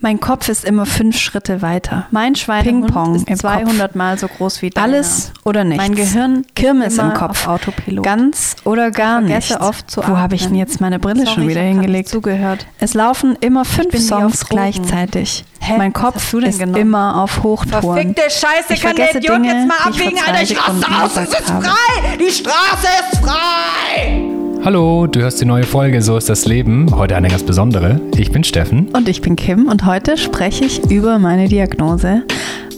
Mein 0.00 0.20
Kopf 0.20 0.48
ist 0.48 0.64
immer 0.64 0.86
fünf 0.86 1.18
Schritte 1.18 1.60
weiter. 1.60 2.06
Mein 2.12 2.36
Schweinehund 2.36 2.86
Ping-Pong 2.86 3.14
ist 3.16 3.28
im 3.28 3.36
200 3.36 3.96
Mal 3.96 4.16
so 4.18 4.28
groß 4.28 4.62
wie 4.62 4.70
deiner. 4.70 4.86
Alles 4.86 5.32
oder 5.44 5.64
nichts. 5.64 5.82
Mein 5.84 5.94
Gehirn 5.96 6.46
Kirmes 6.54 6.98
im 6.98 7.12
Kopf. 7.14 7.46
Autopilot. 7.48 8.04
Ganz 8.04 8.54
oder 8.64 8.90
gar 8.90 9.20
Ich 9.22 9.28
nicht. 9.28 9.58
Wo 9.60 10.16
habe 10.16 10.36
ich 10.36 10.44
denn 10.44 10.54
jetzt 10.54 10.80
meine 10.80 10.98
Brille 10.98 11.24
Sorry, 11.24 11.34
schon 11.34 11.48
wieder 11.48 11.62
hingelegt? 11.62 12.08
zugehört. 12.08 12.66
Es 12.78 12.94
laufen 12.94 13.36
immer 13.40 13.64
fünf 13.64 13.96
Songs 13.98 14.46
gleichzeitig. 14.48 15.44
Hä? 15.60 15.74
Mein 15.76 15.92
Kopf 15.92 16.32
ist 16.34 16.58
genommen? 16.60 16.76
immer 16.80 17.20
auf 17.22 17.42
Hochtouren. 17.42 17.82
Verfickte 18.14 18.22
Scheiße, 18.30 18.74
Ich 18.74 18.80
kann 18.80 18.94
der 18.94 19.14
Idiot 19.14 19.36
Dinge, 19.36 19.48
jetzt 19.48 19.66
mal 19.68 19.76
abbiegen, 19.84 20.18
Alter, 20.24 20.42
ich 20.42 20.56
raste 20.56 20.86
aus, 21.02 21.16
es 21.16 21.28
ist 21.40 21.50
frei! 21.50 22.16
Die 22.18 22.30
Straße 22.32 22.86
ist 23.10 23.18
frei! 23.20 24.37
Hallo, 24.64 25.06
du 25.06 25.20
hörst 25.20 25.40
die 25.40 25.44
neue 25.44 25.62
Folge 25.62 26.02
So 26.02 26.16
ist 26.16 26.28
das 26.28 26.44
Leben. 26.44 26.94
Heute 26.96 27.16
eine 27.16 27.28
ganz 27.28 27.44
besondere. 27.44 28.00
Ich 28.16 28.32
bin 28.32 28.42
Steffen. 28.42 28.88
Und 28.88 29.08
ich 29.08 29.20
bin 29.20 29.36
Kim 29.36 29.68
und 29.68 29.86
heute 29.86 30.16
spreche 30.16 30.64
ich 30.64 30.90
über 30.90 31.18
meine 31.18 31.48
Diagnose 31.48 32.24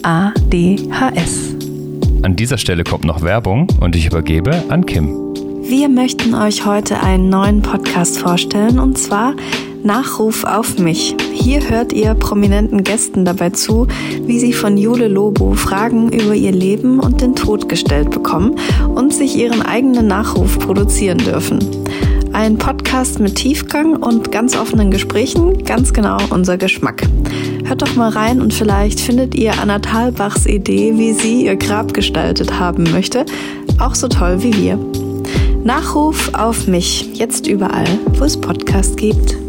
ADHS. 0.03 1.55
An 2.21 2.35
dieser 2.35 2.59
Stelle 2.59 2.83
kommt 2.83 3.03
noch 3.03 3.23
Werbung 3.23 3.67
und 3.79 3.95
ich 3.95 4.05
übergebe 4.05 4.63
an 4.69 4.85
Kim. 4.85 5.07
Wir 5.63 5.89
möchten 5.89 6.35
euch 6.35 6.65
heute 6.65 7.01
einen 7.01 7.29
neuen 7.29 7.61
Podcast 7.61 8.19
vorstellen 8.19 8.79
und 8.79 8.97
zwar 8.97 9.33
Nachruf 9.83 10.43
auf 10.43 10.77
mich. 10.77 11.15
Hier 11.43 11.67
hört 11.69 11.91
ihr 11.91 12.13
prominenten 12.13 12.83
Gästen 12.83 13.25
dabei 13.25 13.49
zu, 13.49 13.87
wie 14.27 14.37
sie 14.37 14.53
von 14.53 14.77
Jule 14.77 15.07
Lobo 15.07 15.53
Fragen 15.53 16.11
über 16.11 16.35
ihr 16.35 16.51
Leben 16.51 16.99
und 16.99 17.19
den 17.19 17.35
Tod 17.35 17.67
gestellt 17.67 18.11
bekommen 18.11 18.59
und 18.93 19.11
sich 19.11 19.35
ihren 19.35 19.63
eigenen 19.63 20.05
Nachruf 20.05 20.59
produzieren 20.59 21.17
dürfen. 21.17 21.57
Ein 22.31 22.59
Podcast 22.59 23.19
mit 23.19 23.35
Tiefgang 23.35 23.95
und 23.95 24.31
ganz 24.31 24.55
offenen 24.55 24.91
Gesprächen, 24.91 25.63
ganz 25.63 25.93
genau 25.93 26.19
unser 26.29 26.57
Geschmack. 26.59 27.01
Hört 27.65 27.81
doch 27.81 27.95
mal 27.95 28.09
rein 28.09 28.39
und 28.39 28.53
vielleicht 28.53 28.99
findet 28.99 29.33
ihr 29.33 29.59
Anna 29.59 29.79
Thalbachs 29.79 30.45
Idee, 30.45 30.93
wie 30.95 31.13
sie 31.13 31.45
ihr 31.45 31.55
Grab 31.55 31.95
gestaltet 31.95 32.59
haben 32.59 32.83
möchte, 32.91 33.25
auch 33.79 33.95
so 33.95 34.07
toll 34.07 34.43
wie 34.43 34.55
wir. 34.55 34.77
Nachruf 35.63 36.29
auf 36.33 36.67
mich, 36.67 37.09
jetzt 37.15 37.47
überall, 37.47 37.87
wo 38.13 38.25
es 38.25 38.39
Podcast 38.39 38.95
gibt. 38.97 39.40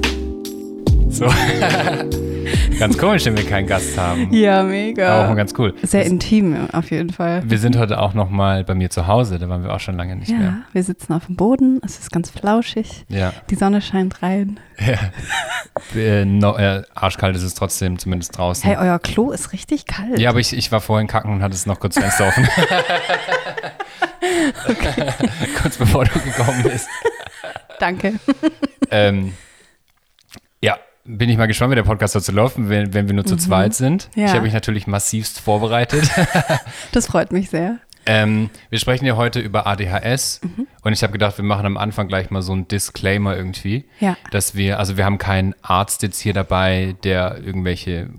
So. 1.23 1.28
ganz 2.81 2.98
komisch, 2.98 3.25
wenn 3.27 3.37
wir 3.37 3.45
keinen 3.47 3.67
Gast 3.69 3.97
haben. 3.97 4.33
Ja, 4.33 4.55
Aber 4.61 4.65
auch 4.65 4.70
mega. 4.70 5.27
mal 5.29 5.34
ganz 5.37 5.55
cool. 5.59 5.75
Sehr 5.83 6.05
intim 6.05 6.69
auf 6.73 6.91
jeden 6.91 7.11
Fall. 7.12 7.42
Wir 7.45 7.59
sind 7.59 7.77
heute 7.79 8.01
auch 8.01 8.14
noch 8.14 8.29
mal 8.31 8.64
bei 8.64 8.75
mir 8.75 8.91
zu 8.91 9.06
Hause. 9.06 9.39
Da 9.39 9.48
waren 9.48 9.62
wir 9.62 9.73
auch 9.73 9.79
schon 9.81 9.97
lange 9.97 10.17
nicht 10.17 10.31
Ja, 10.31 10.37
mehr. 10.39 10.55
wir 10.73 10.83
sitzen 10.83 11.12
auf 11.12 11.27
dem 11.27 11.37
Boden, 11.37 11.81
es 11.84 11.98
ist 11.98 12.11
ganz 12.11 12.31
flauschig. 12.31 13.05
Ja. 13.09 13.33
Die 13.51 13.55
Sonne 13.55 13.81
scheint 13.83 14.23
rein. 14.23 14.59
ja. 14.81 14.98
Äh, 15.98 16.25
no, 16.25 16.56
äh, 16.56 16.83
arschkalt 16.95 17.36
ist 17.36 17.42
es 17.45 17.55
trotzdem, 17.55 17.98
zumindest 17.98 18.36
draußen. 18.36 18.64
Hey, 18.69 18.77
euer 18.79 18.98
Klo 18.98 19.31
ist 19.31 19.53
richtig 19.53 19.86
kalt. 19.86 20.19
ja, 20.19 20.31
aber 20.31 20.41
ich, 20.41 20.57
ich 20.57 20.73
war 20.73 20.81
vorhin 20.81 21.07
kacken 21.07 21.31
und 21.33 21.42
hatte 21.42 21.55
es 21.55 21.67
noch 21.67 21.79
kurz 21.79 21.98
Fenster 21.98 22.27
offen. 22.29 22.48
kurz 25.62 25.77
bevor 25.77 26.05
du 26.05 26.19
gekommen 26.20 26.62
bist. 26.64 26.89
Danke. 27.79 28.14
Ähm, 28.91 29.34
ja, 30.61 30.79
bin 31.05 31.28
ich 31.28 31.36
mal 31.36 31.47
gespannt, 31.47 31.72
wie 31.72 31.77
der 31.77 31.83
Podcast 31.83 32.14
dazu 32.14 32.33
läuft, 32.33 32.56
wenn, 32.58 32.95
wenn 32.95 33.06
wir 33.08 33.14
nur 33.14 33.25
zu 33.25 33.36
zweit 33.36 33.75
sind. 33.75 34.08
Mhm. 34.14 34.20
Ja. 34.22 34.27
Ich 34.28 34.33
habe 34.34 34.42
mich 34.45 34.53
natürlich 34.53 34.86
massivst 34.86 35.41
vorbereitet. 35.41 36.08
Das 36.92 37.06
freut 37.06 37.33
mich 37.33 37.50
sehr. 37.50 37.78
ähm, 38.06 38.50
wir 38.70 38.78
sprechen 38.81 39.05
ja 39.06 39.17
heute 39.17 39.39
über 39.41 39.67
ADHS 39.67 40.41
Mhm. 40.42 40.67
und 40.83 40.92
ich 40.92 41.03
habe 41.03 41.12
gedacht, 41.12 41.39
wir 41.39 41.45
machen 41.45 41.67
am 41.67 41.77
Anfang 41.77 42.08
gleich 42.08 42.30
mal 42.30 42.42
so 42.42 42.53
einen 42.53 42.67
Disclaimer 42.69 43.36
irgendwie, 43.36 43.84
Ja. 44.00 44.17
dass 44.33 44.55
wir, 44.55 44.78
also 44.78 44.97
wir 44.97 45.05
haben 45.05 45.19
keinen 45.19 45.55
Arzt 45.62 46.03
jetzt 46.03 46.19
hier 46.20 46.33
dabei, 46.34 46.97
der 47.05 47.39
irgendwelche 47.45 48.11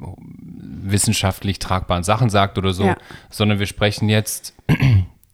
wissenschaftlich 0.85 1.59
tragbaren 1.59 2.03
Sachen 2.03 2.29
sagt 2.29 2.57
oder 2.57 2.73
so, 2.73 2.85
Ja. 2.85 2.97
sondern 3.29 3.59
wir 3.59 3.65
sprechen 3.65 4.09
jetzt 4.09 4.55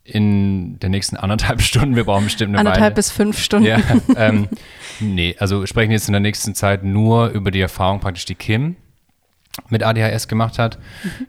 in 0.09 0.79
der 0.79 0.89
nächsten 0.89 1.15
anderthalb 1.17 1.61
Stunden, 1.61 1.95
wir 1.95 2.03
brauchen 2.03 2.25
bestimmt 2.25 2.49
eine 2.49 2.59
Anderthalb 2.59 2.81
Weile. 2.83 2.95
bis 2.95 3.11
fünf 3.11 3.39
Stunden. 3.42 3.67
Ja, 3.67 3.80
ähm, 4.15 4.47
nee, 4.99 5.36
also 5.39 5.61
wir 5.61 5.67
sprechen 5.67 5.92
jetzt 5.92 6.08
in 6.08 6.14
der 6.14 6.20
nächsten 6.21 6.55
Zeit 6.55 6.83
nur 6.83 7.27
über 7.30 7.52
die 7.52 7.61
Erfahrung 7.61 7.99
praktisch, 7.99 8.25
die 8.25 8.36
Kim 8.36 8.75
mit 9.69 9.83
ADHS 9.83 10.27
gemacht 10.27 10.58
hat. 10.59 10.77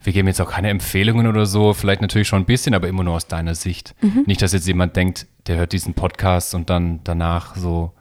Wir 0.04 0.12
geben 0.12 0.28
jetzt 0.28 0.40
auch 0.40 0.50
keine 0.50 0.69
Empfehlungen 0.69 1.26
oder 1.26 1.46
so, 1.46 1.72
vielleicht 1.72 2.00
natürlich 2.00 2.28
schon 2.28 2.42
ein 2.42 2.46
bisschen, 2.46 2.74
aber 2.74 2.86
immer 2.86 3.02
nur 3.02 3.14
aus 3.14 3.26
deiner 3.26 3.54
Sicht. 3.54 3.94
Nicht, 4.26 4.42
dass 4.42 4.52
jetzt 4.52 4.66
jemand 4.69 4.94
denkt, 4.94 5.26
der 5.46 5.56
hört 5.56 5.72
diesen 5.72 5.94
Podcast 5.94 6.54
und 6.54 6.70
dann 6.70 7.00
danach 7.02 7.56
so 7.56 7.92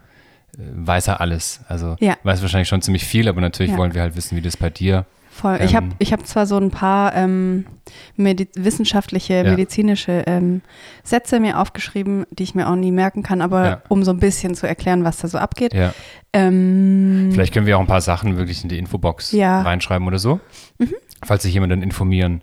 äh, 0.55 0.61
weiß 0.73 1.07
er 1.07 1.21
alles. 1.21 1.61
Also 1.67 1.95
Ja. 1.99 2.15
weiß 2.23 2.41
wahrscheinlich 2.41 2.67
schon 2.67 2.81
ziemlich 2.81 3.05
viel, 3.05 3.27
aber 3.27 3.41
natürlich 3.41 3.71
Ja. 3.71 3.77
wollen 3.77 3.93
wir 3.93 4.01
halt 4.01 4.15
wissen, 4.15 4.35
wie 4.37 4.41
das 4.41 4.57
bei 4.57 4.69
dir. 4.69 5.05
Voll. 5.39 5.59
Ich 5.63 5.75
habe 5.75 5.85
Ähm, 5.87 5.93
ich 5.99 6.11
hab 6.11 6.25
zwar 6.27 6.45
so 6.45 6.57
ein 6.57 6.69
paar 6.69 7.15
ähm, 7.15 7.65
medi 8.17 8.47
wissenschaftliche, 8.55 9.35
Ja. 9.35 9.43
medizinische 9.43 10.23
ähm, 10.27 10.61
Sätze 11.03 11.39
mir 11.39 11.59
aufgeschrieben, 11.59 12.25
die 12.29 12.43
ich 12.43 12.55
mir 12.55 12.67
auch 12.69 12.75
nie 12.75 12.91
merken 12.91 13.23
kann, 13.23 13.41
aber 13.41 13.65
Ja. 13.65 13.81
um 13.87 14.03
so 14.03 14.11
ein 14.11 14.19
bisschen 14.19 14.53
zu 14.55 14.67
erklären, 14.67 15.03
was 15.05 15.17
da 15.19 15.27
so 15.29 15.37
abgeht. 15.37 15.73
Ja. 15.73 15.93
Ähm, 16.33 17.29
Vielleicht 17.31 17.53
können 17.53 17.65
wir 17.65 17.77
auch 17.77 17.81
ein 17.81 17.87
paar 17.87 18.01
Sachen 18.01 18.37
wirklich 18.37 18.63
in 18.63 18.69
die 18.69 18.77
Infobox. 18.77 19.33
Mhm. 19.33 19.41
reinschreiben 19.41 20.05
oder 20.07 20.19
so. 20.19 20.39
Falls 21.23 21.43
sich 21.43 21.53
jemand 21.53 21.71
dann 21.71 21.81
informieren 21.83 22.41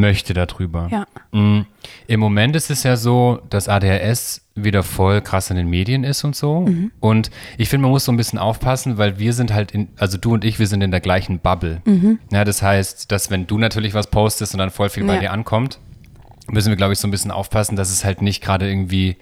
möchte 0.00 0.34
darüber. 0.34 0.88
Ja. 0.90 1.06
Mm, 1.38 1.66
Im 2.06 2.20
Moment 2.20 2.56
ist 2.56 2.70
es 2.70 2.82
ja 2.82 2.96
so, 2.96 3.40
dass 3.50 3.68
ADHS 3.68 4.40
wieder 4.54 4.82
voll 4.82 5.20
krass 5.20 5.50
in 5.50 5.56
den 5.56 5.68
Medien 5.68 6.04
ist 6.04 6.24
und 6.24 6.36
so. 6.36 6.60
Mhm. 6.60 6.90
Und 7.00 7.30
ich 7.58 7.68
finde, 7.68 7.82
man 7.82 7.90
muss 7.92 8.04
so 8.04 8.12
ein 8.12 8.16
bisschen 8.16 8.38
aufpassen, 8.38 8.98
weil 8.98 9.18
wir 9.18 9.32
sind 9.32 9.52
halt 9.52 9.72
in, 9.72 9.88
also 9.96 10.18
du 10.18 10.34
und 10.34 10.44
ich, 10.44 10.58
wir 10.58 10.66
sind 10.66 10.82
in 10.82 10.90
der 10.90 11.00
gleichen 11.00 11.38
Bubble. 11.38 11.80
Ja, 12.30 12.44
das 12.44 12.62
heißt, 12.62 13.10
dass 13.12 13.30
wenn 13.30 13.46
du 13.46 13.58
natürlich 13.58 13.94
was 13.94 14.08
postest 14.08 14.54
und 14.54 14.58
dann 14.58 14.70
voll 14.70 14.88
viel 14.90 15.04
bei 15.04 15.14
Ja. 15.14 15.20
dir 15.20 15.32
ankommt, 15.32 15.78
müssen 16.48 16.70
wir, 16.70 16.76
glaube 16.76 16.92
ich, 16.92 16.98
so 16.98 17.06
ein 17.08 17.10
bisschen 17.10 17.30
aufpassen, 17.30 17.76
dass 17.76 17.90
es 17.90 18.04
halt 18.04 18.20
nicht 18.20 18.42
gerade 18.42 18.68
irgendwie, 18.68 19.16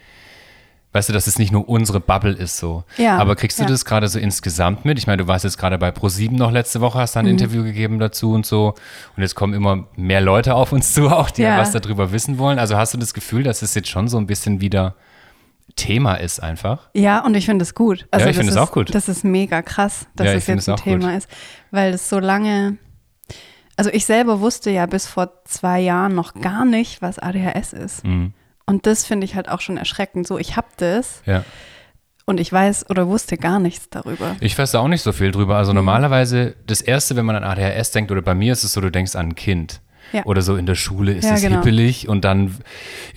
weißt 0.92 1.08
du, 1.08 1.12
dass 1.12 1.26
es 1.26 1.38
nicht 1.38 1.52
nur 1.52 1.68
unsere 1.68 2.00
Bubble 2.00 2.32
ist 2.32 2.56
so. 2.56 2.84
Ja, 2.96 3.18
Aber 3.18 3.36
kriegst 3.36 3.58
du 3.58 3.62
ja. 3.62 3.68
das 3.68 3.84
gerade 3.84 4.08
so 4.08 4.18
insgesamt 4.18 4.84
mit? 4.84 4.98
Ich 4.98 5.06
meine, 5.06 5.18
du 5.22 5.28
warst 5.28 5.44
jetzt 5.44 5.56
gerade 5.58 5.78
bei 5.78 5.90
ProSieben 5.90 6.36
noch 6.36 6.50
letzte 6.50 6.80
Woche, 6.80 6.98
hast 6.98 7.14
da 7.16 7.20
ein 7.20 7.26
Mhm. 7.26 7.32
Interview 7.32 7.62
gegeben 7.62 7.98
dazu 7.98 8.32
und 8.32 8.44
so. 8.44 8.74
Und 9.16 9.22
jetzt 9.22 9.34
kommen 9.36 9.54
immer 9.54 9.84
mehr 9.96 10.20
Leute 10.20 10.54
auf 10.54 10.72
uns 10.72 10.92
zu, 10.92 11.08
auch 11.10 11.30
die 11.30 11.42
Ja. 11.42 11.58
was 11.58 11.70
darüber 11.72 12.10
wissen 12.12 12.38
wollen. 12.38 12.58
Also 12.58 12.76
hast 12.76 12.92
du 12.94 12.98
das 12.98 13.14
Gefühl, 13.14 13.42
dass 13.44 13.62
es 13.62 13.74
jetzt 13.74 13.88
schon 13.88 14.08
so 14.08 14.18
ein 14.18 14.26
bisschen 14.26 14.60
wieder 14.60 14.94
Thema 15.76 16.14
ist 16.16 16.42
einfach? 16.42 16.88
ja, 16.94 17.24
und 17.24 17.36
ich 17.36 17.46
finde 17.46 17.62
es 17.62 17.74
gut. 17.74 18.06
Also 18.10 18.24
Ja, 18.26 18.30
ich 18.30 18.36
finde 18.36 18.50
es 18.50 18.58
auch 18.58 18.72
gut. 18.72 18.92
Das 18.92 19.08
ist 19.08 19.22
mega 19.24 19.62
krass, 19.62 20.06
dass 20.16 20.26
es 20.26 20.46
jetzt 20.48 20.68
ein 20.68 20.76
Thema 20.76 21.08
gut. 21.10 21.18
ist, 21.18 21.28
weil 21.70 21.94
es 21.94 22.08
so 22.08 22.18
lange. 22.18 22.76
Also 23.76 23.90
ich 23.92 24.04
selber 24.04 24.40
wusste 24.40 24.70
ja 24.70 24.84
bis 24.86 25.06
vor 25.06 25.30
zwei 25.44 25.80
Jahren 25.80 26.14
noch 26.14 26.34
gar 26.34 26.64
nicht, 26.64 27.00
was 27.00 27.18
ADHS 27.20 27.72
ist. 27.72 28.04
Mhm. 28.04 28.34
Und 28.70 28.86
das 28.86 29.04
finde 29.04 29.24
ich 29.24 29.34
halt 29.34 29.48
auch 29.48 29.60
schon 29.60 29.76
erschreckend. 29.76 30.28
So, 30.28 30.38
ich 30.38 30.56
habe 30.56 30.68
das 30.76 31.22
Ja. 31.26 31.44
und 32.24 32.38
ich 32.38 32.52
weiß 32.52 32.88
oder 32.88 33.08
wusste 33.08 33.36
gar 33.36 33.58
nichts 33.58 33.90
darüber. 33.90 34.36
Ich 34.40 34.56
weiß 34.56 34.70
da 34.70 34.78
auch 34.78 34.86
nicht 34.86 35.02
so 35.02 35.10
viel 35.10 35.32
drüber. 35.32 35.54
Mhm. 35.54 35.58
Also 35.58 35.72
normalerweise, 35.72 36.54
das 36.68 36.80
Erste, 36.80 37.16
wenn 37.16 37.24
man 37.26 37.34
an 37.34 37.42
ADHS 37.42 37.90
denkt, 37.90 38.12
oder 38.12 38.22
bei 38.22 38.36
mir 38.36 38.52
ist 38.52 38.62
es 38.62 38.72
so, 38.72 38.80
du 38.80 38.90
denkst 38.90 39.16
an 39.16 39.30
ein 39.30 39.34
Kind. 39.34 39.80
Ja. 40.12 40.24
Oder 40.24 40.42
so 40.42 40.56
in 40.56 40.66
der 40.66 40.74
Schule 40.74 41.12
ist 41.12 41.24
Ja, 41.24 41.34
es 41.34 41.42
genau. 41.42 41.56
hippelig 41.56 42.08
und 42.08 42.24
dann 42.24 42.56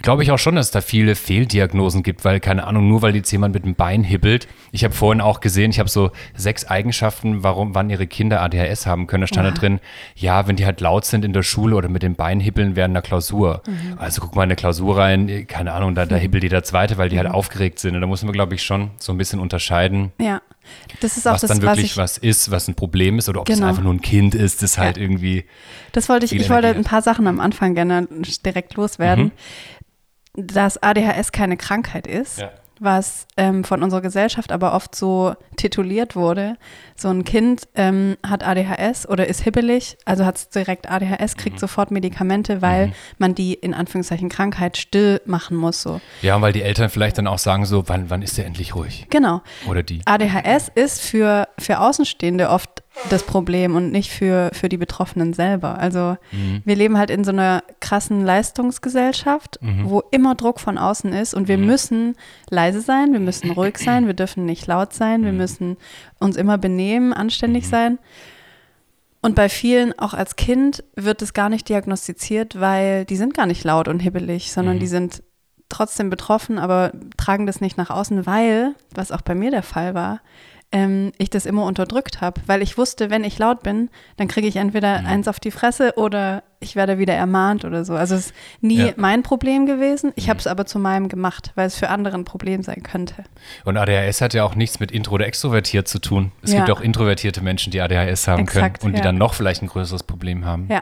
glaube 0.02 0.24
ich 0.24 0.32
auch 0.32 0.38
schon, 0.40 0.56
dass 0.56 0.68
es 0.68 0.72
da 0.72 0.82
viele 0.82 1.16
Fehldiagnosen 1.16 2.04
gibt, 2.04 2.24
weil, 2.26 2.40
keine 2.40 2.66
Ahnung, 2.68 2.88
nur 2.88 3.02
weil 3.02 3.16
jetzt 3.16 3.32
jemand 3.32 3.54
mit 3.54 3.66
dem 3.66 3.76
Bein 3.76 4.04
hibbelt. 4.04 4.48
Ich 4.72 4.84
habe 4.84 4.94
vorhin 4.94 5.22
auch 5.22 5.40
gesehen, 5.40 5.72
ich 5.72 5.80
habe 5.80 5.90
so 5.90 6.12
sechs 6.36 6.66
Eigenschaften, 6.66 7.44
warum, 7.44 7.76
wann 7.76 7.90
ihre 7.90 8.08
Kinder 8.08 8.42
ADHS 8.42 8.86
haben 8.86 9.08
können. 9.08 9.22
Da 9.22 9.28
stand 9.28 9.48
da 9.48 9.52
drin, 9.52 9.80
ja, 10.16 10.48
wenn 10.48 10.56
die 10.56 10.66
halt 10.66 10.82
laut 10.82 11.06
sind 11.06 11.26
in 11.26 11.34
der 11.34 11.44
Schule 11.44 11.76
oder 11.76 11.90
mit 11.90 12.04
dem 12.04 12.16
Bein 12.16 12.40
hibbeln 12.40 12.76
während 12.76 12.96
der 12.96 13.02
Klausur. 13.02 13.62
Mhm. 13.68 13.98
Also 13.98 14.22
guck 14.22 14.36
mal 14.36 14.44
in 14.44 14.48
eine 14.48 14.56
Klausur 14.56 14.98
rein, 14.98 15.46
keine 15.48 15.74
Ahnung, 15.74 15.96
da, 15.96 16.06
da 16.06 16.16
hibbelt 16.16 16.44
jeder 16.44 16.64
Zweite, 16.64 16.98
weil 16.98 17.10
die 17.10 17.16
Mhm. 17.16 17.20
halt 17.22 17.32
aufgeregt 17.32 17.80
sind. 17.80 17.96
Und 17.96 18.02
da 18.02 18.08
muss 18.08 18.24
man, 18.24 18.34
glaube 18.34 18.56
ich, 18.56 18.64
schon 18.64 18.92
so 18.98 19.12
ein 19.12 19.18
bisschen 19.18 19.40
unterscheiden 19.40 20.12
Ja, 20.20 20.42
das 21.02 21.18
ist 21.18 21.28
auch 21.28 21.34
was 21.34 21.42
das, 21.42 21.50
dann 21.50 21.62
was 21.62 21.78
wirklich 21.78 21.92
ich. 21.92 21.98
was 21.98 22.18
ist, 22.18 22.52
was 22.52 22.68
ein 22.68 22.76
Problem 22.76 23.20
ist 23.20 23.30
oder 23.30 23.42
ob 23.42 23.50
es 23.50 23.56
Genau. 23.56 23.68
einfach 23.70 23.84
nur 23.84 23.94
ein 23.94 24.02
Kind 24.02 24.36
ist, 24.36 24.62
das 24.64 24.78
halt 24.78 24.98
Ja. 24.98 25.04
irgendwie. 25.04 25.46
Das 25.92 26.10
wollte 26.10 26.26
ich, 26.26 26.34
ich 26.34 26.50
wollte 26.50 26.68
ein 26.70 26.84
paar 26.84 27.02
Sachen 27.02 27.28
am 27.28 27.40
Anfang 27.40 27.76
gerne 27.76 28.08
direkt 28.46 28.76
loswerden. 28.76 29.32
Dass 30.36 30.82
ADHS 30.82 31.32
keine 31.32 31.58
Krankheit 31.58 32.08
ist, 32.08 32.40
Ja. 32.40 32.52
Was 32.80 33.28
ähm, 33.38 33.64
von 33.64 33.84
unserer 33.84 34.02
Gesellschaft 34.02 34.52
aber 34.52 34.74
oft 34.74 34.96
so 34.96 35.36
tituliert 35.58 36.16
wurde. 36.16 36.58
So 36.96 37.10
ein 37.10 37.24
Kind 37.24 37.68
ähm, 37.76 38.18
hat 38.28 38.44
ADHS 38.44 39.08
oder 39.08 39.28
ist 39.28 39.42
hibbelig, 39.42 39.98
also 40.06 40.26
hat 40.26 40.38
es 40.38 40.50
direkt 40.50 40.90
ADHS, 40.90 41.36
Mhm. 41.36 41.40
kriegt 41.40 41.60
sofort 41.60 41.92
Medikamente, 41.92 42.62
weil 42.62 42.94
man 43.18 43.36
die 43.36 43.54
in 43.54 43.74
Anführungszeichen 43.74 44.30
Krankheit 44.30 44.78
still 44.78 45.22
machen 45.26 45.58
muss. 45.58 45.82
So. 45.82 46.02
Ja, 46.22 46.40
weil 46.42 46.54
die 46.54 46.62
Eltern 46.62 46.90
vielleicht 46.90 47.18
dann 47.18 47.28
auch 47.28 47.40
sagen 47.40 47.66
so, 47.66 47.88
wann, 47.88 48.10
wann 48.10 48.22
ist 48.22 48.38
der 48.38 48.46
endlich 48.46 48.76
ruhig? 48.76 49.08
Genau. 49.10 49.42
Oder 49.68 49.84
die. 49.84 50.02
ADHS 50.06 50.70
ist 50.76 51.02
für, 51.02 51.48
für 51.60 51.80
Außenstehende 51.80 52.50
oft 52.50 52.83
das 53.10 53.24
Problem 53.24 53.76
und 53.76 53.92
nicht 53.92 54.12
für, 54.12 54.50
für 54.54 54.70
die 54.70 54.78
Betroffenen 54.78 55.34
selber. 55.34 55.80
Also 55.80 56.16
wir 56.64 56.76
leben 56.76 56.98
halt 56.98 57.10
in 57.10 57.24
so 57.24 57.32
einer 57.32 57.64
krassen 57.80 58.24
Leistungsgesellschaft, 58.24 59.60
wo 59.84 60.04
immer 60.12 60.36
Druck 60.36 60.60
von 60.60 60.78
außen 60.78 61.12
ist 61.14 61.34
und 61.34 61.48
wir 61.48 61.58
müssen 61.58 62.16
leise 62.50 62.82
sein, 62.82 63.12
wir 63.14 63.20
müssen 63.20 63.52
ruhig 63.58 63.78
sein, 63.78 64.08
wir 64.08 64.14
dürfen 64.14 64.46
nicht 64.46 64.68
laut 64.68 64.94
sein, 64.94 65.24
wir 65.26 65.32
müssen 65.34 65.78
uns 66.20 66.36
immer 66.38 66.58
benehmen, 66.58 67.14
anständig 67.14 67.68
sein. 67.68 68.00
Und 69.22 69.36
bei 69.36 69.48
vielen, 69.48 69.98
auch 69.98 70.14
als 70.14 70.36
Kind, 70.36 70.84
wird 70.96 71.22
es 71.22 71.34
gar 71.34 71.50
nicht 71.50 71.70
diagnostiziert, 71.70 72.60
weil 72.60 73.06
die 73.06 73.16
sind 73.16 73.34
gar 73.34 73.46
nicht 73.46 73.64
laut 73.64 73.88
und 73.88 74.00
hibbelig, 74.00 74.52
sondern 74.52 74.76
Mhm. 74.76 74.80
die 74.82 74.88
sind 74.88 75.24
trotzdem 75.70 76.10
betroffen, 76.10 76.60
aber 76.60 76.92
tragen 77.18 77.48
das 77.48 77.62
nicht 77.62 77.78
nach 77.78 77.90
außen, 77.90 78.26
weil, 78.26 78.76
was 78.94 79.12
auch 79.12 79.22
bei 79.22 79.34
mir 79.34 79.50
der 79.50 79.64
Fall 79.64 79.94
war, 79.94 80.20
ähm, 80.74 81.12
ich 81.18 81.30
das 81.30 81.46
immer 81.46 81.66
unterdrückt 81.66 82.20
habe, 82.20 82.42
weil 82.48 82.62
ich 82.62 82.78
wusste, 82.78 83.10
wenn 83.10 83.24
ich 83.24 83.38
laut 83.40 83.64
bin, 83.64 83.90
dann 84.18 84.28
kriege 84.28 84.48
ich 84.48 84.58
entweder 84.58 85.00
Mhm. 85.02 85.08
eins 85.08 85.28
auf 85.30 85.40
die 85.40 85.52
Fresse 85.52 85.94
oder 85.96 86.44
ich 86.60 86.76
werde 86.76 86.98
wieder 86.98 87.14
ermahnt 87.14 87.64
oder 87.66 87.86
so. 87.86 87.94
Also 87.94 88.16
es 88.16 88.28
ist 88.28 88.36
nie 88.62 88.78
Ja. 88.80 88.86
Mhm. 88.88 88.94
mein 88.98 89.24
Problem 89.24 89.66
gewesen. 89.66 90.12
Ich 90.16 90.30
habe 90.30 90.40
es 90.40 90.48
aber 90.48 90.66
zu 90.66 90.80
meinem 90.80 91.10
gemacht, 91.10 91.52
weil 91.56 91.68
es 91.68 91.78
für 91.78 91.90
andere 91.90 92.16
ein 92.16 92.26
Problem 92.26 92.64
sein 92.64 92.82
könnte. 92.84 93.24
Und 93.66 93.78
ADHS 93.78 94.20
hat 94.22 94.34
ja 94.34 94.44
auch 94.44 94.56
nichts 94.56 94.80
mit 94.80 94.92
intro 94.92 95.16
oder 95.16 95.28
extrovertiert 95.28 95.88
zu 95.88 96.00
tun. 96.00 96.32
Es 96.42 96.52
Ja. 96.54 96.60
gibt 96.66 96.72
auch 96.72 96.82
introvertierte 96.82 97.42
Menschen, 97.42 97.72
die 97.72 97.80
ADHS 97.82 98.28
haben 98.28 98.42
Exakt, 98.44 98.80
können 98.82 98.92
und 98.92 98.94
die 98.94 99.00
ja. 99.00 99.04
dann 99.06 99.18
noch 99.18 99.34
vielleicht 99.36 99.62
ein 99.62 99.68
größeres 99.68 100.04
Problem 100.04 100.46
haben. 100.46 100.68
Ja, 100.72 100.82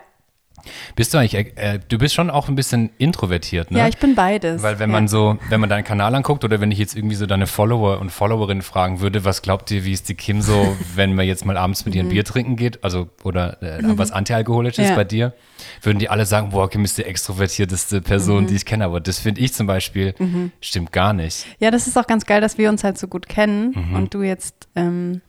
Bist 0.96 1.14
du 1.14 1.18
eigentlich, 1.18 1.58
äh, 1.58 1.80
du 1.88 1.98
bist 1.98 2.14
schon 2.16 2.30
auch 2.30 2.48
ein 2.48 2.56
bisschen 2.56 2.90
introvertiert, 2.98 3.72
ne? 3.72 3.80
ja 3.80 3.88
ich 3.88 3.98
bin 3.98 4.16
beides. 4.16 4.62
Weil 4.64 4.80
wenn 4.80 4.90
ja. 4.90 4.96
man 4.96 5.08
so, 5.08 5.38
wenn 5.50 5.60
man 5.60 5.70
deinen 5.70 5.84
Kanal 5.84 6.14
anguckt 6.16 6.44
oder 6.44 6.62
wenn 6.62 6.72
ich 6.72 6.78
jetzt 6.80 6.96
irgendwie 6.96 7.16
so 7.16 7.26
deine 7.26 7.48
Follower 7.48 8.00
und 8.00 8.10
Followerinnen 8.12 8.62
fragen 8.62 9.00
würde, 9.00 9.26
was 9.26 9.42
glaubt 9.42 9.72
ihr, 9.72 9.84
wie 9.86 9.92
ist 9.94 10.10
die 10.10 10.16
Kim 10.16 10.42
so, 10.42 10.76
wenn 10.96 11.14
man 11.16 11.26
jetzt 11.26 11.46
mal 11.46 11.58
abends 11.58 11.86
mit 11.86 11.96
ihr 11.96 12.04
ein 12.04 12.10
Bier 12.10 12.24
trinken 12.26 12.56
geht, 12.56 12.84
also 12.84 13.08
oder 13.24 13.62
äh, 13.62 13.80
was 13.98 14.12
antialkoholisches 14.12 14.86
Mhm. 14.86 14.90
Ja. 14.92 14.96
bei 14.96 15.04
dir, 15.04 15.34
würden 15.82 16.00
die 16.00 16.10
alle 16.10 16.26
sagen, 16.26 16.50
boah, 16.52 16.70
Kim 16.70 16.84
ist 16.84 16.98
die 16.98 17.04
extrovertierteste 17.04 17.98
Mhm. 17.98 18.04
Person, 18.04 18.48
die 18.48 18.56
ich 18.56 18.66
kenne. 18.66 18.86
Aber 18.86 19.00
das 19.00 19.20
finde 19.20 19.42
ich 19.42 19.54
zum 19.54 19.68
Beispiel 19.68 20.14
stimmt 20.62 20.92
gar 20.92 21.14
nicht. 21.14 21.46
Ja, 21.60 21.72
das 21.72 21.88
ist 21.88 21.98
auch 21.98 22.08
ganz 22.08 22.26
geil, 22.26 22.42
dass 22.42 22.58
wir 22.58 22.70
uns 22.70 22.84
halt 22.84 22.98
so 22.98 23.08
gut 23.08 23.28
kennen 23.30 23.74
Mhm. 23.76 23.96
und 23.96 24.14
du 24.14 24.22
jetzt 24.24 24.68
ähm, 24.76 25.22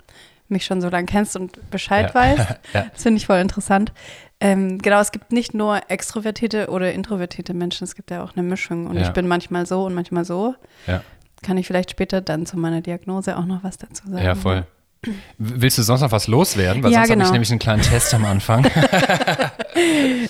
mich 0.48 0.64
schon 0.64 0.80
so 0.80 0.88
lange 0.90 1.06
kennst 1.06 1.34
und 1.36 1.70
Bescheid 1.70 2.08
Ja. 2.08 2.14
weißt. 2.14 2.48
Ja. 2.74 2.86
Das 2.92 3.02
finde 3.02 3.18
ich 3.18 3.26
voll 3.26 3.38
interessant. 3.38 3.92
Ähm, 4.42 4.78
genau, 4.78 5.00
es 5.00 5.12
gibt 5.12 5.32
nicht 5.32 5.54
nur 5.54 5.80
extrovertierte 5.88 6.68
oder 6.70 6.92
introvertierte 6.92 7.54
Menschen, 7.54 7.84
es 7.84 7.94
gibt 7.94 8.10
ja 8.10 8.22
auch 8.24 8.32
eine 8.34 8.42
Mischung. 8.42 8.86
Und 8.86 8.96
Ja. 8.96 9.02
ich 9.02 9.10
bin 9.10 9.26
manchmal 9.28 9.66
so 9.66 9.84
und 9.84 9.94
manchmal 9.94 10.24
so. 10.24 10.54
Ja, 10.86 11.02
Kann 11.42 11.56
ich 11.58 11.66
vielleicht 11.66 11.90
später 11.90 12.20
dann 12.20 12.44
zu 12.46 12.56
meiner 12.58 12.80
Diagnose 12.82 13.36
auch 13.36 13.46
noch 13.46 13.62
was 13.64 13.78
dazu 13.78 14.08
sagen. 14.08 14.24
ja 14.24 14.34
voll. 14.34 14.66
Willst 15.38 15.78
du 15.78 15.82
sonst 15.82 16.00
noch 16.02 16.12
was 16.12 16.28
loswerden? 16.28 16.82
Weil 16.84 16.92
Ja, 16.92 16.98
sonst 16.98 17.10
habe 17.10 17.18
ich 17.20 17.24
genau. 17.24 17.32
nämlich 17.32 17.50
einen 17.50 17.58
kleinen 17.58 17.82
Test 17.82 18.14
am 18.14 18.24
Anfang. 18.24 18.64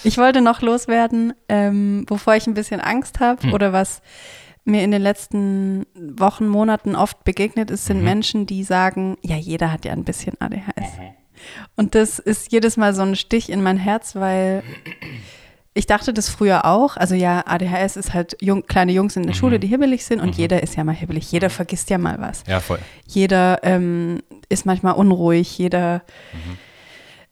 Ich 0.04 0.18
wollte 0.18 0.40
noch 0.40 0.62
loswerden, 0.62 1.32
ähm, 1.48 2.04
wovor 2.08 2.34
ich 2.36 2.46
ein 2.46 2.54
bisschen 2.54 2.80
Angst 2.80 3.20
habe 3.20 3.42
Hm. 3.42 3.52
oder 3.52 3.72
was 3.72 4.00
mir 4.64 4.82
in 4.84 4.90
den 4.92 5.02
letzten 5.02 5.84
Wochen, 6.16 6.46
Monaten 6.46 6.94
oft 6.94 7.24
begegnet 7.24 7.70
ist, 7.70 7.84
Mhm. 7.84 7.94
sind 7.94 8.04
Menschen, 8.04 8.46
die 8.46 8.62
sagen, 8.62 9.16
ja, 9.22 9.36
jeder 9.36 9.72
hat 9.72 9.84
ja 9.84 9.92
ein 9.92 10.04
bisschen 10.04 10.34
ADHS. 10.40 10.92
Und 11.76 11.94
das 11.94 12.18
ist 12.18 12.52
jedes 12.52 12.76
Mal 12.76 12.94
so 12.94 13.02
ein 13.02 13.16
Stich 13.16 13.50
in 13.50 13.62
mein 13.62 13.76
Herz, 13.76 14.14
weil 14.16 14.62
ich 15.74 15.86
dachte 15.86 16.12
das 16.12 16.28
früher 16.28 16.64
auch. 16.66 16.96
Also 16.96 17.14
ja, 17.14 17.44
ADHS 17.46 17.96
ist 17.96 18.12
halt 18.12 18.36
jung, 18.40 18.66
kleine 18.66 18.92
Jungs 18.92 19.16
in 19.16 19.22
der 19.22 19.32
Mhm. 19.34 19.38
Schule, 19.38 19.58
die 19.58 19.66
hibbelig 19.68 20.04
sind 20.04 20.20
und 20.20 20.36
jeder 20.36 20.62
ist 20.62 20.76
ja 20.76 20.84
mal 20.84 20.94
hibbelig. 20.94 21.32
Jeder 21.32 21.48
vergisst 21.50 21.88
ja 21.90 21.98
mal 21.98 22.16
was. 22.20 22.44
ja, 22.46 22.60
voll. 22.60 22.78
Jeder 23.06 23.60
ähm, 23.62 24.20
ist 24.48 24.66
manchmal 24.66 24.94
unruhig, 24.94 25.56
jeder 25.58 26.02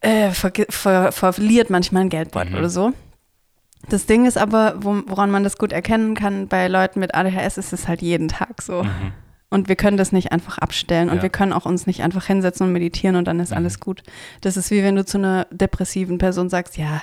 äh, 0.01 0.31
vergi- 0.31 0.71
ver 0.73 1.13
verliert 1.13 1.69
manchmal 1.71 2.01
einen 2.03 2.11
Geldbeutel 2.11 2.53
Mhm. 2.53 2.59
oder 2.59 2.71
so. 2.71 2.93
Das 3.89 4.07
Ding 4.07 4.27
ist 4.27 4.37
aber, 4.39 4.75
wo, 4.79 5.03
woran 5.07 5.31
man 5.31 5.43
das 5.45 5.57
gut 5.59 5.73
erkennen 5.73 6.15
kann, 6.15 6.49
bei 6.49 6.69
Leuten 6.69 7.01
mit 7.01 7.15
ADHS 7.15 7.57
ist 7.59 7.73
es 7.73 7.89
halt 7.89 8.03
jeden 8.03 8.29
Tag 8.29 8.63
so. 8.63 8.85
Und 9.53 9.69
wir 9.69 9.75
können 9.75 9.97
das 9.97 10.13
nicht 10.13 10.31
einfach 10.31 10.59
abstellen 10.59 11.09
und 11.09 11.15
Mhm. 11.15 11.19
Ja. 11.19 11.23
wir 11.25 11.31
können 11.31 11.53
auch 11.53 11.67
uns 11.67 11.87
nicht 11.87 12.03
einfach 12.03 12.25
hinsetzen 12.27 12.67
und 12.69 12.73
meditieren 12.73 13.17
und 13.17 13.25
dann 13.27 13.39
Mhm. 13.39 13.43
ist 13.43 13.53
alles 13.53 13.81
gut. 13.81 14.03
Das 14.43 14.57
ist 14.57 14.71
wie 14.71 14.83
wenn 14.85 14.95
du 14.95 15.05
zu 15.05 15.19
einer 15.19 15.47
depressiven 15.51 16.19
Person 16.19 16.49
sagst, 16.49 16.77
ja, 16.79 17.03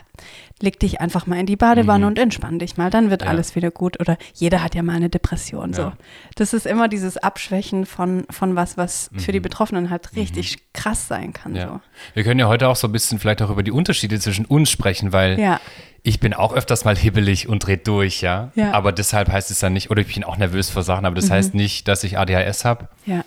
leg 0.61 0.79
dich 0.79 1.01
einfach 1.01 1.27
mal 1.27 1.37
in 1.39 1.45
die 1.45 1.57
Badewanne 1.57 2.05
Mhm. 2.05 2.11
und 2.11 2.19
entspann 2.19 2.57
dich 2.57 2.77
mal, 2.77 2.89
dann 2.89 3.09
wird 3.09 3.23
Ja. 3.23 3.27
alles 3.27 3.55
wieder 3.55 3.69
gut. 3.69 3.99
Oder 3.99 4.17
jeder 4.33 4.63
hat 4.63 4.75
ja 4.75 4.81
mal 4.81 4.95
eine 4.95 5.09
Depression. 5.09 5.73
So. 5.73 5.81
Ja. 5.83 5.93
Das 6.35 6.53
ist 6.53 6.65
immer 6.65 6.87
dieses 6.87 7.17
Abschwächen 7.17 7.85
von, 7.85 8.25
von 8.29 8.55
was, 8.55 8.77
was 8.77 9.09
für 9.17 9.33
die 9.33 9.39
Mhm. 9.39 9.43
Betroffenen 9.43 9.89
halt 9.89 10.15
richtig 10.15 10.71
krass 10.73 11.07
sein 11.09 11.33
kann. 11.33 11.53
Ja. 11.53 11.81
Wir 12.13 12.23
können 12.23 12.39
ja 12.39 12.47
heute 12.47 12.69
auch 12.69 12.77
so 12.77 12.87
ein 12.87 12.91
bisschen 12.93 13.19
vielleicht 13.19 13.41
auch 13.41 13.49
über 13.49 13.63
die 13.63 13.71
Unterschiede 13.71 14.19
zwischen 14.19 14.45
uns 14.45 14.69
sprechen, 14.69 15.11
weil 15.11 15.35
So. 15.35 15.41
Ja. 15.41 15.59
Ich 16.07 16.19
bin 16.21 16.33
auch 16.33 16.53
öfters 16.53 16.85
mal 16.85 16.95
hibbelig 16.95 17.49
und 17.49 17.65
dreht 17.65 17.85
durch, 17.87 18.21
ja? 18.21 18.51
Ja. 18.55 18.71
Aber 18.71 18.91
deshalb 18.93 19.29
heißt 19.29 19.51
es 19.51 19.59
dann 19.59 19.73
nicht, 19.73 19.91
oder 19.91 20.01
ich 20.01 20.13
bin 20.13 20.23
auch 20.23 20.37
nervös 20.37 20.69
vor 20.69 20.81
Sachen, 20.83 21.05
aber 21.05 21.15
das 21.15 21.29
heißt 21.29 21.53
nicht, 21.53 21.87
dass 21.89 22.03
ich 22.05 22.17
ADHS 22.17 22.63
habe. 22.65 22.87
ja. 23.05 23.23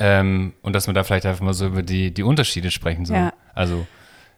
Ähm, 0.00 0.54
und 0.62 0.72
dass 0.74 0.88
wir 0.88 0.94
da 0.94 1.04
vielleicht 1.04 1.24
einfach 1.24 1.44
mal 1.44 1.54
so 1.54 1.66
über 1.66 1.82
die, 1.84 2.12
die 2.12 2.24
Unterschiede 2.24 2.72
sprechen. 2.72 3.04
So. 3.04 3.14
Ja. 3.14 3.32
Also, 3.54 3.86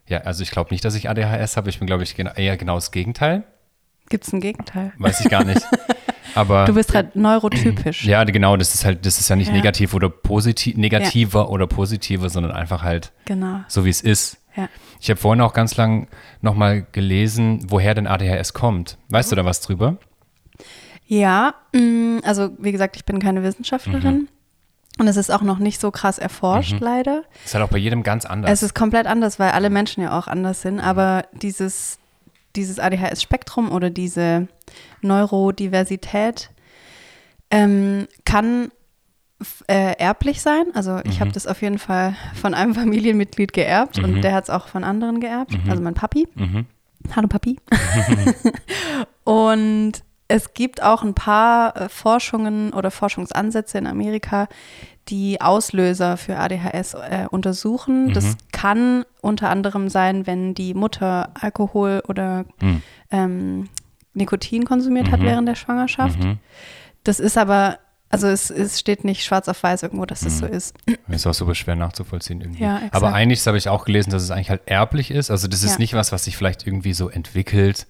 ja, 0.07 0.19
also 0.19 0.43
ich 0.43 0.51
glaube 0.51 0.69
nicht, 0.71 0.85
dass 0.85 0.95
ich 0.95 1.09
ADHS 1.09 1.57
habe. 1.57 1.71
Ich 1.71 1.79
bin, 1.79 1.87
glaube 1.87 2.03
ich, 2.03 2.15
eher 2.19 2.57
genau 2.59 2.75
das 2.75 2.91
Gegenteil. 2.91 3.43
Gibt 4.11 4.27
es 4.27 4.33
ein 4.35 4.41
Gegenteil? 4.41 4.93
Weiß 4.99 5.21
ich 5.21 5.31
gar 5.31 5.45
nicht. 5.45 5.63
Aber 6.35 6.67
Du 6.67 6.75
bist 6.75 6.95
halt 6.95 7.17
neurotypisch. 7.17 8.05
ja, 8.05 8.23
genau, 8.25 8.59
das 8.59 8.75
ist 8.75 8.85
halt, 8.85 9.07
das 9.07 9.19
ist 9.19 9.31
ja 9.31 9.37
nicht 9.37 9.49
Ja. 9.49 9.55
negativ 9.55 9.95
oder 9.95 10.11
positiv, 10.11 10.77
negativer 10.77 11.49
oder 11.49 11.67
positiver, 11.67 12.29
sondern 12.29 12.53
einfach 12.53 12.83
halt 12.83 13.13
Genau. 13.25 13.61
so, 13.69 13.87
wie 13.87 13.91
es 13.91 14.03
ist. 14.03 14.37
Ja. 14.57 14.69
Ich 15.01 15.11
habe 15.11 15.21
vorhin 15.21 15.41
auch 15.43 15.53
ganz 15.53 15.77
lang 15.77 16.09
nochmal 16.41 16.87
gelesen, 16.93 17.67
woher 17.69 17.95
denn 17.95 18.07
ADHS 18.07 18.55
kommt. 18.55 18.99
Weißt 19.09 19.31
du 19.31 19.37
da 19.37 19.45
was 19.45 19.61
drüber? 19.61 19.99
Ja, 21.07 21.55
mh, 21.73 22.21
also 22.25 22.51
wie 22.59 22.73
gesagt, 22.73 22.97
ich 22.97 23.05
bin 23.05 23.21
keine 23.21 23.43
Wissenschaftlerin. 23.43 24.15
Mhm. 24.15 24.29
Und 24.99 25.09
es 25.09 25.19
ist 25.19 25.31
auch 25.31 25.43
noch 25.43 25.59
nicht 25.59 25.79
so 25.79 25.91
krass 25.91 26.19
erforscht, 26.19 26.81
leider. 26.81 27.25
Ist 27.45 27.55
halt 27.55 27.63
auch 27.63 27.69
bei 27.69 27.77
jedem 27.77 28.03
ganz 28.03 28.25
anders. 28.25 28.51
Es 28.51 28.63
ist 28.63 28.75
komplett 28.75 29.07
anders, 29.07 29.39
weil 29.39 29.51
alle 29.51 29.69
Menschen 29.69 30.03
ja 30.03 30.19
auch 30.19 30.27
anders 30.27 30.63
sind. 30.63 30.81
Aber 30.81 31.27
dieses, 31.33 31.99
dieses 32.57 32.79
ADHS-Spektrum 32.79 33.71
oder 33.71 33.91
diese 33.91 34.49
Neurodiversität 35.03 36.51
ähm, 37.51 38.09
kann 38.25 38.71
äh, 39.67 39.97
erblich 39.99 40.41
sein. 40.41 40.65
Also 40.75 41.01
ich 41.05 41.21
habe 41.21 41.31
das 41.33 41.47
auf 41.47 41.61
jeden 41.63 41.79
Fall 41.79 42.15
von 42.35 42.55
einem 42.55 42.75
Familienmitglied 42.81 43.53
geerbt 43.53 43.99
und 43.99 44.23
der 44.23 44.33
hat 44.33 44.45
es 44.45 44.51
auch 44.51 44.69
von 44.69 44.85
anderen 44.85 45.21
geerbt. 45.21 45.57
Also 45.69 45.83
mein 45.83 45.95
Papi. 45.95 46.27
Mhm. 46.35 46.67
Hallo 47.15 47.29
Papi. 47.29 47.59
und 49.25 49.93
es 50.29 50.55
gibt 50.55 50.83
auch 50.83 51.03
ein 51.03 51.15
paar 51.15 51.77
äh, 51.77 51.89
Forschungen 51.89 52.73
oder 52.73 52.91
Forschungsansätze 52.91 53.79
in 53.79 53.87
Amerika, 53.87 54.49
die 55.09 55.41
Auslöser 55.41 56.17
für 56.17 56.37
ADHS 56.37 56.95
äh, 56.95 57.27
untersuchen. 57.31 58.13
Das 58.13 58.37
kann 58.51 59.05
unter 59.21 59.51
anderem 59.51 59.89
sein, 59.89 60.27
wenn 60.27 60.55
die 60.55 60.75
Mutter 60.75 61.31
Alkohol 61.41 62.03
oder 62.09 62.45
Mhm. 62.61 62.83
ähm, 63.13 63.69
Nikotin 64.15 64.65
konsumiert 64.65 65.11
hat 65.13 65.21
während 65.21 65.47
der 65.47 65.55
Schwangerschaft. 65.55 66.19
Mhm. 66.19 66.39
Das 67.05 67.21
ist 67.21 67.39
aber, 67.39 67.79
also 68.25 68.29
es, 68.29 68.51
es 68.51 68.81
steht 68.81 69.05
nicht 69.05 69.25
schwarz 69.25 69.49
auf 69.49 69.63
weiß 69.63 69.83
irgendwo, 69.83 70.07
dass 70.07 70.23
es 70.25 70.39
so 70.39 70.47
ist. 70.47 70.75
Ist 71.09 71.27
auch 71.27 71.35
super 71.35 71.55
schwer 71.55 71.77
nachzuvollziehen 71.77 72.41
irgendwie. 72.41 72.63
Ja. 72.65 72.81
Aber 72.93 73.13
eigentlich 73.13 73.47
habe 73.47 73.59
ich 73.59 73.69
auch 73.69 73.85
gelesen, 73.85 74.11
dass 74.11 74.23
es 74.23 74.31
eigentlich 74.31 74.51
halt 74.51 74.63
erblich 74.67 75.11
ist. 75.11 75.31
Also 75.31 75.49
das 75.49 75.63
ist 75.63 75.73
Ja. 75.73 75.79
nicht 75.79 75.95
was, 75.95 76.13
was 76.13 76.25
sich 76.25 76.37
vielleicht 76.37 76.67
irgendwie 76.67 76.93
so 76.95 77.09
entwickelt 77.09 77.87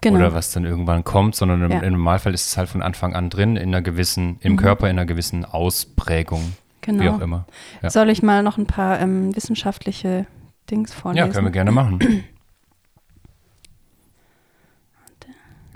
Genau. 0.00 0.16
oder 0.18 0.34
was 0.34 0.50
dann 0.52 0.64
irgendwann 0.64 1.04
kommt, 1.04 1.34
sondern 1.36 1.62
im, 1.62 1.70
Ja. 1.70 1.80
im 1.80 1.92
Normalfall 1.92 2.34
ist 2.34 2.46
es 2.46 2.56
halt 2.56 2.68
von 2.68 2.82
Anfang 2.82 3.14
an 3.14 3.30
drin, 3.30 3.56
in 3.56 3.68
einer 3.68 3.82
gewissen, 3.82 4.38
im 4.40 4.56
Körper, 4.56 4.86
in 4.90 4.98
einer 4.98 5.06
gewissen 5.06 5.44
Ausprägung. 5.44 6.40
Mhm. 6.42 6.52
Genau. 6.82 7.02
Wie 7.04 7.08
auch 7.10 7.20
immer. 7.20 7.46
Soll 7.88 8.10
ich 8.10 8.22
mal 8.22 8.42
noch 8.42 8.58
ein 8.58 8.66
paar 8.66 8.98
ähm, 9.00 9.34
wissenschaftliche 9.36 10.26
Dings 10.70 10.92
vorlesen? 10.92 11.26
ja 11.26 11.32
können 11.32 11.46
wir 11.46 11.52
gerne 11.52 11.70
machen. 11.72 12.00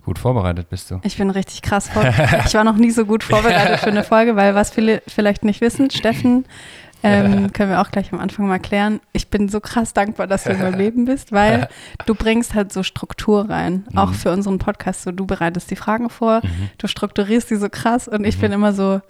Gut 0.07 0.19
vorbereitet 0.19 0.71
bist 0.71 0.91
du. 0.91 1.01
Ich 1.03 1.19
bin 1.19 1.29
richtig 1.31 1.61
krass 1.63 1.89
vorbereitet. 1.89 2.43
Ich 2.47 2.55
war 2.55 2.65
noch 2.65 2.77
nie 2.77 2.91
so 2.93 3.05
gut 3.05 3.23
vorbereitet 3.25 3.81
für 3.81 3.89
eine 3.91 4.05
Folge, 4.05 4.37
weil 4.37 4.55
was 4.55 4.71
viele 4.71 5.03
vielleicht 5.07 5.45
nicht 5.45 5.61
wissen, 5.61 5.91
Steffen, 5.91 6.47
ähm, 7.03 7.53
können 7.53 7.71
wir 7.71 7.81
auch 7.83 7.91
gleich 7.91 8.13
am 8.13 8.21
Anfang 8.21 8.47
mal 8.47 8.59
klären. 8.61 9.01
Ich 9.13 9.29
bin 9.29 9.49
so 9.49 9.61
krass 9.61 9.93
dankbar, 9.93 10.27
dass 10.29 10.45
du 10.45 10.51
in 10.51 10.61
meinem 10.61 10.75
Leben 10.79 11.05
bist, 11.05 11.33
weil 11.33 11.69
du 12.07 12.15
bringst 12.15 12.55
halt 12.55 12.73
so 12.73 12.83
Struktur 12.85 13.51
rein, 13.51 13.85
Mhm. 13.91 13.99
auch 13.99 14.13
für 14.15 14.31
unseren 14.33 14.59
Podcast. 14.59 15.03
So, 15.03 15.11
du 15.13 15.27
bereitest 15.27 15.71
die 15.71 15.77
Fragen 15.77 16.09
vor, 16.09 16.41
du 16.79 16.87
strukturierst 16.87 17.51
die 17.51 17.57
so 17.57 17.69
krass 17.69 18.09
und 18.09 18.21
Mhm. 18.21 18.27
ich 18.27 18.39
bin 18.39 18.53
immer 18.53 18.73
so, 18.73 19.01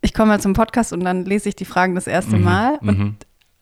ich 0.00 0.14
komme 0.14 0.28
mal 0.32 0.40
zum 0.40 0.54
Podcast 0.54 0.92
und 0.94 1.00
dann 1.04 1.26
lese 1.26 1.48
ich 1.50 1.56
die 1.56 1.66
Fragen 1.66 1.94
das 1.94 2.06
erste 2.06 2.36
Mal 2.38 2.78
und 2.80 2.98
Mhm. 2.98 3.16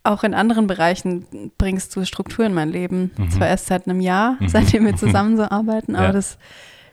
Auch 0.04 0.24
in 0.24 0.32
anderen 0.34 0.66
Bereichen 0.66 1.50
bringst 1.58 1.94
du 1.94 2.04
Struktur 2.04 2.46
in 2.46 2.54
mein 2.54 2.70
Leben. 2.70 3.10
Mhm. 3.16 3.30
Zwar 3.30 3.48
erst 3.48 3.66
seit 3.66 3.86
einem 3.86 4.00
Jahr, 4.00 4.36
seitdem 4.46 4.86
wir 4.86 4.96
zusammen 4.96 5.36
so 5.36 5.42
arbeiten, 5.44 5.96
aber 5.96 6.06
Ja. 6.06 6.12
das 6.12 6.38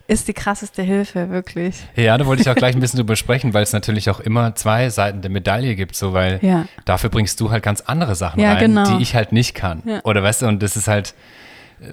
ist 0.07 0.27
die 0.27 0.33
krasseste 0.33 0.83
Hilfe, 0.83 1.29
wirklich. 1.31 1.77
Ja, 1.95 2.15
da 2.17 2.25
wollte 2.27 2.41
ich 2.43 2.49
auch 2.49 2.55
gleich 2.55 2.75
ein 2.75 2.79
bisschen 2.81 2.97
drüber 2.97 3.15
sprechen, 3.15 3.53
weil 3.55 3.63
es 3.63 3.73
natürlich 3.73 4.09
auch 4.11 4.19
immer 4.19 4.53
zwei 4.53 4.89
Seiten 4.89 5.21
der 5.21 5.31
Medaille 5.31 5.75
gibt, 5.75 5.95
so 5.95 6.13
weil 6.13 6.39
Ja. 6.43 6.65
dafür 6.85 7.09
bringst 7.09 7.39
du 7.39 7.49
halt 7.49 7.63
ganz 7.63 7.81
andere 7.81 8.13
Sachen 8.15 8.39
Ja, 8.39 8.53
rein, 8.53 8.59
genau. 8.67 8.97
die 8.97 9.01
ich 9.01 9.15
halt 9.15 9.31
nicht 9.31 9.55
kann. 9.55 9.81
Oder 10.03 10.21
weißt 10.21 10.43
du, 10.43 10.47
und 10.47 10.61
das 10.61 10.75
ist 10.75 10.87
halt, 10.87 11.15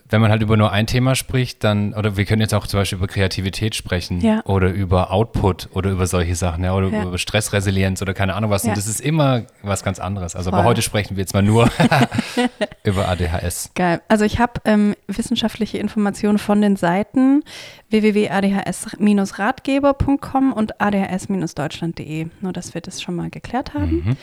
wenn 0.08 0.20
man 0.20 0.30
halt 0.30 0.42
über 0.42 0.56
nur 0.56 0.72
ein 0.72 0.86
Thema 0.86 1.14
spricht, 1.14 1.62
dann, 1.64 1.94
oder 1.94 2.16
wir 2.16 2.24
können 2.24 2.40
jetzt 2.40 2.54
auch 2.54 2.66
zum 2.66 2.80
Beispiel 2.80 2.98
über 2.98 3.06
Kreativität 3.08 3.74
sprechen 3.74 4.20
Ja. 4.20 4.44
oder 4.46 4.70
über 4.70 5.10
Output 5.10 5.68
oder 5.72 5.90
über 5.90 6.06
solche 6.06 6.34
Sachen, 6.36 6.64
ja, 6.64 6.74
oder 6.74 6.88
Ja. 6.88 7.02
über 7.04 7.18
Stressresilienz 7.18 8.00
oder 8.02 8.14
keine 8.14 8.34
Ahnung 8.34 8.50
was. 8.50 8.64
Und 8.64 8.76
das 8.76 8.86
ist 8.86 9.00
immer 9.00 9.42
was 9.62 9.82
ganz 9.84 9.98
anderes. 9.98 10.36
Also, 10.36 10.50
aber 10.50 10.58
Voll. 10.58 10.66
heute 10.70 10.82
sprechen 10.82 11.16
wir 11.16 11.22
jetzt 11.22 11.34
mal 11.34 11.42
nur 11.42 11.68
über 12.84 13.08
ADHS. 13.08 13.70
Geil. 13.74 14.00
Also 14.08 14.24
ich 14.24 14.38
habe 14.38 14.52
ähm, 14.64 14.94
wissenschaftliche 15.08 15.78
Informationen 15.78 16.38
von 16.38 16.60
den 16.60 16.76
Seiten 16.76 17.42
www.adhs-ratgeber.com 17.90 20.52
und 20.52 20.80
adhs-deutschland.de. 20.80 22.26
Nur, 22.40 22.52
dass 22.52 22.74
wir 22.74 22.80
das 22.80 23.02
schon 23.02 23.16
mal 23.16 23.30
geklärt 23.30 23.74
haben. 23.74 24.16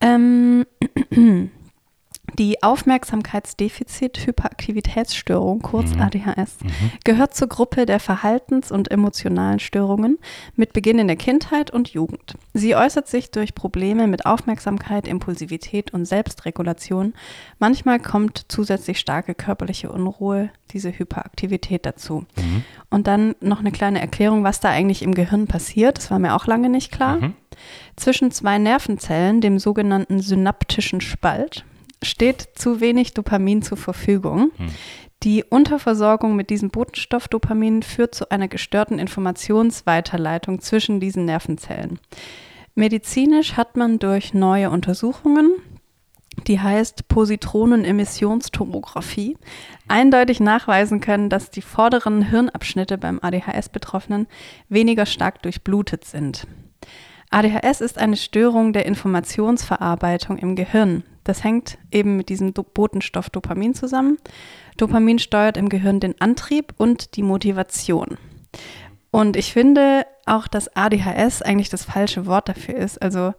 Ähm, 0.00 0.64
die 2.36 2.62
Aufmerksamkeitsdefizit-Hyperaktivitätsstörung, 2.62 5.60
kurz 5.60 5.92
ADHS, 5.96 6.58
gehört 7.04 7.34
zur 7.34 7.48
Gruppe 7.48 7.86
der 7.86 8.00
Verhaltens- 8.00 8.70
und 8.70 8.90
emotionalen 8.90 9.60
Störungen 9.60 10.18
mit 10.54 10.72
Beginn 10.72 10.98
in 10.98 11.06
der 11.06 11.16
Kindheit 11.16 11.70
und 11.70 11.88
Jugend. 11.88 12.34
Sie 12.52 12.76
äußert 12.76 13.08
sich 13.08 13.30
durch 13.30 13.54
Probleme 13.54 14.06
mit 14.06 14.26
Aufmerksamkeit, 14.26 15.08
Impulsivität 15.08 15.94
und 15.94 16.04
Selbstregulation. 16.04 17.14
Manchmal 17.58 18.00
kommt 18.00 18.44
zusätzlich 18.48 18.98
starke 18.98 19.34
körperliche 19.34 19.90
Unruhe, 19.90 20.50
diese 20.72 20.96
Hyperaktivität 20.96 21.86
dazu. 21.86 22.26
Und 22.90 23.06
dann 23.06 23.34
noch 23.40 23.60
eine 23.60 23.72
kleine 23.72 24.00
Erklärung, 24.00 24.44
was 24.44 24.60
da 24.60 24.70
eigentlich 24.70 25.02
im 25.02 25.14
Gehirn 25.14 25.46
passiert. 25.46 25.98
Das 25.98 26.10
war 26.10 26.18
mir 26.18 26.34
auch 26.34 26.46
lange 26.46 26.68
nicht 26.68 26.92
klar. 26.92 27.18
Zwischen 27.96 28.30
zwei 28.30 28.58
Nervenzellen, 28.58 29.40
dem 29.40 29.58
sogenannten 29.58 30.20
synaptischen 30.20 31.00
Spalt, 31.00 31.64
steht 32.02 32.48
zu 32.54 32.80
wenig 32.80 33.14
Dopamin 33.14 33.62
zur 33.62 33.76
Verfügung. 33.76 34.50
Die 35.24 35.42
Unterversorgung 35.42 36.36
mit 36.36 36.50
diesem 36.50 36.70
Botenstoff 36.70 37.26
Dopamin 37.26 37.82
führt 37.82 38.14
zu 38.14 38.30
einer 38.30 38.46
gestörten 38.46 39.00
Informationsweiterleitung 39.00 40.60
zwischen 40.60 41.00
diesen 41.00 41.24
Nervenzellen. 41.24 41.98
Medizinisch 42.76 43.56
hat 43.56 43.76
man 43.76 43.98
durch 43.98 44.34
neue 44.34 44.70
Untersuchungen, 44.70 45.50
die 46.46 46.60
heißt 46.60 47.08
Positronenemissionstomographie, 47.08 49.36
eindeutig 49.88 50.38
nachweisen 50.38 51.00
können, 51.00 51.30
dass 51.30 51.50
die 51.50 51.62
vorderen 51.62 52.22
Hirnabschnitte 52.22 52.96
beim 52.96 53.18
ADHS-Betroffenen 53.20 54.28
weniger 54.68 55.06
stark 55.06 55.42
durchblutet 55.42 56.04
sind. 56.04 56.46
ADHS 57.30 57.80
ist 57.80 57.98
eine 57.98 58.16
Störung 58.16 58.72
der 58.72 58.86
Informationsverarbeitung 58.86 60.38
im 60.38 60.56
Gehirn. 60.56 61.04
Das 61.24 61.44
hängt 61.44 61.78
eben 61.92 62.16
mit 62.16 62.30
diesem 62.30 62.52
Botenstoff 62.52 63.28
Dopamin 63.28 63.74
zusammen. 63.74 64.16
Dopamin 64.78 65.18
steuert 65.18 65.56
im 65.56 65.68
Gehirn 65.68 66.00
den 66.00 66.18
Antrieb 66.20 66.72
und 66.78 67.16
die 67.16 67.22
Motivation. 67.22 68.16
Und 69.10 69.36
ich 69.36 69.52
finde 69.52 70.06
auch, 70.26 70.48
dass 70.48 70.74
ADHS 70.74 71.42
eigentlich 71.42 71.68
das 71.68 71.84
falsche 71.84 72.26
Wort 72.26 72.48
dafür 72.48 72.76
ist. 72.76 73.00
Also 73.02 73.34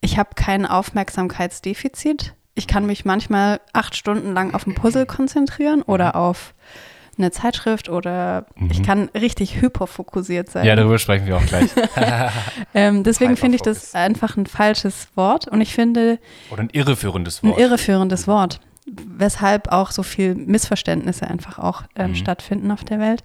ich 0.00 0.18
habe 0.18 0.30
kein 0.34 0.66
Aufmerksamkeitsdefizit. 0.66 2.34
Ich 2.54 2.66
kann 2.66 2.84
mich 2.84 3.04
manchmal 3.04 3.60
acht 3.72 3.96
Stunden 3.96 4.32
lang 4.32 4.52
auf 4.52 4.66
ein 4.66 4.74
Puzzle 4.74 5.06
konzentrieren 5.06 5.82
oder 5.82 6.16
auf 6.16 6.54
eine 7.22 7.30
Zeitschrift 7.30 7.88
oder 7.88 8.46
ich 8.70 8.82
kann 8.82 9.08
richtig 9.14 9.60
hyperfokussiert 9.60 10.50
sein. 10.50 10.66
Ja, 10.66 10.74
darüber 10.76 10.98
sprechen 10.98 11.26
wir 11.26 11.36
auch 11.36 11.46
gleich. 11.46 11.70
Ähm, 12.74 13.04
deswegen 13.04 13.36
finde 13.36 13.56
ich 13.56 13.62
das 13.62 13.94
einfach 13.94 14.36
ein 14.38 14.46
falsches 14.46 15.08
Wort 15.14 15.46
und 15.46 15.60
ich 15.60 15.74
finde 15.74 16.18
Oder 16.50 16.62
ein 16.62 16.70
irreführendes 16.72 17.42
ein 17.42 17.50
Wort. 17.50 17.60
irreführendes 17.60 18.26
Wort, 18.26 18.60
weshalb 18.86 19.70
auch 19.70 19.90
so 19.90 20.02
viel 20.02 20.34
Missverständnisse 20.34 21.28
einfach 21.28 21.58
auch 21.58 21.82
ähm, 21.96 22.14
stattfinden 22.14 22.70
auf 22.70 22.82
der 22.84 22.98
Welt. 22.98 23.22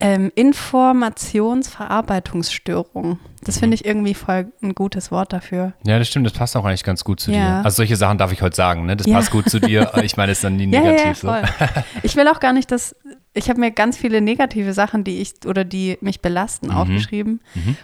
Ähm, 0.00 0.32
Informationsverarbeitungsstörung, 0.34 3.18
das 3.44 3.58
finde 3.58 3.74
ich 3.74 3.84
irgendwie 3.84 4.14
voll 4.14 4.52
ein 4.62 4.74
gutes 4.74 5.10
Wort 5.10 5.32
dafür. 5.32 5.72
Ja, 5.86 5.98
das 5.98 6.08
stimmt, 6.08 6.26
das 6.26 6.32
passt 6.32 6.56
auch 6.56 6.64
eigentlich 6.64 6.84
ganz 6.84 7.04
gut 7.04 7.20
zu 7.20 7.30
Ja. 7.32 7.38
dir. 7.60 7.64
Also 7.64 7.76
solche 7.76 7.96
Sachen 7.96 8.18
darf 8.18 8.32
ich 8.32 8.42
heute 8.42 8.56
sagen, 8.56 8.86
ne? 8.86 8.96
Das 8.96 9.06
Ja. 9.06 9.16
passt 9.16 9.30
gut 9.30 9.48
zu 9.48 9.60
dir. 9.60 9.90
Ich 10.02 10.16
meine, 10.16 10.32
es 10.32 10.38
ist 10.38 10.44
dann 10.44 10.56
nie 10.56 10.66
negativ 10.66 11.22
ja, 11.22 11.42
so. 11.42 11.48
Ich 12.02 12.16
will 12.16 12.26
auch 12.28 12.40
gar 12.40 12.52
nicht, 12.52 12.70
dass 12.70 12.94
ich 13.34 13.48
habe 13.48 13.60
mir 13.60 13.70
ganz 13.70 13.96
viele 13.96 14.20
negative 14.20 14.72
Sachen, 14.74 15.04
die 15.04 15.20
ich 15.20 15.34
oder 15.46 15.64
die 15.64 15.96
mich 16.00 16.20
belasten, 16.20 16.66
Mhm. 16.68 16.72
aufgeschrieben 16.76 17.40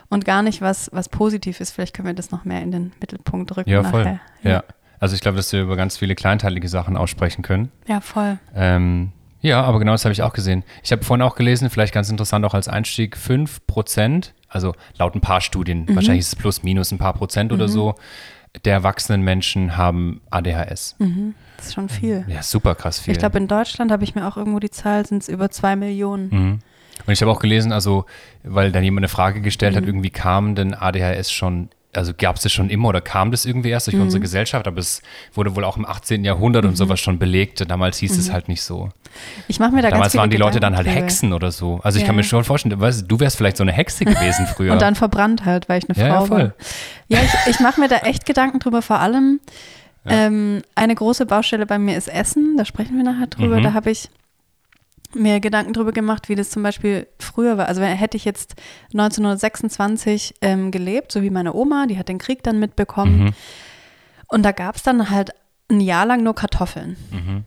und 0.08 0.24
gar 0.24 0.42
nicht 0.42 0.60
was 0.60 0.90
was 0.92 1.08
positiv 1.08 1.60
ist. 1.60 1.70
Vielleicht 1.72 1.94
können 1.94 2.06
wir 2.08 2.14
das 2.14 2.30
noch 2.30 2.44
mehr 2.44 2.62
in 2.62 2.70
den 2.72 2.92
Mittelpunkt 3.00 3.56
rücken 3.56 3.70
Ja, 3.70 3.82
voll. 3.82 4.04
nachher. 4.04 4.20
Ja. 4.42 4.64
Also 5.00 5.14
ich 5.14 5.20
glaube, 5.20 5.36
dass 5.36 5.52
wir 5.52 5.62
über 5.62 5.76
ganz 5.76 5.96
viele 5.96 6.14
kleinteilige 6.16 6.68
Sachen 6.68 6.96
aussprechen 6.96 7.42
können. 7.42 7.70
ja, 7.86 8.00
voll. 8.00 8.38
Ähm, 8.54 9.12
ja, 9.48 9.62
aber 9.62 9.78
genau 9.78 9.92
das 9.92 10.04
habe 10.04 10.12
ich 10.12 10.22
auch 10.22 10.32
gesehen. 10.32 10.64
Ich 10.82 10.92
habe 10.92 11.04
vorhin 11.04 11.22
auch 11.22 11.34
gelesen, 11.34 11.70
vielleicht 11.70 11.92
ganz 11.94 12.08
interessant 12.10 12.44
auch 12.44 12.54
als 12.54 12.68
Einstieg, 12.68 13.16
5 13.16 13.66
Prozent, 13.66 14.34
also 14.48 14.74
laut 14.98 15.14
ein 15.14 15.20
paar 15.20 15.40
Studien, 15.40 15.86
Mhm. 15.88 15.96
wahrscheinlich 15.96 16.20
ist 16.20 16.28
es 16.28 16.36
plus 16.36 16.62
minus 16.62 16.92
ein 16.92 16.98
paar 16.98 17.14
Prozent 17.14 17.52
oder 17.52 17.68
so, 17.68 17.94
der 18.64 18.72
erwachsenen 18.74 19.22
Menschen 19.22 19.76
haben 19.76 20.20
ADHS. 20.30 20.96
Das 21.56 21.66
ist 21.66 21.74
schon 21.74 21.88
viel. 21.88 22.24
Ja, 22.28 22.42
super 22.42 22.74
krass 22.74 22.98
viel. 23.00 23.12
Ich 23.12 23.18
glaube, 23.18 23.38
in 23.38 23.46
Deutschland 23.48 23.90
habe 23.92 24.04
ich 24.04 24.14
mir 24.14 24.26
auch 24.26 24.36
irgendwo 24.36 24.58
die 24.58 24.70
Zahl, 24.70 25.04
sind 25.06 25.22
es 25.22 25.28
über 25.28 25.50
zwei 25.50 25.76
Millionen. 25.76 26.28
Mhm. 26.30 26.58
Und 27.06 27.12
ich 27.12 27.20
habe 27.22 27.30
auch 27.30 27.40
gelesen, 27.40 27.70
also, 27.72 28.06
weil 28.42 28.72
dann 28.72 28.82
jemand 28.82 29.00
eine 29.00 29.08
Frage 29.08 29.40
gestellt 29.40 29.74
Mhm. 29.74 29.76
hat, 29.78 29.84
irgendwie 29.86 30.10
kam 30.10 30.54
denn 30.54 30.74
ADHS 30.74 31.30
schon, 31.30 31.68
also 31.94 32.12
gab 32.16 32.36
es 32.36 32.42
das 32.42 32.52
schon 32.52 32.68
immer 32.70 32.88
oder 32.88 33.00
kam 33.00 33.30
das 33.30 33.44
irgendwie 33.46 33.70
erst 33.70 33.86
durch 33.86 33.96
Mhm. 33.96 34.02
unsere 34.02 34.20
Gesellschaft, 34.20 34.66
aber 34.66 34.78
es 34.78 35.00
wurde 35.34 35.56
wohl 35.56 35.64
auch 35.64 35.76
im 35.76 35.86
18. 35.86 36.22
Jahrhundert 36.24 36.64
und 36.66 36.76
sowas 36.76 37.00
schon 37.00 37.18
belegt. 37.18 37.68
Damals 37.68 37.98
hieß 37.98 38.12
Mhm. 38.14 38.18
es 38.20 38.32
halt 38.32 38.48
nicht 38.48 38.62
so. 38.62 38.90
Ich 39.48 39.58
mache 39.58 39.70
mir 39.72 39.82
da 39.82 39.88
ganz 39.88 39.94
Damals 39.98 40.12
viele 40.12 40.20
waren 40.20 40.30
die 40.30 40.36
Leute 40.36 40.60
dann 40.60 40.76
halt 40.76 40.84
Gedanken 40.84 40.98
drüber. 41.00 41.06
Hexen 41.12 41.32
oder 41.32 41.50
so. 41.50 41.80
Also 41.82 41.96
ich 41.96 42.02
Ja. 42.02 42.06
kann 42.08 42.16
mir 42.16 42.24
schon 42.24 42.44
vorstellen, 42.44 42.78
weißt, 42.78 43.04
du, 43.08 43.18
wärst 43.20 43.36
vielleicht 43.38 43.56
so 43.56 43.64
eine 43.64 43.72
Hexe 43.72 44.04
gewesen 44.04 44.46
früher. 44.46 44.72
Und 44.74 44.82
dann 44.82 44.94
verbrannt 44.94 45.44
halt, 45.46 45.68
weil 45.68 45.78
ich 45.82 45.88
eine 45.88 45.98
Ja, 45.98 46.14
Frau 46.14 46.20
ja, 46.22 46.26
voll. 46.26 46.38
war. 46.38 46.52
Ja, 47.08 47.18
ich, 47.22 47.50
ich 47.54 47.60
mache 47.60 47.80
mir 47.80 47.88
da 47.88 47.96
echt 47.98 48.26
Gedanken 48.26 48.58
drüber. 48.58 48.82
Vor 48.82 49.00
allem 49.00 49.40
ähm, 50.06 50.62
eine 50.74 50.94
große 50.94 51.26
Baustelle 51.26 51.66
bei 51.66 51.78
mir 51.78 51.96
ist 51.96 52.08
Essen. 52.08 52.56
Da 52.56 52.64
sprechen 52.64 52.96
wir 52.96 53.04
nachher 53.04 53.26
drüber. 53.26 53.58
Mhm. 53.58 53.62
Da 53.62 53.72
habe 53.74 53.90
ich 53.90 54.08
mir 55.14 55.40
Gedanken 55.40 55.72
drüber 55.72 55.92
gemacht, 55.92 56.28
wie 56.28 56.34
das 56.34 56.50
zum 56.50 56.62
Beispiel 56.62 57.06
früher 57.18 57.56
war. 57.58 57.66
Also 57.66 57.80
wenn- 57.80 57.96
hätte 57.96 58.16
ich 58.16 58.24
jetzt 58.24 58.54
1926 58.92 60.34
ähm, 60.42 60.70
gelebt, 60.70 61.12
so 61.12 61.22
wie 61.22 61.30
meine 61.30 61.54
Oma, 61.54 61.86
die 61.86 61.98
hat 61.98 62.08
den 62.08 62.18
Krieg 62.18 62.42
dann 62.42 62.58
mitbekommen. 62.58 63.24
Mhm. 63.24 63.32
Und 64.28 64.42
da 64.42 64.52
gab 64.52 64.76
es 64.76 64.82
dann 64.82 65.10
halt 65.10 65.30
ein 65.70 65.80
Jahr 65.80 66.06
lang 66.06 66.22
nur 66.22 66.34
Kartoffeln. 66.34 66.96
Mhm. 67.10 67.44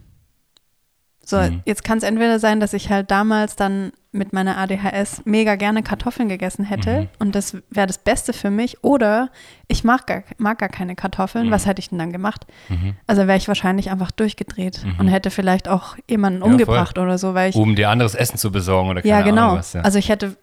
So, 1.24 1.40
jetzt 1.66 1.84
kann 1.84 1.98
es 2.00 2.04
entweder 2.04 2.40
sein, 2.40 2.60
dass 2.60 2.74
ich 2.74 2.90
halt 2.90 3.10
damals 3.12 3.56
dann 3.56 3.94
mit 4.12 4.34
meiner 4.34 4.58
ADHS 4.58 5.22
mega 5.24 5.56
gerne 5.56 5.84
Kartoffeln 5.84 6.28
gegessen 6.28 6.66
hätte 6.66 7.02
Mhm. 7.04 7.08
und 7.20 7.36
das 7.36 7.56
wäre 7.70 7.88
das 7.88 7.98
Beste 8.00 8.34
für 8.34 8.50
mich. 8.50 8.84
Oder 8.84 9.30
ich 9.70 9.84
mag 9.86 10.08
gar, 10.08 10.24
mag 10.38 10.58
gar 10.60 10.68
keine 10.68 10.96
Kartoffeln. 10.96 11.48
Mhm. 11.48 11.52
Was 11.52 11.66
hätte 11.66 11.80
ich 11.80 11.90
denn 11.90 12.00
dann 12.00 12.12
gemacht? 12.12 12.46
Also 13.08 13.28
wäre 13.28 13.38
ich 13.38 13.48
wahrscheinlich 13.48 13.90
einfach 13.92 14.12
durchgedreht 14.12 14.84
und 15.00 15.08
hätte 15.08 15.30
vielleicht 15.32 15.70
auch 15.70 15.96
jemanden 16.10 16.42
umgebracht 16.42 16.98
oder 16.98 17.18
so, 17.18 17.34
weil 17.34 17.52
ich. 17.52 17.56
um 17.56 17.76
dir 17.76 17.90
anderes 17.90 18.16
Essen 18.16 18.38
zu 18.38 18.52
besorgen 18.52 18.90
oder 18.90 19.02
keine 19.02 19.10
ja, 19.14 19.22
genau. 19.22 19.42
Ahnung 19.44 19.58
was. 19.60 19.74
Ja. 19.74 19.82
Also 19.82 19.98
ich 20.00 20.10
hätte. 20.10 20.36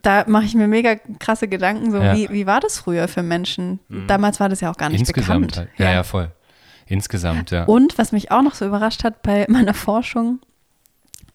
Da 0.00 0.24
mache 0.26 0.44
ich 0.46 0.54
mir 0.54 0.68
mega 0.68 0.94
krasse 1.18 1.48
Gedanken, 1.48 1.90
so 1.90 1.98
Ja. 1.98 2.16
wie, 2.16 2.30
wie 2.30 2.46
war 2.46 2.60
das 2.60 2.78
früher 2.78 3.08
für 3.08 3.22
Menschen? 3.22 3.78
Damals 4.06 4.40
war 4.40 4.48
das 4.48 4.62
ja 4.62 4.70
auch 4.70 4.78
gar 4.78 4.88
nicht 4.88 5.00
Insgesamt 5.00 5.48
bekannt. 5.48 5.68
halt. 5.68 5.78
Ja, 5.78 5.92
ja, 5.92 6.02
voll. 6.02 6.30
Insgesamt, 6.92 7.50
ja. 7.50 7.64
Und 7.64 7.96
was 7.98 8.12
mich 8.12 8.30
auch 8.30 8.42
noch 8.42 8.54
so 8.54 8.66
überrascht 8.66 9.02
hat 9.04 9.22
bei 9.22 9.46
meiner 9.48 9.74
Forschung, 9.74 10.40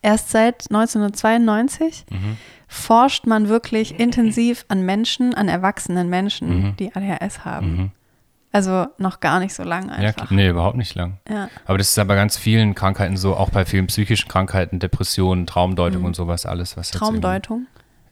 erst 0.02 0.30
seit 0.30 0.70
1992 0.70 2.06
Mhm. 2.12 2.38
forscht 2.68 3.26
man 3.26 3.50
wirklich 3.50 4.00
intensiv 4.00 4.66
an 4.68 4.84
Menschen, 4.86 5.34
an 5.34 5.48
erwachsenen 5.48 6.10
Menschen, 6.10 6.48
Mhm. 6.62 6.76
die 6.78 6.94
ADHS 6.96 7.44
haben. 7.46 7.92
Also 8.52 8.88
noch 8.98 9.20
gar 9.20 9.40
nicht 9.40 9.54
so 9.54 9.64
lange 9.64 9.88
Ja, 9.88 10.10
einfach. 10.10 10.32
nee, 10.32 10.48
überhaupt 10.48 10.78
nicht 10.78 10.96
lang. 10.96 11.18
Ja. 11.30 11.50
Aber 11.66 11.78
das 11.78 11.90
ist 11.90 11.98
ja 11.98 12.04
bei 12.04 12.16
ganz 12.16 12.38
vielen 12.38 12.76
Krankheiten 12.76 13.18
so, 13.18 13.36
auch 13.36 13.50
bei 13.50 13.66
vielen 13.66 13.88
psychischen 13.88 14.30
Krankheiten, 14.30 14.80
Depressionen, 14.80 15.46
Traumdeutung 15.48 16.04
und 16.06 16.16
sowas, 16.16 16.46
alles, 16.46 16.78
was 16.78 16.94
Mhm. 16.94 16.98
Traumdeutung. 17.00 17.68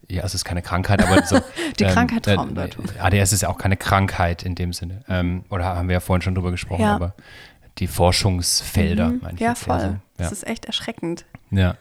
Ja, 0.09 0.23
es 0.23 0.35
ist 0.35 0.45
keine 0.45 0.61
Krankheit, 0.61 1.01
aber 1.01 1.23
so. 1.25 1.39
Die 1.79 1.83
Krankheit 1.85 2.23
Traumdeutung. 2.25 2.85
Äh, 2.97 2.99
ADS 3.21 3.33
ist 3.33 3.41
ja 3.41 3.49
auch 3.49 3.57
keine 3.57 3.75
Krankheit 3.77 4.43
in 4.43 4.55
dem 4.55 4.71
Sinne. 4.73 5.03
Ähm, 5.09 5.43
oder 5.49 5.65
haben 5.65 5.87
wir 5.87 5.93
ja 5.93 5.99
vorhin 5.99 6.21
schon 6.21 6.35
drüber 6.35 6.51
gesprochen, 6.51 6.81
Ja. 6.83 6.95
aber 6.95 7.15
die 7.79 7.87
Forschungsfelder, 7.87 9.13
meine 9.21 9.33
ich 9.35 9.39
Ja, 9.39 9.55
voll. 9.55 9.79
so. 9.79 9.85
Ja. 9.87 9.99
Das 10.17 10.31
ist 10.31 10.45
echt 10.47 10.65
erschreckend. 10.65 11.25
ja. 11.51 11.75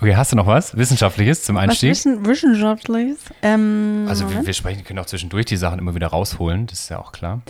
Okay, 0.00 0.16
hast 0.16 0.32
du 0.32 0.36
noch 0.36 0.48
was 0.48 0.76
Wissenschaftliches 0.76 1.44
zum 1.44 1.54
Was 1.54 1.62
Einstieg? 1.62 1.90
wissen 1.90 2.26
Wissenschaftliches? 2.26 3.18
Ähm, 3.40 4.06
Also 4.08 4.28
wir, 4.32 4.44
wir 4.44 4.52
sprechen, 4.52 4.82
können 4.82 4.98
auch 4.98 5.06
zwischendurch 5.06 5.46
die 5.46 5.56
Sachen 5.56 5.78
immer 5.78 5.94
wieder 5.94 6.08
rausholen, 6.08 6.66
das 6.66 6.80
ist 6.80 6.88
ja 6.90 6.98
auch 6.98 7.12
klar. 7.12 7.40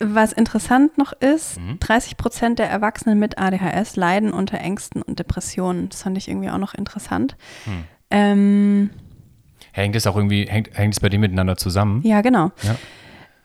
Was 0.00 0.32
interessant 0.32 0.96
noch 0.96 1.12
ist, 1.12 1.58
Mhm. 1.60 1.78
30 1.80 2.16
Prozent 2.16 2.58
der 2.58 2.70
Erwachsenen 2.70 3.18
mit 3.18 3.36
ADHS 3.36 3.96
leiden 3.96 4.32
unter 4.32 4.56
Ängsten 4.58 5.02
und 5.02 5.18
Depressionen. 5.18 5.90
Das 5.90 6.04
fand 6.04 6.16
ich 6.16 6.28
irgendwie 6.28 6.48
auch 6.48 6.56
noch 6.58 6.72
interessant. 6.72 7.36
Hm. 7.64 7.84
Ähm, 8.10 8.90
Hängt 9.72 9.94
es 9.96 10.06
auch 10.06 10.16
irgendwie, 10.16 10.46
hängt, 10.48 10.76
hängt 10.76 10.94
es 10.94 11.00
bei 11.00 11.08
dir 11.08 11.18
miteinander 11.18 11.56
zusammen? 11.56 12.02
ja, 12.04 12.20
genau. 12.20 12.50
Ja. 12.62 12.76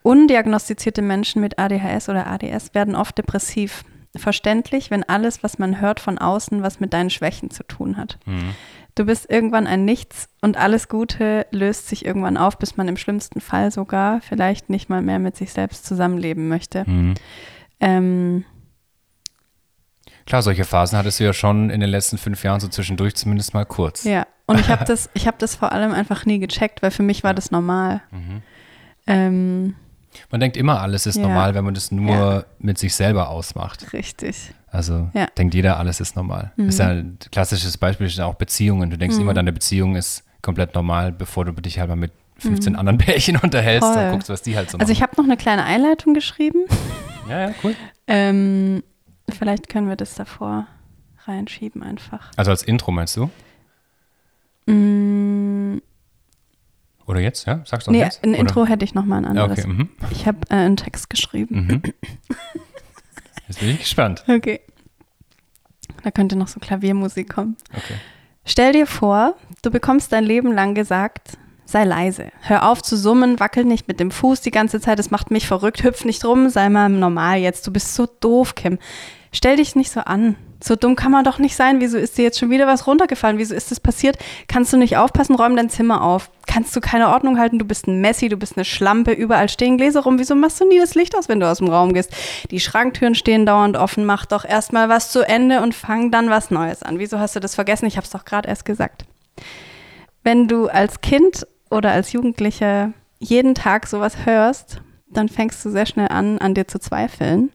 Undiagnostizierte 0.03 1.01
Menschen 1.01 1.41
mit 1.41 1.59
ADHS 1.59 2.09
oder 2.09 2.27
ADS 2.27 2.73
werden 2.73 2.95
oft 2.95 3.17
depressiv. 3.17 3.83
verständlich, 4.15 4.91
wenn 4.91 5.03
alles, 5.03 5.41
was 5.43 5.57
man 5.59 5.79
hört 5.81 5.99
von 5.99 6.17
außen, 6.19 6.61
was 6.61 6.79
mit 6.79 6.93
deinen 6.93 7.09
Schwächen 7.09 7.49
zu 7.49 7.63
tun 7.63 7.97
hat. 7.97 8.19
Mhm. 8.25 8.53
Du 8.95 9.05
bist 9.05 9.27
irgendwann 9.29 9.65
ein 9.65 9.85
Nichts 9.85 10.29
und 10.41 10.55
alles 10.55 10.87
Gute 10.87 11.47
löst 11.49 11.87
sich 11.87 12.05
irgendwann 12.05 12.37
auf, 12.37 12.59
bis 12.59 12.77
man 12.77 12.87
im 12.87 12.97
schlimmsten 12.97 13.41
Fall 13.41 13.71
sogar 13.71 14.21
vielleicht 14.21 14.69
nicht 14.69 14.87
mal 14.87 15.01
mehr 15.01 15.17
mit 15.17 15.35
sich 15.35 15.51
selbst 15.51 15.85
zusammenleben 15.87 16.47
möchte. 16.47 16.87
Mhm. 16.87 17.13
Ähm, 17.79 18.45
Klar, 20.25 20.41
solche 20.43 20.63
Phasen 20.63 20.97
hattest 20.97 21.19
du 21.19 21.23
ja 21.25 21.33
schon 21.33 21.69
in 21.69 21.79
den 21.81 21.89
letzten 21.89 22.17
fünf 22.17 22.43
Jahren 22.43 22.59
so 22.59 22.67
zwischendurch 22.67 23.15
zumindest 23.15 23.53
mal 23.53 23.65
kurz. 23.65 24.03
ja, 24.03 24.25
und 24.45 24.59
ich 24.59 24.69
habe 24.69 24.85
das, 24.85 25.09
ich 25.13 25.27
habe 25.27 25.37
das 25.39 25.55
vor 25.55 25.71
allem 25.71 25.91
einfach 25.93 26.25
nie 26.25 26.39
gecheckt, 26.39 26.81
weil 26.81 26.91
für 26.91 27.03
mich 27.03 27.23
war 27.23 27.33
das 27.33 27.51
normal. 27.51 28.01
Mhm. 28.11 28.41
Ähm, 29.07 29.75
Man 30.31 30.39
denkt 30.41 30.57
immer, 30.57 30.79
alles 30.81 31.05
ist 31.07 31.15
Ja. 31.15 31.23
normal, 31.23 31.55
wenn 31.55 31.65
man 31.65 31.73
das 31.73 31.91
nur 31.91 32.15
Ja. 32.15 32.43
mit 32.59 32.77
sich 32.77 32.93
selber 32.95 33.29
ausmacht. 33.29 33.93
richtig. 33.93 34.53
Also 34.71 35.09
Ja. 35.13 35.25
denkt 35.37 35.53
jeder, 35.55 35.77
alles 35.77 35.99
ist 35.99 36.15
normal. 36.15 36.51
Ist 36.57 36.79
ja 36.79 36.89
ein 36.89 37.17
klassisches 37.31 37.77
Beispiel 37.77 38.07
sind 38.09 38.23
auch 38.23 38.35
Beziehungen. 38.35 38.89
Du 38.89 38.95
Mhm. 38.95 38.99
denkst 38.99 39.17
immer, 39.17 39.33
deine 39.33 39.51
Beziehung 39.53 39.95
ist 39.95 40.23
komplett 40.41 40.75
normal, 40.75 41.11
bevor 41.11 41.45
du 41.45 41.51
dich 41.53 41.79
halt 41.79 41.89
mal 41.89 41.95
mit 41.95 42.11
15 42.37 42.75
anderen 42.75 42.97
Pärchen 42.97 43.37
unterhältst 43.37 43.87
Mhm. 43.89 43.93
Voll. 43.93 44.03
und 44.05 44.11
guckst, 44.11 44.29
was 44.29 44.41
die 44.41 44.55
halt 44.55 44.69
so 44.69 44.77
Also 44.77 44.91
ich 44.91 44.99
machen. 44.99 45.11
habe 45.11 45.21
noch 45.21 45.27
eine 45.29 45.37
kleine 45.37 45.63
Einleitung 45.63 46.13
geschrieben. 46.13 46.65
ja, 47.29 47.49
ja, 47.49 47.55
cool. 47.63 47.75
Ähm, 48.07 48.83
vielleicht 49.29 49.69
können 49.69 49.87
wir 49.87 49.95
das 49.95 50.15
davor 50.15 50.67
reinschieben 51.25 51.81
einfach. 51.83 52.31
Also 52.35 52.51
als 52.51 52.63
Intro 52.63 52.91
meinst 52.91 53.15
du? 53.17 53.29
Mm, 54.65 55.77
Oder 57.05 57.19
jetzt, 57.19 57.45
ja? 57.45 57.61
Sagst 57.65 57.87
du 57.87 57.91
nee, 57.91 57.99
jetzt? 57.99 58.23
ein 58.23 58.31
Oder? 58.31 58.39
Intro 58.39 58.65
hätte 58.65 58.85
ich 58.85 58.93
noch 58.93 59.05
mal 59.05 59.17
ein 59.17 59.25
anderes. 59.25 59.59
okay. 59.59 59.67
Mhm. 59.67 59.89
Ich 60.11 60.25
habe 60.27 60.39
äh, 60.49 60.55
einen 60.55 60.77
Text 60.77 61.09
geschrieben. 61.09 61.67
Mhm. 61.67 61.81
Jetzt 63.47 63.59
bin 63.59 63.69
ich 63.71 63.79
gespannt. 63.79 64.23
Okay. 64.27 64.61
Da 66.03 66.11
könnte 66.11 66.35
noch 66.37 66.47
so 66.47 66.59
Klaviermusik 66.59 67.29
kommen. 67.29 67.57
Okay. 67.71 67.95
Stell 68.45 68.71
dir 68.73 68.87
vor, 68.87 69.35
du 69.61 69.69
bekommst 69.69 70.11
dein 70.11 70.23
Leben 70.23 70.53
lang 70.53 70.73
gesagt, 70.75 71.37
sei 71.65 71.83
leise. 71.83 72.31
Hör 72.41 72.69
auf 72.69 72.81
zu 72.81 72.97
summen, 72.97 73.39
wackel 73.39 73.63
nicht 73.65 73.87
mit 73.87 73.99
dem 73.99 74.11
Fuß 74.11 74.41
die 74.41 74.51
ganze 74.51 74.79
Zeit, 74.81 74.97
das 74.97 75.11
macht 75.11 75.29
mich 75.29 75.45
verrückt, 75.47 75.83
hüpf 75.83 76.03
nicht 76.05 76.23
rum, 76.25 76.49
sei 76.49 76.69
mal 76.69 76.89
normal 76.89 77.37
jetzt. 77.39 77.67
Du 77.67 77.71
bist 77.71 77.95
so 77.95 78.05
doof, 78.05 78.55
Kim. 78.55 78.79
Stell 79.31 79.57
dich 79.57 79.75
nicht 79.75 79.91
so 79.91 79.99
an. 80.01 80.35
So 80.63 80.77
dumm 80.77 80.95
kann 80.95 81.11
man 81.11 81.25
doch 81.25 81.39
nicht 81.39 81.57
sein. 81.57 81.81
Wieso 81.81 81.97
ist 81.97 82.17
dir 82.17 82.23
jetzt 82.23 82.39
schon 82.39 82.49
wieder 82.49 82.65
was 82.65 82.87
runtergefallen? 82.87 83.37
Wieso 83.37 83.53
ist 83.53 83.69
das 83.69 83.81
passiert? 83.81 84.17
Kannst 84.47 84.71
du 84.71 84.77
nicht 84.77 84.95
aufpassen? 84.95 85.35
Räum 85.35 85.57
dein 85.57 85.69
Zimmer 85.69 86.01
auf. 86.01 86.31
Kannst 86.47 86.73
du 86.73 86.79
keine 86.79 87.09
Ordnung 87.09 87.37
halten? 87.37 87.59
Du 87.59 87.65
bist 87.65 87.85
ein 87.85 87.99
Messi, 87.99 88.29
du 88.29 88.37
bist 88.37 88.55
eine 88.55 88.63
Schlampe. 88.63 89.11
Überall 89.11 89.49
stehen 89.49 89.77
Gläser 89.77 90.03
rum. 90.03 90.19
Wieso 90.19 90.35
machst 90.35 90.61
du 90.61 90.67
nie 90.69 90.79
das 90.79 90.95
Licht 90.95 91.17
aus, 91.17 91.27
wenn 91.27 91.41
du 91.41 91.51
aus 91.51 91.57
dem 91.57 91.67
Raum 91.67 91.91
gehst? 91.93 92.13
Die 92.49 92.61
Schranktüren 92.61 93.13
stehen 93.13 93.45
dauernd 93.45 93.75
offen. 93.75 94.05
Mach 94.05 94.25
doch 94.25 94.45
erstmal 94.45 94.87
was 94.87 95.11
zu 95.11 95.27
Ende 95.27 95.59
und 95.59 95.75
fang 95.75 96.11
dann 96.11 96.29
was 96.29 96.49
Neues 96.49 96.81
an. 96.81 96.97
Wieso 96.97 97.19
hast 97.19 97.35
du 97.35 97.41
das 97.41 97.55
vergessen? 97.55 97.85
Ich 97.87 97.97
hab's 97.97 98.11
doch 98.11 98.23
gerade 98.23 98.47
erst 98.47 98.63
gesagt. 98.63 99.03
Wenn 100.23 100.47
du 100.47 100.67
als 100.67 101.01
Kind 101.01 101.45
oder 101.69 101.91
als 101.91 102.13
Jugendliche 102.13 102.93
jeden 103.19 103.53
Tag 103.53 103.85
sowas 103.85 104.25
hörst, 104.25 104.81
dann 105.09 105.27
fängst 105.27 105.65
du 105.65 105.69
sehr 105.71 105.85
schnell 105.85 106.07
an, 106.07 106.37
an 106.37 106.53
dir 106.53 106.69
zu 106.69 106.79
zweifeln. 106.79 107.51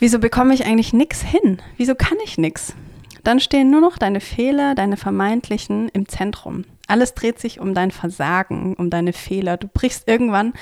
Wieso 0.00 0.18
bekomme 0.18 0.54
ich 0.54 0.64
eigentlich 0.64 0.94
nichts 0.94 1.22
hin? 1.22 1.60
Wieso 1.76 1.94
kann 1.94 2.16
ich 2.24 2.38
nichts? 2.38 2.74
Dann 3.22 3.38
stehen 3.38 3.70
nur 3.70 3.82
noch 3.82 3.98
deine 3.98 4.20
Fehler, 4.20 4.74
deine 4.74 4.96
vermeintlichen 4.96 5.90
im 5.90 6.08
Zentrum. 6.08 6.64
Alles 6.88 7.12
dreht 7.12 7.38
sich 7.38 7.60
um 7.60 7.74
dein 7.74 7.90
Versagen, 7.90 8.74
um 8.76 8.88
deine 8.88 9.12
Fehler. 9.12 9.58
Du 9.58 9.68
brichst 9.68 10.08
irgendwann 10.08 10.54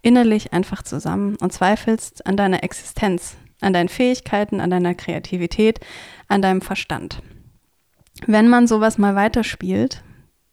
innerlich 0.00 0.54
einfach 0.54 0.82
zusammen 0.82 1.36
und 1.36 1.52
zweifelst 1.52 2.26
an 2.26 2.38
deiner 2.38 2.64
Existenz, 2.64 3.36
an 3.60 3.74
deinen 3.74 3.90
Fähigkeiten, 3.90 4.60
an 4.62 4.70
deiner 4.70 4.94
Kreativität, 4.94 5.78
an 6.26 6.40
deinem 6.40 6.62
Verstand. 6.62 7.20
Wenn 8.26 8.48
man 8.48 8.66
sowas 8.66 8.96
mal 8.96 9.14
weiterspielt, 9.14 10.02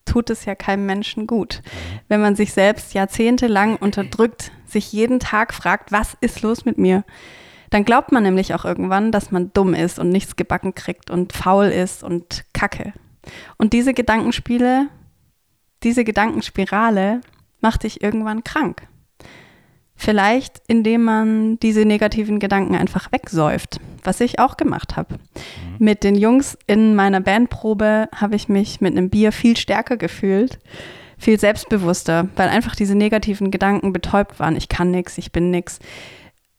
tut 0.04 0.30
es 0.30 0.44
ja 0.44 0.54
keinem 0.54 0.86
Menschen 0.86 1.28
gut. 1.28 1.62
Wenn 2.10 2.20
man 2.20 2.36
sich 2.36 2.52
selbst 2.52 2.94
jahrzehntelang 2.94 3.78
unterdrückt, 3.78 4.52
sich 4.66 4.92
jeden 4.92 5.22
Tag 5.22 5.54
fragt, 5.54 5.94
was 5.94 6.18
ist 6.20 6.42
los 6.42 6.66
mit 6.66 6.78
mir? 6.78 7.06
Dann 7.74 7.86
glaubt 7.86 8.12
man 8.12 8.22
nämlich 8.22 8.54
auch 8.54 8.66
irgendwann, 8.66 9.12
dass 9.12 9.32
man 9.32 9.50
dumm 9.52 9.74
ist 9.74 9.98
und 9.98 10.10
nichts 10.10 10.36
gebacken 10.36 10.76
kriegt 10.76 11.10
und 11.10 11.34
faul 11.34 11.66
ist 11.66 12.04
und 12.04 12.46
kacke. 12.54 12.94
Und 13.58 13.74
diese 13.74 13.96
Gedankenspiele, 13.96 14.90
diese 15.82 16.04
Gedankenspirale 16.04 17.22
macht 17.62 17.82
dich 17.82 18.04
irgendwann 18.04 18.44
krank. 18.44 18.84
Vielleicht, 19.96 20.62
indem 20.68 21.04
man 21.04 21.58
diese 21.62 21.84
negativen 21.84 22.38
Gedanken 22.38 22.76
einfach 22.76 23.12
wegsäuft, 23.12 23.80
was 24.04 24.22
ich 24.22 24.38
auch 24.38 24.56
gemacht 24.56 24.96
habe. 24.96 25.16
Mit 25.80 26.04
den 26.04 26.14
Jungs 26.14 26.56
in 26.68 26.94
meiner 26.94 27.22
Bandprobe 27.22 28.08
habe 28.16 28.36
ich 28.36 28.50
mich 28.50 28.82
mit 28.82 28.96
einem 28.96 29.10
Bier 29.10 29.32
viel 29.32 29.58
stärker 29.58 29.98
gefühlt, 29.98 30.60
viel 31.18 31.40
selbstbewusster, 31.40 32.28
weil 32.36 32.50
einfach 32.50 32.76
diese 32.76 32.94
negativen 32.94 33.50
Gedanken 33.50 33.94
betäubt 33.94 34.40
waren. 34.40 34.56
Ich 34.56 34.70
kann 34.70 34.92
nix, 34.92 35.18
ich 35.18 35.32
bin 35.32 35.50
nix. 35.50 35.80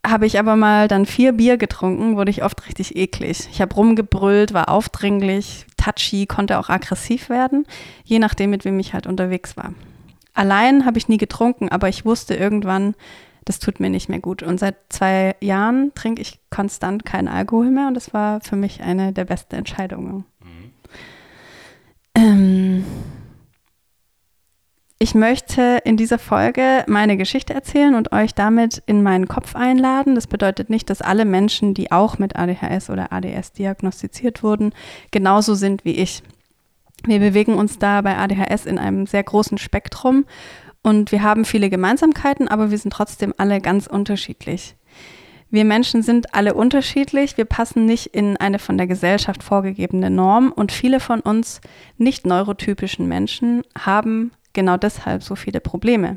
Habe 0.07 0.27
ich 0.27 0.39
aber 0.39 0.55
mal 0.55 0.87
dann 0.87 1.07
vier 1.07 1.33
Bier 1.33 1.57
getrunken, 1.57 2.17
wurde 2.17 2.31
ich 2.31 2.45
oft 2.45 2.67
richtig 2.67 2.95
eklig. 2.95 3.49
Ich 3.51 3.63
habe 3.63 3.75
rumgebrüllt, 3.75 4.53
war 4.53 4.69
aufdringlich, 4.69 5.65
touchy, 5.79 6.27
konnte 6.27 6.59
auch 6.59 6.69
aggressiv 6.69 7.31
werden, 7.31 7.65
je 8.05 8.19
nachdem, 8.19 8.51
mit 8.51 8.65
wem 8.65 8.79
ich 8.79 8.93
halt 8.93 9.07
unterwegs 9.07 9.57
war. 9.57 9.73
Allein 10.35 10.85
habe 10.85 10.99
ich 10.99 11.09
nie 11.09 11.17
getrunken, 11.17 11.71
aber 11.71 11.89
ich 11.89 12.05
wusste 12.05 12.35
irgendwann, 12.35 12.95
das 13.45 13.61
tut 13.61 13.81
mir 13.81 13.89
nicht 13.89 14.09
mehr 14.09 14.21
gut. 14.21 14.43
Und 14.43 14.59
seit 14.59 14.77
zwei 14.89 15.37
Jahren 15.41 15.93
trinke 15.95 16.21
ich 16.21 16.41
konstant 16.51 17.05
keinen 17.05 17.29
Alkohol 17.29 17.71
mehr 17.71 17.89
und 17.89 17.95
das 17.95 18.13
war 18.13 18.41
für 18.41 18.57
mich 18.57 18.83
eine 18.83 19.13
der 19.13 19.25
besten 19.25 19.55
Entscheidungen. 19.55 20.25
Ähm, 22.15 22.85
ich 25.05 25.15
möchte 25.15 25.83
in 25.85 25.99
dieser 25.99 26.19
Folge 26.19 26.83
meine 26.87 27.19
Geschichte 27.19 27.53
erzählen 27.53 27.95
und 27.95 28.13
euch 28.13 28.35
damit 28.35 28.83
in 28.87 29.03
meinen 29.03 29.29
Kopf 29.29 29.55
einladen. 29.55 30.15
Das 30.15 30.27
bedeutet 30.27 30.71
nicht, 30.71 30.89
dass 30.89 31.03
alle 31.03 31.27
Menschen, 31.27 31.75
die 31.75 31.93
auch 31.93 32.19
mit 32.19 32.37
ADHS 32.37 32.89
oder 32.89 33.13
ADS 33.13 33.53
diagnostiziert 33.53 34.43
wurden, 34.43 34.73
genauso 35.11 35.57
sind 35.57 35.85
wie 35.85 35.97
ich. 35.97 36.23
Wir 37.05 37.19
bewegen 37.19 37.57
uns 37.57 37.79
da 37.79 38.01
bei 38.01 38.17
ADHS 38.17 38.65
in 38.65 38.79
einem 38.79 39.07
sehr 39.07 39.23
großen 39.23 39.59
Spektrum 39.59 40.25
und 40.83 41.13
wir 41.13 41.23
haben 41.23 41.45
viele 41.45 41.69
Gemeinsamkeiten, 41.69 42.49
aber 42.49 42.71
wir 42.71 42.79
sind 42.79 42.95
trotzdem 42.95 43.35
alle 43.37 43.61
ganz 43.61 43.87
unterschiedlich. 43.87 44.75
Wir 45.51 45.67
Menschen 45.67 46.03
sind 46.03 46.35
alle 46.35 46.55
unterschiedlich, 46.55 47.37
wir 47.37 47.45
passen 47.45 47.85
nicht 47.85 48.07
in 48.07 48.39
eine 48.39 48.59
von 48.59 48.79
der 48.79 48.87
Gesellschaft 48.87 49.43
vorgegebene 49.43 50.09
Norm 50.09 50.51
und 50.51 50.73
viele 50.73 50.99
von 50.99 51.21
uns 51.21 51.61
nicht 51.99 52.25
neurotypischen 52.25 53.07
Menschen 53.07 53.65
haben 53.79 54.31
genau 54.55 54.77
deshalb 54.79 55.23
so 55.23 55.37
viele 55.37 55.61
Probleme. 55.61 56.17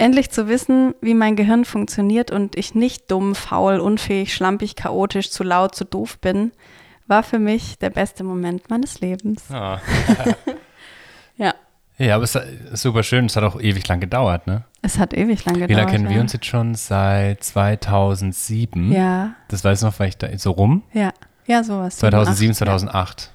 Endlich 0.00 0.30
zu 0.30 0.46
wissen, 0.48 0.94
wie 1.00 1.14
mein 1.14 1.34
Gehirn 1.36 1.64
funktioniert 1.64 2.30
und 2.30 2.56
ich 2.56 2.74
nicht 2.74 3.10
dumm, 3.10 3.34
faul, 3.34 3.80
unfähig, 3.80 4.32
schlampig, 4.34 4.76
chaotisch, 4.76 5.30
zu 5.30 5.42
laut, 5.42 5.74
zu 5.74 5.84
doof 5.84 6.18
bin, 6.20 6.52
war 7.08 7.22
für 7.22 7.38
mich 7.40 7.78
der 7.78 7.90
beste 7.90 8.22
Moment 8.22 8.70
meines 8.70 9.00
Lebens. 9.00 9.44
Ah. 9.50 9.80
Ja, 11.36 11.54
Ja, 11.98 12.14
aber 12.16 12.24
es 12.24 12.34
ist 12.34 12.82
super 12.82 13.02
schön. 13.02 13.26
Es 13.26 13.36
hat 13.36 13.44
auch 13.44 13.60
ewig 13.60 13.86
lang 13.88 14.00
gedauert, 14.00 14.46
ne? 14.46 14.64
es 14.82 14.98
hat 14.98 15.14
ewig 15.14 15.44
lang 15.44 15.54
gedauert. 15.54 15.70
Wie 15.70 15.74
lange 15.74 15.90
kennen 15.90 16.08
wir 16.08 16.16
ja. 16.16 16.20
uns 16.22 16.32
jetzt 16.32 16.46
schon? 16.46 16.74
Seit 16.74 17.42
2007. 17.44 18.92
Ja, 18.92 19.34
Das 19.48 19.64
weiß 19.64 19.80
ich 19.80 19.84
noch, 19.84 19.98
weil 19.98 20.08
ich 20.08 20.16
da 20.18 20.28
so 20.38 20.50
rum. 20.52 20.82
ja, 20.92 21.12
ja, 21.46 21.62
sowas. 21.64 21.96
2007, 21.98 22.54
Sieben, 22.54 22.68
acht, 22.68 22.80
2008. 22.90 23.30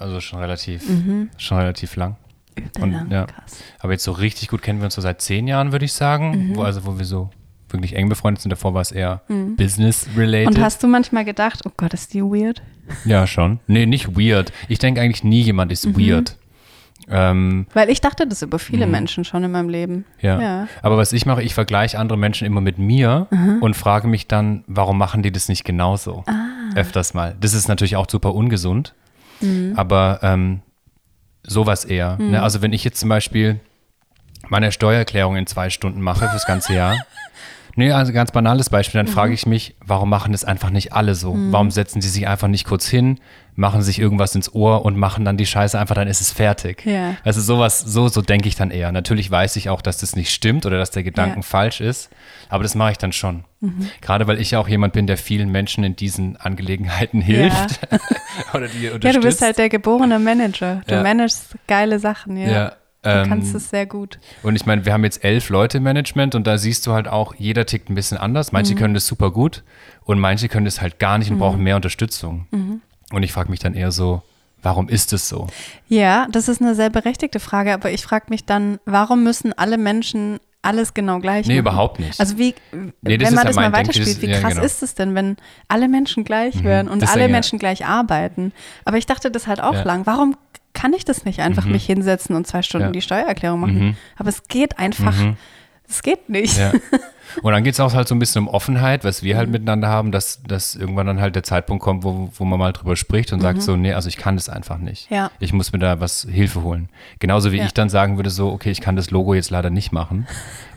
Also 0.00 0.20
schon 0.20 0.38
relativ, 0.40 0.88
Mhm. 0.88 1.30
schon 1.36 1.58
relativ 1.58 1.96
lang. 1.96 2.16
Übel 2.58 2.82
Und, 2.82 2.92
lang, 2.92 3.10
ja. 3.10 3.26
krass. 3.26 3.62
Aber 3.80 3.92
jetzt 3.92 4.04
so 4.04 4.12
richtig 4.12 4.48
gut 4.48 4.62
kennen 4.62 4.80
wir 4.80 4.84
uns 4.86 4.94
so 4.94 5.00
seit 5.02 5.20
zehn 5.20 5.46
Jahren, 5.48 5.72
würde 5.72 5.84
ich 5.84 5.92
sagen. 5.92 6.48
Mhm. 6.50 6.56
Wo, 6.56 6.62
also 6.62 6.84
wo 6.86 6.98
wir 6.98 7.04
so 7.04 7.30
wirklich 7.70 7.94
eng 7.96 8.08
befreundet 8.08 8.40
sind. 8.42 8.50
Davor 8.50 8.72
war 8.74 8.80
es 8.80 8.92
eher 8.92 9.22
business-related. 9.28 10.46
Und 10.48 10.60
hast 10.60 10.82
du 10.82 10.86
manchmal 10.88 11.24
gedacht, 11.24 11.60
oh 11.66 11.70
Gott, 11.76 11.92
ist 11.94 12.14
die 12.14 12.22
weird? 12.22 12.62
ja, 13.04 13.26
schon. 13.26 13.60
Nee, 13.66 13.84
nicht 13.86 14.16
weird. 14.18 14.52
Ich 14.68 14.78
denke 14.78 15.00
eigentlich 15.02 15.22
nie, 15.24 15.42
jemand 15.42 15.70
ist 15.72 15.86
Mhm. 15.86 15.98
weird. 15.98 16.36
Ähm, 17.10 17.66
Weil 17.74 17.90
ich 17.90 18.00
dachte 18.00 18.26
das 18.26 18.42
über 18.42 18.58
viele 18.58 18.84
Mhm. 18.86 18.92
Menschen 18.92 19.24
schon 19.24 19.44
in 19.44 19.50
meinem 19.50 19.68
Leben. 19.68 20.04
ja. 20.20 20.40
Ja. 20.40 20.68
Aber 20.82 20.96
was 20.96 21.12
ich 21.12 21.26
mache, 21.26 21.42
ich 21.42 21.54
vergleiche 21.54 21.98
andere 21.98 22.18
Menschen 22.18 22.46
immer 22.46 22.60
mit 22.60 22.78
mir 22.78 23.26
und 23.60 23.74
frage 23.76 24.08
mich 24.08 24.26
dann, 24.28 24.64
warum 24.66 24.98
machen 24.98 25.22
die 25.22 25.30
das 25.32 25.48
nicht 25.48 25.64
genauso? 25.64 26.24
Ah. 26.26 26.74
Öfters 26.74 27.14
mal. 27.14 27.34
Das 27.40 27.54
ist 27.54 27.68
natürlich 27.68 27.96
auch 27.96 28.06
super 28.10 28.34
ungesund. 28.34 28.94
Mhm. 29.40 29.72
Aber 29.76 30.20
ähm, 30.22 30.60
sowas 31.48 31.84
eher. 31.84 32.16
Ne? 32.18 32.42
Also 32.42 32.62
wenn 32.62 32.72
ich 32.72 32.84
jetzt 32.84 33.00
zum 33.00 33.08
Beispiel 33.08 33.60
meine 34.48 34.70
Steuererklärung 34.72 35.36
in 35.36 35.46
zwei 35.46 35.70
Stunden 35.70 36.00
mache 36.00 36.28
fürs 36.28 36.46
ganze 36.46 36.74
Jahr, 36.74 36.96
Nee, 37.78 37.92
also 37.92 38.12
ganz 38.12 38.32
banales 38.32 38.70
Beispiel. 38.70 38.98
Dann 38.98 39.06
frage 39.06 39.32
ich 39.32 39.46
mich, 39.46 39.76
warum 39.86 40.10
machen 40.10 40.32
das 40.32 40.44
einfach 40.44 40.70
nicht 40.70 40.92
alle 40.92 41.14
so? 41.14 41.36
Warum 41.50 41.70
setzen 41.70 42.00
sie 42.00 42.08
sich 42.08 42.26
einfach 42.26 42.48
nicht 42.48 42.64
kurz 42.66 42.88
hin, 42.88 43.20
machen 43.54 43.82
sich 43.82 44.00
irgendwas 44.00 44.34
ins 44.34 44.52
Ohr 44.52 44.84
und 44.84 44.96
machen 44.96 45.24
dann 45.24 45.36
die 45.36 45.46
Scheiße 45.46 45.78
einfach, 45.78 45.94
dann 45.94 46.08
ist 46.08 46.20
es 46.20 46.32
fertig. 46.32 46.84
Ja. 46.84 47.14
Also 47.22 47.40
sowas, 47.40 47.78
so, 47.80 48.08
so 48.08 48.20
denke 48.20 48.48
ich 48.48 48.56
dann 48.56 48.72
eher. 48.72 48.90
Natürlich 48.90 49.30
weiß 49.30 49.54
ich 49.54 49.68
auch, 49.68 49.80
dass 49.80 49.98
das 49.98 50.16
nicht 50.16 50.30
stimmt 50.32 50.66
oder 50.66 50.76
dass 50.76 50.90
der 50.90 51.04
Gedanken 51.04 51.38
Ja. 51.40 51.42
falsch 51.42 51.80
ist, 51.80 52.10
aber 52.48 52.64
das 52.64 52.74
mache 52.74 52.90
ich 52.92 52.98
dann 52.98 53.12
schon. 53.12 53.44
Gerade 54.00 54.26
weil 54.26 54.40
ich 54.40 54.50
ja 54.52 54.58
auch 54.58 54.68
jemand 54.68 54.92
bin, 54.92 55.06
der 55.06 55.16
vielen 55.16 55.50
Menschen 55.50 55.84
in 55.84 55.94
diesen 55.94 56.36
Angelegenheiten 56.36 57.20
hilft. 57.20 57.78
oder 58.54 58.66
die 58.66 58.86
Ja, 58.86 58.92
unterstützt. 58.94 59.16
du 59.16 59.20
bist 59.28 59.42
halt 59.42 59.58
der 59.58 59.68
geborene 59.68 60.18
Manager. 60.18 60.82
Du 60.88 60.94
Ja. 60.96 61.02
managst 61.04 61.54
geile 61.68 61.98
Sachen, 62.00 62.36
ja. 62.36 62.48
Ja, 62.50 62.72
du 63.02 63.10
ähm, 63.10 63.28
kannst 63.28 63.54
es 63.54 63.70
sehr 63.70 63.86
gut. 63.86 64.18
Und 64.42 64.56
ich 64.56 64.66
meine, 64.66 64.84
wir 64.84 64.92
haben 64.92 65.04
jetzt 65.04 65.24
elf 65.24 65.48
Leute 65.50 65.78
im 65.78 65.84
Management 65.84 66.34
und 66.34 66.46
da 66.46 66.58
siehst 66.58 66.86
du 66.86 66.92
halt 66.92 67.08
auch, 67.08 67.34
jeder 67.36 67.66
tickt 67.66 67.90
ein 67.90 67.94
bisschen 67.94 68.18
anders. 68.18 68.52
Manche 68.52 68.74
Mhm. 68.74 68.78
können 68.78 68.94
das 68.94 69.06
super 69.06 69.30
gut 69.30 69.62
und 70.04 70.18
manche 70.18 70.48
können 70.48 70.64
das 70.64 70.80
halt 70.80 70.98
gar 70.98 71.18
nicht 71.18 71.30
und 71.30 71.38
brauchen 71.38 71.62
mehr 71.62 71.76
Unterstützung. 71.76 72.46
Mhm. 72.50 72.80
Und 73.12 73.22
ich 73.22 73.32
frage 73.32 73.50
mich 73.50 73.60
dann 73.60 73.74
eher 73.74 73.92
so, 73.92 74.22
warum 74.62 74.88
ist 74.88 75.12
es 75.12 75.28
so? 75.28 75.46
Ja, 75.88 76.26
das 76.32 76.48
ist 76.48 76.60
eine 76.60 76.74
sehr 76.74 76.90
berechtigte 76.90 77.40
Frage, 77.40 77.72
aber 77.72 77.90
ich 77.90 78.02
frage 78.02 78.26
mich 78.28 78.44
dann, 78.44 78.78
warum 78.84 79.22
müssen 79.22 79.52
alle 79.56 79.78
Menschen 79.78 80.40
alles 80.60 80.92
genau 80.92 81.20
gleich 81.20 81.46
Nee, 81.46 81.54
machen? 81.54 81.60
überhaupt 81.60 82.00
nicht. 82.00 82.18
Also 82.18 82.36
wie, 82.36 82.52
Nee, 82.72 82.90
wenn 83.02 83.20
ist 83.20 83.30
man 83.30 83.44
ja 83.44 83.44
das 83.44 83.56
mal 83.56 83.72
weiterspielt, 83.72 84.08
das- 84.16 84.22
wie 84.22 84.26
ja, 84.26 84.40
krass 84.40 84.50
genau. 84.54 84.62
Mhm. 84.62 84.66
ist 84.66 84.82
es 84.82 84.94
denn, 84.96 85.14
wenn 85.14 85.36
alle 85.68 85.86
Menschen 85.88 86.24
gleich 86.24 86.64
wären 86.64 86.88
und 86.88 87.00
Deswegen, 87.00 87.12
alle 87.20 87.22
ja. 87.28 87.32
Menschen 87.32 87.58
gleich 87.60 87.86
arbeiten? 87.86 88.52
Aber 88.84 88.98
ich 88.98 89.06
dachte 89.06 89.30
das 89.30 89.46
halt 89.46 89.60
auch 89.62 89.72
Ja. 89.74 89.82
lang. 89.84 90.04
Warum 90.04 90.36
kann 90.74 90.92
ich 90.92 91.04
das 91.04 91.24
nicht 91.24 91.40
einfach 91.40 91.64
mich 91.64 91.84
hinsetzen 91.86 92.36
und 92.36 92.46
zwei 92.46 92.62
Stunden 92.62 92.86
Ja. 92.88 92.92
die 92.92 93.00
Steuererklärung 93.02 93.60
machen? 93.60 93.96
Aber 94.16 94.28
es 94.28 94.44
geht 94.48 94.78
einfach, 94.78 95.14
es 95.88 96.02
geht 96.02 96.28
nicht. 96.28 96.56
Ja. 96.58 96.72
Und 97.42 97.52
dann 97.52 97.62
geht 97.62 97.74
es 97.74 97.80
auch 97.80 97.92
halt 97.92 98.08
so 98.08 98.14
ein 98.14 98.18
bisschen 98.18 98.46
um 98.46 98.48
Offenheit, 98.48 99.04
was 99.04 99.22
wir 99.22 99.34
Mhm. 99.34 99.38
halt 99.38 99.50
miteinander 99.50 99.88
haben, 99.88 100.12
dass, 100.12 100.42
dass 100.44 100.74
irgendwann 100.74 101.06
dann 101.06 101.20
halt 101.20 101.36
der 101.36 101.42
Zeitpunkt 101.42 101.84
kommt, 101.84 102.02
wo, 102.02 102.30
wo 102.34 102.44
man 102.46 102.58
mal 102.58 102.72
drüber 102.72 102.96
spricht 102.96 103.34
und 103.34 103.40
sagt 103.40 103.60
so, 103.60 103.76
nee, 103.76 103.92
also 103.92 104.08
ich 104.08 104.16
kann 104.16 104.36
das 104.36 104.48
einfach 104.48 104.78
nicht. 104.78 105.10
Mhm. 105.10 105.16
Ja. 105.16 105.30
Ich 105.38 105.52
muss 105.52 105.70
mir 105.70 105.78
da 105.78 106.00
was 106.00 106.26
Hilfe 106.28 106.62
holen. 106.62 106.88
Genauso 107.18 107.52
wie 107.52 107.60
ich 107.60 107.74
dann 107.74 107.90
sagen 107.90 108.16
würde, 108.16 108.30
so, 108.30 108.50
okay, 108.50 108.70
ich 108.70 108.80
kann 108.80 108.96
das 108.96 109.10
Logo 109.10 109.34
jetzt 109.34 109.50
leider 109.50 109.68
nicht 109.68 109.92
machen. 109.92 110.26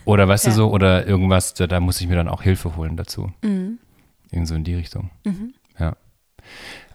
Oder 0.04 0.28
weißt 0.28 0.48
du 0.48 0.52
so, 0.52 0.70
oder 0.72 1.08
irgendwas, 1.08 1.54
da, 1.54 1.68
da 1.68 1.80
muss 1.80 2.02
ich 2.02 2.08
mir 2.10 2.16
dann 2.18 2.28
auch 2.28 2.42
Hilfe 2.44 2.76
holen 2.76 2.98
dazu. 2.98 3.32
Mhm. 3.44 3.78
Irgend 4.30 4.48
so 4.50 4.56
in 4.56 4.66
die 4.66 4.76
Richtung. 4.76 5.10
Ja. 5.80 5.96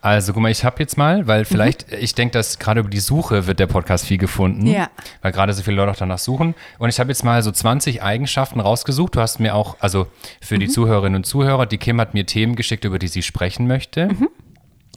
Also, 0.06 0.32
guck 0.32 0.40
mal, 0.42 0.52
ich 0.52 0.64
habe 0.64 0.76
jetzt 0.78 0.96
mal, 0.96 1.26
weil 1.26 1.44
vielleicht, 1.44 1.92
ich 1.92 2.14
denke, 2.14 2.32
dass 2.32 2.60
gerade 2.60 2.78
über 2.78 2.88
die 2.88 3.00
Suche 3.00 3.48
wird 3.48 3.58
der 3.58 3.66
Podcast 3.66 4.06
viel 4.06 4.18
gefunden. 4.18 4.64
Ja. 4.68 4.88
Weil 5.20 5.32
gerade 5.32 5.52
so 5.52 5.62
viele 5.64 5.76
Leute 5.78 5.90
auch 5.90 5.96
danach 5.96 6.18
suchen. 6.18 6.54
Und 6.78 6.88
ich 6.90 7.00
habe 7.00 7.10
jetzt 7.10 7.24
mal 7.24 7.42
so 7.42 7.50
20 7.50 8.04
Eigenschaften 8.04 8.60
rausgesucht. 8.60 9.16
Du 9.16 9.20
hast 9.20 9.40
mir 9.40 9.56
auch, 9.56 9.76
also 9.80 10.06
für 10.40 10.54
Mhm. 10.54 10.60
die 10.60 10.68
Zuhörerinnen 10.68 11.16
und 11.16 11.24
Zuhörer, 11.24 11.66
die 11.66 11.78
Kim 11.78 12.00
hat 12.00 12.14
mir 12.14 12.24
Themen 12.24 12.54
geschickt, 12.54 12.84
über 12.84 13.00
die 13.00 13.08
sie 13.08 13.22
sprechen 13.22 13.66
möchte. 13.66 14.06
Mhm. 14.06 14.28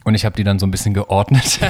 Und 0.04 0.14
ich 0.14 0.24
habe 0.24 0.36
die 0.36 0.44
dann 0.44 0.58
so 0.58 0.66
ein 0.66 0.70
bisschen 0.70 0.94
geordnet. 0.94 1.60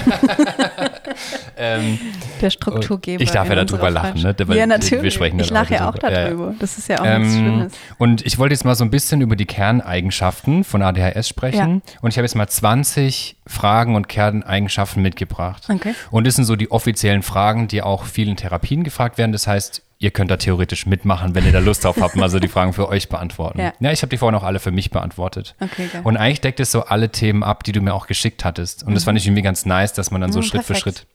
Der 2.40 2.50
Strukturgeber. 2.50 3.22
Ich 3.22 3.30
darf 3.30 3.48
ja 3.48 3.64
darüber 3.64 3.90
lachen, 3.90 4.22
ne? 4.22 4.34
Weil 4.38 4.56
ja, 4.56 4.62
wir 4.62 4.66
natürlich. 4.66 5.14
sprechen 5.14 5.38
ich 5.40 5.50
lache 5.50 5.74
ja 5.74 5.88
auch 5.88 5.98
darüber. 5.98 6.16
Ja, 6.16 6.22
ja. 6.22 6.28
darüber. 6.28 6.54
Das 6.58 6.78
ist 6.78 6.88
ja 6.88 7.00
auch 7.00 7.18
nichts 7.18 7.34
Ähm, 7.34 7.42
Schlimmes. 7.42 7.72
und 7.98 8.26
ich 8.26 8.38
wollte 8.38 8.54
jetzt 8.54 8.64
mal 8.64 8.74
so 8.74 8.84
ein 8.84 8.90
bisschen 8.90 9.20
über 9.20 9.36
die 9.36 9.46
Kerneigenschaften 9.46 10.64
von 10.64 10.82
ADHS 10.82 11.28
sprechen. 11.28 11.82
Und 12.00 12.10
ich 12.10 12.16
habe 12.16 12.24
jetzt 12.24 12.34
mal 12.34 12.48
20 12.48 13.36
Fragen 13.46 13.94
und 13.94 14.08
Kerneigenschaften 14.08 15.02
mitgebracht. 15.02 15.66
Okay. 15.68 15.94
Und 16.10 16.26
das 16.26 16.36
sind 16.36 16.44
so 16.44 16.56
die 16.56 16.70
offiziellen 16.70 17.22
Fragen, 17.22 17.68
die 17.68 17.82
auch 17.82 18.04
vielen 18.04 18.36
Therapien 18.36 18.84
gefragt 18.84 19.18
werden. 19.18 19.32
Das 19.32 19.46
heißt, 19.46 19.82
ihr 20.00 20.10
könnt 20.10 20.30
da 20.30 20.36
theoretisch 20.38 20.86
mitmachen, 20.86 21.34
wenn 21.36 21.44
ihr 21.46 21.52
da 21.52 21.58
Lust 21.60 21.84
drauf 21.84 21.98
habt, 22.00 22.16
mal 22.16 22.28
so 22.30 22.40
die 22.40 22.48
Fragen 22.48 22.72
für 22.72 22.88
euch 22.88 23.08
beantworten. 23.08 23.60
Ja. 23.80 23.92
ich 23.92 24.02
habe 24.02 24.08
die 24.10 24.16
vorhin 24.16 24.34
auch 24.38 24.42
alle 24.42 24.58
für 24.58 24.70
mich 24.72 24.90
beantwortet. 24.90 25.54
Okay, 25.60 25.88
geil. 25.92 26.00
Und 26.02 26.16
eigentlich 26.16 26.40
deckt 26.40 26.58
es 26.58 26.72
so 26.72 26.84
alle 26.86 27.10
Themen 27.10 27.42
ab, 27.44 27.62
die 27.64 27.72
du 27.72 27.80
mir 27.82 27.94
auch 27.94 28.06
geschickt 28.08 28.44
hattest. 28.44 28.82
Und 28.82 28.94
das 28.94 29.04
fand 29.04 29.18
ich 29.18 29.26
irgendwie 29.26 29.42
ganz 29.42 29.66
nice, 29.66 29.92
dass 29.92 30.10
man 30.10 30.20
dann 30.20 30.32
so 30.32 30.40
Mhm, 30.40 30.44
Schritt 30.44 30.62
für 30.64 30.72
perfekt. 30.72 30.98
Schritt 30.98 31.06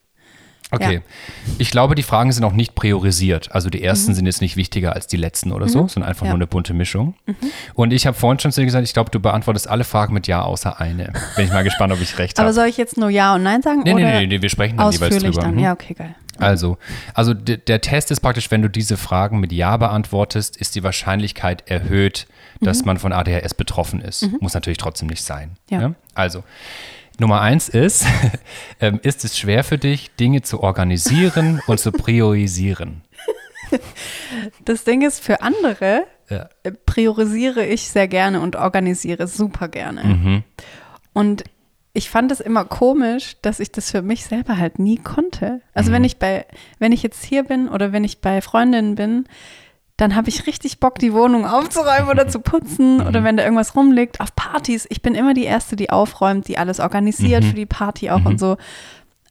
Okay. 0.71 1.01
Ich 1.59 1.69
glaube, 1.69 1.93
die 1.93 2.01
Fragen 2.01 2.31
sind 2.31 2.43
auch 2.43 2.51
nicht 2.51 2.73
priorisiert. 2.73 3.51
Also 3.51 3.69
die 3.69 3.83
ersten 3.83 4.15
sind 4.15 4.25
jetzt 4.25 4.41
nicht 4.41 4.57
wichtiger 4.57 4.93
als 4.93 5.05
die 5.05 5.15
letzten 5.15 5.51
oder 5.51 5.67
so, 5.69 5.87
sondern 5.87 6.09
einfach 6.09 6.23
Mhm. 6.23 6.27
Ja. 6.27 6.31
nur 6.31 6.37
eine 6.39 6.47
bunte 6.47 6.73
Mischung. 6.73 7.13
Und 7.75 7.93
ich 7.93 8.07
habe 8.07 8.17
vorhin 8.17 8.39
schon 8.39 8.51
zu 8.51 8.61
dir 8.61 8.65
gesagt, 8.65 8.83
ich 8.83 8.93
glaube, 8.93 9.11
du 9.11 9.19
beantwortest 9.19 9.67
alle 9.69 9.83
Fragen 9.83 10.13
mit 10.15 10.25
Ja, 10.27 10.41
außer 10.41 10.79
eine. 10.81 11.13
Bin 11.35 11.45
ich 11.45 11.51
mal 11.51 11.63
gespannt, 11.63 11.93
ob 11.93 12.01
ich 12.01 12.17
recht 12.17 12.39
Aber 12.39 12.47
habe. 12.47 12.53
soll 12.55 12.65
ich 12.67 12.77
jetzt 12.77 12.97
nur 12.97 13.09
Ja 13.11 13.35
und 13.35 13.43
Nein 13.43 13.61
sagen? 13.61 13.81
Nee, 13.83 13.93
nee, 13.93 14.03
oder 14.05 14.19
nee, 14.19 14.27
nee, 14.27 14.41
wir 14.41 14.49
sprechen 14.49 14.77
dann 14.77 14.91
jeweils 14.91 15.13
ausführlich 15.13 15.35
drüber. 15.35 15.45
dann? 15.47 15.53
Mhm. 15.55 15.59
Ja, 15.61 15.71
okay, 15.73 15.93
geil. 15.93 16.15
Also, 16.39 16.77
also 17.13 17.33
der 17.33 17.81
Test 17.81 18.11
ist 18.11 18.19
praktisch, 18.19 18.51
wenn 18.51 18.61
du 18.61 18.69
diese 18.69 18.97
Fragen 18.97 19.39
mit 19.39 19.51
Ja 19.51 19.77
beantwortest, 19.77 20.57
ist 20.57 20.75
die 20.75 20.83
Wahrscheinlichkeit 20.83 21.69
erhöht, 21.69 22.27
dass 22.61 22.85
man 22.85 22.97
von 22.99 23.11
ADHS 23.13 23.53
betroffen 23.53 24.01
ist. 24.01 24.27
Muss 24.41 24.53
natürlich 24.53 24.77
trotzdem 24.77 25.07
nicht 25.09 25.23
sein. 25.23 25.57
Ja. 25.69 25.93
Also, 26.13 26.43
Nummer 27.17 27.41
eins 27.41 27.69
ist, 27.69 28.05
ähm, 28.81 28.99
ist 29.03 29.23
es 29.23 29.37
schwer 29.37 29.63
für 29.63 29.77
dich, 29.77 30.13
Dinge 30.15 30.41
zu 30.41 30.61
organisieren 30.61 31.61
und 31.67 31.79
zu 31.79 31.91
priorisieren? 31.91 33.01
Das 34.63 34.83
Ding 34.83 35.01
ist, 35.01 35.23
für 35.23 35.41
andere 35.41 36.03
Ja. 36.29 36.49
äh, 36.63 36.71
priorisiere 36.71 37.65
ich 37.65 37.87
sehr 37.89 38.07
gerne 38.07 38.41
und 38.41 38.55
organisiere 38.55 39.27
super 39.27 39.67
gerne. 39.67 40.03
Mhm. 40.03 40.43
Und 41.13 41.43
ich 41.95 42.09
fand 42.09 42.31
es 42.31 42.39
immer 42.41 42.65
komisch, 42.65 43.37
dass 43.41 43.59
ich 43.59 43.71
das 43.71 43.89
für 43.89 44.01
mich 44.01 44.25
selber 44.25 44.57
halt 44.57 44.77
nie 44.79 44.97
konnte. 44.97 45.61
Also 45.73 45.89
Mhm. 45.89 45.95
wenn 45.95 46.03
ich 46.03 46.17
bei, 46.19 46.45
wenn 46.77 46.91
ich 46.91 47.01
jetzt 47.03 47.23
hier 47.23 47.43
bin 47.43 47.67
oder 47.69 47.91
wenn 47.91 48.03
ich 48.03 48.19
bei 48.19 48.41
Freundinnen 48.41 48.95
bin, 48.95 49.25
dann 49.97 50.13
habe 50.15 50.27
ich 50.27 50.45
richtig 50.45 50.79
Bock, 50.81 50.99
die 50.99 51.13
Wohnung 51.13 51.45
aufzuräumen 51.47 52.09
oder 52.09 52.27
zu 52.27 52.39
putzen 52.41 52.97
Mhm. 52.97 53.07
oder 53.07 53.23
wenn 53.23 53.37
da 53.37 53.43
irgendwas 53.43 53.75
rumliegt. 53.75 54.19
Auf 54.19 54.35
Partys, 54.35 54.85
ich 54.89 55.01
bin 55.01 55.15
immer 55.15 55.33
die 55.33 55.45
Erste, 55.45 55.75
die 55.77 55.89
aufräumt, 55.89 56.47
die 56.49 56.57
alles 56.57 56.79
organisiert 56.81 57.43
Mhm. 57.43 57.47
für 57.47 57.55
die 57.55 57.65
Party 57.65 58.09
auch 58.09 58.25
und 58.25 58.39
so. 58.39 58.57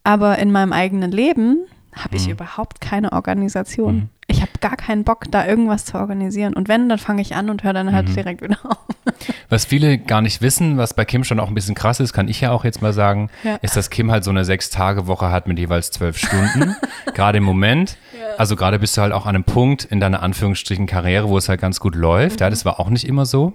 Aber 0.02 0.38
in 0.38 0.50
meinem 0.50 0.72
eigenen 0.72 1.12
Leben 1.12 1.58
habe 1.96 2.10
Mhm. 2.10 2.16
ich 2.16 2.28
überhaupt 2.28 2.80
keine 2.80 3.12
Organisation. 3.12 4.10
Ich 4.26 4.40
habe 4.40 4.50
gar 4.60 4.76
keinen 4.76 5.04
Bock, 5.04 5.24
da 5.30 5.46
irgendwas 5.46 5.84
zu 5.84 5.98
organisieren. 5.98 6.54
Und 6.54 6.68
wenn, 6.68 6.88
dann 6.88 6.98
fange 6.98 7.20
ich 7.22 7.34
an 7.36 7.50
und 7.50 7.62
höre 7.62 7.72
dann 7.74 7.86
Mhm. 7.88 7.92
halt 7.92 8.16
direkt 8.16 8.42
wieder 8.42 8.58
auf. 8.64 8.78
Was 9.48 9.64
viele 9.66 9.98
gar 9.98 10.22
nicht 10.22 10.40
wissen, 10.42 10.76
was 10.78 10.94
bei 10.94 11.04
Kim 11.04 11.22
schon 11.24 11.38
auch 11.38 11.48
ein 11.48 11.54
bisschen 11.54 11.74
krass 11.74 12.00
ist, 12.00 12.12
kann 12.12 12.26
ich 12.26 12.40
ja 12.40 12.50
auch 12.50 12.64
jetzt 12.64 12.82
mal 12.82 12.92
sagen, 12.92 13.30
Ja. 13.44 13.56
ist, 13.56 13.76
dass 13.76 13.90
Kim 13.90 14.10
halt 14.10 14.24
so 14.24 14.30
eine 14.30 14.44
Sechs-Tage-Woche 14.44 15.30
hat 15.30 15.46
mit 15.46 15.58
jeweils 15.58 15.90
zwölf 15.90 16.18
Stunden. 16.18 16.74
gerade 17.14 17.38
im 17.38 17.44
Moment. 17.44 17.96
Also 18.38 18.56
gerade 18.56 18.78
bist 18.78 18.96
du 18.96 19.02
halt 19.02 19.12
auch 19.12 19.26
an 19.26 19.34
einem 19.36 19.44
Punkt 19.44 19.84
in 19.84 20.00
deiner 20.00 20.22
Anführungsstrichen 20.22 20.86
Karriere, 20.86 21.28
wo 21.28 21.38
es 21.38 21.48
halt 21.48 21.60
ganz 21.60 21.78
gut 21.78 21.94
läuft. 21.94 22.40
Ja, 22.40 22.50
das 22.50 22.64
war 22.64 22.80
auch 22.80 22.88
nicht 22.90 23.06
immer 23.06 23.26
so. 23.26 23.52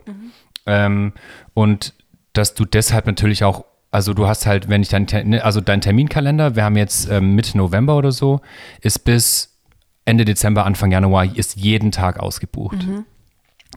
Ähm, 0.65 1.13
und 1.54 1.93
dass 2.34 2.54
du 2.54 2.63
deshalb 2.65 3.06
natürlich 3.08 3.43
auch, 3.43 3.65
also 3.91 4.13
du 4.13 4.28
hast 4.28 4.45
halt, 4.45 4.69
wenn 4.69 4.82
ich 4.82 4.89
dein, 4.89 5.08
Ter- 5.08 5.23
ne, 5.23 5.43
also 5.43 5.62
dein 5.62 5.82
Terminkalender, 5.82 6.56
wir 6.56 6.63
haben 6.63 6.78
jetzt 6.78 7.10
ähm, 7.10 7.36
Mitte 7.36 7.58
November 7.58 7.97
oder 7.97 8.12
so, 8.12 8.41
ist 8.82 8.99
bis 8.99 9.58
Ende 10.06 10.25
Dezember, 10.25 10.65
Anfang 10.65 10.91
Januar, 10.91 11.25
ist 11.36 11.56
jeden 11.58 11.91
Tag 11.91 12.19
ausgebucht. 12.19 12.78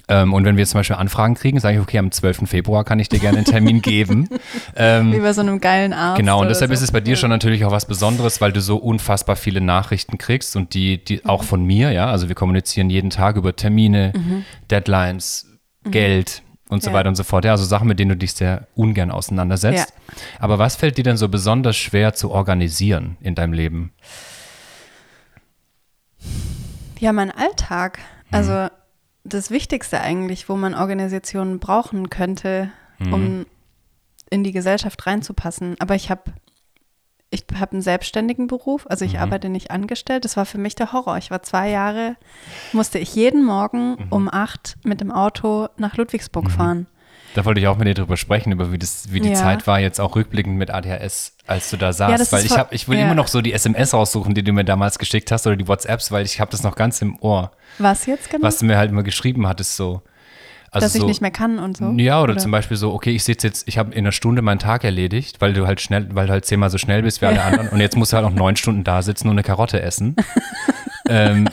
Ähm, 0.09 0.33
und 0.33 0.45
wenn 0.45 0.57
wir 0.57 0.63
jetzt 0.63 0.71
zum 0.71 0.79
Beispiel 0.81 0.97
Anfragen 0.97 1.35
kriegen, 1.35 1.61
sage 1.61 1.77
ich, 1.77 1.83
okay, 1.83 1.99
am 1.99 2.11
12. 2.11 2.49
Februar 2.49 2.83
kann 2.85 2.99
ich 2.99 3.09
dir 3.09 3.19
gerne 3.19 3.39
einen 3.39 3.45
Termin 3.45 3.83
geben. 3.83 4.29
Ähm, 4.75 5.13
Wie 5.13 5.21
bei 5.21 5.33
so 5.33 5.43
einem 5.43 5.61
geilen 5.61 5.93
Arzt. 5.93 6.19
Genau, 6.19 6.41
und 6.41 6.49
deshalb 6.49 6.71
so. 6.71 6.75
ist 6.75 6.83
es 6.83 6.91
bei 6.93 7.01
dir 7.01 7.17
schon 7.17 7.29
natürlich 7.31 7.65
auch 7.65 7.71
was 7.71 7.87
Besonderes, 7.87 8.41
weil 8.41 8.53
du 8.53 8.61
so 8.61 8.79
unfassbar 8.79 9.37
viele 9.37 9.61
Nachrichten 9.61 10.17
kriegst 10.19 10.57
und 10.57 10.75
die, 10.75 11.05
die 11.05 11.25
auch 11.27 11.45
von 11.45 11.65
mir, 11.65 11.93
ja, 11.93 12.07
also 12.07 12.29
wir 12.29 12.35
kommunizieren 12.35 12.89
jeden 12.91 13.11
Tag 13.11 13.37
über 13.37 13.55
Termine, 13.55 14.13
Deadlines, 14.71 15.47
Geld 15.85 16.43
und 16.73 16.83
so 16.83 16.91
Ja. 16.91 16.95
weiter 16.95 17.09
und 17.09 17.15
so 17.15 17.25
fort. 17.25 17.45
Ja, 17.45 17.53
also 17.53 17.65
Sachen, 17.65 17.87
mit 17.89 17.99
denen 17.99 18.11
du 18.11 18.17
dich 18.17 18.33
sehr 18.33 18.67
ungern 18.75 19.11
auseinandersetzt. 19.11 19.93
Aber 20.39 20.59
was 20.59 20.77
fällt 20.77 20.99
dir 20.99 21.05
denn 21.05 21.17
so 21.17 21.29
besonders 21.29 21.77
schwer 21.77 22.15
zu 22.15 22.31
organisieren 22.31 23.17
in 23.21 23.35
deinem 23.35 23.53
Leben? 23.53 23.93
Ja, 26.99 27.13
mein 27.13 27.31
Alltag. 27.31 27.99
Also 28.31 28.69
das 29.25 29.51
Wichtigste 29.51 30.01
eigentlich, 30.01 30.49
wo 30.49 30.57
man 30.57 30.75
Organisationen 30.75 31.59
brauchen 31.59 32.11
könnte, 32.11 32.71
um 33.01 33.47
in 34.31 34.45
die 34.45 34.53
Gesellschaft 34.53 35.07
reinzupassen. 35.07 35.77
Aber 35.81 35.95
ich 35.95 36.11
habe 36.11 36.23
ich 37.33 37.45
habe 37.59 37.73
einen 37.73 37.83
selbstständigen 37.83 38.47
Beruf, 38.47 38.87
also 38.89 39.05
ich 39.05 39.19
arbeite 39.19 39.49
nicht 39.49 39.71
angestellt. 39.71 40.25
Das 40.25 40.37
war 40.37 40.45
für 40.45 40.59
mich 40.59 40.75
der 40.75 40.93
Horror. 40.93 41.17
Ich 41.17 41.31
war 41.31 41.43
zwei 41.43 41.71
Jahre, 41.71 42.17
musste 42.73 42.99
ich 42.99 43.15
jeden 43.15 43.45
Morgen 43.45 43.97
um 44.11 44.29
acht 44.31 44.77
mit 44.85 45.01
dem 45.01 45.11
Auto 45.11 45.69
nach 45.79 45.97
Ludwigsburg 45.97 46.51
fahren. 46.51 46.87
Da 47.35 47.47
wollte 47.47 47.61
ich 47.61 47.67
auch 47.67 47.79
mit 47.79 47.89
dir 47.89 47.95
drüber 47.95 48.19
sprechen, 48.19 48.53
über 48.53 48.73
wie, 48.73 48.79
das, 48.79 49.11
wie 49.11 49.21
die 49.21 49.31
Ja. 49.31 49.35
Zeit 49.35 49.67
war, 49.67 49.81
jetzt 49.81 50.01
auch 50.01 50.17
rückblickend 50.17 50.59
mit 50.59 50.71
ADHS, 50.71 51.35
als 51.47 51.71
du 51.71 51.79
da 51.79 51.95
saßt. 51.95 52.21
das 52.21 52.33
weil 52.33 52.45
ich, 52.45 52.59
hab, 52.59 52.75
ich 52.75 52.89
will 52.89 52.99
ja. 52.99 53.07
immer 53.07 53.15
noch 53.15 53.29
so 53.29 53.41
die 53.41 53.55
SMS 53.55 53.95
raussuchen, 53.95 54.35
die 54.35 54.43
du 54.43 54.53
mir 54.53 54.65
damals 54.65 54.99
geschickt 54.99 55.33
hast 55.33 55.47
oder 55.47 55.57
die 55.57 55.67
WhatsApps, 55.67 56.13
weil 56.13 56.27
ich 56.27 56.41
habe 56.41 56.51
das 56.51 56.63
noch 56.63 56.77
ganz 56.77 57.01
im 57.01 57.19
Ohr, 57.21 57.51
Was 57.79 58.05
jetzt 58.05 58.29
genau? 58.29 58.47
was 58.47 58.59
du 58.59 58.67
mir 58.67 58.77
halt 58.77 58.91
immer 58.91 59.03
geschrieben 59.03 59.47
hattest 59.47 59.77
so. 59.77 60.03
Also 60.73 60.87
Dass 60.87 60.95
ich 60.95 61.03
so, 61.03 61.07
nicht 61.07 61.21
mehr 61.21 61.31
kann 61.31 61.59
und 61.59 61.77
so. 61.77 61.93
Ja, 61.99 62.23
oder, 62.23 62.39
zum 62.39 62.51
Beispiel 62.51 62.79
so, 62.79 62.95
okay, 62.95 63.11
ich 63.11 63.25
sitze 63.25 63.47
jetzt, 63.47 63.69
ich 63.69 63.77
habe 63.77 63.93
in 63.93 63.99
einer 63.99 64.13
Stunde 64.13 64.41
meinen 64.41 64.59
Tag 64.59 64.85
erledigt, 64.85 65.41
weil 65.43 65.53
du 65.53 65.67
halt 65.67 65.83
schnell, 65.83 66.09
weil 66.15 66.27
du 66.27 66.33
halt 66.33 66.47
zehnmal 66.47 66.71
so 66.71 66.79
schnell 66.79 67.03
bist 67.03 67.21
wie 67.21 67.27
alle 67.27 67.43
anderen 67.43 67.69
und 67.69 67.81
jetzt 67.81 67.95
musst 67.97 68.13
du 68.13 68.17
halt 68.17 68.25
noch 68.27 68.35
neun 68.35 68.57
Stunden 68.57 68.83
da 68.83 69.03
sitzen 69.03 69.29
und 69.29 69.35
eine 69.35 69.43
Karotte 69.43 69.83
essen. 69.83 70.17
ähm, 71.11 71.47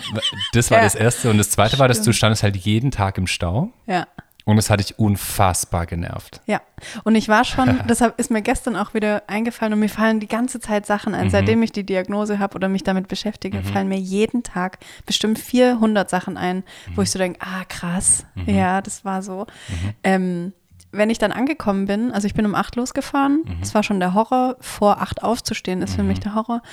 das 0.53 0.71
war 0.71 0.77
Ja. 0.77 0.83
das 0.85 0.95
Erste. 0.95 1.29
Und 1.29 1.37
das 1.37 1.49
Zweite 1.49 1.77
war, 1.79 1.89
dass 1.89 2.01
du 2.01 2.13
standest 2.13 2.43
halt 2.43 2.55
jeden 2.55 2.91
Tag 2.91 3.17
im 3.17 3.27
Stau. 3.27 3.71
Ja. 3.87 4.07
Und 4.49 4.55
das 4.55 4.71
hat 4.71 4.79
dich 4.79 4.97
unfassbar 4.97 5.85
genervt. 5.85 6.41
Ja, 6.47 6.59
und 7.03 7.13
ich 7.13 7.29
war 7.29 7.43
schon, 7.43 7.81
deshalb 7.87 8.19
ist 8.19 8.31
mir 8.31 8.41
gestern 8.41 8.75
auch 8.75 8.95
wieder 8.95 9.21
eingefallen 9.27 9.73
und 9.73 9.79
mir 9.79 9.89
fallen 9.89 10.19
die 10.19 10.27
ganze 10.27 10.59
Zeit 10.59 10.87
Sachen 10.87 11.13
ein. 11.13 11.29
Seitdem 11.29 11.61
ich 11.61 11.71
die 11.71 11.85
Diagnose 11.85 12.39
habe 12.39 12.55
oder 12.55 12.67
mich 12.67 12.83
damit 12.83 13.07
beschäftige, 13.07 13.61
fallen 13.61 13.87
mir 13.87 13.99
jeden 13.99 14.41
Tag 14.41 14.79
bestimmt 15.05 15.37
400 15.37 16.09
Sachen 16.09 16.35
ein, 16.35 16.63
wo 16.95 17.03
ich 17.03 17.11
so 17.11 17.19
denke, 17.19 17.39
ah 17.41 17.63
krass, 17.65 18.25
ja, 18.47 18.81
das 18.81 19.05
war 19.05 19.21
so. 19.21 19.45
Ähm, 20.03 20.53
wenn 20.91 21.11
ich 21.11 21.19
dann 21.19 21.31
angekommen 21.31 21.85
bin, 21.85 22.11
also 22.11 22.25
ich 22.25 22.33
bin 22.33 22.47
um 22.47 22.55
acht 22.55 22.75
losgefahren, 22.75 23.43
das 23.59 23.75
war 23.75 23.83
schon 23.83 23.99
der 23.99 24.15
Horror, 24.15 24.55
vor 24.61 24.99
acht 24.99 25.21
aufzustehen 25.21 25.83
ist 25.83 25.93
für 25.93 26.01
mich 26.01 26.19
der 26.19 26.33
Horror, 26.33 26.63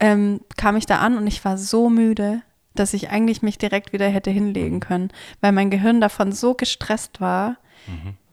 ähm, 0.00 0.40
kam 0.56 0.76
ich 0.76 0.86
da 0.86 1.00
an 1.00 1.18
und 1.18 1.26
ich 1.26 1.44
war 1.44 1.58
so 1.58 1.90
müde, 1.90 2.40
dass 2.78 2.94
ich 2.94 3.10
eigentlich 3.10 3.42
mich 3.42 3.58
direkt 3.58 3.92
wieder 3.92 4.08
hätte 4.08 4.30
hinlegen 4.30 4.80
können, 4.80 5.10
weil 5.40 5.52
mein 5.52 5.70
Gehirn 5.70 6.00
davon 6.00 6.32
so 6.32 6.54
gestresst 6.54 7.20
war, 7.20 7.56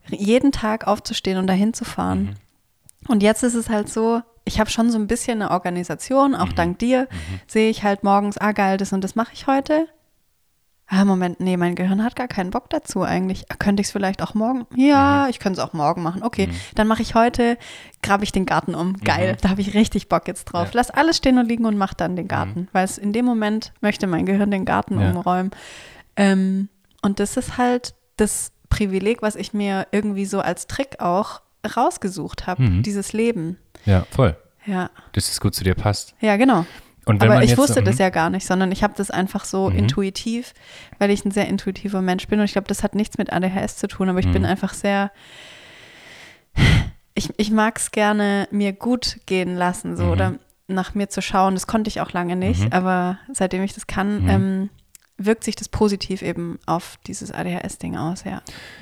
jeden 0.10 0.52
Tag 0.52 0.88
aufzustehen 0.88 1.38
und 1.38 1.48
dahin 1.48 1.74
zu 1.74 1.86
fahren. 1.86 2.36
Und 3.08 3.24
jetzt 3.24 3.44
ist 3.44 3.56
es 3.56 3.70
halt 3.70 3.90
so, 3.90 4.22
ich 4.46 4.60
habe 4.60 4.70
schon 4.70 4.92
so 4.92 4.98
ein 4.98 5.08
bisschen 5.08 5.42
eine 5.42 5.52
Organisation, 5.52 6.36
auch 6.36 6.54
dank 6.54 6.80
dir, 6.80 7.08
sehe 7.48 7.70
ich 7.70 7.84
halt 7.84 8.04
morgens, 8.04 8.38
ah 8.38 8.52
geil, 8.52 8.78
das 8.78 8.94
und 8.94 9.04
das 9.04 9.16
mache 9.16 9.34
ich 9.34 9.48
heute. 9.48 9.88
Ah, 10.96 11.06
Moment, 11.06 11.40
nee, 11.40 11.58
mein 11.58 11.74
Gehirn 11.74 12.04
hat 12.04 12.16
gar 12.16 12.28
keinen 12.28 12.52
Bock 12.52 12.70
dazu 12.70 13.02
eigentlich. 13.02 13.46
Ah, 13.50 13.56
Könnte 13.58 13.82
ich 13.82 13.88
es 13.88 13.92
vielleicht 13.92 14.22
auch 14.22 14.36
morgen? 14.36 14.68
Ja, 14.76 15.28
ich 15.28 15.40
könnte 15.40 15.60
es 15.60 15.66
auch 15.68 15.74
morgen 15.74 16.04
machen. 16.04 16.22
Okay, 16.22 16.50
dann 16.76 16.88
mache 16.88 17.02
ich 17.02 17.16
heute, 17.16 17.58
grabe 18.04 18.24
ich 18.24 18.32
den 18.32 18.46
Garten 18.46 18.76
um. 18.76 18.98
Geil, 18.98 19.36
da 19.42 19.50
habe 19.50 19.62
ich 19.62 19.74
richtig 19.74 20.08
Bock 20.08 20.28
jetzt 20.28 20.46
drauf. 20.46 20.66
Ja. 20.68 20.72
Lass 20.76 20.92
alles 20.92 21.18
stehen 21.18 21.40
und 21.40 21.48
liegen 21.48 21.66
und 21.66 21.78
mach 21.78 21.96
dann 21.96 22.16
den 22.16 22.28
Garten, 22.28 22.68
weil 22.74 22.86
es 22.86 23.00
in 23.00 23.12
dem 23.12 23.26
Moment 23.26 23.74
möchte 23.82 24.06
mein 24.06 24.26
Gehirn 24.28 24.52
den 24.52 24.66
Garten 24.66 25.00
Ja. 25.00 25.10
umräumen. 25.10 25.50
Ähm, 26.16 26.70
und 27.02 27.20
das 27.20 27.38
ist 27.38 27.58
halt 27.58 27.96
das 28.18 28.52
Privileg, 28.70 29.22
was 29.24 29.36
ich 29.36 29.52
mir 29.54 29.88
irgendwie 29.92 30.26
so 30.26 30.42
als 30.42 30.68
Trick 30.68 31.00
auch 31.00 31.42
rausgesucht 31.76 32.46
habe, 32.46 32.62
Mhm. 32.62 32.84
dieses 32.84 33.14
Leben. 33.14 33.58
Ja, 33.86 34.06
voll. 34.12 34.38
Ja, 34.66 34.90
Dass 35.14 35.30
es 35.30 35.42
gut 35.42 35.56
zu 35.56 35.64
dir 35.64 35.74
passt. 35.76 36.14
ja, 36.22 36.38
genau. 36.38 36.66
Aber 37.06 37.44
ich 37.44 37.58
wusste 37.58 37.82
mhm. 37.82 37.86
das 37.86 37.98
ja 37.98 38.10
gar 38.10 38.30
nicht, 38.30 38.46
sondern 38.46 38.72
ich 38.72 38.84
habe 38.84 38.94
das 38.96 39.12
einfach 39.12 39.46
so 39.46 39.70
intuitiv, 39.70 40.54
weil 41.00 41.10
ich 41.12 41.26
ein 41.26 41.32
sehr 41.32 41.48
intuitiver 41.48 42.02
Mensch 42.02 42.28
bin. 42.28 42.40
Und 42.40 42.46
ich 42.46 42.54
glaube, 42.54 42.68
das 42.68 42.84
hat 42.84 42.96
nichts 42.96 43.18
mit 43.18 43.32
ADHS 43.34 43.78
zu 43.78 43.88
tun, 43.88 44.10
aber 44.10 44.20
ich 44.20 44.28
Mhm. 44.28 44.32
bin 44.34 44.46
einfach 44.46 44.74
sehr. 44.74 45.12
Ich, 47.16 47.30
ich 47.38 47.52
mag 47.52 47.78
es 47.78 47.92
gerne, 47.92 48.48
mir 48.52 48.74
gut 48.74 49.20
gehen 49.26 49.56
lassen, 49.56 49.96
so 49.98 50.06
Mhm. 50.06 50.12
oder 50.12 50.34
nach 50.68 50.96
mir 50.96 51.10
zu 51.10 51.22
schauen. 51.22 51.54
Das 51.54 51.68
konnte 51.68 51.88
ich 51.90 52.02
auch 52.02 52.12
lange 52.12 52.36
nicht, 52.36 52.74
aber 52.74 53.20
seitdem 53.32 53.64
ich 53.64 53.74
das 53.74 53.86
kann, 53.86 54.24
Mhm. 54.24 54.30
ähm, 54.30 54.70
wirkt 55.26 55.44
sich 55.44 55.56
das 55.56 55.70
positiv 55.70 56.22
eben 56.22 56.60
auf 56.66 56.98
dieses 57.08 57.32
ADHS-Ding 57.32 57.96
aus, 57.98 58.24
ja. 58.24 58.42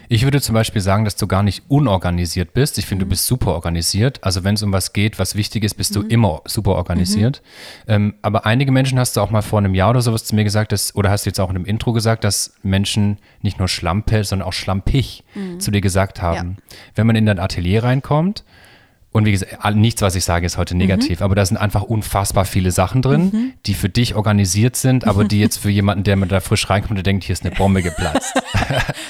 Ich 0.10 0.24
würde 0.24 0.42
zum 0.42 0.54
Beispiel 0.54 0.82
sagen, 0.82 1.06
dass 1.06 1.16
du 1.16 1.28
gar 1.28 1.44
nicht 1.44 1.64
unorganisiert 1.68 2.54
bist. 2.54 2.78
Ich 2.78 2.86
Mhm. 2.86 2.90
finde, 2.90 3.06
du 3.06 3.10
bist 3.10 3.26
super 3.26 3.54
organisiert. 3.54 4.24
Also 4.24 4.44
wenn 4.44 4.56
es 4.56 4.64
um 4.64 4.74
was 4.74 4.94
geht, 4.94 5.20
was 5.20 5.36
wichtig 5.36 5.64
ist, 5.64 5.76
Mhm. 5.76 5.78
bist 5.78 5.96
du 5.96 6.02
immer 6.02 6.42
super 6.46 6.72
organisiert. 6.76 7.42
Ähm, 7.88 8.16
aber 8.22 8.46
einige 8.46 8.72
Menschen 8.72 9.00
hast 9.00 9.16
du 9.18 9.22
auch 9.22 9.32
mal 9.32 9.42
vor 9.42 9.60
einem 9.60 9.74
Jahr 9.76 9.92
oder 9.92 10.02
sowas 10.02 10.26
zu 10.26 10.36
mir 10.36 10.44
gesagt, 10.44 10.72
dass, 10.72 10.96
oder 10.96 11.10
hast 11.10 11.26
du 11.26 11.30
jetzt 11.30 11.40
auch 11.40 11.50
in 11.50 11.56
einem 11.56 11.66
Intro 11.66 11.94
gesagt, 11.94 12.24
dass 12.24 12.54
Menschen 12.64 13.18
nicht 13.42 13.60
nur 13.60 13.68
Schlampe, 13.68 14.24
sondern 14.24 14.48
auch 14.48 14.54
schlampig 14.54 15.24
zu 15.60 15.72
dir 15.72 15.82
gesagt 15.82 16.22
haben. 16.22 16.58
Wenn 16.96 17.08
man 17.08 17.16
in 17.16 17.26
dein 17.26 17.40
Atelier 17.40 17.84
reinkommt, 17.84 18.44
und 19.14 19.26
wie 19.26 19.32
gesagt, 19.32 19.76
nichts, 19.76 20.02
was 20.02 20.16
ich 20.16 20.24
sage, 20.24 20.46
ist 20.46 20.58
heute 20.58 20.76
negativ, 20.76 21.22
aber 21.22 21.36
da 21.36 21.46
sind 21.46 21.58
einfach 21.58 21.84
unfassbar 21.84 22.46
viele 22.46 22.72
Sachen 22.72 23.02
drin, 23.02 23.54
die 23.66 23.74
für 23.74 23.90
dich 23.90 24.16
organisiert 24.16 24.76
sind, 24.78 25.06
aber 25.06 25.26
die 25.26 25.40
jetzt 25.40 25.58
für 25.58 25.70
jemanden, 25.70 26.04
der 26.06 26.16
da 26.16 26.40
frisch 26.40 26.70
reinkommt 26.70 26.98
und 26.98 27.06
denkt, 27.06 27.26
hier 27.26 27.34
ist 27.34 27.46
eine 27.46 27.54
Bombe 27.56 27.82
geplatzt. 27.82 28.34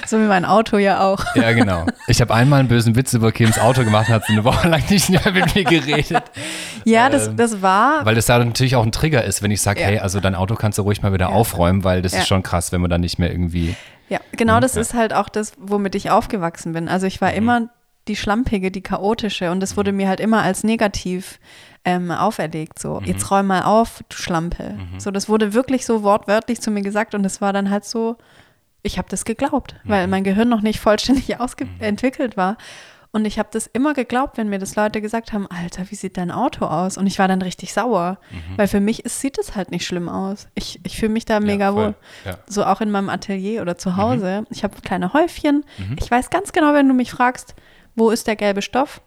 So 0.07 0.17
wie 0.19 0.25
mein 0.25 0.43
Auto 0.45 0.77
ja 0.77 1.01
auch. 1.01 1.23
Ja, 1.35 1.51
genau. 1.53 1.85
Ich 2.07 2.19
habe 2.19 2.33
einmal 2.33 2.59
einen 2.59 2.67
bösen 2.67 2.95
Witz 2.95 3.13
über 3.13 3.31
Kims 3.31 3.59
Auto 3.59 3.83
gemacht 3.83 4.09
und 4.09 4.15
hat 4.15 4.23
eine 4.27 4.43
Woche 4.43 4.67
lang 4.67 4.81
nicht 4.89 5.09
mehr 5.09 5.31
mit 5.31 5.55
mir 5.55 5.63
geredet. 5.63 6.23
Ja, 6.83 7.09
das, 7.09 7.33
das 7.35 7.61
war. 7.61 7.99
Ähm, 7.99 8.05
Weil 8.05 8.15
das 8.15 8.25
da 8.25 8.39
natürlich 8.43 8.75
auch 8.75 8.83
ein 8.83 8.91
Trigger 8.91 9.23
ist, 9.23 9.41
wenn 9.43 9.51
ich 9.51 9.61
sage, 9.61 9.79
Ja. 9.79 9.87
hey, 9.87 9.99
also 9.99 10.19
dein 10.19 10.35
Auto 10.35 10.55
kannst 10.55 10.79
du 10.79 10.81
ruhig 10.81 11.01
mal 11.01 11.13
wieder 11.13 11.29
aufräumen, 11.29 11.83
weil 11.83 12.01
das 12.01 12.13
Ja. 12.13 12.19
ist 12.19 12.27
schon 12.27 12.43
krass, 12.43 12.71
wenn 12.71 12.81
man 12.81 12.89
dann 12.89 13.01
nicht 13.01 13.19
mehr 13.19 13.31
irgendwie. 13.31 13.75
Ja, 14.09 14.19
genau 14.33 14.59
das 14.59 14.75
Ja. 14.75 14.81
ist 14.81 14.93
halt 14.95 15.13
auch 15.13 15.29
das, 15.29 15.53
womit 15.59 15.95
ich 15.95 16.09
aufgewachsen 16.09 16.73
bin. 16.73 16.89
Also 16.89 17.05
ich 17.07 17.21
war 17.21 17.31
immer 17.33 17.69
die 18.07 18.15
schlampige, 18.15 18.71
die 18.71 18.81
chaotische 18.81 19.51
und 19.51 19.59
das 19.59 19.77
wurde 19.77 19.91
mir 19.91 20.07
halt 20.07 20.19
immer 20.19 20.41
als 20.41 20.63
negativ 20.63 21.39
ähm, 21.85 22.11
auferlegt. 22.11 22.79
So, 22.79 23.01
jetzt 23.05 23.29
räum 23.31 23.47
mal 23.47 23.63
auf, 23.63 24.03
du 24.09 24.17
Schlampe. 24.17 24.77
So, 24.97 25.11
das 25.11 25.29
wurde 25.29 25.53
wirklich 25.53 25.85
so 25.85 26.03
wortwörtlich 26.03 26.61
zu 26.61 26.71
mir 26.71 26.81
gesagt 26.81 27.15
und 27.15 27.25
es 27.25 27.41
war 27.41 27.53
dann 27.53 27.69
halt 27.69 27.85
so, 27.85 28.17
ich 28.83 28.97
habe 28.97 29.07
das 29.09 29.25
geglaubt, 29.25 29.75
weil 29.83 30.07
mein 30.07 30.23
Gehirn 30.23 30.49
noch 30.49 30.61
nicht 30.61 30.79
vollständig 30.79 31.39
ausentwickelt 31.39 32.37
war. 32.37 32.57
Und 33.13 33.25
ich 33.25 33.37
habe 33.37 33.49
das 33.51 33.67
immer 33.67 33.93
geglaubt, 33.93 34.37
wenn 34.37 34.47
mir 34.47 34.57
das 34.57 34.77
Leute 34.77 35.01
gesagt 35.01 35.33
haben, 35.33 35.45
Alter, 35.47 35.83
wie 35.91 35.95
sieht 35.95 36.15
dein 36.15 36.31
Auto 36.31 36.63
aus? 36.65 36.97
Und 36.97 37.07
ich 37.07 37.19
war 37.19 37.27
dann 37.27 37.41
richtig 37.41 37.73
sauer, 37.73 38.17
weil 38.55 38.67
für 38.69 38.79
mich 38.79 39.03
ist, 39.03 39.19
sieht 39.19 39.37
es 39.37 39.53
halt 39.53 39.69
nicht 39.69 39.85
schlimm 39.85 40.07
aus. 40.07 40.47
Ich, 40.55 40.79
ich 40.85 40.95
fühle 40.97 41.11
mich 41.11 41.25
da 41.25 41.41
mega 41.41 41.73
voll. 41.73 41.87
wohl. 41.87 41.95
Ja. 42.23 42.37
So 42.47 42.63
auch 42.63 42.79
in 42.79 42.89
meinem 42.89 43.09
Atelier 43.09 43.61
oder 43.63 43.77
zu 43.77 43.97
Hause. 43.97 44.45
Ich 44.49 44.63
habe 44.63 44.79
kleine 44.81 45.11
Häufchen. 45.11 45.65
Ich 45.99 46.09
weiß 46.09 46.29
ganz 46.29 46.53
genau, 46.53 46.73
wenn 46.73 46.87
du 46.87 46.93
mich 46.93 47.11
fragst, 47.11 47.53
wo 47.95 48.09
ist 48.09 48.27
der 48.27 48.35
gelbe 48.35 48.61
Stoff? 48.61 49.01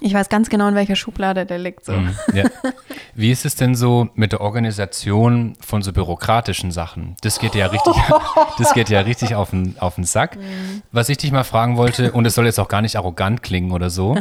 Ich 0.00 0.14
weiß 0.14 0.28
ganz 0.28 0.48
genau, 0.48 0.68
in 0.68 0.74
welcher 0.74 0.96
Schublade 0.96 1.44
der 1.44 1.58
liegt. 1.58 1.84
So. 1.84 1.92
Mhm, 1.92 2.14
ja. 2.32 2.44
Wie 3.14 3.32
ist 3.32 3.44
es 3.44 3.56
denn 3.56 3.74
so 3.74 4.08
mit 4.14 4.32
der 4.32 4.40
Organisation 4.40 5.56
von 5.60 5.82
so 5.82 5.92
bürokratischen 5.92 6.70
Sachen? 6.70 7.16
Das 7.22 7.40
geht 7.40 7.54
ja 7.54 7.66
richtig, 7.66 7.94
das 8.58 8.74
geht 8.74 8.90
ja 8.90 9.00
richtig 9.00 9.34
auf 9.34 9.50
den, 9.50 9.76
auf 9.78 9.96
den 9.96 10.04
Sack. 10.04 10.36
Mhm. 10.36 10.82
Was 10.92 11.08
ich 11.08 11.18
dich 11.18 11.32
mal 11.32 11.44
fragen 11.44 11.76
wollte, 11.76 12.12
und 12.12 12.26
es 12.26 12.34
soll 12.34 12.46
jetzt 12.46 12.60
auch 12.60 12.68
gar 12.68 12.82
nicht 12.82 12.96
arrogant 12.96 13.42
klingen 13.42 13.72
oder 13.72 13.90
so. 13.90 14.16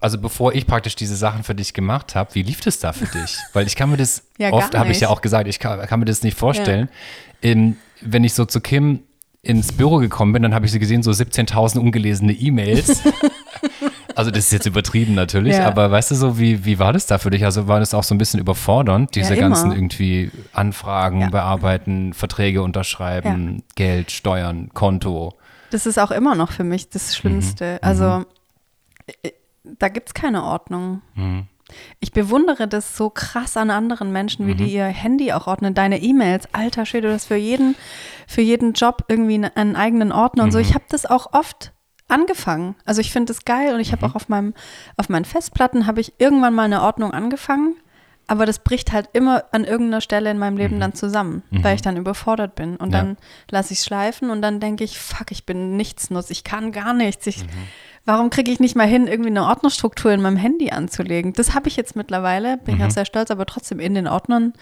Also 0.00 0.18
bevor 0.18 0.54
ich 0.54 0.66
praktisch 0.66 0.94
diese 0.94 1.16
Sachen 1.16 1.42
für 1.42 1.54
dich 1.54 1.74
gemacht 1.74 2.14
habe, 2.14 2.34
wie 2.34 2.42
lief 2.42 2.60
das 2.60 2.78
da 2.78 2.92
für 2.92 3.06
dich? 3.06 3.38
Weil 3.52 3.66
ich 3.66 3.76
kann 3.76 3.90
mir 3.90 3.96
das, 3.96 4.24
Ja, 4.38 4.52
oft 4.52 4.76
habe 4.76 4.90
ich 4.90 5.00
ja 5.00 5.08
auch 5.08 5.20
gesagt, 5.20 5.48
ich 5.48 5.58
kann, 5.58 5.80
kann 5.86 5.98
mir 5.98 6.06
das 6.06 6.22
nicht 6.22 6.38
vorstellen. 6.38 6.88
Ähm, 7.42 7.76
wenn 8.00 8.24
ich 8.24 8.34
so 8.34 8.44
zu 8.44 8.60
Kim 8.60 9.00
ins 9.42 9.72
Büro 9.72 9.96
gekommen 9.96 10.32
bin, 10.32 10.42
dann 10.42 10.54
habe 10.54 10.66
ich 10.66 10.72
sie 10.72 10.78
gesehen, 10.78 11.02
so 11.02 11.10
17.000 11.10 11.78
ungelesene 11.78 12.32
E-Mails. 12.32 13.02
Also 14.14 14.30
das 14.30 14.40
ist 14.44 14.52
jetzt 14.52 14.66
übertrieben 14.66 15.14
natürlich, 15.14 15.56
Ja. 15.56 15.66
aber 15.66 15.90
weißt 15.90 16.10
du 16.10 16.14
so, 16.16 16.38
wie, 16.38 16.66
wie 16.66 16.78
war 16.78 16.92
das 16.92 17.06
da 17.06 17.16
für 17.16 17.30
dich? 17.30 17.44
Also 17.46 17.66
war 17.66 17.80
das 17.80 17.94
auch 17.94 18.02
so 18.02 18.14
ein 18.14 18.18
bisschen 18.18 18.40
überfordernd, 18.40 19.14
diese 19.14 19.34
Ja, 19.36 19.40
ganzen 19.40 19.72
irgendwie 19.72 20.30
Anfragen 20.52 21.20
Ja. 21.22 21.30
bearbeiten, 21.30 22.12
Verträge 22.12 22.62
unterschreiben, 22.62 23.62
Geld, 23.74 24.10
Steuern, 24.10 24.68
Konto. 24.74 25.32
Das 25.70 25.86
ist 25.86 25.98
auch 25.98 26.10
immer 26.10 26.34
noch 26.34 26.52
für 26.52 26.64
mich 26.64 26.90
das 26.90 27.16
Schlimmste. 27.16 27.78
Also 27.82 28.26
äh, 29.22 29.30
da 29.78 29.88
gibt 29.88 30.08
es 30.08 30.14
keine 30.14 30.42
Ordnung. 30.44 31.00
Ich 32.00 32.12
bewundere 32.12 32.68
das 32.68 32.96
so 32.96 33.10
krass 33.10 33.56
an 33.56 33.70
anderen 33.70 34.12
Menschen, 34.12 34.46
wie 34.46 34.54
die 34.54 34.72
ihr 34.72 34.84
Handy 34.86 35.32
auch 35.32 35.46
ordnen, 35.46 35.74
deine 35.74 36.00
E-Mails. 36.02 36.48
Alter 36.52 36.86
Schwede, 36.86 37.08
du 37.08 37.14
hast 37.14 37.26
für 37.26 37.36
jeden, 37.36 37.74
für 38.26 38.42
jeden 38.42 38.72
Job 38.72 39.04
irgendwie 39.08 39.44
einen, 39.54 39.76
eigenen 39.76 40.12
Ordner 40.12 40.44
und 40.44 40.52
so. 40.52 40.58
Ich 40.58 40.74
habe 40.74 40.84
das 40.88 41.06
auch 41.06 41.32
oft 41.32 41.72
angefangen. 42.08 42.74
Also 42.84 43.00
ich 43.00 43.10
finde 43.12 43.32
das 43.32 43.44
geil 43.44 43.74
und 43.74 43.80
ich 43.80 43.92
habe 43.92 44.04
auch 44.06 44.14
auf 44.14 44.28
meinem, 44.28 44.54
auf 44.96 45.08
meinen 45.08 45.24
Festplatten 45.24 45.86
habe 45.86 46.00
ich 46.00 46.12
irgendwann 46.18 46.54
mal 46.54 46.64
eine 46.64 46.82
Ordnung 46.82 47.12
angefangen. 47.12 47.76
Aber 48.28 48.46
das 48.46 48.60
bricht 48.60 48.92
halt 48.92 49.10
immer 49.14 49.44
an 49.50 49.64
irgendeiner 49.64 50.00
Stelle 50.00 50.30
in 50.30 50.38
meinem 50.38 50.56
Leben 50.56 50.78
dann 50.78 50.94
zusammen, 50.94 51.42
weil 51.50 51.74
ich 51.74 51.82
dann 51.82 51.96
überfordert 51.96 52.54
bin. 52.54 52.76
Und 52.76 52.92
Ja. 52.92 52.98
dann 52.98 53.16
lasse 53.50 53.72
ich 53.72 53.80
es 53.80 53.84
schleifen 53.84 54.30
und 54.30 54.42
dann 54.42 54.60
denke 54.60 54.84
ich, 54.84 54.98
fuck, 54.98 55.32
ich 55.32 55.44
bin 55.44 55.76
nichtsnutz, 55.76 56.30
ich 56.30 56.44
kann 56.44 56.70
gar 56.70 56.94
nichts. 56.94 57.26
Ich, 57.26 57.44
Warum 58.04 58.30
kriege 58.30 58.50
ich 58.50 58.58
nicht 58.58 58.74
mal 58.74 58.86
hin, 58.86 59.06
irgendwie 59.06 59.30
eine 59.30 59.44
Ordnerstruktur 59.46 60.10
in 60.12 60.20
meinem 60.20 60.36
Handy 60.36 60.70
anzulegen? 60.70 61.32
Das 61.34 61.54
habe 61.54 61.68
ich 61.68 61.76
jetzt 61.76 61.94
mittlerweile, 61.94 62.56
bin 62.58 62.76
ich 62.78 62.84
auch 62.84 62.90
sehr 62.90 63.04
stolz, 63.04 63.30
aber 63.30 63.46
trotzdem 63.46 63.78
in 63.78 63.94
den 63.94 64.08
Ordnern 64.08 64.54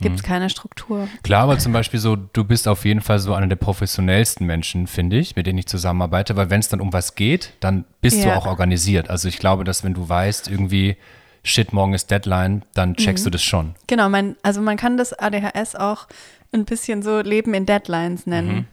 gibt 0.00 0.16
es 0.16 0.22
keine 0.22 0.50
Struktur. 0.50 1.08
Klar, 1.22 1.44
aber 1.44 1.58
zum 1.58 1.72
Beispiel 1.72 1.98
so, 1.98 2.16
du 2.16 2.44
bist 2.44 2.68
auf 2.68 2.84
jeden 2.84 3.00
Fall 3.00 3.18
so 3.18 3.34
einer 3.34 3.46
der 3.46 3.56
professionellsten 3.56 4.46
Menschen, 4.46 4.86
finde 4.86 5.16
ich, 5.18 5.34
mit 5.36 5.46
denen 5.46 5.58
ich 5.58 5.66
zusammenarbeite, 5.66 6.36
weil 6.36 6.50
wenn 6.50 6.60
es 6.60 6.68
dann 6.68 6.80
um 6.82 6.92
was 6.92 7.14
geht, 7.14 7.54
dann 7.60 7.84
bist 8.02 8.22
du 8.22 8.28
Ja. 8.28 8.36
auch 8.36 8.46
organisiert. 8.46 9.10
Also 9.10 9.26
ich 9.26 9.38
glaube, 9.38 9.64
dass 9.64 9.82
wenn 9.84 9.94
du 9.94 10.08
weißt, 10.08 10.48
irgendwie, 10.48 10.96
shit, 11.42 11.72
morgen 11.72 11.94
ist 11.94 12.10
Deadline, 12.10 12.62
dann 12.74 12.94
checkst 12.94 13.24
Mhm. 13.24 13.26
du 13.26 13.30
das 13.30 13.42
schon. 13.42 13.74
Genau, 13.86 14.08
mein, 14.10 14.36
also 14.42 14.60
man 14.60 14.76
kann 14.76 14.96
das 14.98 15.12
ADHS 15.12 15.74
auch 15.76 16.06
ein 16.52 16.64
bisschen 16.66 17.02
so 17.02 17.20
Leben 17.20 17.54
in 17.54 17.64
Deadlines 17.66 18.26
nennen. 18.26 18.68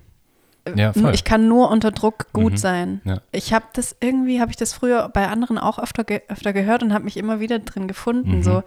Ja, 0.76 0.93
voll. 0.93 1.13
Ich 1.13 1.23
kann 1.23 1.47
nur 1.47 1.69
unter 1.69 1.91
Druck 1.91 2.32
gut 2.32 2.58
sein. 2.58 3.02
Ja. 3.04 3.21
Ich 3.32 3.54
habe 3.54 3.65
das 3.73 3.95
irgendwie, 3.99 4.39
habe 4.39 4.52
ich 4.52 4.58
das 4.58 4.73
früher 4.73 5.10
bei 5.10 5.28
anderen 5.28 5.58
auch 5.58 5.78
öfter, 5.78 6.04
ge 6.04 6.21
öfter 6.30 6.54
gehört 6.54 6.84
und 6.84 6.93
habe 6.93 7.04
mich 7.04 7.17
immer 7.17 7.39
wieder 7.39 7.60
drin 7.60 7.88
gefunden. 7.88 8.43
So, 8.43 8.63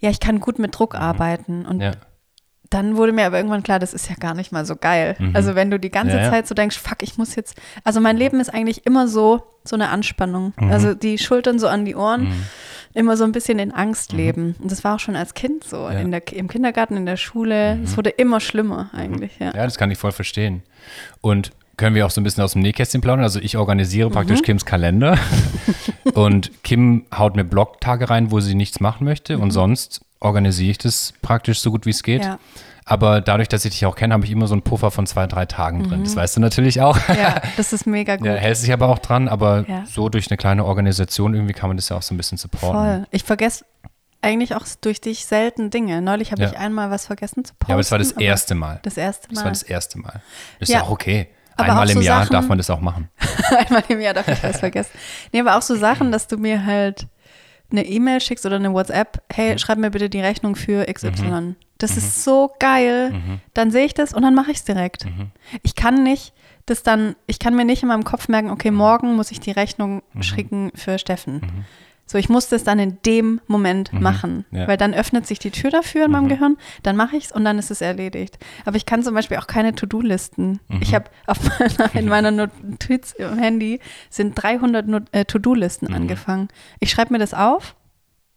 ja, 0.00 0.10
ich 0.10 0.20
kann 0.20 0.38
gut 0.38 0.58
mit 0.58 0.78
Druck 0.78 0.94
arbeiten. 0.94 1.66
Und 1.66 1.80
ja. 1.80 1.92
dann 2.70 2.96
wurde 2.96 3.12
mir 3.12 3.26
aber 3.26 3.36
irgendwann 3.38 3.62
klar, 3.64 3.78
das 3.80 3.94
ist 3.94 4.08
ja 4.08 4.14
gar 4.14 4.34
nicht 4.34 4.52
mal 4.52 4.64
so 4.64 4.76
geil. 4.76 5.16
Also 5.32 5.54
wenn 5.56 5.70
du 5.70 5.80
die 5.80 5.90
ganze 5.90 6.14
Mhm. 6.14 6.18
Ja, 6.18 6.24
ja. 6.26 6.30
Zeit 6.30 6.46
so 6.46 6.54
denkst, 6.54 6.78
fuck, 6.78 7.02
ich 7.02 7.18
muss 7.18 7.34
jetzt, 7.34 7.60
also 7.82 8.00
mein 8.00 8.16
Leben 8.16 8.38
ist 8.38 8.52
eigentlich 8.52 8.86
immer 8.86 9.08
so, 9.08 9.42
so 9.64 9.74
eine 9.74 9.88
Anspannung. 9.88 10.52
Mhm. 10.60 10.70
Also 10.70 10.94
die 10.94 11.18
Schultern 11.18 11.58
so 11.58 11.66
an 11.66 11.84
die 11.84 11.96
Ohren, 11.96 12.32
immer 12.94 13.16
so 13.16 13.24
ein 13.24 13.32
bisschen 13.32 13.58
in 13.58 13.72
Angst 13.72 14.12
leben. 14.12 14.54
Und 14.60 14.70
das 14.70 14.84
war 14.84 14.94
auch 14.94 15.00
schon 15.00 15.16
als 15.16 15.34
Kind 15.34 15.64
so. 15.64 15.76
Ja. 15.76 15.98
In 15.98 16.10
der, 16.10 16.22
Im 16.32 16.48
Kindergarten, 16.48 16.96
in 16.96 17.06
der 17.06 17.16
Schule. 17.16 17.78
Es 17.82 17.96
wurde 17.96 18.10
immer 18.10 18.40
schlimmer 18.40 18.90
eigentlich, 18.92 19.32
ja. 19.38 19.46
Ja, 19.46 19.64
das 19.64 19.76
kann 19.76 19.90
ich 19.90 19.98
voll 19.98 20.12
verstehen. 20.12 20.62
Und 21.20 21.50
können 21.76 21.96
wir 21.96 22.06
auch 22.06 22.10
so 22.10 22.20
ein 22.20 22.24
bisschen 22.24 22.44
aus 22.44 22.52
dem 22.52 22.62
Nähkästchen 22.62 23.00
plaudern? 23.00 23.24
Also 23.24 23.40
ich 23.40 23.56
organisiere 23.56 24.08
praktisch 24.10 24.38
Mhm. 24.40 24.44
Kims 24.44 24.64
Kalender 24.64 25.18
und 26.14 26.62
Kim 26.62 27.04
haut 27.16 27.34
mir 27.34 27.44
Blogtage 27.44 28.08
rein, 28.08 28.30
wo 28.30 28.38
sie 28.38 28.54
nichts 28.54 28.78
machen 28.78 29.04
möchte 29.04 29.38
und 29.38 29.50
sonst 29.50 30.03
organisiere 30.20 30.70
ich 30.70 30.78
das 30.78 31.14
praktisch 31.22 31.60
so 31.60 31.70
gut 31.70 31.86
wie 31.86 31.90
es 31.90 32.02
geht. 32.02 32.22
Mhm. 32.22 32.28
Ja. 32.28 32.38
Aber 32.86 33.22
dadurch, 33.22 33.48
dass 33.48 33.64
ich 33.64 33.70
dich 33.72 33.86
auch 33.86 33.96
kenne, 33.96 34.12
habe 34.12 34.26
ich 34.26 34.30
immer 34.30 34.46
so 34.46 34.52
einen 34.54 34.60
Puffer 34.62 34.90
von 34.90 35.06
zwei, 35.06 35.26
drei 35.26 35.46
Tagen 35.46 35.84
drin. 35.88 36.04
Das 36.04 36.16
weißt 36.16 36.36
du 36.36 36.40
natürlich 36.40 36.82
auch. 36.82 36.96
Mhm. 37.08 37.14
Ja, 37.16 37.40
das 37.56 37.72
ist 37.72 37.86
mega 37.86 38.16
gut. 38.16 38.26
Ja, 38.26 38.34
hält 38.34 38.58
sich 38.58 38.72
aber 38.72 38.88
auch 38.88 38.98
dran, 38.98 39.26
aber 39.28 39.64
Ja. 39.68 39.84
so 39.86 40.10
durch 40.10 40.30
eine 40.30 40.36
kleine 40.36 40.64
Organisation 40.66 41.32
irgendwie 41.34 41.54
kann 41.54 41.70
man 41.70 41.78
das 41.78 41.88
ja 41.88 41.96
auch 41.96 42.02
so 42.02 42.12
ein 42.14 42.18
bisschen 42.18 42.36
supporten. 42.36 42.78
Voll. 42.78 43.06
Ich 43.10 43.24
vergesse 43.24 43.64
eigentlich 44.20 44.54
auch 44.54 44.64
durch 44.82 45.00
dich 45.00 45.24
selten 45.24 45.70
Dinge. 45.70 46.02
Neulich 46.02 46.30
habe 46.32 46.42
Ja. 46.42 46.50
ich 46.50 46.58
einmal 46.58 46.90
was 46.90 47.06
vergessen 47.06 47.44
zu 47.44 47.54
posten. 47.54 47.70
Ja, 47.70 47.74
aber 47.74 47.80
es 47.80 47.90
war 47.90 47.98
das 47.98 48.12
erste 48.12 48.54
Mal. 48.54 48.80
Das 48.82 48.96
erste 48.98 49.28
Mal. 49.28 49.34
Das 49.34 49.44
war 49.44 49.50
das 49.50 49.62
erste 49.62 49.98
Mal. 49.98 50.20
Das 50.60 50.68
ist 50.68 50.74
Ja. 50.74 50.82
auch 50.82 50.90
okay. 50.90 51.28
Aber 51.56 51.68
Einmal 51.70 51.88
im 51.88 51.94
so 51.98 52.00
Jahr 52.02 52.22
Sachen- 52.24 52.32
darf 52.32 52.48
man 52.48 52.58
das 52.58 52.68
auch 52.68 52.80
machen. 52.80 53.08
Einmal 53.66 53.84
im 53.88 54.00
Jahr 54.00 54.12
darf 54.12 54.26
ich 54.28 54.42
was 54.42 54.58
vergessen. 54.58 54.90
Nee, 55.32 55.40
aber 55.40 55.56
auch 55.56 55.62
so 55.62 55.74
Sachen, 55.78 56.10
dass 56.12 56.26
du 56.26 56.36
mir 56.36 56.66
halt 56.66 57.06
eine 57.76 57.86
E-Mail 57.86 58.20
schickst 58.20 58.46
oder 58.46 58.56
eine 58.56 58.72
WhatsApp, 58.72 59.22
hey, 59.32 59.58
schreib 59.58 59.78
mir 59.78 59.90
bitte 59.90 60.08
die 60.08 60.20
Rechnung 60.20 60.56
für 60.56 60.84
XY. 60.92 61.54
Das 61.78 61.96
ist 61.96 62.24
so 62.24 62.52
geil. 62.60 63.12
Dann 63.52 63.70
sehe 63.70 63.84
ich 63.84 63.94
das 63.94 64.14
und 64.14 64.22
dann 64.22 64.34
mache 64.34 64.50
ich 64.52 64.58
es 64.58 64.64
direkt. 64.64 65.06
Ich 65.62 65.74
kann 65.74 66.02
nicht 66.02 66.32
das 66.66 66.82
dann, 66.82 67.14
ich 67.26 67.38
kann 67.38 67.54
mir 67.54 67.64
nicht 67.64 67.82
in 67.82 67.88
meinem 67.88 68.04
Kopf 68.04 68.28
merken, 68.28 68.50
okay, 68.50 68.70
morgen 68.70 69.16
muss 69.16 69.30
ich 69.30 69.40
die 69.40 69.50
Rechnung 69.50 70.02
schicken 70.20 70.70
für 70.74 70.98
Steffen. 70.98 71.66
So, 72.06 72.18
ich 72.18 72.28
muss 72.28 72.48
das 72.48 72.64
dann 72.64 72.78
in 72.78 72.98
dem 73.06 73.40
Moment 73.46 73.92
machen, 73.94 74.44
ja. 74.50 74.68
weil 74.68 74.76
dann 74.76 74.92
öffnet 74.92 75.26
sich 75.26 75.38
die 75.38 75.50
Tür 75.50 75.70
dafür 75.70 76.04
in 76.04 76.10
meinem 76.10 76.28
Gehirn, 76.28 76.58
dann 76.82 76.96
mache 76.96 77.16
ich 77.16 77.24
es 77.24 77.32
und 77.32 77.44
dann 77.46 77.58
ist 77.58 77.70
es 77.70 77.80
erledigt. 77.80 78.38
Aber 78.66 78.76
ich 78.76 78.84
kann 78.84 79.02
zum 79.02 79.14
Beispiel 79.14 79.38
auch 79.38 79.46
keine 79.46 79.74
To-Do-Listen. 79.74 80.60
Ich 80.80 80.94
habe 80.94 81.06
auf 81.26 81.38
meiner, 81.58 81.94
in 81.94 82.08
meiner 82.08 82.30
Notiz 82.30 83.12
im 83.12 83.38
Handy 83.38 83.80
sind 84.10 84.34
300 84.34 84.86
Not 84.86 85.04
äh, 85.12 85.24
To-Do-Listen 85.24 85.92
angefangen. 85.94 86.48
Ich 86.78 86.90
schreibe 86.90 87.12
mir 87.12 87.18
das 87.18 87.32
auf 87.32 87.74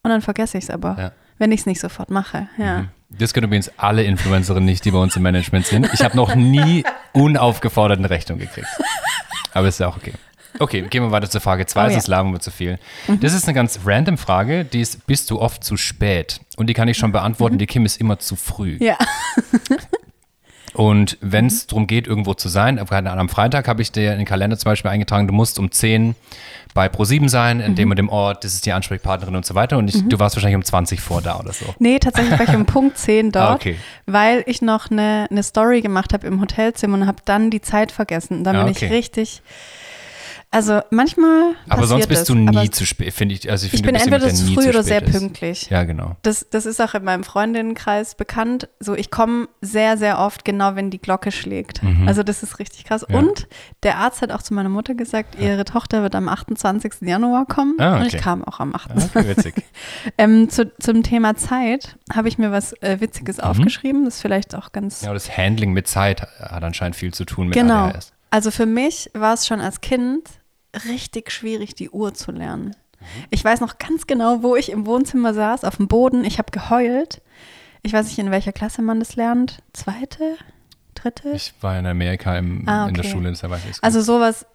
und 0.01 0.12
dann 0.12 0.21
vergesse 0.21 0.58
ich 0.58 0.63
es 0.65 0.69
aber, 0.69 0.95
Ja. 0.97 1.12
wenn 1.38 1.51
ich 1.51 1.62
es 1.62 1.65
nicht 1.65 1.82
sofort 1.82 2.10
mache. 2.10 2.47
Ja. 2.58 2.86
Das 3.10 3.34
können 3.34 3.45
übrigens 3.47 3.69
alle 3.77 4.03
Influencerinnen 4.03 4.65
nicht, 4.65 4.86
die 4.86 4.91
bei 4.91 4.97
uns 4.99 5.15
im 5.17 5.23
Management 5.23 5.65
sind. 5.65 5.89
Ich 5.93 6.03
habe 6.03 6.15
noch 6.15 6.36
nie 6.36 6.84
unaufgefordert 7.13 7.99
eine 7.99 8.10
Rechnung 8.10 8.38
gekriegt. 8.39 8.67
Aber 9.53 9.67
ist 9.67 9.80
ja 9.80 9.88
auch 9.88 9.97
okay. 9.97 10.13
Okay, 10.60 10.81
gehen 10.89 11.03
wir 11.03 11.12
weiter 11.12 11.29
zur 11.29 11.41
Frage 11.41 11.65
2, 11.65 11.79
Oh 11.79 11.83
ja. 11.86 11.91
sonst 11.91 12.07
labern 12.07 12.31
wir 12.31 12.39
zu 12.39 12.51
viel. 12.51 12.79
Das 13.21 13.33
ist 13.33 13.45
eine 13.45 13.53
ganz 13.53 13.79
random 13.86 14.17
Frage, 14.17 14.65
die 14.65 14.81
ist, 14.81 15.05
bist 15.05 15.29
du 15.29 15.39
oft 15.39 15.63
zu 15.63 15.77
spät? 15.77 16.41
Und 16.57 16.67
die 16.67 16.73
kann 16.73 16.88
ich 16.88 16.97
schon 16.97 17.12
beantworten, 17.12 17.57
die 17.57 17.67
Kim 17.67 17.86
ist 17.86 17.99
immer 18.01 18.17
zu 18.19 18.36
früh. 18.36 18.77
Ja. 18.79 18.97
Und 20.73 21.17
wenn 21.21 21.47
es 21.47 21.65
darum 21.65 21.88
geht, 21.88 22.05
irgendwo 22.05 22.36
zu 22.36 22.49
sein, 22.49 22.77
am 22.79 23.29
Freitag 23.29 23.67
habe 23.67 23.81
ich 23.81 23.91
dir 23.91 24.12
in 24.12 24.19
den 24.19 24.27
Kalender 24.27 24.57
zum 24.60 24.69
Beispiel 24.71 24.91
eingetragen, 24.91 25.27
du 25.27 25.33
musst 25.33 25.57
um 25.57 25.71
10 25.71 26.13
bei 26.75 26.86
Pro7 26.86 27.29
sein, 27.29 27.62
in 27.62 27.73
dem 27.73 27.89
und 27.89 27.97
dem 27.97 28.10
Ort, 28.10 28.43
das 28.43 28.53
ist 28.53 28.65
die 28.67 28.71
Ansprechpartnerin 28.73 29.36
und 29.36 29.43
so 29.45 29.55
weiter. 29.55 29.79
Und 29.79 29.88
ich, 29.88 30.07
du 30.07 30.19
warst 30.19 30.36
wahrscheinlich 30.36 30.55
um 30.57 30.63
20 30.63 31.01
vor 31.01 31.23
da 31.23 31.39
oder 31.39 31.51
so. 31.51 31.65
Nee, 31.79 31.97
tatsächlich 31.97 32.38
war 32.38 32.47
ich 32.47 32.53
um 32.55 32.67
Punkt 32.67 32.95
10 32.99 33.31
dort, 33.31 33.43
Ah, 33.49 33.55
okay. 33.55 33.77
weil 34.05 34.43
ich 34.45 34.62
noch 34.62 34.91
eine, 34.91 35.25
eine 35.31 35.41
Story 35.41 35.81
gemacht 35.81 36.13
habe 36.13 36.27
im 36.27 36.39
Hotelzimmer 36.41 36.97
und 36.97 37.07
habe 37.07 37.17
dann 37.25 37.49
die 37.49 37.62
Zeit 37.62 37.91
vergessen. 37.91 38.39
Und 38.39 38.43
dann 38.43 38.55
Ah, 38.57 38.63
bin 38.65 38.73
okay. 38.73 38.86
ich 38.86 38.91
richtig. 38.91 39.41
Also 40.49 40.79
manchmal. 40.91 41.55
Aber 41.67 41.86
sonst 41.88 42.07
bist 42.07 42.21
es, 42.21 42.27
du 42.27 42.36
nie 42.36 42.69
zu 42.69 42.86
spät, 42.86 43.13
finde 43.13 43.36
ich. 43.36 43.49
Also 43.51 43.65
ich, 43.67 43.73
Ich 43.73 43.81
finde, 43.81 43.93
bin 43.99 44.01
entweder 44.01 44.33
zu 44.33 44.45
früh 44.53 44.69
oder 44.69 44.81
sehr 44.81 45.03
ist. 45.03 45.12
pünktlich. 45.12 45.69
Ja, 45.69 45.83
genau. 45.83 46.15
Das, 46.21 46.47
das 46.49 46.65
ist 46.65 46.81
auch 46.81 46.93
in 46.93 47.03
meinem 47.03 47.25
Freundinnenkreis 47.25 48.15
bekannt. 48.15 48.69
So, 48.79 48.95
ich 48.95 49.12
komme 49.12 49.49
sehr, 49.62 49.97
sehr 49.97 50.19
oft 50.19 50.45
genau, 50.45 50.75
wenn 50.75 50.89
die 50.89 50.99
Glocke 50.99 51.31
schlägt. 51.31 51.81
Also 52.05 52.23
das 52.23 52.43
ist 52.43 52.60
richtig 52.60 52.86
krass. 52.86 53.05
Mhm. 53.07 53.13
Ja. 53.13 53.19
Und 53.19 53.47
der 53.83 53.97
Arzt 53.97 54.21
hat 54.21 54.31
auch 54.31 54.41
zu 54.41 54.53
meiner 54.53 54.69
Mutter 54.69 54.95
gesagt, 54.95 55.36
ihre 55.39 55.65
Tochter 55.65 56.01
wird 56.01 56.15
am 56.15 56.29
28. 56.29 56.93
Januar 57.01 57.45
kommen. 57.45 57.75
Ah, 57.79 57.95
Und 57.97 58.05
okay. 58.05 58.15
ich 58.15 58.21
kam 58.21 58.43
auch 58.43 58.60
am 58.60 58.73
28. 58.73 59.15
Okay, 59.15 59.27
witzig. 59.27 59.55
Ähm, 60.17 60.49
zu, 60.49 60.71
zum 60.79 61.03
Thema 61.03 61.36
Zeit 61.36 61.97
habe 62.13 62.27
ich 62.27 62.38
mir 62.38 62.51
was 62.51 62.73
äh, 62.81 62.99
Witziges 62.99 63.39
aufgeschrieben. 63.39 64.05
Das 64.05 64.15
ist 64.15 64.21
vielleicht 64.21 64.55
auch 64.55 64.71
ganz. 64.71 65.01
Mhm. 65.01 65.07
Ja, 65.07 65.13
das 65.13 65.36
Handling 65.38 65.73
mit 65.73 65.88
Zeit 65.88 66.21
hat 66.39 66.63
anscheinend 66.63 66.95
viel 66.95 67.13
zu 67.13 67.25
tun 67.25 67.47
mit 67.47 67.55
genau. 67.55 67.88
ADHS. 67.88 68.13
Also 68.29 68.51
für 68.51 68.65
mich 68.65 69.10
war 69.13 69.33
es 69.33 69.47
schon 69.47 69.62
als 69.62 69.81
Kind 69.81 70.21
richtig 70.85 71.31
schwierig, 71.31 71.75
die 71.75 71.89
Uhr 71.89 72.13
zu 72.13 72.31
lernen. 72.31 72.75
Ich 73.29 73.43
weiß 73.43 73.61
noch 73.61 73.77
ganz 73.77 74.07
genau, 74.07 74.41
wo 74.43 74.55
ich 74.55 74.71
im 74.71 74.85
Wohnzimmer 74.85 75.33
saß, 75.33 75.63
auf 75.63 75.77
dem 75.77 75.87
Boden. 75.87 76.23
Ich 76.25 76.39
habe 76.39 76.51
geheult. 76.51 77.21
Ich 77.83 77.93
weiß 77.93 78.07
nicht, 78.07 78.19
in 78.19 78.31
welcher 78.31 78.51
Klasse 78.51 78.81
man 78.81 78.99
das 78.99 79.15
lernt. 79.15 79.59
Zweite? 79.73 80.35
Dritte? 80.95 81.29
Ich 81.31 81.53
war 81.61 81.77
in 81.77 81.85
Amerika 81.85 82.35
im, 82.37 82.67
Ah, 82.67 82.87
in 82.87 82.95
der 82.95 83.03
okay. 83.03 83.13
Schule, 83.13 83.29
deshalb 83.29 83.53
weiß 83.53 83.63
ich 83.65 83.71
es 83.71 83.83
Also 83.83 84.01
sowas, 84.01 84.45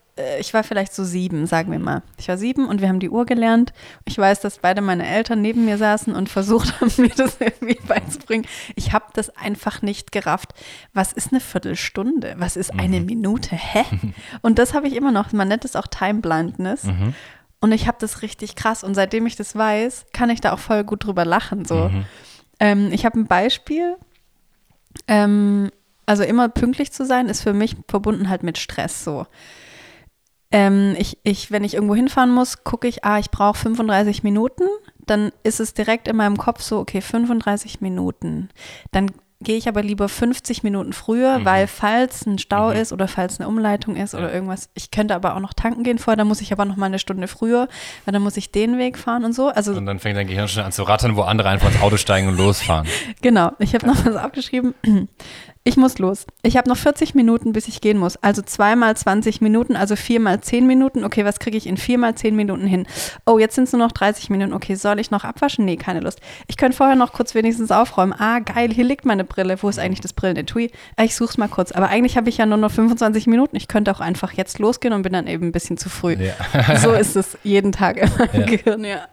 ich 0.40 0.52
war 0.52 0.62
vielleicht 0.62 0.94
so 0.94 1.04
sieben, 1.04 1.46
sagen 1.46 1.72
wir 1.72 1.78
mal. 1.78 2.02
Ich 2.18 2.28
war 2.28 2.36
sieben 2.36 2.68
und 2.68 2.82
wir 2.82 2.88
haben 2.88 3.00
die 3.00 3.08
Uhr 3.08 3.24
gelernt. 3.24 3.72
Ich 4.04 4.18
weiß, 4.18 4.40
dass 4.40 4.58
beide 4.58 4.82
meine 4.82 5.06
Eltern 5.06 5.40
neben 5.40 5.64
mir 5.64 5.78
saßen 5.78 6.14
und 6.14 6.28
versucht 6.28 6.80
haben, 6.80 6.90
mir 6.98 7.08
das 7.08 7.38
irgendwie 7.40 7.78
beizubringen. 7.86 8.46
Ich 8.76 8.92
habe 8.92 9.06
das 9.14 9.30
einfach 9.36 9.80
nicht 9.80 10.12
gerafft. 10.12 10.52
Was 10.92 11.12
ist 11.12 11.32
eine 11.32 11.40
Viertelstunde? 11.40 12.34
Was 12.36 12.56
ist 12.56 12.78
eine 12.78 13.00
Minute? 13.00 13.56
Hä? 13.56 13.84
Und 14.42 14.58
das 14.58 14.74
habe 14.74 14.86
ich 14.86 14.94
immer 14.94 15.12
noch. 15.12 15.32
Man 15.32 15.48
nennt 15.48 15.64
es 15.64 15.76
auch 15.76 15.86
Time 15.86 16.20
Blindness. 16.20 16.84
Und 17.60 17.72
ich 17.72 17.86
habe 17.86 17.96
das 18.00 18.20
richtig 18.20 18.54
krass. 18.54 18.84
Und 18.84 18.94
seitdem 18.94 19.26
ich 19.26 19.36
das 19.36 19.56
weiß, 19.56 20.06
kann 20.12 20.28
ich 20.30 20.40
da 20.40 20.52
auch 20.52 20.58
voll 20.58 20.84
gut 20.84 21.06
drüber 21.06 21.24
lachen. 21.24 21.64
So. 21.64 21.90
Ähm, 22.60 22.92
ich 22.92 23.06
habe 23.06 23.18
ein 23.18 23.26
Beispiel. 23.26 23.96
Ähm, 25.08 25.70
also 26.04 26.24
immer 26.24 26.48
pünktlich 26.48 26.92
zu 26.92 27.06
sein, 27.06 27.28
ist 27.28 27.42
für 27.42 27.54
mich 27.54 27.76
verbunden 27.88 28.28
halt 28.28 28.42
mit 28.42 28.58
Stress 28.58 29.04
so. 29.04 29.26
Ähm, 30.52 30.94
ich, 30.98 31.18
ich, 31.22 31.50
wenn 31.50 31.64
ich 31.64 31.74
irgendwo 31.74 31.94
hinfahren 31.94 32.30
muss, 32.30 32.62
gucke 32.64 32.86
ich, 32.86 33.04
ah, 33.04 33.18
ich 33.18 33.30
brauche 33.30 33.58
35 33.58 34.22
Minuten. 34.22 34.64
Dann 35.06 35.32
ist 35.42 35.60
es 35.60 35.74
direkt 35.74 36.06
in 36.08 36.16
meinem 36.16 36.36
Kopf 36.36 36.62
so, 36.62 36.78
okay, 36.78 37.00
35 37.00 37.80
Minuten. 37.80 38.50
Dann 38.92 39.10
gehe 39.42 39.56
ich 39.56 39.68
aber 39.68 39.82
lieber 39.82 40.08
50 40.08 40.62
Minuten 40.62 40.92
früher, 40.92 41.44
weil 41.44 41.66
falls 41.66 42.26
ein 42.26 42.38
Stau 42.38 42.70
ist 42.70 42.92
oder 42.92 43.08
falls 43.08 43.40
eine 43.40 43.48
Umleitung 43.48 43.96
ist 43.96 44.14
oder 44.14 44.32
irgendwas, 44.32 44.70
ich 44.74 44.90
könnte 44.90 45.14
aber 45.14 45.34
auch 45.34 45.40
noch 45.40 45.52
tanken 45.52 45.82
gehen 45.82 45.98
vorher, 45.98 46.16
dann 46.16 46.28
muss 46.28 46.40
ich 46.40 46.52
aber 46.52 46.64
noch 46.64 46.76
mal 46.76 46.86
eine 46.86 46.98
Stunde 47.00 47.26
früher, 47.28 47.68
weil 48.04 48.12
dann 48.12 48.22
muss 48.22 48.36
ich 48.36 48.52
den 48.52 48.78
Weg 48.78 48.96
fahren 48.98 49.24
und 49.24 49.32
so. 49.32 49.48
Also 49.48 49.72
Und 49.72 49.86
dann 49.86 49.98
fängt 49.98 50.16
dein 50.16 50.28
Gehirn 50.28 50.48
schon 50.48 50.62
an 50.62 50.72
zu 50.72 50.84
rattern, 50.84 51.16
wo 51.16 51.22
andere 51.22 51.48
einfach 51.48 51.68
ins 51.72 51.82
Auto 51.82 51.96
steigen 51.96 52.28
und 52.28 52.36
losfahren. 52.36 52.86
Genau, 53.20 53.52
ich 53.58 53.74
habe 53.74 53.86
noch 53.86 54.04
was 54.04 54.16
aufgeschrieben. 54.16 54.74
Ich 55.64 55.76
muss 55.76 55.98
los. 55.98 56.26
Ich 56.42 56.56
habe 56.56 56.68
noch 56.68 56.76
40 56.76 57.14
Minuten, 57.14 57.52
bis 57.52 57.68
ich 57.68 57.80
gehen 57.80 57.96
muss. 57.96 58.16
Also 58.16 58.42
zweimal 58.42 58.96
20 58.96 59.40
Minuten, 59.40 59.76
also 59.76 59.94
viermal 59.94 60.40
10 60.40 60.66
Minuten. 60.66 61.04
Okay, 61.04 61.24
was 61.24 61.38
kriege 61.38 61.56
ich 61.56 61.68
in 61.68 61.76
viermal 61.76 62.16
10 62.16 62.34
Minuten 62.34 62.66
hin? 62.66 62.84
Oh, 63.26 63.38
jetzt 63.38 63.54
sind 63.54 63.64
es 63.64 63.72
nur 63.72 63.78
noch 63.86 63.92
30 63.92 64.28
Minuten. 64.28 64.54
Okay, 64.54 64.74
soll 64.74 64.98
ich 64.98 65.12
noch 65.12 65.22
abwaschen? 65.22 65.64
Nee, 65.64 65.76
keine 65.76 66.00
Lust. 66.00 66.20
Ich 66.48 66.56
könnte 66.56 66.76
vorher 66.76 66.96
noch 66.96 67.12
kurz 67.12 67.36
wenigstens 67.36 67.70
aufräumen. 67.70 68.12
Ah, 68.12 68.40
geil, 68.40 68.72
hier 68.72 68.82
liegt 68.84 69.04
meine 69.04 69.22
Brille. 69.22 69.56
Wo 69.62 69.68
ist 69.68 69.78
eigentlich 69.78 70.00
das 70.00 70.12
Brillenetui? 70.14 70.72
Ah, 70.96 71.04
ich 71.04 71.14
suche 71.14 71.30
es 71.30 71.38
mal 71.38 71.48
kurz. 71.48 71.70
Aber 71.70 71.88
eigentlich 71.88 72.16
habe 72.16 72.28
ich 72.28 72.38
ja 72.38 72.46
nur 72.46 72.58
noch 72.58 72.72
25 72.72 73.28
Minuten. 73.28 73.54
Ich 73.54 73.68
könnte 73.68 73.92
auch 73.92 74.00
einfach 74.00 74.32
jetzt 74.32 74.58
losgehen 74.58 74.92
und 74.92 75.02
bin 75.02 75.12
dann 75.12 75.28
eben 75.28 75.46
ein 75.46 75.52
bisschen 75.52 75.76
zu 75.76 75.88
früh. 75.88 76.16
Ja. 76.16 76.76
So 76.78 76.92
ist 76.92 77.14
es 77.14 77.38
jeden 77.44 77.70
Tag 77.70 77.98
in 77.98 78.10
meinem 78.18 78.30
Ja. 78.40 78.46
Gehirn, 78.46 78.84
ja. 78.84 79.06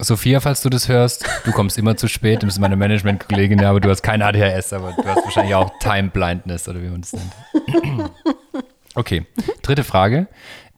Sophia, 0.00 0.38
falls 0.40 0.62
du 0.62 0.70
das 0.70 0.88
hörst, 0.88 1.24
du 1.44 1.50
kommst 1.50 1.76
immer 1.76 1.96
zu 1.96 2.06
spät, 2.06 2.42
du 2.42 2.46
bist 2.46 2.60
meine 2.60 2.76
Management-Kollegin, 2.76 3.64
aber 3.64 3.80
du 3.80 3.90
hast 3.90 4.02
kein 4.02 4.22
ADHS, 4.22 4.72
aber 4.72 4.92
du 4.92 5.04
hast 5.04 5.24
wahrscheinlich 5.24 5.54
auch 5.56 5.72
Time 5.80 6.10
Blindness 6.10 6.68
oder 6.68 6.80
wie 6.82 6.88
man 6.88 7.00
das 7.00 7.12
nennt. 7.14 7.32
Okay, 8.94 9.26
dritte 9.62 9.84
Frage. 9.84 10.26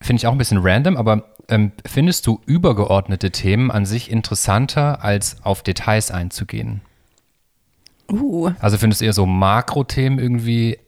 Finde 0.03 0.21
ich 0.21 0.27
auch 0.27 0.33
ein 0.33 0.39
bisschen 0.39 0.59
random, 0.61 0.99
aber 0.99 1.31
ähm, 1.49 1.73
findest 1.87 2.27
du 2.27 2.39
übergeordnete 2.45 3.31
Themen 3.31 3.71
an 3.71 3.87
sich 3.87 4.11
interessanter, 4.11 5.03
als 5.03 5.39
auf 5.43 5.63
Details 5.63 6.11
einzugehen? 6.11 6.83
Uh, 8.13 8.51
Also 8.61 8.77
findest 8.77 9.01
du 9.01 9.07
eher 9.07 9.15
so 9.15 9.25
Makrothemen 9.25 10.19
irgendwie, 10.19 10.79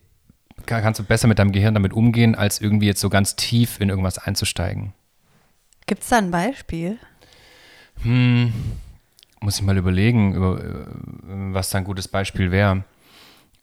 ka- 0.66 0.83
kannst 0.83 1.01
du 1.01 1.05
besser 1.05 1.27
mit 1.27 1.38
deinem 1.38 1.53
Gehirn 1.53 1.73
damit 1.73 1.95
umgehen, 1.95 2.35
als 2.35 2.61
irgendwie 2.61 2.87
jetzt 2.87 3.01
so 3.01 3.09
ganz 3.09 3.35
tief 3.37 3.81
in 3.81 3.88
irgendwas 3.88 4.18
einzusteigen? 4.18 4.92
gibt 5.87 6.03
es 6.03 6.09
da 6.11 6.18
ein 6.18 6.31
Beispiel? 6.31 6.99
Muss 8.04 9.56
ich 9.56 9.62
mal 9.62 9.76
überlegen, 9.76 10.34
über, 10.34 10.62
äh, 10.62 10.86
was 11.52 11.70
da 11.70 11.78
ein 11.78 11.84
gutes 11.84 12.08
Beispiel 12.08 12.50
wäre. 12.50 12.84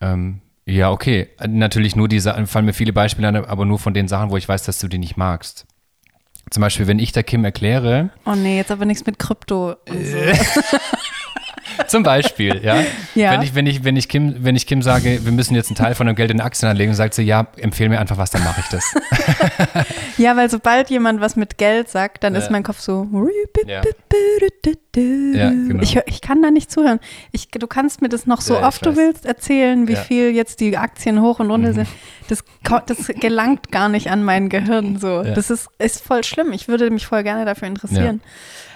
Ähm, 0.01 0.41
ja, 0.65 0.91
okay. 0.91 1.29
Natürlich 1.47 1.95
nur 1.95 2.07
die 2.07 2.19
Sachen, 2.19 2.47
fallen 2.47 2.65
mir 2.65 2.73
viele 2.73 2.93
Beispiele 2.93 3.27
an, 3.27 3.35
aber 3.37 3.65
nur 3.65 3.79
von 3.79 3.93
den 3.93 4.07
Sachen, 4.07 4.29
wo 4.29 4.37
ich 4.37 4.47
weiß, 4.47 4.63
dass 4.63 4.79
du 4.79 4.87
die 4.87 4.97
nicht 4.99 5.17
magst. 5.17 5.65
Zum 6.51 6.61
Beispiel, 6.61 6.87
wenn 6.87 6.99
ich 6.99 7.11
der 7.11 7.23
Kim 7.23 7.45
erkläre, 7.45 8.09
Oh 8.25 8.33
nee, 8.35 8.57
jetzt 8.57 8.71
aber 8.71 8.85
nichts 8.85 9.05
mit 9.05 9.19
Krypto. 9.19 9.75
so. 9.87 9.93
Zum 11.87 12.03
Beispiel, 12.03 12.61
ja. 12.63 12.77
Ja. 13.15 13.31
Wenn, 13.31 13.41
ich, 13.41 13.55
wenn, 13.55 13.65
ich, 13.67 13.83
wenn, 13.83 13.95
ich 13.95 14.07
Kim, 14.09 14.35
wenn 14.43 14.55
ich 14.55 14.67
Kim 14.67 14.81
sage, 14.81 15.19
wir 15.23 15.31
müssen 15.31 15.55
jetzt 15.55 15.69
einen 15.69 15.75
Teil 15.75 15.95
von 15.95 16.07
dem 16.07 16.15
Geld 16.15 16.31
in 16.31 16.41
Aktien 16.41 16.69
anlegen, 16.69 16.93
sagt 16.93 17.13
sie, 17.13 17.23
ja, 17.23 17.47
empfehle 17.57 17.89
mir 17.89 17.99
einfach 17.99 18.17
was, 18.17 18.31
dann 18.31 18.43
mache 18.43 18.61
ich 18.61 18.67
das. 18.67 18.83
Ja, 20.17 20.35
weil 20.35 20.49
sobald 20.49 20.89
jemand 20.89 21.21
was 21.21 21.37
mit 21.37 21.57
Geld 21.57 21.87
sagt, 21.89 22.23
dann 22.25 22.33
Ja. 22.33 22.41
ist 22.41 22.51
mein 22.51 22.63
Kopf 22.63 22.81
so. 22.81 23.07
Ja. 23.65 23.81
Genau. 24.91 25.81
ich, 25.81 25.97
ich 26.07 26.21
kann 26.21 26.41
da 26.41 26.51
nicht 26.51 26.69
zuhören. 26.69 26.99
Ich, 27.31 27.49
du 27.49 27.67
kannst 27.67 28.01
mir 28.01 28.09
das 28.09 28.25
noch 28.25 28.41
so 28.41 28.59
oft 28.59 28.85
du 28.85 28.95
willst 28.97 29.25
erzählen, 29.25 29.87
wie. 29.87 29.93
Mhm. 29.93 29.97
viel 29.97 30.31
jetzt 30.31 30.59
die 30.59 30.75
Aktien 30.77 31.21
hoch 31.21 31.39
und 31.39 31.49
runter 31.51 31.73
sind. 31.73 31.87
Das, 32.27 32.43
das 32.85 33.07
gelangt 33.07 33.71
gar 33.71 33.89
nicht 33.89 34.09
an 34.11 34.23
mein 34.23 34.49
Gehirn. 34.49 34.97
So. 34.99 35.23
Das 35.23 35.49
ist, 35.49 35.69
ist 35.77 36.03
voll 36.03 36.23
schlimm. 36.23 36.51
Ich 36.51 36.67
würde 36.67 36.89
mich 36.91 37.05
voll 37.07 37.23
gerne 37.23 37.45
dafür 37.45 37.67
interessieren. 37.67 38.21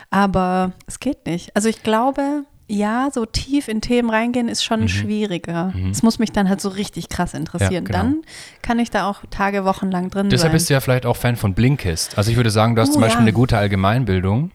Aber 0.09 0.73
es 0.87 0.99
geht 0.99 1.25
nicht. 1.25 1.55
Also 1.55 1.69
ich 1.69 1.81
glaube, 1.83 2.45
ja, 2.67 3.09
so 3.13 3.25
tief 3.25 3.67
in 3.67 3.81
Themen 3.81 4.09
reingehen 4.09 4.47
ist 4.47 4.63
schon 4.63 4.87
schwieriger. 4.87 5.73
Es 5.91 6.01
muss 6.03 6.17
mich 6.19 6.31
dann 6.31 6.47
halt 6.49 6.61
so 6.61 6.69
richtig 6.69 7.09
krass 7.09 7.33
interessieren. 7.33 7.83
Mhm. 7.83 7.87
genau. 7.87 7.97
Dann 7.99 8.21
kann 8.61 8.79
ich 8.79 8.89
da 8.89 9.09
auch 9.09 9.19
Tage, 9.29 9.65
Wochen 9.65 9.91
lang 9.91 10.09
drin 10.09 10.29
Deshalb 10.29 10.49
sein. 10.49 10.53
bist 10.53 10.69
du 10.69 10.73
ja 10.73 10.79
vielleicht 10.79 11.05
auch 11.05 11.17
Fan 11.17 11.35
von 11.35 11.53
Blinkist. 11.53 12.17
Also 12.17 12.31
ich 12.31 12.37
würde 12.37 12.49
sagen, 12.49 12.75
du 12.75 12.81
hast 12.81 12.89
Oh, 12.89 12.93
zum 12.93 13.01
Beispiel 13.01 13.17
ja. 13.17 13.21
Mhm. 13.21 13.27
eine 13.27 13.33
gute 13.33 13.57
Allgemeinbildung. 13.57 14.51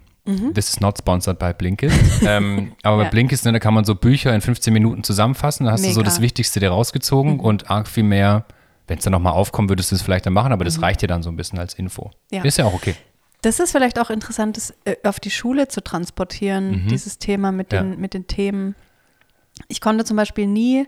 This 0.53 0.69
is 0.69 0.81
not 0.81 0.99
sponsored 0.99 1.39
by 1.39 1.55
Blinkist. 1.57 2.23
ähm, 2.27 2.73
aber 2.83 2.99
Ja. 2.99 3.05
bei 3.05 3.09
Blinkist, 3.11 3.47
ne, 3.47 3.53
da 3.53 3.59
kann 3.59 3.73
man 3.73 3.85
so 3.87 3.95
Bücher 3.95 4.35
in 4.35 4.43
15 4.43 4.75
Minuten 4.75 5.03
zusammenfassen. 5.03 5.65
Da 5.65 5.73
hast 5.73 5.81
du 5.85 5.89
so 5.89 6.01
Mega. 6.01 6.01
Mhm. 6.01 6.05
das 6.05 6.21
Wichtigste 6.21 6.61
dir 6.61 6.69
rausgezogen 6.69 7.41
und 7.41 7.71
arg 7.71 7.89
viel 7.89 8.05
mehr, 8.05 8.45
wenn 8.89 8.99
es 8.99 9.05
dann 9.05 9.13
nochmal 9.13 9.33
aufkommt, 9.33 9.71
würdest 9.71 9.91
du 9.91 9.95
es 9.97 10.03
vielleicht 10.03 10.27
dann 10.27 10.35
machen, 10.35 10.53
aber 10.53 10.67
das 10.67 10.83
reicht 10.83 11.01
dir 11.01 11.07
dann 11.07 11.23
so 11.23 11.31
ein 11.31 11.37
bisschen 11.37 11.59
als 11.59 11.73
Info. 11.75 12.11
Mhm. 12.31 12.37
Ja. 12.37 12.43
Ist 12.45 12.59
ja 12.59 12.67
auch 12.67 12.75
okay. 12.75 12.95
Das 13.43 13.61
ist 13.61 13.71
vielleicht 13.73 13.99
auch 14.01 14.11
interessant, 14.11 14.57
das 14.57 14.75
äh, 14.85 14.97
auf 15.05 15.21
die 15.21 15.31
Schule 15.31 15.69
zu 15.69 15.83
transportieren, 15.83 16.89
dieses 16.89 17.19
Thema 17.19 17.53
mit 17.53 17.71
den, 17.73 17.87
Mhm. 17.87 17.93
Ja. 17.93 17.99
mit 17.99 18.15
den 18.15 18.27
Themen. 18.27 18.75
Ich 19.69 19.81
konnte 19.81 20.05
zum 20.05 20.17
Beispiel 20.17 20.47
nie 20.47 20.87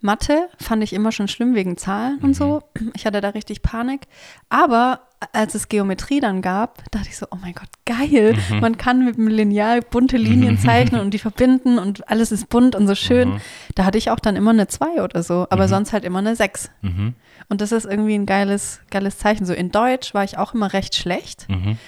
Mathe, 0.00 0.48
fand 0.60 0.82
ich 0.82 0.92
immer 0.92 1.12
schon 1.12 1.28
schlimm 1.28 1.54
wegen 1.54 1.76
Zahlen 1.76 2.18
und 2.20 2.34
so. 2.34 2.62
Mhm. 2.78 2.92
Ich 2.94 3.06
hatte 3.06 3.20
da 3.20 3.30
richtig 3.30 3.62
Panik. 3.62 4.02
Aber 4.48 5.00
als 5.32 5.54
es 5.54 5.68
Geometrie 5.68 6.20
dann 6.20 6.42
gab, 6.42 6.82
dachte 6.90 7.08
ich 7.08 7.16
so, 7.16 7.26
oh 7.30 7.36
mein 7.40 7.54
Gott, 7.54 7.68
geil. 7.84 8.36
Mhm. 8.50 8.60
Man 8.60 8.78
kann 8.78 9.04
mit 9.04 9.16
dem 9.16 9.28
Lineal 9.28 9.80
bunte 9.82 10.16
Linien 10.16 10.58
zeichnen 10.64 11.00
und 11.00 11.12
die 11.12 11.18
verbinden 11.18 11.78
und 11.78 12.08
alles 12.08 12.32
ist 12.32 12.48
bunt 12.48 12.74
und 12.74 12.86
so 12.86 12.94
schön. 12.94 13.30
Mhm. 13.30 13.40
Da 13.74 13.84
hatte 13.84 13.98
ich 13.98 14.10
auch 14.10 14.20
dann 14.20 14.36
immer 14.36 14.50
eine 14.50 14.66
2 14.66 15.02
oder 15.02 15.22
so, 15.22 15.46
aber 15.50 15.68
sonst 15.68 15.92
halt 15.92 16.04
immer 16.04 16.20
eine 16.20 16.36
6. 16.36 16.70
Mhm. 16.82 17.14
Und 17.48 17.60
das 17.60 17.72
ist 17.72 17.84
irgendwie 17.84 18.14
ein 18.14 18.26
geiles, 18.26 18.80
geiles 18.90 19.18
Zeichen. 19.18 19.44
So 19.46 19.52
in 19.52 19.70
Deutsch 19.70 20.14
war 20.14 20.24
ich 20.24 20.38
auch 20.38 20.54
immer 20.54 20.72
recht 20.72 20.94
schlecht. 20.94 21.48
Mhm. 21.48 21.78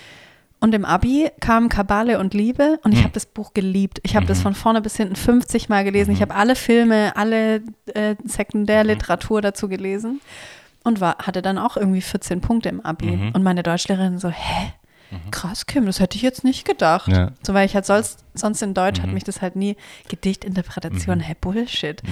Und 0.59 0.75
im 0.75 0.85
Abi 0.85 1.31
kam 1.41 1.69
Kabale 1.69 2.19
und 2.19 2.33
Liebe 2.33 2.81
und 2.83 2.93
ich 2.93 3.03
habe 3.03 3.13
das 3.13 3.27
Buch 3.27 3.53
geliebt. 3.53 4.01
Ich 4.03 4.17
habe 4.17 4.25
das 4.27 4.41
von 4.41 4.55
vorne 4.55 4.81
bis 4.81 4.97
hinten 4.97 5.15
50 5.15 5.69
Mal 5.69 5.85
gelesen. 5.85 6.13
Ich 6.13 6.23
habe 6.23 6.35
alle 6.35 6.57
Filme, 6.57 7.15
alle 7.15 7.63
äh, 7.95 8.17
Sekundärliteratur 8.25 9.43
dazu 9.43 9.69
gelesen 9.69 10.21
und 10.87 11.01
war, 11.01 11.19
hatte 11.19 11.43
dann 11.43 11.59
auch 11.59 11.77
irgendwie 11.77 12.01
14 12.01 12.41
Punkte 12.41 12.69
im 12.71 12.81
Abi. 12.81 13.31
Und 13.35 13.43
meine 13.43 13.63
Deutschlehrerin 13.63 14.19
so, 14.19 14.31
hä? 14.31 14.73
Krass, 15.31 15.67
Kim, 15.67 15.87
das 15.87 16.01
hätte 16.01 16.17
ich 16.17 16.23
jetzt 16.23 16.43
nicht 16.43 16.65
gedacht. 16.65 17.09
Ja. 17.09 17.31
So, 17.47 17.55
weil 17.55 17.65
ich 17.67 17.75
halt 17.75 17.87
sonst, 17.87 18.25
sonst 18.35 18.61
in 18.63 18.75
Deutsch 18.75 19.01
hat 19.01 19.11
mich 19.13 19.23
das 19.25 19.41
halt 19.41 19.55
nie 19.57 19.77
Gedichtinterpretation, 20.09 21.21
hä, 21.21 21.35
Bullshit. 21.41 22.03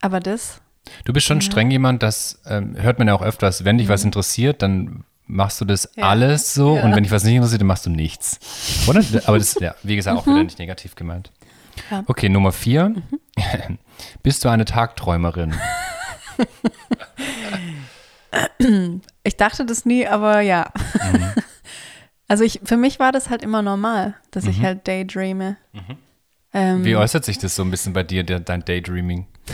Aber 0.00 0.18
das, 0.20 0.60
Du 1.04 1.12
bist 1.12 1.26
schon 1.26 1.40
streng 1.40 1.70
jemand, 1.70 2.02
das 2.02 2.40
ähm, 2.44 2.74
hört 2.76 2.98
man 2.98 3.06
ja 3.06 3.14
auch 3.14 3.22
öfters, 3.22 3.64
wenn 3.64 3.78
dich 3.78 3.88
was 3.88 4.02
interessiert, 4.04 4.62
dann 4.62 5.04
machst 5.26 5.60
du 5.60 5.64
das 5.64 5.86
Mhm. 5.96 6.02
Ja. 6.02 6.08
alles 6.08 6.52
so 6.54 6.76
Ja. 6.76 6.82
und 6.82 6.96
wenn 6.96 7.04
dich 7.04 7.12
was 7.12 7.22
nicht 7.22 7.34
interessiert, 7.36 7.60
dann 7.60 7.68
machst 7.68 7.86
du 7.86 7.90
nichts. 7.90 8.40
Oder? 8.88 9.00
Aber 9.26 9.38
das 9.38 9.52
ist, 9.52 9.60
ja, 9.60 9.76
wie 9.84 9.94
gesagt, 9.94 10.18
auch 10.18 10.26
wieder 10.26 10.42
nicht 10.42 10.58
negativ 10.58 10.96
gemeint. 10.96 11.30
Mhm. 11.30 11.46
Ja. 11.90 12.02
Okay, 12.08 12.28
Nummer 12.28 12.50
vier. 12.52 12.94
Bist 14.24 14.44
du 14.44 14.48
eine 14.48 14.64
Tagträumerin? 14.64 15.54
Ich 19.24 19.36
dachte 19.36 19.66
das 19.66 19.84
nie, 19.84 20.06
aber 20.06 20.40
ja. 20.40 20.70
Also 22.28 22.44
ich, 22.44 22.60
für 22.64 22.78
mich 22.78 22.98
war 22.98 23.12
das 23.12 23.28
halt 23.28 23.42
immer 23.42 23.60
normal, 23.60 24.14
dass 24.30 24.46
ich 24.46 24.62
halt 24.62 24.88
daydreame. 24.88 25.58
Ähm, 26.54 26.82
Wie 26.82 26.96
äußert 26.96 27.26
sich 27.26 27.36
das 27.36 27.54
so 27.54 27.62
ein 27.62 27.70
bisschen 27.70 27.92
bei 27.92 28.04
dir, 28.04 28.24
dein 28.24 28.64
Daydreaming? 28.64 29.26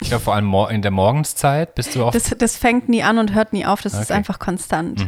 ich 0.00 0.08
glaube, 0.08 0.24
vor 0.24 0.34
allem 0.34 0.54
in 0.70 0.80
der 0.80 0.90
Morgenszeit 0.90 1.74
bist 1.74 1.94
du 1.94 2.04
auch, 2.04 2.12
das, 2.12 2.34
das 2.38 2.56
fängt 2.56 2.88
nie 2.88 3.02
an 3.02 3.18
und 3.18 3.34
hört 3.34 3.52
nie 3.52 3.66
auf, 3.66 3.82
das 3.82 3.92
ist 3.92 4.04
Okay. 4.04 4.12
Mhm. 4.14 4.16
einfach 4.16 4.38
konstant. 4.38 5.06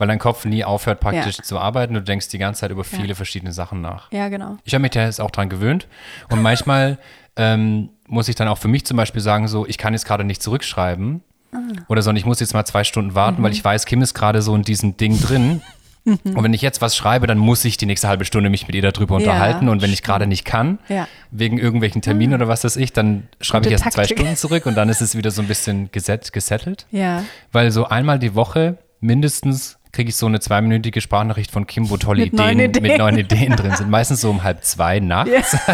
Weil 0.00 0.08
dein 0.08 0.18
Kopf 0.18 0.44
nie 0.46 0.64
aufhört, 0.64 0.98
praktisch 0.98 1.36
zu 1.42 1.58
arbeiten. 1.58 1.94
Du 1.94 2.00
denkst 2.02 2.28
die 2.28 2.38
ganze 2.38 2.62
Zeit 2.62 2.70
über 2.70 2.82
viele 2.84 3.14
verschiedene 3.14 3.52
Sachen 3.52 3.80
nach. 3.82 4.10
Ja, 4.10 4.28
genau. 4.28 4.56
Ich 4.64 4.72
habe 4.74 4.82
mich 4.82 4.90
da 4.92 5.04
jetzt 5.04 5.20
auch 5.20 5.30
dran 5.30 5.48
gewöhnt. 5.50 5.86
Und 6.30 6.40
manchmal 6.42 6.98
ähm, 7.36 7.90
muss 8.08 8.28
ich 8.28 8.34
dann 8.34 8.48
auch 8.48 8.58
für 8.58 8.68
mich 8.68 8.84
zum 8.86 8.96
Beispiel 8.96 9.20
sagen, 9.20 9.46
so, 9.46 9.66
ich 9.66 9.78
kann 9.78 9.92
jetzt 9.92 10.06
gerade 10.06 10.24
nicht 10.24 10.42
zurückschreiben. 10.42 11.22
Ah. 11.52 11.58
Oder 11.88 12.02
so, 12.02 12.10
und 12.10 12.16
ich 12.16 12.24
muss 12.24 12.40
jetzt 12.40 12.54
mal 12.54 12.64
zwei 12.64 12.82
Stunden 12.82 13.14
warten, 13.14 13.40
Mhm. 13.40 13.44
weil 13.44 13.52
ich 13.52 13.64
weiß, 13.64 13.84
Kim 13.86 14.02
ist 14.02 14.14
gerade 14.14 14.40
so 14.42 14.54
in 14.56 14.62
diesem 14.62 14.96
Ding 14.96 15.20
drin. 15.20 15.60
Und 16.06 16.42
wenn 16.42 16.54
ich 16.54 16.62
jetzt 16.62 16.80
was 16.80 16.96
schreibe, 16.96 17.26
dann 17.26 17.36
muss 17.36 17.62
ich 17.66 17.76
die 17.76 17.84
nächste 17.84 18.08
halbe 18.08 18.24
Stunde 18.24 18.48
mich 18.48 18.66
mit 18.66 18.74
ihr 18.74 18.80
darüber 18.90 19.16
Ja, 19.20 19.26
unterhalten. 19.32 19.68
Und 19.68 19.82
wenn 19.82 19.92
ich 19.92 20.02
gerade 20.02 20.26
nicht 20.26 20.46
kann, 20.46 20.78
Ja. 20.88 21.06
wegen 21.30 21.58
irgendwelchen 21.58 22.00
Terminen 22.00 22.32
oder 22.34 22.48
was 22.48 22.64
weiß 22.64 22.76
ich, 22.76 22.94
dann 22.94 23.28
schreibe 23.42 23.66
ich 23.66 23.72
erst 23.72 23.84
zwei 23.84 23.90
Taktik. 23.90 24.18
Stunden 24.18 24.34
zurück 24.36 24.64
und 24.64 24.76
dann 24.76 24.88
ist 24.88 25.02
es 25.02 25.14
wieder 25.14 25.30
so 25.30 25.42
ein 25.42 25.46
bisschen 25.46 25.92
geset, 25.92 26.32
gesettelt. 26.32 26.86
Ja. 26.90 27.22
Weil 27.52 27.70
so 27.70 27.84
einmal 27.84 28.18
die 28.18 28.34
Woche 28.34 28.78
mindestens 29.00 29.78
kriege 29.92 30.10
ich 30.10 30.16
so 30.16 30.26
eine 30.26 30.40
zweiminütige 30.40 31.00
Sprachnachricht 31.00 31.50
von 31.50 31.66
Kim, 31.66 31.90
wo 31.90 31.96
tolle 31.96 32.22
Mit 32.24 32.32
neuen 32.32 32.60
Ideen, 32.60 32.70
mit 32.70 32.84
Ideen. 32.84 32.98
neuen 32.98 33.18
Ideen 33.18 33.56
drin 33.56 33.76
sind. 33.76 33.90
Meistens 33.90 34.20
so 34.20 34.30
um 34.30 34.42
halb 34.42 34.64
zwei 34.64 35.00
nachts. 35.00 35.56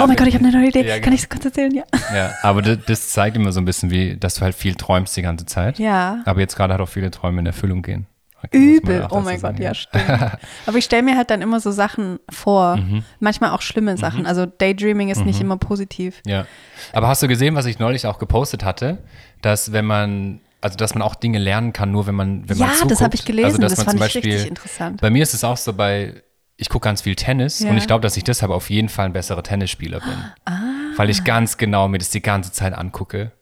Oh 0.00 0.06
mein 0.06 0.16
Gott, 0.16 0.28
ich 0.28 0.34
habe 0.34 0.44
eine 0.44 0.56
neue 0.56 0.68
Idee. 0.68 0.86
Ja, 0.86 0.94
Kann 0.94 1.02
genau. 1.04 1.14
ich 1.14 1.22
es 1.22 1.28
kurz 1.28 1.44
erzählen? 1.44 1.74
Ja. 1.74 1.84
Ja, 2.14 2.34
aber 2.42 2.62
das, 2.62 2.78
das 2.86 3.08
zeigt 3.10 3.36
immer 3.36 3.52
so 3.52 3.60
ein 3.60 3.64
bisschen, 3.64 3.90
wie, 3.90 4.16
dass 4.16 4.34
du 4.34 4.42
halt 4.42 4.54
viel 4.54 4.74
träumst 4.74 5.16
die 5.16 5.22
ganze 5.22 5.46
Zeit. 5.46 5.78
Ja. 5.78 6.20
Aber 6.24 6.40
jetzt 6.40 6.56
gerade 6.56 6.74
hat 6.74 6.80
auch 6.80 6.88
viele 6.88 7.10
Träume 7.10 7.40
in 7.40 7.46
Erfüllung 7.46 7.82
gehen. 7.82 8.06
Übel. 8.52 9.06
Oh 9.10 9.20
mein 9.20 9.38
sagen, 9.38 9.56
Gott, 9.56 9.64
ja, 9.64 9.74
stimmt. 9.74 10.04
Aber 10.66 10.78
ich 10.78 10.84
stelle 10.84 11.02
mir 11.02 11.16
halt 11.16 11.30
dann 11.30 11.42
immer 11.42 11.58
so 11.58 11.72
Sachen 11.72 12.20
vor. 12.30 12.76
Mhm. 12.76 13.02
Manchmal 13.18 13.50
auch 13.50 13.62
schlimme 13.62 13.96
Sachen. 13.96 14.26
Also 14.26 14.46
Daydreaming 14.46 15.08
ist 15.08 15.24
nicht 15.24 15.40
immer 15.40 15.56
positiv. 15.56 16.22
Ja. 16.24 16.46
Aber 16.92 17.08
hast 17.08 17.22
du 17.22 17.28
gesehen, 17.28 17.56
was 17.56 17.66
ich 17.66 17.78
neulich 17.78 18.06
auch 18.06 18.18
gepostet 18.18 18.64
hatte, 18.64 18.98
dass 19.42 19.72
wenn 19.72 19.84
man, 19.86 20.40
also 20.60 20.76
dass 20.76 20.94
man 20.94 21.02
auch 21.02 21.14
Dinge 21.14 21.38
lernen 21.38 21.72
kann, 21.72 21.90
nur 21.92 22.06
wenn 22.06 22.14
man, 22.14 22.48
wenn 22.48 22.56
Ja, 22.56 22.66
man 22.66 22.70
das 22.74 22.78
zuguckt. 22.80 23.00
habe 23.02 23.14
ich 23.14 23.24
gelesen. 23.24 23.46
Also, 23.46 23.58
dass 23.58 23.70
das 23.72 23.78
man 23.78 23.86
fand 23.86 23.98
zum 23.98 24.06
ich 24.06 24.14
Beispiel, 24.14 24.32
richtig 24.32 24.48
interessant. 24.50 25.00
Bei 25.00 25.10
mir 25.10 25.22
ist 25.22 25.34
es 25.34 25.44
auch 25.44 25.56
so 25.56 25.72
bei, 25.72 26.22
ich 26.56 26.68
gucke 26.68 26.84
ganz 26.84 27.02
viel 27.02 27.14
Tennis 27.14 27.60
Ja. 27.60 27.70
und 27.70 27.76
ich 27.78 27.86
glaube, 27.86 28.02
dass 28.02 28.16
ich 28.16 28.24
deshalb 28.24 28.50
auf 28.50 28.68
jeden 28.70 28.88
Fall 28.88 29.06
ein 29.06 29.12
besserer 29.12 29.42
Tennisspieler 29.42 30.00
bin. 30.00 30.24
Ah. 30.44 30.60
Weil 30.96 31.10
ich 31.10 31.22
ganz 31.24 31.56
genau 31.58 31.86
mir 31.88 31.98
das 31.98 32.10
die 32.10 32.22
ganze 32.22 32.50
Zeit 32.52 32.72
angucke. 32.74 33.32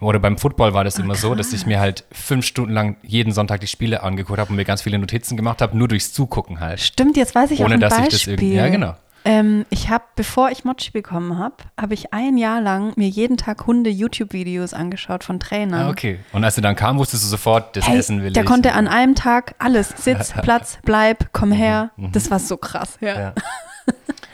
Oder 0.00 0.18
beim 0.18 0.36
Football 0.36 0.74
war 0.74 0.80
Ah, 0.80 0.84
das 0.84 0.98
immer 0.98 1.14
so, 1.14 1.36
dass 1.36 1.52
ich 1.52 1.64
mir 1.64 1.78
halt 1.78 2.04
fünf 2.10 2.44
Stunden 2.44 2.72
lang 2.72 2.96
jeden 3.04 3.32
Sonntag 3.32 3.60
die 3.60 3.68
Spiele 3.68 4.02
angeguckt 4.02 4.40
habe 4.40 4.50
und 4.50 4.56
mir 4.56 4.64
ganz 4.64 4.82
viele 4.82 4.98
Notizen 4.98 5.36
gemacht 5.36 5.62
habe, 5.62 5.78
nur 5.78 5.86
durchs 5.86 6.12
Zugucken 6.12 6.58
halt. 6.58 6.80
Stimmt, 6.80 7.16
jetzt 7.16 7.36
weiß 7.36 7.52
ich 7.52 7.60
Ohne 7.60 7.68
auch 7.68 7.72
ein 7.74 7.80
dass 7.80 7.92
ich 7.94 7.98
Beispiel. 8.00 8.18
das 8.18 8.26
irgendwie- 8.26 8.54
ja, 8.56 8.68
genau. 8.68 8.96
Ähm, 9.24 9.64
ich 9.70 9.88
habe, 9.88 10.04
bevor 10.16 10.50
ich 10.50 10.64
Mochi 10.64 10.90
bekommen 10.90 11.38
habe, 11.38 11.54
habe 11.80 11.94
ich 11.94 12.12
ein 12.12 12.36
Jahr 12.36 12.60
lang 12.60 12.92
mir 12.96 13.08
jeden 13.08 13.36
Tag 13.36 13.66
Hunde-YouTube-Videos 13.66 14.74
angeschaut 14.74 15.22
von 15.22 15.38
Trainern. 15.38 15.82
Ah, 15.86 15.90
okay. 15.90 16.18
Und 16.32 16.42
als 16.42 16.56
er 16.56 16.62
dann 16.62 16.74
kam, 16.74 16.98
wusstest 16.98 17.22
du 17.24 17.28
sofort, 17.28 17.76
das 17.76 17.86
Hey, 17.86 17.98
Essen 17.98 18.22
will 18.22 18.32
der 18.32 18.42
ich. 18.42 18.48
konnte 18.48 18.72
an 18.72 18.88
einem 18.88 19.14
Tag 19.14 19.54
alles. 19.58 19.90
Sitz, 19.96 20.32
Platz, 20.42 20.78
bleib, 20.84 21.32
komm 21.32 21.52
her. 21.52 21.92
Das 21.96 22.30
war 22.32 22.38
so 22.40 22.56
krass. 22.56 22.98
Ja. 23.00 23.14
Mhm, 23.14 23.20
Ja. 23.20 23.34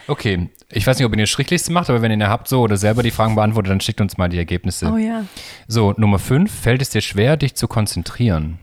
Okay, 0.07 0.49
ich 0.71 0.87
weiß 0.87 0.97
nicht, 0.97 1.05
ob 1.05 1.11
ihr 1.11 1.17
eine 1.19 1.27
Schriftlichste 1.27 1.71
macht, 1.71 1.87
aber 1.91 2.01
wenn 2.01 2.09
ihr 2.09 2.15
eine 2.15 2.29
habt 2.29 2.47
so 2.47 2.61
oder 2.61 2.77
selber 2.77 3.03
die 3.03 3.11
Fragen 3.11 3.35
beantwortet, 3.35 3.69
dann 3.69 3.79
schickt 3.79 4.01
uns 4.01 4.17
mal 4.17 4.27
die 4.27 4.39
Ergebnisse. 4.39 4.91
Oh 4.91 4.97
ja. 4.97 5.25
So, 5.67 5.93
Nummer 5.97 6.17
5. 6.17 6.51
Fällt 6.51 6.81
es 6.81 6.89
dir 6.89 7.01
schwer, 7.01 7.37
dich 7.37 7.53
zu 7.55 7.67
konzentrieren? 7.67 8.57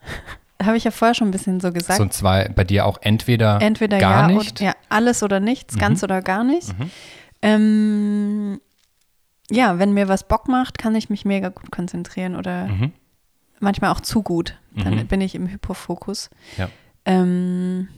Habe 0.62 0.76
ich 0.76 0.84
ja 0.84 0.90
vorher 0.90 1.14
schon 1.14 1.28
ein 1.28 1.32
bisschen 1.32 1.60
so 1.60 1.72
gesagt. 1.72 1.98
So 1.98 2.06
zwei, 2.06 2.48
bei 2.54 2.64
dir 2.64 2.86
auch 2.86 2.98
entweder, 3.02 3.60
Entweder 3.60 3.98
gar 3.98 4.28
ja, 4.30 4.36
nicht. 4.36 4.60
Oder, 4.60 4.66
ja, 4.70 4.74
alles 4.88 5.22
oder 5.22 5.40
nichts, 5.40 5.76
ganz 5.76 6.00
Mhm. 6.00 6.04
oder 6.04 6.22
gar 6.22 6.44
nicht. 6.44 6.74
Ähm, 7.42 8.60
ja, 9.50 9.78
wenn 9.78 9.92
mir 9.92 10.08
was 10.08 10.26
Bock 10.26 10.48
macht, 10.48 10.78
kann 10.78 10.94
ich 10.94 11.10
mich 11.10 11.24
mega 11.24 11.48
gut 11.50 11.70
konzentrieren 11.70 12.36
oder 12.36 12.66
Mhm. 12.66 12.92
manchmal 13.60 13.90
auch 13.90 14.00
zu 14.00 14.22
gut. 14.22 14.56
Dann 14.76 14.94
Mhm. 14.94 15.06
bin 15.06 15.20
ich 15.20 15.34
im 15.34 15.48
Hyperfokus. 15.48 16.30
Ja. 16.56 16.68
Ähm, 17.04 17.88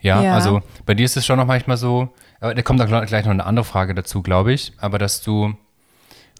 Ja, 0.00 0.22
Ja. 0.22 0.34
also 0.34 0.60
bei 0.84 0.92
dir 0.92 1.06
ist 1.06 1.16
es 1.16 1.24
schon 1.24 1.38
noch 1.38 1.46
manchmal 1.46 1.78
so, 1.78 2.10
aber 2.38 2.54
da 2.54 2.60
kommt 2.60 2.78
gl- 2.78 3.06
gleich 3.06 3.24
noch 3.24 3.30
eine 3.32 3.46
andere 3.46 3.64
Frage 3.64 3.94
dazu, 3.94 4.20
glaube 4.20 4.52
ich, 4.52 4.74
aber 4.76 4.98
dass 4.98 5.22
du 5.22 5.54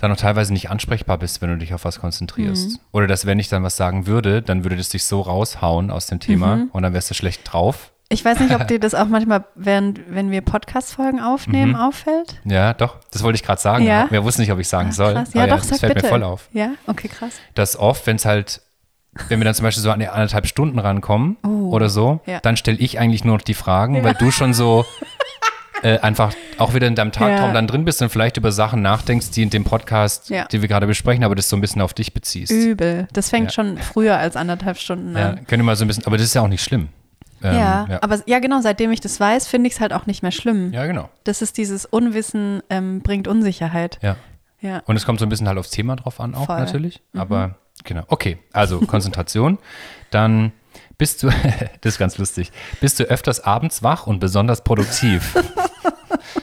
dann 0.05 0.11
noch 0.13 0.19
teilweise 0.19 0.53
nicht 0.53 0.71
ansprechbar 0.71 1.19
bist, 1.19 1.43
wenn 1.43 1.51
du 1.51 1.57
dich 1.59 1.75
auf 1.75 1.85
was 1.85 2.01
konzentrierst. 2.01 2.71
Mhm. 2.71 2.79
Oder 2.93 3.07
dass 3.07 3.27
wenn 3.27 3.39
ich 3.39 3.49
dann 3.49 3.63
was 3.63 3.77
sagen 3.77 4.07
würde, 4.07 4.43
dann 4.43 4.63
würde 4.65 4.77
das 4.77 4.89
dich 4.91 5.05
so 5.05 5.21
raushauen 5.23 5.91
aus 5.91 6.07
dem 6.07 6.21
Thema 6.21 6.57
Mhm. 6.57 6.69
und 6.73 6.83
dann 6.83 6.93
wärst 6.93 7.11
du 7.11 7.15
schlecht 7.15 7.43
drauf. 7.53 7.91
ich 8.11 8.25
weiß 8.25 8.39
nicht, 8.41 8.55
ob 8.55 8.69
dir 8.69 8.79
das 8.79 8.95
auch 8.95 9.07
manchmal, 9.09 9.45
während, 9.57 10.01
wenn 10.09 10.31
wir 10.31 10.41
Podcast-Folgen 10.43 11.21
aufnehmen, 11.21 11.73
Mhm. 11.73 11.77
auffällt. 11.77 12.41
Ja, 12.45 12.73
doch, 12.75 12.97
das 13.11 13.23
wollte 13.25 13.37
ich 13.37 13.43
gerade 13.43 13.61
sagen. 13.61 13.85
Ja? 13.87 14.07
Wir 14.11 14.23
wussten 14.23 14.43
nicht, 14.43 14.53
ob 14.53 14.59
ich 14.61 14.69
sagen 14.69 14.91
Ah, 14.91 14.93
soll. 14.93 15.15
krass. 15.15 15.31
Aber 15.35 15.39
Ja, 15.49 15.57
doch, 15.57 15.65
das 15.67 15.81
fällt 15.81 15.95
bitte. 15.95 16.07
mir 16.07 16.11
voll 16.11 16.23
auf. 16.23 16.49
Ja, 16.53 16.71
okay, 16.87 17.09
krass. 17.09 17.33
Dass 17.55 17.77
oft, 17.77 18.07
wenn 18.07 18.17
es 18.17 18.25
halt 18.25 18.61
wenn 19.29 19.39
wir 19.39 19.45
dann 19.45 19.55
zum 19.55 19.63
Beispiel 19.63 19.81
so 19.83 19.93
an 19.93 20.01
die 20.01 20.09
anderthalb 20.09 20.45
Stunden 20.45 20.79
rankommen 20.81 21.37
oder 21.45 21.89
so, 21.89 22.21
ja. 22.27 22.41
dann 22.41 22.57
stelle 22.57 22.79
ich 22.79 22.99
eigentlich 22.99 23.25
nur 23.25 23.37
noch 23.37 23.43
die 23.45 23.55
Fragen, 23.55 24.03
weil 24.03 24.15
du 24.15 24.33
schon 24.33 24.53
so 24.55 24.85
äh, 25.85 25.99
einfach 26.01 26.35
auch 26.59 26.75
wieder 26.75 26.87
in 26.87 26.95
deinem 26.95 27.13
Tagtraum 27.13 27.49
Ja. 27.49 27.53
dann 27.53 27.67
drin 27.67 27.85
bist 27.85 28.01
und 28.03 28.09
vielleicht 28.09 28.37
über 28.37 28.51
Sachen 28.53 28.83
nachdenkst, 28.83 29.31
die 29.31 29.43
in 29.43 29.51
dem 29.51 29.65
Podcast, 29.65 30.31
Ja. 30.31 30.47
die 30.47 30.61
wir 30.63 30.69
gerade 30.69 30.87
besprechen, 30.87 31.23
aber 31.25 31.35
das 31.35 31.49
so 31.49 31.57
ein 31.57 31.61
bisschen 31.61 31.83
auf 31.83 31.95
dich 31.95 32.13
beziehst. 32.15 32.51
Übel. 32.51 33.07
Das 33.13 33.31
fängt 33.31 33.47
Ja. 33.47 33.51
schon 33.53 33.79
früher 33.79 34.17
als 34.17 34.35
anderthalb 34.37 34.79
Stunden 34.79 35.17
Ja, 35.17 35.31
an. 35.31 35.47
können 35.47 35.61
wir 35.63 35.67
mal 35.67 35.77
so 35.77 35.85
ein 35.85 35.89
bisschen, 35.89 36.07
aber 36.07 36.17
das 36.17 36.27
ist 36.27 36.35
ja 36.35 36.43
auch 36.43 36.49
nicht 36.49 36.63
schlimm. 36.65 36.89
Ähm, 37.43 37.55
ja, 37.57 37.87
ja. 37.91 37.99
aber 38.03 38.21
ja, 38.27 38.39
genau, 38.39 38.61
seitdem 38.63 38.91
ich 38.93 39.01
das 39.03 39.21
weiß, 39.21 39.47
finde 39.47 39.69
ich 39.69 39.75
es 39.75 39.81
halt 39.81 39.93
auch 39.93 40.07
nicht 40.07 40.23
mehr 40.23 40.33
schlimm. 40.33 40.73
ja, 40.73 40.87
genau. 40.87 41.11
Das 41.25 41.43
ist 41.43 41.59
dieses 41.59 41.85
Unwissen 41.85 42.63
ähm, 42.71 43.03
bringt 43.03 43.29
Unsicherheit. 43.29 43.99
Ja. 44.03 44.17
Ja. 44.63 44.81
Und 44.87 44.97
es 44.97 45.05
kommt 45.05 45.19
so 45.21 45.27
ein 45.27 45.29
bisschen 45.29 45.47
halt 45.47 45.59
aufs 45.59 45.71
Thema 45.71 45.95
drauf 45.97 46.21
an 46.21 46.35
auch 46.35 46.47
Voll. 46.47 46.57
Mhm. 46.57 46.63
natürlich. 46.65 47.03
Aber 47.15 47.57
genau. 47.85 48.05
Okay, 48.09 48.39
also 48.55 48.79
Konzentration. 48.87 49.59
Dann 50.11 50.53
bist 50.97 51.23
du, 51.23 51.29
das 51.83 51.95
ist 51.95 51.99
ganz 51.99 52.17
lustig, 52.17 52.51
bist 52.81 52.99
du 52.99 53.05
öfters 53.05 53.41
abends 53.45 53.83
wach 53.83 54.07
und 54.07 54.21
besonders 54.21 54.65
produktiv. 54.65 55.35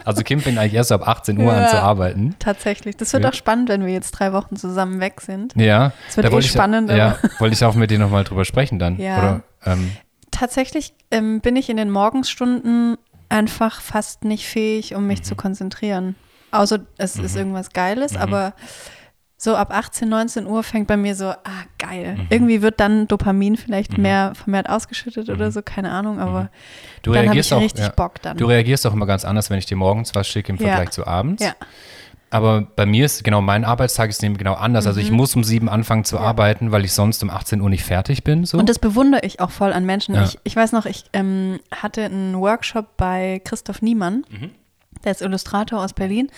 also 0.06 0.24
Kim 0.24 0.40
fängt 0.40 0.58
eigentlich 0.58 0.74
erst 0.74 0.92
ab 0.92 1.08
18 1.08 1.38
Uhr 1.40 1.52
an 1.54 1.62
Ja. 1.64 1.68
zu 1.70 1.82
arbeiten. 1.82 2.36
Tatsächlich. 2.40 2.98
Das 2.98 3.14
wird 3.14 3.24
Ja. 3.24 3.30
auch 3.30 3.34
spannend, 3.34 3.70
wenn 3.70 3.86
wir 3.86 3.94
jetzt 3.94 4.12
drei 4.12 4.34
Wochen 4.34 4.56
zusammen 4.56 5.00
weg 5.00 5.22
sind. 5.22 5.54
Ja. 5.56 5.92
Es 6.10 6.18
wird 6.18 6.26
da 6.26 6.30
eh 6.30 6.34
wollte 6.34 6.46
ich, 6.46 6.52
spannend, 6.52 6.90
Ja, 6.92 7.18
wollte 7.40 7.54
ich 7.54 7.64
auch 7.64 7.76
mit 7.76 7.92
dir 7.92 8.00
nochmal 8.00 8.24
drüber 8.24 8.46
sprechen 8.46 8.80
dann. 8.80 8.98
Ja. 8.98 9.18
Oder, 9.18 9.44
ähm, 9.66 9.92
Tatsächlich 10.32 10.94
ähm, 11.12 11.42
bin 11.42 11.56
ich 11.56 11.70
in 11.70 11.78
den 11.78 11.90
Morgenstunden 11.92 12.98
einfach 13.30 13.82
fast 13.82 14.24
nicht 14.24 14.48
fähig, 14.48 14.96
um 14.96 15.06
mich 15.08 15.20
Mhm. 15.20 15.24
zu 15.24 15.36
konzentrieren. 15.36 16.16
Außer 16.52 16.80
es 16.98 17.16
ist 17.18 17.36
irgendwas 17.36 17.70
Geiles, 17.72 18.14
Mhm. 18.14 18.18
aber 18.20 18.54
so 19.44 19.56
ab 19.56 19.72
18, 19.74 20.08
19 20.08 20.46
Uhr 20.46 20.62
fängt 20.62 20.86
bei 20.88 20.98
mir 20.98 21.16
so, 21.16 21.30
ah, 21.30 21.64
geil. 21.80 22.16
Mhm. 22.16 22.28
Irgendwie 22.30 22.62
wird 22.62 22.80
dann 22.80 23.08
Dopamin 23.08 23.58
vielleicht 23.58 23.98
mehr 23.98 24.34
vermehrt 24.36 24.70
ausgeschüttet 24.70 25.30
oder 25.30 25.52
so, 25.52 25.64
keine 25.64 25.90
Ahnung, 25.92 26.20
aber 26.20 26.44
Mhm. 26.44 26.48
du 27.02 27.12
dann 27.12 27.18
habe 27.22 27.26
reagierst 27.30 27.50
ich 27.50 27.54
auch, 27.58 27.62
richtig 27.62 27.86
ja. 27.86 27.90
Bock 27.90 28.22
dann. 28.22 28.38
Du 28.38 28.46
reagierst 28.46 28.86
auch 28.86 28.94
immer 28.94 29.08
ganz 29.08 29.26
anders, 29.26 29.50
wenn 29.50 29.58
ich 29.58 29.66
dir 29.66 29.78
morgens 29.78 30.14
was 30.14 30.28
schicke 30.28 30.52
im 30.52 30.58
Ja. 30.60 30.68
Vergleich 30.68 30.92
zu 30.92 31.08
abends. 31.08 31.44
ja, 31.44 31.54
Aber 32.30 32.62
bei 32.76 32.86
mir 32.86 33.06
ist 33.06 33.24
genau 33.24 33.42
mein 33.42 33.66
Arbeitstag 33.66 34.10
ist 34.12 34.22
nämlich 34.22 34.38
genau 34.38 34.54
anders. 34.54 34.86
Also 34.86 35.00
Mhm. 35.00 35.06
ich 35.08 35.12
muss 35.12 35.36
um 35.36 35.44
sieben 35.44 35.68
anfangen 35.70 36.06
zu 36.06 36.20
arbeiten, 36.20 36.72
weil 36.72 36.86
ich 36.86 36.94
sonst 36.94 37.24
um 37.24 37.30
18 37.32 37.62
Uhr 37.62 37.70
nicht 37.72 37.84
fertig 37.84 38.24
bin. 38.24 38.46
So. 38.46 38.60
Und 38.60 38.70
das 38.70 38.78
bewundere 38.80 39.26
ich 39.26 39.40
auch 39.40 39.50
voll 39.52 39.74
an 39.74 39.86
Menschen. 39.86 40.14
Ja. 40.16 40.24
Ich, 40.24 40.38
ich 40.44 40.56
weiß 40.56 40.72
noch, 40.72 40.86
ich 40.86 41.04
ähm, 41.14 41.60
hatte 41.76 42.04
einen 42.06 42.40
Workshop 42.40 42.96
bei 42.96 43.42
Christoph 43.44 43.82
Niemann, 43.82 44.24
Mhm. 44.30 44.52
der 45.04 45.12
ist 45.14 45.22
Illustrator 45.24 45.84
aus 45.84 45.94
Berlin. 45.94 46.30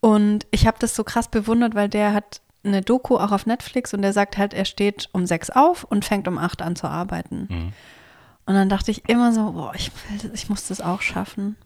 Und 0.00 0.46
ich 0.50 0.66
habe 0.66 0.78
das 0.80 0.94
so 0.94 1.04
krass 1.04 1.28
bewundert, 1.28 1.74
weil 1.74 1.88
der 1.88 2.14
hat 2.14 2.40
eine 2.64 2.82
Doku 2.82 3.16
auch 3.16 3.32
auf 3.32 3.46
Netflix 3.46 3.94
und 3.94 4.02
der 4.02 4.12
sagt 4.12 4.36
halt, 4.36 4.54
er 4.54 4.64
steht 4.64 5.08
um 5.12 5.26
sechs 5.26 5.50
auf 5.50 5.84
und 5.84 6.04
fängt 6.04 6.28
um 6.28 6.38
acht 6.38 6.62
an 6.62 6.76
zu 6.76 6.86
arbeiten. 6.86 7.46
Mhm. 7.48 7.72
Und 8.46 8.54
dann 8.54 8.68
dachte 8.68 8.90
ich 8.90 9.08
immer 9.08 9.32
so, 9.32 9.52
boah, 9.52 9.72
ich, 9.74 9.90
will, 9.92 10.30
ich 10.34 10.48
muss 10.48 10.68
das 10.68 10.80
auch 10.80 11.02
schaffen. 11.02 11.56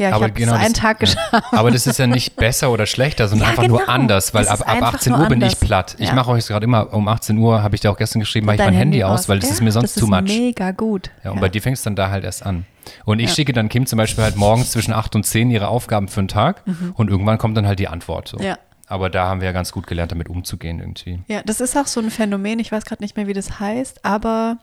Ja, 0.00 0.08
ich 0.08 0.10
Mhm. 0.10 0.14
Aber 0.16 0.24
habe 0.24 0.32
genau 0.34 0.52
das 0.52 0.60
einen 0.64 0.72
das- 0.72 0.82
Tag 0.82 0.98
geschafft. 1.00 1.44
Aber 1.52 1.70
das 1.70 1.86
ist 1.86 1.98
ja 1.98 2.06
nicht 2.06 2.34
besser 2.36 2.70
oder 2.70 2.86
schlechter, 2.86 3.28
sondern 3.28 3.46
Ja, 3.46 3.50
einfach 3.50 3.62
genau. 3.64 3.76
nur 3.78 3.88
anders, 3.88 4.32
weil 4.32 4.48
ab, 4.48 4.60
ab 4.62 4.68
einfach 4.68 4.94
18 4.94 5.12
nur 5.12 5.20
Uhr 5.22 5.28
bin 5.28 5.42
ich 5.42 5.60
platt. 5.60 5.94
Ich 5.98 6.08
Ja. 6.08 6.14
mache 6.14 6.30
euch 6.30 6.46
gerade 6.46 6.64
immer 6.64 6.92
um 6.94 7.06
18 7.06 7.36
Uhr, 7.36 7.62
habe 7.62 7.74
ich 7.74 7.82
dir 7.82 7.90
auch 7.90 7.98
gestern 7.98 8.20
geschrieben, 8.20 8.46
mache 8.46 8.54
ich 8.56 8.60
mein 8.60 8.68
Dein 8.68 8.74
Handy 8.76 9.04
aus, 9.04 9.28
weil 9.28 9.38
das 9.38 9.50
Ja, 9.50 9.54
ist 9.56 9.60
mir 9.60 9.72
sonst 9.72 9.96
das 9.96 10.00
too 10.02 10.06
much. 10.08 10.20
ist 10.24 10.28
mega 10.38 10.70
gut. 10.70 11.10
Ja, 11.22 11.32
und 11.32 11.40
bei 11.40 11.48
dir 11.50 11.60
fängst 11.60 11.84
dann 11.84 11.96
da 11.96 12.10
halt 12.10 12.24
erst 12.24 12.44
an. 12.46 12.64
Und 13.04 13.20
ich 13.20 13.30
schicke 13.32 13.52
dann 13.52 13.68
Kim 13.68 13.84
zum 13.86 13.98
Beispiel 13.98 14.24
halt 14.24 14.36
morgens 14.36 14.70
zwischen 14.72 14.94
8 14.94 15.14
und 15.14 15.24
10 15.26 15.50
ihre 15.50 15.68
Aufgaben 15.68 16.08
für 16.08 16.22
den 16.22 16.28
Tag 16.28 16.62
und 16.94 17.10
irgendwann 17.10 17.36
kommt 17.38 17.56
dann 17.56 17.66
halt 17.66 17.78
die 17.78 17.88
Antwort. 17.88 18.28
So. 18.28 18.38
Mhm. 18.38 18.44
Ja. 18.44 18.58
Aber 18.86 19.10
da 19.10 19.28
haben 19.28 19.40
wir 19.40 19.46
ja 19.46 19.52
ganz 19.52 19.70
gut 19.70 19.86
gelernt, 19.86 20.10
damit 20.12 20.28
umzugehen 20.28 20.80
irgendwie. 20.80 21.20
Ja, 21.28 21.42
das 21.44 21.60
ist 21.60 21.76
auch 21.76 21.86
so 21.86 22.00
ein 22.00 22.10
Phänomen, 22.10 22.58
ich 22.58 22.72
weiß 22.72 22.84
gerade 22.86 23.02
nicht 23.02 23.16
mehr, 23.16 23.26
wie 23.28 23.34
das 23.34 23.60
heißt, 23.60 24.04
aber 24.04 24.56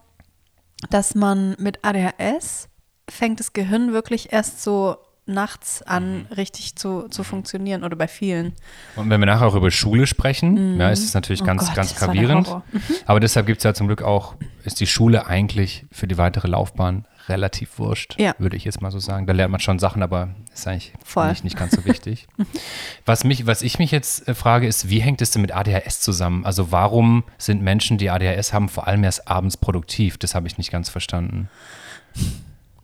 dass 0.89 1.15
man 1.15 1.55
mit 1.59 1.85
ADHS 1.85 2.67
fängt 3.09 3.39
das 3.39 3.53
Gehirn 3.53 3.93
wirklich 3.93 4.33
erst 4.33 4.61
so 4.63 4.97
nachts 5.28 5.82
an, 5.82 6.25
richtig 6.36 6.75
zu, 6.75 7.07
zu 7.09 7.23
funktionieren 7.23 7.84
oder 7.84 7.95
bei 7.95 8.07
vielen. 8.07 8.53
Und 8.95 9.09
wenn 9.09 9.19
wir 9.21 9.25
nachher 9.25 9.47
auch 9.47 9.55
über 9.55 9.71
Schule 9.71 10.07
sprechen, 10.07 10.80
ja, 10.80 10.89
ist 10.89 11.03
es 11.03 11.13
natürlich 11.13 11.41
Oh 11.41 11.45
ganz, 11.45 11.67
Gott, 11.67 11.75
ganz 11.75 11.95
gravierend. 11.95 12.47
Horror. 12.47 12.63
Aber 13.05 13.19
deshalb 13.19 13.45
gibt 13.45 13.59
es 13.59 13.63
ja 13.63 13.73
zum 13.73 13.88
Glück 13.88 14.01
auch, 14.01 14.36
ist 14.63 14.80
die 14.80 14.88
Schule 14.88 15.28
eigentlich 15.28 15.86
für 15.91 16.07
die 16.07 16.17
weitere 16.17 16.47
Laufbahn 16.47 17.05
relativ 17.30 17.78
wurscht, 17.78 18.15
Ja. 18.17 18.34
würde 18.38 18.55
ich 18.55 18.63
jetzt 18.63 18.82
mal 18.82 18.89
so 18.89 18.99
sagen. 18.99 19.28
Da 19.28 19.34
lernt 19.34 19.51
man 19.51 19.59
schon 19.59 19.80
Sachen, 19.80 20.01
aber 20.01 20.30
ist 20.53 20.65
eigentlich 20.65 20.93
nicht, 21.28 21.43
nicht 21.43 21.57
ganz 21.57 21.75
so 21.75 21.84
wichtig. 21.84 22.25
was, 23.05 23.25
mich, 23.25 23.45
was 23.45 23.61
ich 23.61 23.80
mich 23.80 23.91
jetzt 23.91 24.30
äh, 24.30 24.34
frage, 24.34 24.65
ist, 24.65 24.89
wie 24.89 24.99
hängt 25.01 25.21
es 25.21 25.32
denn 25.32 25.41
mit 25.41 25.53
ADHS 25.53 25.99
zusammen? 25.99 26.45
Also 26.45 26.71
warum 26.71 27.25
sind 27.38 27.61
Menschen, 27.61 27.97
die 27.97 28.09
ADHS 28.09 28.53
haben, 28.53 28.69
vor 28.69 28.88
allem 28.88 29.03
erst 29.03 29.28
abends 29.28 29.57
produktiv? 29.57 30.17
Das 30.17 30.36
habe 30.36 30.47
ich 30.47 30.57
nicht 30.57 30.71
ganz 30.71 30.88
verstanden. 30.88 31.49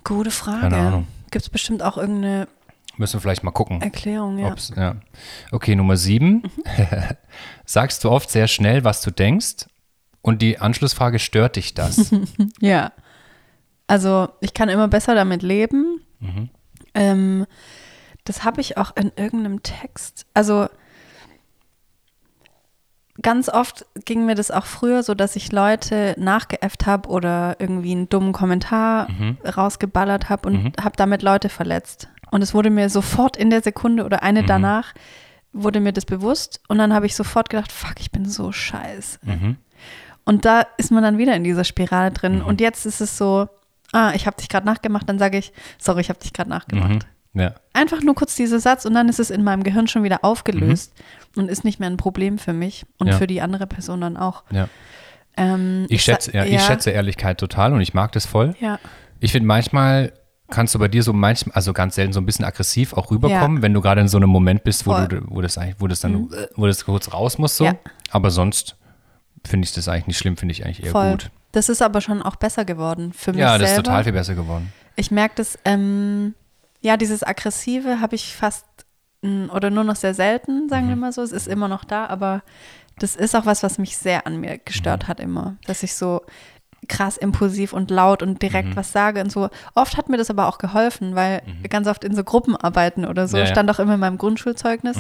Gute 0.03 0.31
Frage. 0.31 0.61
Keine 0.61 0.75
Ahnung. 0.77 1.07
Gibt 1.34 1.45
es 1.45 1.49
bestimmt 1.49 1.81
auch 1.81 1.97
irgendeine 1.97 2.47
Müssen 2.97 3.15
wir 3.15 3.21
vielleicht 3.21 3.43
mal 3.43 3.49
gucken. 3.49 3.81
Erklärung, 3.81 4.38
ja. 4.38 4.55
Ja. 4.75 4.97
Okay, 5.51 5.75
Nummer 5.75 5.97
sieben. 5.97 6.43
Sagst 7.65 8.03
du 8.03 8.11
oft 8.11 8.29
sehr 8.29 8.47
schnell, 8.47 8.84
was 8.84 9.01
du 9.01 9.09
denkst? 9.09 9.65
Und 10.21 10.43
die 10.43 10.59
Anschlussfrage, 10.59 11.17
stört 11.17 11.55
dich 11.55 11.73
das? 11.73 12.13
Ja. 12.61 12.91
Also 13.88 14.29
ich 14.41 14.53
kann 14.53 14.69
immer 14.69 14.88
besser 14.88 15.15
damit 15.15 15.41
leben. 15.41 16.01
Mhm. 16.19 16.49
Ähm, 16.93 17.45
das 18.25 18.43
habe 18.43 18.61
ich 18.61 18.77
auch 18.77 18.95
in 18.95 19.11
irgendeinem 19.15 19.63
Text. 19.63 20.27
Also 20.36 20.67
ganz 23.22 23.47
oft 23.49 23.86
ging 24.05 24.26
mir 24.26 24.36
das 24.36 24.49
auch 24.51 24.66
früher 24.66 25.03
so, 25.03 25.14
dass 25.14 25.36
ich 25.36 25.51
Leute 25.51 26.16
nachgeäfft 26.18 26.86
habe 26.88 27.09
oder 27.09 27.55
irgendwie 27.59 27.91
einen 27.91 28.09
dummen 28.09 28.34
Kommentar 28.34 29.09
Mhm. 29.11 29.38
rausgeballert 29.45 30.30
habe 30.30 30.49
und 30.49 30.74
habe 30.84 30.95
damit 30.97 31.22
Leute 31.22 31.49
verletzt. 31.49 32.07
Und 32.32 32.41
es 32.41 32.53
wurde 32.53 32.70
mir 32.72 32.89
sofort 32.89 33.38
in 33.38 33.49
der 33.51 33.61
Sekunde 33.61 34.03
oder 34.05 34.24
eine 34.24 34.41
Mhm. 34.41 34.47
danach 34.47 34.93
wurde 35.51 35.80
mir 35.80 35.93
das 35.93 36.05
bewusst 36.05 36.61
und 36.68 36.80
dann 36.80 36.91
habe 36.93 37.05
ich 37.05 37.16
sofort 37.16 37.49
gedacht, 37.51 37.72
fuck, 37.72 37.99
ich 37.99 38.11
bin 38.11 38.26
so 38.26 38.51
scheiße. 38.51 39.20
Mhm. 39.22 39.57
Und 40.26 40.45
da 40.45 40.66
ist 40.78 40.89
man 40.91 41.03
dann 41.03 41.18
wieder 41.20 41.36
in 41.36 41.43
dieser 41.43 41.64
Spirale 41.66 42.09
drin. 42.11 42.41
Und 42.41 42.59
jetzt 42.61 42.86
ist 42.88 43.01
es 43.01 43.18
so, 43.18 43.47
ah, 43.91 44.14
ich 44.16 44.26
habe 44.26 44.38
dich 44.38 44.49
gerade 44.49 44.66
nachgemacht, 44.66 45.07
dann 45.07 45.20
sage 45.20 45.38
ich, 45.38 45.53
sorry, 45.78 46.01
ich 46.01 46.09
habe 46.09 46.20
dich 46.20 46.34
gerade 46.34 46.49
nachgemacht. 46.49 47.05
Mhm. 47.34 47.41
Ja. 47.41 47.55
Einfach 47.73 48.01
nur 48.01 48.15
kurz 48.15 48.36
dieser 48.36 48.59
Satz 48.59 48.86
und 48.86 48.93
dann 48.93 49.09
ist 49.09 49.19
es 49.19 49.29
in 49.29 49.43
meinem 49.43 49.63
Gehirn 49.63 49.88
schon 49.88 50.03
wieder 50.03 50.19
aufgelöst 50.23 50.93
und 51.36 51.49
ist 51.49 51.63
nicht 51.63 51.79
mehr 51.79 51.89
ein 51.89 51.97
Problem 51.97 52.38
für 52.38 52.53
mich 52.53 52.86
und 52.99 53.07
Mhm. 53.07 53.11
Ja. 53.13 53.17
für 53.17 53.27
die 53.27 53.41
andere 53.41 53.67
Person 53.67 54.01
dann 54.01 54.17
auch. 54.17 54.43
ja. 54.51 54.67
Ähm, 55.36 55.88
Ich 55.89 56.03
schätze, 56.03 56.31
ja, 56.31 56.45
ich 56.45 56.61
schätze 56.61 56.91
Ehrlichkeit 56.91 57.39
total 57.39 57.73
und 57.73 57.81
ich 57.81 57.95
mag 57.95 58.11
das 58.11 58.25
voll. 58.27 58.55
Ja, 58.59 58.79
Ich 59.19 59.31
finde 59.31 59.47
manchmal 59.47 60.13
kannst 60.51 60.75
du 60.75 60.79
bei 60.79 60.88
dir 60.88 61.01
so 61.01 61.11
manchmal, 61.13 61.55
also 61.55 61.73
ganz 61.73 61.95
selten 61.95 62.13
so 62.13 62.21
ein 62.21 62.27
bisschen 62.27 62.45
aggressiv 62.45 62.93
auch 62.93 63.09
rüberkommen, 63.09 63.63
wenn 63.63 63.73
du 63.73 63.81
gerade 63.81 64.01
in 64.01 64.07
so 64.07 64.17
einem 64.17 64.29
Moment 64.29 64.63
bist, 64.63 64.86
wo 64.86 64.91
Voll. 64.91 65.07
du, 65.07 65.21
wo 65.29 65.41
das 65.41 65.57
eigentlich, 65.57 65.77
wo 65.79 65.88
das 65.88 66.01
dann, 66.01 66.29
wo 66.55 66.67
das 66.67 66.86
kurz 66.86 67.11
raus 67.11 67.39
muss 67.39 67.57
so. 67.57 67.67
Aber 68.11 68.29
sonst 68.29 68.75
finde 69.43 69.65
ich 69.65 69.73
das 69.73 69.88
eigentlich 69.88 70.05
nicht 70.07 70.17
schlimm, 70.19 70.38
finde 70.38 70.51
ich 70.51 70.63
eigentlich 70.63 70.84
eher 70.86 70.91
voll. 70.91 71.11
gut. 71.11 71.31
Das 71.51 71.69
ist 71.69 71.81
aber 71.81 72.01
schon 72.01 72.21
auch 72.21 72.36
besser 72.36 72.65
geworden 72.65 73.11
für 73.13 73.31
mich 73.31 73.39
Ja, 73.41 73.57
das 73.57 73.69
ist 73.69 73.75
selber. 73.75 73.84
total 73.86 74.03
viel 74.03 74.13
besser 74.13 74.36
geworden. 74.36 74.71
Ich 74.95 75.09
merke 75.09 75.34
das, 75.38 75.57
ähm, 75.65 76.36
ja, 76.84 76.97
dieses 76.97 77.23
Aggressive 77.23 77.99
habe 77.99 78.15
ich 78.15 78.36
fast 78.36 78.65
mm, 79.23 79.49
oder 79.49 79.69
nur 79.69 79.84
noch 79.84 79.95
sehr 79.95 80.13
selten, 80.13 80.69
sagen 80.69 80.86
Mhm. 80.86 80.89
wir 80.89 80.95
mal 80.97 81.11
so. 81.13 81.21
Es 81.23 81.31
ist 81.31 81.47
immer 81.47 81.67
noch 81.67 81.86
da, 81.86 82.05
aber 82.07 82.43
das 82.99 83.15
ist 83.15 83.36
auch 83.36 83.45
was, 83.47 83.63
was 83.63 83.77
mich 83.79 83.97
sehr 83.97 84.27
an 84.27 84.39
mir 84.39 84.53
Mhm. 84.55 84.59
gestört 84.65 85.07
hat 85.07 85.19
immer, 85.19 85.55
dass 85.65 85.81
ich 85.84 85.95
so 85.95 86.21
krass 86.89 87.15
impulsiv 87.15 87.71
und 87.71 87.89
laut 87.89 88.21
und 88.21 88.41
direkt 88.41 88.69
Mhm. 88.71 88.75
was 88.75 88.91
sage 88.91 89.21
und 89.21 89.31
so. 89.31 89.49
Oft 89.73 89.95
hat 89.95 90.09
mir 90.09 90.17
das 90.17 90.29
aber 90.29 90.47
auch 90.49 90.57
geholfen, 90.57 91.15
weil 91.15 91.41
ganz 91.69 91.88
oft 91.88 92.03
in 92.03 92.13
so 92.13 92.25
Gruppenarbeiten 92.25 93.05
oder 93.05 93.29
so 93.29 93.38
Mhm. 93.38 93.43
Ja, 93.43 93.47
stand 93.47 93.71
auch 93.71 93.79
immer 93.79 93.93
in 93.93 94.01
meinem 94.01 94.17
Grundschulzeugnis. 94.17 94.97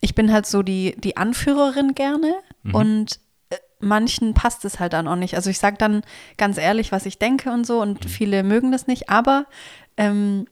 Ich 0.00 0.14
bin 0.14 0.32
halt 0.32 0.46
so 0.46 0.62
die, 0.62 0.96
die 0.98 1.18
Anführerin 1.18 1.94
gerne 1.94 2.32
Mhm. 2.62 2.74
und 2.74 3.20
äh, 3.50 3.56
manchen 3.80 4.32
passt 4.32 4.64
es 4.64 4.80
halt 4.80 4.94
dann 4.94 5.06
auch 5.06 5.16
nicht. 5.16 5.34
Also 5.34 5.50
ich 5.50 5.58
sage 5.58 5.76
dann 5.78 6.02
ganz 6.38 6.56
ehrlich, 6.56 6.90
was 6.92 7.04
ich 7.04 7.18
denke 7.18 7.50
und 7.52 7.66
so 7.66 7.82
und 7.82 8.04
Mhm. 8.06 8.08
viele 8.08 8.42
mögen 8.42 8.72
das 8.72 8.86
nicht, 8.86 9.10
aber 9.10 9.44
ähm, 9.98 10.46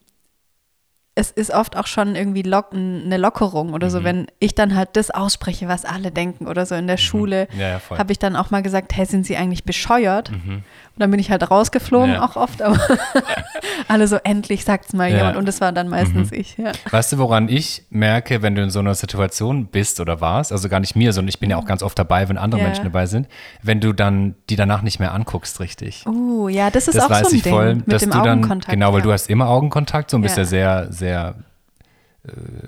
es 1.18 1.30
ist 1.30 1.50
oft 1.50 1.76
auch 1.76 1.86
schon 1.86 2.14
irgendwie 2.14 2.42
lock, 2.42 2.72
eine 2.74 3.16
Lockerung 3.16 3.72
oder 3.72 3.86
Mhm. 3.86 3.90
so, 3.90 4.04
wenn 4.04 4.26
ich 4.38 4.54
dann 4.54 4.76
halt 4.76 4.90
das 4.92 5.10
ausspreche, 5.10 5.66
was 5.66 5.86
alle 5.86 6.10
denken 6.12 6.46
oder 6.46 6.66
so 6.66 6.74
in 6.74 6.86
der 6.86 6.98
Schule, 6.98 7.48
Ja, 7.58 7.68
ja, 7.70 7.80
habe 7.98 8.12
ich 8.12 8.18
dann 8.18 8.36
auch 8.36 8.50
mal 8.50 8.62
gesagt, 8.62 8.94
hey, 8.94 9.06
sind 9.06 9.24
Sie 9.26 9.36
eigentlich 9.36 9.64
bescheuert? 9.64 10.30
Und 10.96 11.00
dann 11.00 11.10
bin 11.10 11.20
ich 11.20 11.30
halt 11.30 11.50
rausgeflogen, 11.50 12.08
Mhm. 12.08 12.14
Ja. 12.16 12.24
auch 12.24 12.36
oft, 12.36 12.62
aber 12.62 12.78
alle 13.88 14.08
so, 14.08 14.16
endlich 14.24 14.64
sagt's 14.64 14.92
mal 14.94 15.08
Ja. 15.08 15.10
Mhm. 15.12 15.16
jemand 15.18 15.36
und 15.36 15.46
das 15.48 15.60
war 15.60 15.70
dann 15.72 15.88
meistens 15.88 16.32
ich, 16.32 16.56
ja. 16.56 16.72
Weißt 16.90 17.12
du, 17.12 17.18
woran 17.18 17.48
ich 17.48 17.84
merke, 17.90 18.40
wenn 18.42 18.54
du 18.54 18.62
in 18.62 18.70
so 18.70 18.78
einer 18.78 18.94
Situation 18.94 19.66
bist 19.66 20.00
oder 20.00 20.20
warst, 20.20 20.52
also 20.52 20.68
gar 20.68 20.80
nicht 20.80 20.96
mir, 20.96 21.12
sondern 21.12 21.28
ich 21.28 21.38
bin 21.38 21.50
ja 21.50 21.56
auch 21.58 21.66
ganz 21.66 21.82
oft 21.82 21.98
dabei, 21.98 22.28
wenn 22.28 22.38
andere. 22.38 22.62
Menschen 22.62 22.84
dabei 22.84 23.04
sind, 23.06 23.28
wenn 23.62 23.80
du 23.80 23.92
dann 23.92 24.34
die 24.48 24.56
danach 24.56 24.80
nicht 24.82 24.98
mehr 24.98 25.12
anguckst, 25.12 25.60
richtig. 25.60 26.06
Uh, 26.06 26.48
ja, 26.48 26.70
das 26.70 26.88
ist 26.88 26.94
das 26.96 27.04
auch 27.04 27.10
weiß 27.10 27.28
so 27.28 27.28
ein 27.28 27.36
ich 27.36 27.42
Ding 27.42 27.52
voll, 27.52 27.74
mit 27.76 27.92
dass 27.92 28.00
dem 28.00 28.10
du 28.10 28.18
dann, 28.22 28.38
Augenkontakt. 28.38 28.72
genau, 28.72 28.92
weil 28.94 29.02
du 29.02 29.12
hast 29.12 29.28
immer 29.28 29.48
Augenkontakt, 29.48 30.10
so 30.10 30.16
und 30.16 30.22
bist 30.22 30.38
Ja. 30.38 30.44
sehr, 30.46 30.86
sehr 30.92 31.34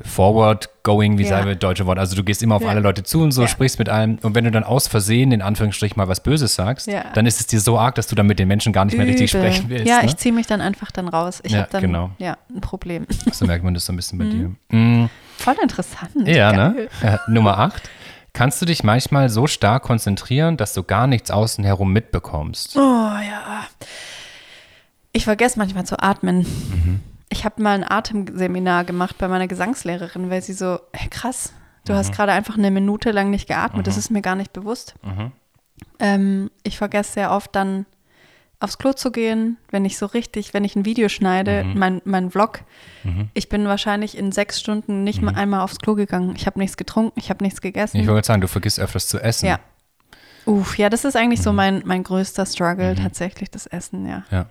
forward 0.05 0.69
going, 0.83 1.19
wie 1.19 1.23
Ja. 1.25 1.29
sagen 1.31 1.47
wir 1.47 1.55
deutsche 1.55 1.87
Wort. 1.87 1.99
Also 1.99 2.17
du 2.17 2.23
gehst 2.25 2.43
immer 2.43 2.57
auf 2.57 2.63
Ja. 2.63 2.69
alle 2.69 2.81
Leute 2.81 3.03
zu 3.03 3.23
und 3.23 3.33
so, 3.33 3.43
Ja. 3.43 3.49
sprichst 3.49 3.79
mit 3.79 3.89
allem. 3.89 4.19
Und 4.23 4.35
wenn 4.35 4.45
du 4.45 4.51
dann 4.51 4.65
aus 4.65 4.89
Versehen 4.89 5.33
in 5.33 5.43
Anführungsstrichen 5.43 5.97
mal 5.99 6.09
was 6.09 6.23
Böses 6.23 6.55
sagst, 6.55 6.87
Ja. 6.87 7.05
dann 7.15 7.27
ist 7.27 7.41
es 7.41 7.47
dir 7.47 7.61
so 7.61 7.79
arg, 7.79 7.95
dass 7.97 8.07
du 8.07 8.15
dann 8.15 8.27
mit 8.27 8.39
den 8.39 8.49
Menschen 8.49 8.73
gar 8.73 8.85
nicht 8.85 8.97
mehr 8.97 9.07
richtig 9.07 9.33
Übel. 9.35 9.43
sprechen 9.53 9.69
willst. 9.69 9.87
Ja, 9.87 9.99
ne? 9.99 10.07
ich 10.07 10.17
ziehe 10.17 10.35
mich 10.35 10.47
dann 10.47 10.61
einfach 10.61 10.91
dann 10.91 11.09
raus. 11.09 11.41
Ich 11.45 11.53
Ja, 11.53 11.61
habe 11.61 11.69
dann 11.73 11.83
genau. 11.83 12.11
ja, 12.19 12.37
ein 12.55 12.61
Problem. 12.61 13.07
So 13.33 13.47
merkt 13.47 13.65
man 13.65 13.75
das 13.75 13.85
so 13.87 13.93
ein 13.93 13.97
bisschen 13.97 14.19
bei 14.19 14.25
dir. 14.27 14.53
Mm, 14.77 15.09
Voll 15.37 15.57
interessant. 15.63 16.11
ja, 16.27 16.53
Geil. 16.53 16.89
ne? 17.03 17.21
Nummer 17.29 17.59
8. 17.59 17.89
Kannst 18.33 18.61
du 18.63 18.67
dich 18.67 18.85
manchmal 18.85 19.29
so 19.31 19.47
stark 19.47 19.83
konzentrieren, 19.83 20.57
dass 20.57 20.73
du 20.73 20.83
gar 20.85 21.07
nichts 21.07 21.31
außen 21.31 21.65
herum 21.65 21.93
mitbekommst? 21.93 22.77
Oh 22.77 22.81
ja. 22.81 23.67
Ich 25.13 25.25
vergesse 25.25 25.59
manchmal 25.59 25.85
zu 25.85 25.99
atmen. 26.01 26.39
Mhm. 26.41 27.01
Ich 27.31 27.45
habe 27.45 27.63
mal 27.63 27.75
ein 27.75 27.91
Atemseminar 27.91 28.85
gemacht 28.85 29.17
bei 29.19 29.29
meiner 29.29 29.47
Gesangslehrerin, 29.49 30.31
weil 30.31 30.43
sie 30.43 30.55
so, 30.55 30.81
hey, 30.93 31.09
krass, 31.11 31.53
du 31.85 31.93
Mhm. 31.93 31.97
hast 31.99 32.13
gerade 32.13 32.33
einfach 32.33 32.57
eine 32.57 32.71
Minute 32.71 33.11
lang 33.11 33.31
nicht 33.31 33.49
geatmet, 33.49 33.87
das 33.87 33.97
ist 33.97 34.11
mir 34.11 34.23
gar 34.23 34.35
nicht 34.35 34.53
bewusst. 34.53 34.95
Mhm. 35.03 35.33
Ähm, 35.99 36.51
ich 36.63 36.79
vergesse 36.79 37.13
sehr 37.13 37.31
oft 37.33 37.55
dann 37.55 37.87
aufs 38.61 38.79
Klo 38.79 38.93
zu 38.93 39.13
gehen, 39.13 39.57
wenn 39.71 39.85
ich 39.85 39.99
so 39.99 40.07
richtig, 40.07 40.53
wenn 40.53 40.65
ich 40.65 40.75
ein 40.75 40.85
Video 40.85 41.09
schneide, 41.09 41.63
Mhm. 41.65 41.79
mein, 41.79 42.03
mein 42.05 42.31
Vlog. 42.31 42.61
Ich 43.33 43.49
bin 43.49 43.67
wahrscheinlich 43.69 44.19
in 44.19 44.33
sechs 44.33 44.61
Stunden 44.61 45.05
nicht 45.05 45.23
mal 45.23 45.35
einmal 45.35 45.61
aufs 45.61 45.79
Klo 45.79 45.95
gegangen. 45.95 46.35
Ich 46.37 46.47
habe 46.47 46.59
nichts 46.59 46.77
getrunken, 46.77 47.19
ich 47.19 47.31
habe 47.31 47.43
nichts 47.45 47.61
gegessen. 47.61 47.99
Ich 47.99 48.07
wollte 48.09 48.27
sagen, 48.27 48.41
du 48.41 48.49
vergisst 48.49 48.81
öfters 48.81 49.07
zu 49.07 49.19
essen. 49.21 49.47
Ja. 49.47 49.61
Uff, 50.45 50.77
ja, 50.77 50.89
das 50.91 51.05
ist 51.05 51.15
eigentlich 51.17 51.39
Mhm. 51.41 51.45
so 51.45 51.53
mein, 51.53 51.83
mein 51.87 52.03
größter 52.03 52.45
Struggle, 52.47 52.95
tatsächlich 52.97 53.51
das 53.51 53.67
Essen, 53.67 54.07
ja. 54.09 54.25
Ja. 54.31 54.47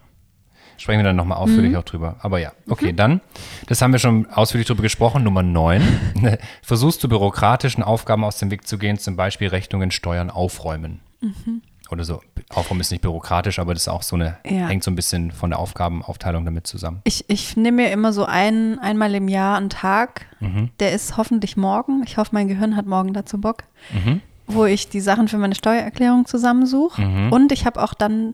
Sprechen 0.78 1.00
wir 1.00 1.04
dann 1.04 1.16
nochmal 1.16 1.38
ausführlich 1.40 1.72
Mhm. 1.72 1.78
auch 1.78 1.84
drüber. 1.84 2.16
Aber 2.20 2.40
ja, 2.40 2.52
okay, 2.70 2.94
dann, 2.94 3.22
das 3.68 3.82
haben 3.82 3.92
wir 3.92 4.00
schon 4.00 4.28
ausführlich 4.32 4.68
drüber 4.68 4.84
gesprochen. 4.84 5.24
Nummer 5.24 5.44
9. 5.44 5.82
Versuchst 6.62 7.04
du 7.04 7.10
bürokratischen 7.10 7.84
Aufgaben 7.84 8.24
aus 8.24 8.38
dem 8.38 8.52
Weg 8.52 8.68
zu 8.68 8.78
gehen, 8.78 8.98
zum 8.98 9.16
Beispiel 9.16 9.48
Rechnungen, 9.48 9.92
Steuern, 9.92 10.30
Aufräumen. 10.30 11.00
Mhm. 11.22 11.62
Oder 11.90 12.04
so. 12.04 12.22
Aufräumen 12.50 12.82
ist 12.82 12.92
nicht 12.92 13.02
bürokratisch, 13.02 13.60
aber 13.60 13.74
das 13.74 13.84
ist 13.84 13.88
auch 13.88 14.04
so 14.04 14.18
eine, 14.18 14.38
Ja. 14.46 14.68
hängt 14.68 14.84
so 14.84 14.92
ein 14.92 14.96
bisschen 14.96 15.32
von 15.32 15.52
der 15.52 15.60
Aufgabenaufteilung 15.60 16.44
damit 16.44 16.68
zusammen. 16.68 17.00
Ich, 17.06 17.24
ich 17.30 17.56
nehme 17.56 17.84
mir 17.84 17.92
immer 17.92 18.12
so 18.12 18.26
ein, 18.26 18.78
einmal 18.80 19.16
im 19.16 19.30
Jahr 19.30 19.58
einen 19.58 19.70
Tag, 19.70 20.26
Mhm. 20.42 20.70
der 20.82 20.92
ist 20.92 21.16
hoffentlich 21.18 21.56
morgen. 21.56 22.04
Ich 22.06 22.18
hoffe, 22.18 22.32
mein 22.34 22.50
Gehirn 22.50 22.76
hat 22.76 22.86
morgen 22.88 23.14
dazu 23.14 23.40
Bock, 23.40 23.64
Mhm. 23.94 24.20
wo 24.48 24.66
ich 24.66 24.90
die 24.90 25.00
Sachen 25.00 25.30
für 25.30 25.38
meine 25.38 25.56
Steuererklärung 25.56 26.26
zusammensuche. 26.26 27.02
Mhm. 27.02 27.32
Und 27.32 27.52
ich 27.54 27.66
habe 27.66 27.82
auch 27.82 27.94
dann 27.94 28.34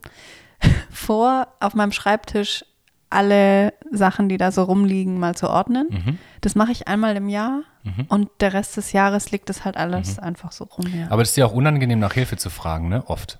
vor, 0.91 1.47
auf 1.59 1.73
meinem 1.75 1.91
Schreibtisch 1.91 2.65
alle 3.09 3.73
Sachen, 3.91 4.27
die 4.27 4.37
da 4.37 4.51
so 4.51 4.63
rumliegen, 4.63 5.19
mal 5.19 5.35
zu 5.35 5.47
ordnen. 5.49 5.87
Mhm. 5.91 6.17
Das 6.41 6.55
mache 6.55 6.71
ich 6.71 6.87
einmal 6.87 7.15
im 7.15 7.29
Jahr 7.29 7.61
und 8.07 8.29
der 8.39 8.53
Rest 8.53 8.75
des 8.77 8.91
Jahres 8.91 9.29
liegt 9.31 9.49
das 9.49 9.65
halt 9.65 9.77
alles 9.77 10.17
Mhm. 10.17 10.23
einfach 10.23 10.51
so 10.51 10.63
rum. 10.63 10.87
Ja, 10.95 11.11
Aber 11.11 11.21
es 11.21 11.29
ist 11.29 11.37
dir 11.37 11.45
auch 11.45 11.53
unangenehm, 11.53 11.99
nach 11.99 12.13
Hilfe 12.13 12.37
zu 12.37 12.49
fragen, 12.49 12.89
ne? 12.89 13.03
Oft. 13.07 13.39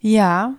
ja. 0.00 0.54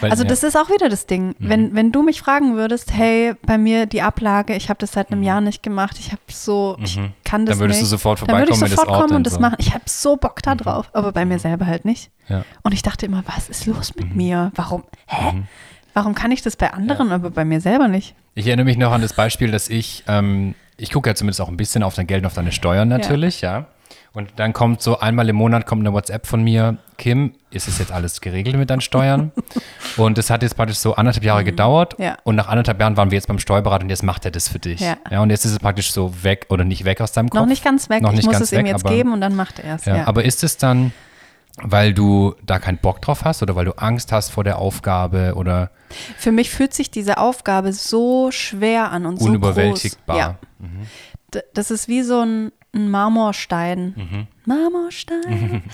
Weil, 0.00 0.10
Also 0.10 0.22
ja, 0.24 0.28
das 0.28 0.42
ist 0.42 0.56
auch 0.56 0.68
wieder 0.70 0.88
das 0.88 1.06
Ding. 1.06 1.28
Mhm. 1.38 1.48
Wenn, 1.48 1.74
wenn 1.74 1.92
du 1.92 2.02
mich 2.02 2.20
fragen 2.20 2.54
würdest, 2.56 2.92
hey, 2.92 3.34
bei 3.46 3.56
mir 3.58 3.86
die 3.86 4.02
Ablage, 4.02 4.54
ich 4.54 4.68
habe 4.68 4.78
das 4.78 4.92
seit 4.92 5.10
einem 5.10 5.22
Jahr 5.22 5.40
nicht 5.40 5.62
gemacht, 5.62 5.96
ich 5.98 6.12
habe 6.12 6.20
so, 6.28 6.76
ich 6.82 6.96
Mhm. 6.98 7.12
kann 7.24 7.46
das 7.46 7.54
Dann 7.54 7.60
würdest 7.64 7.80
nicht. 7.80 7.90
du 7.92 7.96
sofort 7.96 8.20
Dann 8.22 8.28
würde 8.38 8.52
ich 8.52 8.58
vorbeikommen, 8.58 8.76
sofort 8.86 9.00
kommen 9.02 9.16
und 9.16 9.24
das 9.26 9.34
so. 9.34 9.38
Mhm. 9.38 9.42
machen. 9.42 9.56
Ich 9.58 9.72
habe 9.74 9.84
so 9.86 10.16
Bock 10.16 10.42
da 10.42 10.54
drauf, 10.54 10.90
aber 10.92 11.12
bei 11.12 11.24
mir 11.24 11.38
selber 11.38 11.66
halt 11.66 11.84
nicht. 11.84 12.10
Ja. 12.28 12.44
Und 12.62 12.72
ich 12.74 12.82
dachte 12.82 13.06
immer, 13.06 13.22
was 13.34 13.48
ist 13.48 13.66
los 13.66 13.94
mit 13.96 14.10
Mhm. 14.10 14.16
mir? 14.16 14.52
Warum, 14.54 14.84
hä? 15.06 15.42
Warum 15.94 16.14
kann 16.14 16.30
ich 16.30 16.42
das 16.42 16.56
bei 16.56 16.72
anderen, 16.72 17.10
aber 17.10 17.30
bei 17.30 17.44
mir 17.44 17.60
selber 17.60 17.88
nicht? 17.88 18.14
Ich 18.34 18.46
erinnere 18.46 18.66
mich 18.66 18.76
noch 18.76 18.92
an 18.92 19.00
das 19.00 19.14
Beispiel, 19.14 19.50
dass 19.50 19.68
ich, 19.70 20.04
ähm, 20.08 20.54
ich 20.76 20.90
gucke 20.92 21.08
ja 21.08 21.14
zumindest 21.14 21.40
auch 21.40 21.48
ein 21.48 21.56
bisschen 21.56 21.82
auf 21.82 21.94
dein 21.94 22.06
Geld 22.06 22.20
und 22.22 22.26
auf 22.26 22.34
deine 22.34 22.52
Steuern 22.52 22.88
natürlich, 22.88 23.40
ja. 23.40 23.66
Und 24.16 24.30
dann 24.36 24.54
kommt 24.54 24.80
so 24.80 24.98
einmal 24.98 25.28
im 25.28 25.36
Monat 25.36 25.66
kommt 25.66 25.82
eine 25.82 25.92
WhatsApp 25.92 26.26
von 26.26 26.42
mir, 26.42 26.78
Kim, 26.96 27.34
ist 27.50 27.68
es 27.68 27.78
jetzt 27.78 27.92
alles 27.92 28.22
geregelt 28.22 28.56
mit 28.56 28.70
deinen 28.70 28.80
Steuern? 28.80 29.30
und 29.98 30.16
das 30.16 30.30
hat 30.30 30.42
jetzt 30.42 30.56
praktisch 30.56 30.78
so 30.78 30.94
anderthalb 30.94 31.22
Jahre 31.22 31.44
gedauert 31.44 31.98
Mhm. 31.98 32.04
Ja. 32.04 32.16
und 32.24 32.34
nach 32.34 32.48
anderthalb 32.48 32.80
Jahren 32.80 32.96
waren 32.96 33.10
wir 33.10 33.16
jetzt 33.16 33.28
beim 33.28 33.38
Steuerberater 33.38 33.84
und 33.84 33.90
jetzt 33.90 34.02
macht 34.02 34.24
er 34.24 34.30
das 34.30 34.48
für 34.48 34.58
dich. 34.58 34.80
Ja. 34.80 35.20
und 35.20 35.28
jetzt 35.28 35.44
ist 35.44 35.52
es 35.52 35.58
praktisch 35.58 35.90
so 35.92 36.22
weg 36.24 36.46
oder 36.48 36.64
nicht 36.64 36.84
weg 36.86 37.02
aus 37.02 37.12
deinem 37.12 37.28
Kopf. 37.28 37.40
Noch 37.40 37.46
nicht 37.46 37.62
ganz 37.62 37.90
weg. 37.90 38.00
Noch 38.02 38.10
ich 38.12 38.16
nicht 38.16 38.24
muss 38.24 38.32
ganz 38.32 38.44
es 38.46 38.52
ihm 38.52 38.60
weg, 38.60 38.68
jetzt 38.68 38.86
aber- 38.86 38.94
geben 38.94 39.12
und 39.12 39.20
dann 39.20 39.36
macht 39.36 39.58
er 39.58 39.74
es. 39.74 39.84
Ja, 39.84 39.96
Ja, 39.96 40.06
Aber 40.06 40.24
ist 40.24 40.42
es 40.42 40.56
dann, 40.56 40.92
weil 41.62 41.92
du 41.92 42.34
da 42.46 42.58
keinen 42.58 42.78
Bock 42.78 43.02
drauf 43.02 43.22
hast 43.24 43.42
oder 43.42 43.54
weil 43.54 43.66
du 43.66 43.72
Angst 43.78 44.12
hast 44.12 44.30
vor 44.30 44.44
der 44.44 44.56
Aufgabe 44.58 45.34
oder 45.36 45.70
Für 46.16 46.32
mich 46.32 46.48
fühlt 46.48 46.72
sich 46.72 46.90
diese 46.90 47.18
Aufgabe 47.18 47.74
so 47.74 48.30
schwer 48.30 48.90
an 48.92 49.04
und 49.04 49.18
so 49.18 49.26
unüberwältigbar? 49.26 50.16
groß. 50.16 50.18
Ja. 50.18 50.36
D- 50.58 50.66
Das 51.54 51.70
ist 51.70 51.88
wie 51.88 52.02
so 52.02 52.20
ein, 52.20 52.52
ein 52.74 52.88
Marmorstein. 52.90 53.94
Mhm. 53.96 54.26
Marmorstein. 54.44 55.62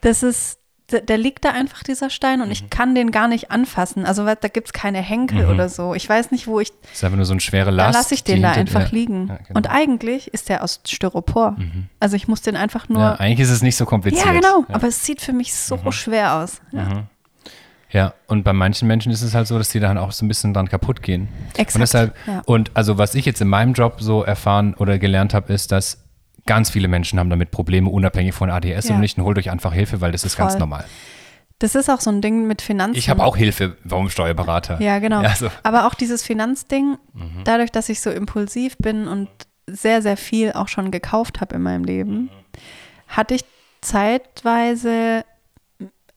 Das 0.00 0.22
ist, 0.22 0.60
d- 0.92 1.00
der 1.00 1.18
liegt 1.18 1.44
da 1.44 1.50
einfach, 1.50 1.82
dieser 1.82 2.08
Stein, 2.08 2.40
und 2.40 2.46
Mhm. 2.46 2.52
ich 2.52 2.70
kann 2.70 2.94
den 2.94 3.10
gar 3.10 3.26
nicht 3.26 3.50
anfassen. 3.50 4.06
Also 4.06 4.24
da 4.24 4.34
gibt 4.46 4.68
es 4.68 4.72
keine 4.72 5.00
Henkel 5.00 5.46
oder 5.48 5.68
so. 5.68 5.92
Ich 5.94 6.08
weiß 6.08 6.30
nicht, 6.30 6.46
wo 6.46 6.60
ich, 6.60 6.70
Das 6.82 6.92
ist 6.92 7.04
einfach 7.04 7.16
nur 7.16 7.24
so 7.26 7.32
eine 7.32 7.40
schwere 7.40 7.70
da 7.70 7.76
Last. 7.86 7.94
lasse 7.96 8.14
ich 8.14 8.22
den 8.22 8.40
da 8.42 8.52
einfach 8.52 8.82
ja. 8.82 8.88
liegen. 8.92 9.26
Ja, 9.26 9.34
genau. 9.38 9.48
Mhm. 9.50 9.56
Und 9.56 9.70
eigentlich 9.70 10.28
ist 10.32 10.48
der 10.50 10.62
aus 10.62 10.80
Styropor. 10.86 11.56
Also 11.98 12.14
ich 12.14 12.28
muss 12.28 12.42
den 12.42 12.54
einfach 12.54 12.88
nur. 12.88 13.00
ja, 13.00 13.14
eigentlich 13.14 13.40
ist 13.40 13.50
es 13.50 13.60
nicht 13.62 13.74
so 13.76 13.86
kompliziert. 13.86 14.24
Ja, 14.24 14.32
genau. 14.32 14.60
Mhm. 14.60 14.66
Aber 14.74 14.86
es 14.86 15.04
sieht 15.04 15.20
für 15.20 15.32
mich 15.32 15.52
so 15.52 15.78
schwer 15.90 16.34
aus. 16.36 16.60
Ja. 16.70 17.08
Ja, 17.90 18.12
und 18.26 18.42
bei 18.42 18.52
manchen 18.52 18.86
Menschen 18.86 19.10
ist 19.12 19.22
es 19.22 19.34
halt 19.34 19.46
so, 19.46 19.56
dass 19.56 19.70
die 19.70 19.80
dann 19.80 19.96
auch 19.96 20.12
so 20.12 20.24
ein 20.24 20.28
bisschen 20.28 20.52
dran 20.52 20.68
kaputt 20.68 21.02
gehen. 21.02 21.28
Exakt, 21.54 21.74
Und 21.76 21.80
deshalb, 21.80 22.14
ja. 22.26 22.42
und 22.44 22.70
also 22.74 22.98
was 22.98 23.14
ich 23.14 23.24
jetzt 23.24 23.40
in 23.40 23.48
meinem 23.48 23.72
Job 23.72 23.96
so 24.00 24.22
erfahren 24.24 24.74
oder 24.74 24.98
gelernt 24.98 25.32
habe, 25.32 25.52
ist, 25.52 25.72
dass 25.72 26.04
ganz 26.44 26.70
viele 26.70 26.88
Menschen 26.88 27.18
haben 27.18 27.30
damit 27.30 27.50
Probleme, 27.50 27.88
unabhängig 27.88 28.34
von 28.34 28.50
ADS 28.50 28.88
Ja. 28.88 28.94
und 28.94 29.00
nicht, 29.00 29.16
und 29.18 29.24
holt 29.24 29.38
euch 29.38 29.50
einfach 29.50 29.72
Hilfe, 29.72 30.00
weil 30.02 30.12
das 30.12 30.24
ist 30.24 30.36
ganz 30.36 30.52
Voll. 30.52 30.60
normal. 30.60 30.84
Das 31.60 31.74
ist 31.74 31.88
auch 31.90 32.00
so 32.00 32.10
ein 32.10 32.20
Ding 32.20 32.46
mit 32.46 32.62
Finanzen. 32.62 32.96
Ich 32.96 33.08
habe 33.10 33.24
auch 33.24 33.36
Hilfe 33.36 33.76
vom 33.86 34.10
Steuerberater. 34.10 34.80
Ja, 34.80 34.98
genau. 34.98 35.22
Ja, 35.22 35.34
so. 35.34 35.48
Aber 35.62 35.86
auch 35.86 35.94
dieses 35.94 36.22
Finanzding, 36.22 36.96
Mhm. 37.14 37.42
dadurch, 37.44 37.72
dass 37.72 37.88
ich 37.88 38.00
so 38.00 38.10
impulsiv 38.10 38.76
bin 38.78 39.08
und 39.08 39.28
sehr, 39.66 40.00
sehr 40.02 40.16
viel 40.16 40.52
auch 40.52 40.68
schon 40.68 40.90
gekauft 40.90 41.40
habe 41.40 41.56
in 41.56 41.62
meinem 41.62 41.84
Leben, 41.84 42.12
Mhm. 42.12 42.28
hatte 43.08 43.34
ich 43.34 43.44
zeitweise, 43.80 45.24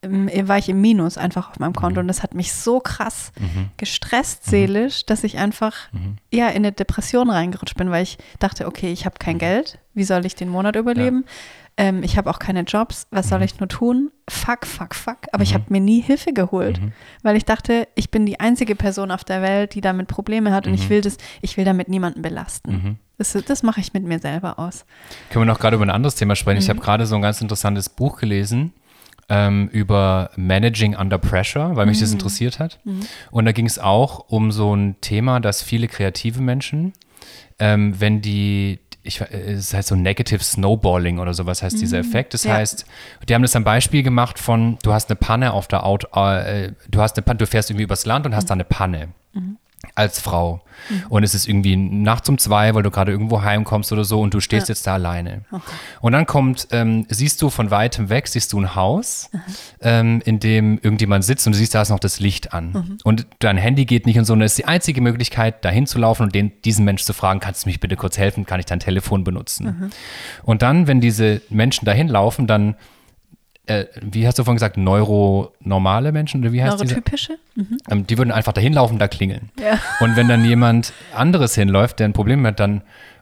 war 0.04 0.58
ich 0.58 0.68
im 0.68 0.82
Minus 0.82 1.18
einfach 1.18 1.52
auf 1.52 1.60
meinem 1.60 1.70
Mhm. 1.72 1.76
Konto 1.76 2.00
und 2.00 2.08
das 2.08 2.24
hat 2.24 2.34
mich 2.34 2.54
so 2.54 2.80
krass 2.80 3.32
gestresst 3.78 4.46
seelisch, 4.46 5.06
dass 5.06 5.24
ich 5.24 5.38
einfach 5.38 5.76
Mhm. 5.92 6.16
ja 6.34 6.48
in 6.50 6.58
eine 6.58 6.72
Depression 6.72 7.30
reingerutscht 7.30 7.78
bin, 7.78 7.92
weil 7.92 8.04
ich 8.04 8.18
dachte, 8.40 8.66
okay, 8.66 8.92
ich 8.92 9.06
habe 9.06 9.16
kein 9.20 9.38
Geld, 9.38 9.78
wie 9.94 10.04
soll 10.04 10.26
ich 10.26 10.34
den 10.36 10.50
Monat 10.50 10.76
überleben? 10.76 11.26
Ähm, 11.78 12.04
ich 12.04 12.18
habe 12.18 12.30
auch 12.30 12.40
keine 12.40 12.62
Jobs, 12.62 13.08
was 13.12 13.28
Mhm. 13.28 13.30
soll 13.30 13.44
ich 13.44 13.60
nur 13.60 13.70
tun? 13.70 14.12
Fuck, 14.28 14.66
fuck, 14.66 14.94
fuck. 14.96 15.18
Aber 15.32 15.44
ich 15.44 15.54
habe 15.54 15.66
mir 15.70 15.80
nie 15.80 16.02
Hilfe 16.02 16.34
geholt, 16.34 16.82
weil 17.24 17.36
ich 17.38 17.46
dachte, 17.46 17.88
ich 17.96 18.10
bin 18.12 18.26
die 18.26 18.40
einzige 18.40 18.76
Person 18.76 19.12
auf 19.12 19.24
der 19.24 19.42
Welt, 19.42 19.76
die 19.76 19.82
damit 19.82 20.08
Probleme 20.08 20.52
hat 20.52 20.66
und 20.68 20.74
ich 20.74 20.90
will 20.90 21.02
das, 21.02 21.18
ich 21.42 21.58
will 21.58 21.66
damit 21.66 21.90
niemanden 21.90 22.22
belasten. 22.24 22.98
Das, 23.18 23.38
das 23.46 23.62
mache 23.62 23.80
ich 23.82 23.94
mit 23.94 24.04
mir 24.04 24.18
selber 24.20 24.58
aus. 24.58 24.84
Können 25.30 25.44
wir 25.46 25.54
noch 25.54 25.60
gerade 25.60 25.76
über 25.76 25.86
ein 25.86 25.92
anderes 25.92 26.16
Thema 26.16 26.36
sprechen? 26.36 26.58
Ich 26.60 26.66
Mhm. 26.68 26.72
habe 26.72 26.80
gerade 26.82 27.06
so 27.06 27.16
ein 27.16 27.22
ganz 27.22 27.40
interessantes 27.40 27.88
Buch 27.88 28.20
gelesen 28.20 28.74
ähm, 29.34 29.70
über 29.72 30.30
Managing 30.36 30.94
Under 30.96 31.18
Pressure, 31.18 31.76
weil 31.78 31.86
mich 31.86 31.98
Mhm. 32.00 32.02
das 32.02 32.12
interessiert 32.12 32.60
hat. 32.60 32.80
Und 33.32 33.46
da 33.46 33.54
ging 33.54 33.66
es 33.66 33.80
auch 33.80 34.26
um 34.28 34.52
so 34.52 34.76
ein 34.76 35.00
Thema, 35.00 35.40
dass 35.40 35.62
viele 35.64 35.88
kreative 35.88 36.42
Menschen, 36.42 36.92
ähm, 37.58 37.96
wenn 38.00 38.22
die 38.22 38.80
ich, 39.04 39.20
äh, 39.22 39.54
es 39.54 39.74
heißt 39.74 39.88
so 39.88 39.96
Negative 39.96 40.44
Snowballing 40.44 41.18
oder 41.20 41.34
sowas 41.34 41.64
heißt 41.64 41.80
dieser 41.82 41.98
Effekt. 42.00 42.34
Das 42.36 42.44
Mhm. 42.44 42.50
Ja. 42.52 42.56
heißt, 42.58 42.86
die 43.28 43.34
haben 43.34 43.42
das 43.42 43.56
am 43.56 43.64
Beispiel 43.64 44.04
gemacht 44.04 44.38
von, 44.38 44.78
du 44.84 44.92
hast 44.94 45.10
eine 45.10 45.16
Panne 45.16 45.54
auf 45.54 45.68
der 45.68 45.86
Auto, 45.86 46.08
äh, 46.14 46.74
du 46.90 47.02
hast 47.02 47.18
eine 47.18 47.24
Panne, 47.24 47.38
du 47.38 47.48
fährst 47.48 47.70
irgendwie 47.72 47.86
übers 47.86 48.06
Land 48.06 48.26
und 48.28 48.36
hast 48.36 48.50
da 48.50 48.54
eine 48.54 48.64
Panne 48.66 49.08
als 49.96 50.20
Frau. 50.20 50.62
Und 51.10 51.24
es 51.24 51.36
ist 51.36 51.48
irgendwie 51.48 51.76
nachts 51.76 52.28
um 52.30 52.38
zwei, 52.38 52.74
weil 52.74 52.84
du 52.84 52.90
gerade 52.90 53.12
irgendwo 53.12 53.42
heimkommst 53.42 53.92
oder 53.92 54.04
so 54.04 54.20
und 54.22 54.34
du 54.34 54.40
stehst 54.40 54.70
jetzt 54.70 54.88
da 54.88 54.96
alleine. 54.96 55.42
Und 56.02 56.14
dann 56.14 56.26
kommt, 56.26 56.68
ähm, 56.72 57.06
siehst 57.10 57.42
du 57.42 57.50
von 57.50 57.70
weitem 57.72 58.10
weg, 58.10 58.28
siehst 58.28 58.54
du 58.54 58.60
ein 58.60 58.76
Haus, 58.76 59.30
ähm, 59.82 60.22
in 60.26 60.40
dem 60.40 60.80
irgendjemand 60.82 61.24
sitzt 61.24 61.46
und 61.46 61.54
du 61.54 61.60
siehst, 61.60 61.76
da 61.76 61.82
ist 61.82 61.90
noch 61.90 62.00
das 62.00 62.20
Licht 62.20 62.54
an. 62.54 62.98
Und 63.04 63.28
dein 63.40 63.58
Handy 63.58 63.86
geht 63.86 64.06
nicht 64.06 64.18
und 64.18 64.26
so. 64.26 64.34
Und 64.34 64.40
das 64.40 64.54
ist 64.54 64.58
die 64.58 64.66
einzige 64.66 65.02
Möglichkeit, 65.02 65.64
da 65.64 65.70
hinzulaufen 65.70 66.26
und 66.26 66.36
den, 66.36 66.52
diesen 66.64 66.86
Menschen 66.86 67.06
zu 67.06 67.14
fragen, 67.14 67.40
kannst 67.40 67.66
du 67.66 67.70
mich 67.70 67.80
bitte 67.80 67.96
kurz 67.96 68.18
helfen, 68.18 68.46
kann 68.46 68.60
ich 68.60 68.66
dein 68.66 68.80
Telefon 68.80 69.24
benutzen? 69.24 69.66
Und 70.44 70.62
dann, 70.62 70.88
wenn 70.88 71.02
diese 71.02 71.42
Menschen 71.50 71.86
dahin 71.86 72.08
laufen, 72.08 72.48
dann 72.48 72.76
äh, 73.68 73.86
wie 74.02 74.26
hast 74.26 74.40
du 74.40 74.44
vorhin 74.44 74.58
gesagt, 74.58 74.78
neuronormale 74.78 76.12
Menschen 76.12 76.42
oder 76.42 76.52
wie 76.52 76.64
heißt? 76.64 76.80
Neurotypische? 76.80 77.38
Ähm, 77.90 78.08
die 78.08 78.18
würden 78.18 78.32
einfach 78.32 78.54
dahin 78.54 78.74
laufen, 78.74 78.98
da 78.98 79.08
klingeln. 79.08 79.50
Ja. 79.60 79.80
Und 80.00 80.16
wenn 80.16 80.28
dann 80.28 80.44
jemand 80.46 80.94
anderes 81.14 81.56
hinläuft, 81.56 82.00
der 82.00 82.08
ein 82.08 82.14
Problem 82.14 82.46
hat, 82.46 82.60
dann 82.60 82.82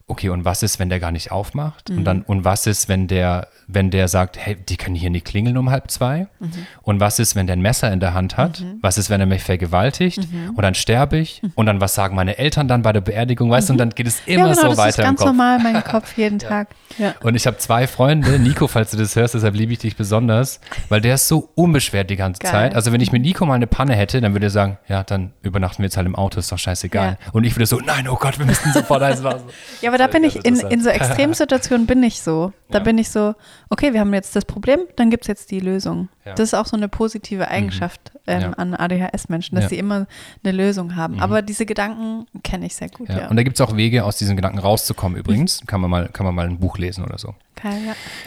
okay, 0.10 0.30
und 0.30 0.44
was 0.46 0.64
ist, 0.64 0.80
wenn 0.80 0.90
der 0.90 1.00
gar 1.00 1.12
nicht 1.12 1.32
aufmacht? 1.32 1.90
Mhm. 1.90 1.98
Und 2.00 2.04
dann, 2.06 2.22
und 2.24 2.44
was 2.46 2.68
ist, 2.68 2.90
wenn 2.90 3.08
der, 3.08 3.48
wenn 3.68 3.92
der 3.92 4.08
sagt, 4.08 4.38
hey, 4.38 4.56
die 4.56 4.78
können 4.78 4.96
hier 4.96 5.10
nicht 5.10 5.26
klingeln 5.26 5.56
um 5.58 5.70
halb 5.70 5.90
zwei? 5.92 6.28
Mhm. 6.40 6.52
Und 6.82 7.00
was 7.00 7.20
ist, 7.20 7.36
wenn 7.36 7.48
der 7.48 7.56
ein 7.56 7.62
Messer 7.62 7.92
in 7.94 8.00
der 8.00 8.14
Hand 8.14 8.36
hat? 8.38 8.64
Was 8.82 8.98
ist, 8.98 9.10
wenn 9.10 9.20
er 9.20 9.28
mich 9.28 9.44
vergewaltigt? 9.44 10.20
Mhm. 10.32 10.50
Und 10.56 10.62
dann 10.64 10.74
sterbe 10.76 11.18
ich? 11.18 11.42
Und 11.56 11.68
dann, 11.68 11.80
was 11.80 11.94
sagen 11.96 12.16
meine 12.16 12.38
Eltern 12.38 12.68
dann 12.68 12.82
bei 12.82 12.92
der 12.92 13.02
Beerdigung? 13.02 13.50
Weißt 13.52 13.70
du, 13.70 13.74
und 13.74 13.78
dann 13.78 13.92
geht 13.92 14.08
es 14.08 14.22
immer 14.26 14.40
Mhm. 14.46 14.50
ja, 14.50 14.54
genau, 14.56 14.62
so 14.62 14.68
das 14.70 14.78
weiter 14.78 14.90
ist 14.90 14.98
im 15.00 15.04
ganz 15.06 15.20
Kopf. 15.20 15.28
normal, 15.28 15.60
mein 15.60 15.84
Kopf 15.84 16.18
jeden 16.18 16.40
Tag. 16.40 16.70
Ja. 16.98 17.14
Und 17.22 17.36
ich 17.36 17.46
habe 17.46 17.58
zwei 17.58 17.86
Freunde, 17.88 18.40
Nico, 18.40 18.68
falls 18.68 18.92
du 18.92 18.98
das 18.98 19.16
hörst, 19.16 19.36
deshalb 19.36 19.54
liebe 19.56 19.72
ich 19.74 19.80
dich 19.80 19.96
besonders, 19.96 20.60
weil 20.90 21.02
der 21.02 21.16
ist 21.16 21.28
so 21.28 21.50
unbeschwert 21.56 22.10
die 22.10 22.16
ganze 22.16 22.40
Geil. 22.42 22.52
Zeit. 22.52 22.76
Also 22.76 22.92
wenn 22.92 23.02
ich 23.02 23.12
mit 23.12 23.22
Nico 23.22 23.46
mal 23.46 23.54
eine 23.54 23.68
Panne 23.68 23.94
hätte, 23.96 24.20
dann 24.22 24.34
würde 24.34 24.48
er 24.48 24.50
sagen, 24.50 24.78
ja, 24.88 25.04
dann 25.04 25.34
übernachten 25.44 25.80
wir 25.84 25.86
jetzt 25.86 25.98
halt 25.98 26.08
im 26.08 26.16
Auto, 26.16 26.40
ist 26.40 26.52
doch 26.52 26.58
scheißegal. 26.58 27.18
Und 27.34 27.44
ich 27.44 27.56
würde 27.56 27.68
so, 27.68 27.80
nein, 27.80 28.08
oh 28.08 28.16
Gott, 28.16 28.40
wir 28.40 28.48
müssen 28.48 28.74
sofort 28.74 29.04
eins 29.04 29.22
machen. 29.22 29.42
Ja, 29.82 29.90
aber 29.92 29.99
da 30.00 30.08
bin 30.08 30.24
ich, 30.24 30.44
in, 30.46 30.56
in 30.60 30.82
so 30.82 30.90
Extremsituationen 30.90 31.86
bin 31.88 32.02
ich 32.04 32.22
so. 32.22 32.54
Da 32.70 32.78
Ja. 32.80 32.84
bin 32.84 32.98
ich 32.98 33.10
so, 33.10 33.36
okay, 33.70 33.94
wir 33.94 34.00
haben 34.00 34.14
jetzt 34.14 34.36
das 34.36 34.46
Problem, 34.46 34.80
dann 34.96 35.10
gibt 35.10 35.24
es 35.24 35.28
jetzt 35.28 35.52
die 35.52 35.60
Lösung. 35.60 36.10
Ja. 36.26 36.34
Das 36.34 36.50
ist 36.50 36.54
auch 36.54 36.66
so 36.66 36.78
eine 36.78 36.88
positive 36.88 37.48
Eigenschaft 37.48 38.12
ähm, 38.28 38.42
Ja. 38.42 38.50
an 38.52 38.74
ADHS-Menschen, 38.76 39.56
dass. 39.56 39.66
Mhm. 39.66 39.70
sie 39.70 39.78
immer 39.78 40.08
eine 40.44 40.52
Lösung 40.56 40.96
haben. 40.96 41.20
Aber 41.20 41.42
diese 41.42 41.66
Gedanken 41.66 42.26
kenne 42.44 42.66
ich 42.66 42.76
sehr 42.76 42.90
gut. 42.90 43.10
Und 43.10 43.36
da 43.36 43.44
gibt 43.44 43.60
es 43.60 43.62
auch 43.62 43.76
Wege, 43.76 44.04
aus 44.06 44.18
diesen 44.18 44.36
Gedanken 44.36 44.60
rauszukommen 44.60 45.18
übrigens. 45.18 45.62
Kann 45.68 45.82
man 45.82 45.90
mal, 45.90 46.10
kann 46.10 46.26
man 46.26 46.34
mal 46.36 46.46
ein 46.48 46.60
Buch 46.60 46.78
lesen 46.78 47.04
oder 47.04 47.18
so. 47.18 47.34
Okay. 47.58 47.74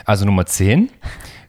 Also 0.05 0.25
Nummer 0.27 0.45
10. 0.47 0.91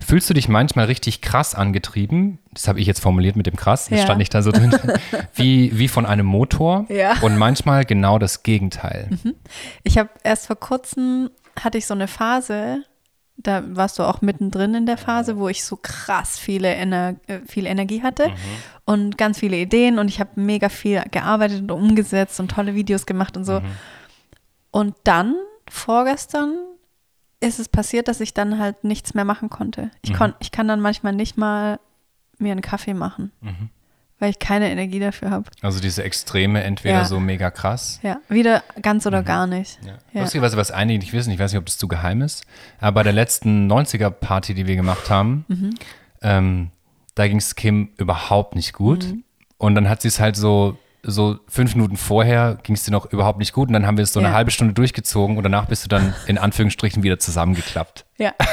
Fühlst 0.04 0.30
du 0.30 0.34
dich 0.34 0.48
manchmal 0.50 0.86
richtig 0.86 1.22
krass 1.22 1.56
angetrieben? 1.56 2.40
Das 2.52 2.68
habe 2.68 2.80
ich 2.80 2.88
jetzt 2.88 3.00
formuliert 3.02 3.36
mit 3.36 3.46
dem 3.48 3.56
krass, 3.56 3.88
das 3.90 4.00
Ja. 4.00 4.04
stand 4.06 4.20
nicht 4.20 4.34
da 4.34 4.42
so 4.42 4.52
drin. 4.52 4.76
wie, 5.36 5.78
wie 5.78 5.88
von 5.88 6.06
einem 6.06 6.26
Motor. 6.26 6.86
Ja. 6.90 7.16
Und 7.22 7.38
manchmal 7.38 7.86
genau 7.86 8.20
das 8.20 8.44
Gegenteil. 8.44 9.10
Ich 9.84 9.98
habe 9.98 10.10
erst 10.24 10.48
vor 10.48 10.56
kurzem, 10.58 11.30
hatte 11.60 11.78
ich 11.78 11.86
so 11.86 11.94
eine 11.94 12.08
Phase, 12.08 12.84
da 13.38 13.64
warst 13.76 13.98
du 13.98 14.04
auch 14.04 14.22
mittendrin 14.22 14.76
in 14.76 14.86
der 14.86 14.98
Phase, 14.98 15.38
wo 15.38 15.50
ich 15.50 15.64
so 15.66 15.78
krass 15.82 16.38
viele 16.38 16.68
Ener 16.76 17.16
äh, 17.28 17.40
viel 17.48 17.66
Energie 17.66 18.04
hatte 18.04 18.32
und 18.86 19.18
ganz 19.18 19.40
viele 19.40 19.58
Ideen 19.58 19.98
und 19.98 20.08
ich 20.08 20.20
habe 20.20 20.30
mega 20.36 20.70
viel 20.70 21.02
gearbeitet 21.10 21.62
und 21.62 21.72
umgesetzt 21.72 22.40
und 22.40 22.52
tolle 22.52 22.76
Videos 22.76 23.06
gemacht 23.08 23.36
und 23.36 23.44
so. 23.46 23.62
Und 24.72 24.96
dann, 25.04 25.36
vorgestern, 25.70 26.54
ist 27.44 27.60
es 27.60 27.68
passiert, 27.70 28.08
dass 28.08 28.20
ich 28.22 28.34
dann 28.34 28.58
halt 28.60 28.84
nichts 28.84 29.14
mehr 29.14 29.26
machen 29.26 29.50
konnte. 29.50 29.92
Ich, 30.02 30.14
kon 30.14 30.34
ich 30.40 30.52
kann 30.52 30.68
dann 30.68 30.80
manchmal 30.82 31.14
nicht 31.14 31.38
mal 31.38 31.80
mir 32.40 32.52
einen 32.52 32.62
Kaffee 32.62 32.94
machen, 32.94 33.32
weil 34.20 34.30
ich 34.32 34.40
keine 34.40 34.70
Energie 34.72 35.00
dafür 35.00 35.30
habe. 35.30 35.46
Also 35.62 35.80
diese 35.80 36.04
Extreme, 36.04 36.64
entweder 36.64 37.00
Ja. 37.00 37.06
so 37.06 37.20
mega 37.20 37.52
krass. 37.52 38.00
Ja, 38.04 38.18
wieder 38.30 38.64
ganz 38.82 39.06
oder 39.06 39.22
gar 39.24 39.48
nicht. 39.48 39.80
Ja. 39.86 39.98
Ja. 40.14 40.22
Lustigerweise, 40.22 40.58
was 40.58 40.72
einige 40.72 41.00
nicht 41.00 41.14
wissen, 41.14 41.32
ich 41.32 41.40
weiß 41.40 41.52
nicht, 41.52 41.60
ob 41.60 41.66
das 41.66 41.78
zu 41.78 41.88
geheim 41.88 42.22
ist, 42.22 42.46
aber 42.80 42.96
bei 42.96 43.04
der 43.04 43.14
letzten 43.14 43.68
90er-Party, 43.72 44.54
die 44.54 44.66
wir 44.68 44.76
gemacht 44.76 45.10
haben, 45.10 45.46
Mhm. 45.48 45.70
ähm, 46.22 46.72
da 47.16 47.28
ging 47.28 47.38
es 47.38 47.56
Kim 47.56 47.90
überhaupt 47.98 48.56
nicht 48.56 48.74
gut. 48.74 49.06
Mhm. 49.06 49.24
Und 49.58 49.76
dann 49.76 49.88
hat 49.88 50.02
sie 50.02 50.08
es 50.08 50.20
halt 50.20 50.36
so, 50.36 50.78
so 51.06 51.38
fünf 51.50 51.76
Minuten 51.76 51.98
vorher 51.98 52.58
ging 52.64 52.76
es 52.76 52.84
dir 52.84 52.92
noch 52.92 53.12
überhaupt 53.12 53.38
nicht 53.40 53.52
gut. 53.52 53.68
Und 53.68 53.74
dann 53.74 53.86
haben 53.86 53.98
wir 53.98 54.04
es 54.06 54.14
so 54.14 54.20
eine 54.22 54.30
Ja. 54.30 54.34
halbe 54.36 54.52
Stunde 54.52 54.74
durchgezogen 54.74 55.36
und 55.38 55.44
danach 55.44 55.66
bist 55.66 55.84
du 55.84 55.90
dann 55.90 56.14
in 56.28 56.38
Anführungsstrichen 56.38 57.04
wieder 57.04 57.20
zusammengeklappt. 57.20 58.06
Ja. 58.18 58.32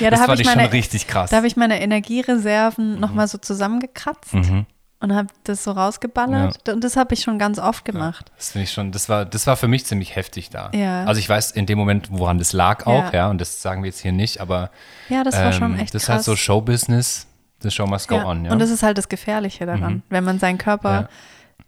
Ja, 0.00 0.10
da 0.10 0.10
das 0.10 0.20
habe 0.20 0.26
fand 0.30 0.40
ich 0.40 0.46
ich 0.46 0.52
schon 0.52 0.56
meine, 0.62 0.72
richtig 0.72 1.06
krass. 1.06 1.30
da 1.30 1.36
habe 1.36 1.46
ich 1.46 1.56
meine 1.56 1.80
Energiereserven 1.80 2.94
noch 2.98 3.10
nochmal 3.10 3.28
so 3.28 3.38
zusammengekratzt 3.38 4.34
Mhm. 4.34 4.66
und 5.00 5.14
habe 5.14 5.28
das 5.44 5.64
so 5.64 5.72
rausgeballert. 5.72 6.68
Und 6.68 6.82
das 6.84 6.96
habe 6.96 7.14
ich 7.14 7.20
schon 7.22 7.38
ganz 7.38 7.58
oft 7.58 7.84
gemacht. 7.84 8.30
Das 8.36 8.50
finde 8.52 8.64
ich 8.64 8.72
schon, 8.72 8.92
das 8.92 9.08
war, 9.08 9.24
das 9.24 9.46
war 9.46 9.56
für 9.56 9.68
mich 9.68 9.84
ziemlich 9.86 10.16
heftig 10.16 10.50
da. 10.50 10.70
Ja. 10.74 11.04
Also 11.04 11.18
ich 11.20 11.28
weiß 11.28 11.50
in 11.52 11.66
dem 11.66 11.78
Moment, 11.78 12.08
woran 12.10 12.38
das 12.38 12.52
lag 12.52 12.86
auch, 12.86 13.12
ja, 13.12 13.26
Ja. 13.26 13.30
und 13.30 13.40
das 13.40 13.62
sagen 13.62 13.82
wir 13.82 13.90
jetzt 13.90 14.00
hier 14.00 14.12
nicht, 14.12 14.40
aber 14.40 14.70
Ja, 15.08 15.22
das 15.24 15.36
war 15.36 15.52
schon 15.52 15.74
ähm, 15.74 15.80
echt 15.80 15.94
das 15.94 16.02
ist 16.02 16.06
krass. 16.06 16.16
halt 16.16 16.24
so 16.24 16.36
Showbusiness, 16.36 17.26
the 17.62 17.70
show 17.70 17.86
must 17.86 18.08
go 18.08 18.16
ja. 18.16 18.24
on, 18.26 18.44
ja. 18.44 18.52
Und 18.52 18.58
das 18.58 18.70
ist 18.70 18.82
halt 18.82 18.96
das 18.98 19.08
Gefährliche 19.08 19.66
daran, 19.66 20.02
wenn 20.08 20.24
man 20.24 20.38
seinen 20.38 20.58
Körper 20.58 20.92
Ja. 20.92 21.00
Mhm. 21.02 21.06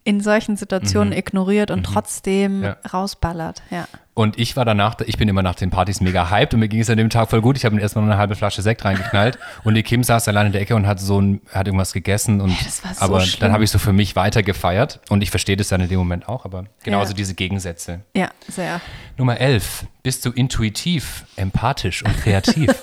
In 0.05 0.20
solchen 0.20 0.57
Situationen 0.57 1.12
ignoriert 1.12 1.70
und 1.70 1.84
trotzdem 1.84 2.62
Ja. 2.64 2.76
rausballert. 2.92 3.62
Ja. 3.70 3.86
Und 4.14 4.38
ich 4.38 4.57
war 4.57 4.64
danach, 4.66 4.96
ich 5.07 5.16
bin 5.16 5.28
immer 5.28 5.42
nach 5.42 5.55
den 5.55 5.70
Partys 5.70 6.03
mega 6.03 6.28
hyped 6.28 6.53
und 6.53 6.61
mir 6.61 6.68
ging 6.68 6.80
es 6.80 6.90
an 6.90 6.98
dem 6.98 7.09
Tag 7.09 7.30
voll 7.30 7.40
gut. 7.40 7.57
Ich 7.57 7.64
habe 7.64 7.74
mir 7.76 7.80
erstmal 7.80 8.05
eine 8.05 8.18
halbe 8.18 8.34
Flasche 8.34 8.61
Sekt 8.61 8.84
reingeknallt 8.84 9.38
und 9.64 9.74
die 9.74 9.82
Kim 9.82 10.03
saß 10.05 10.28
allein 10.28 10.46
in 10.46 10.53
der 10.53 10.61
Ecke 10.61 10.74
und 10.76 10.86
hat 10.86 11.00
so 11.00 11.18
ein, 11.20 11.40
hat 11.55 11.66
irgendwas 11.66 11.92
gegessen 11.94 12.40
und 12.42 12.50
das 12.66 12.84
war 12.84 12.94
so 12.94 13.00
aber 13.05 13.20
schlimm. 13.20 13.40
dann 13.40 13.53
habe 13.53 13.64
ich 13.64 13.70
so 13.70 13.78
für 13.78 13.92
mich 13.94 14.14
weiter 14.16 14.42
gefeiert 14.42 15.00
und 15.09 15.22
ich 15.22 15.30
verstehe 15.30 15.57
das 15.57 15.68
dann 15.68 15.80
in 15.80 15.88
dem 15.88 15.98
Moment 15.98 16.28
auch, 16.28 16.44
aber 16.44 16.64
genauso 16.82 17.12
Ja. 17.12 17.16
diese 17.16 17.34
Gegensätze. 17.34 18.00
ja, 18.14 18.28
sehr. 18.48 18.80
Nummer 19.16 19.38
11. 19.38 19.86
Bist 20.03 20.26
du 20.26 20.30
intuitiv, 20.30 21.24
empathisch 21.36 22.05
und 22.05 22.14
kreativ? 22.18 22.70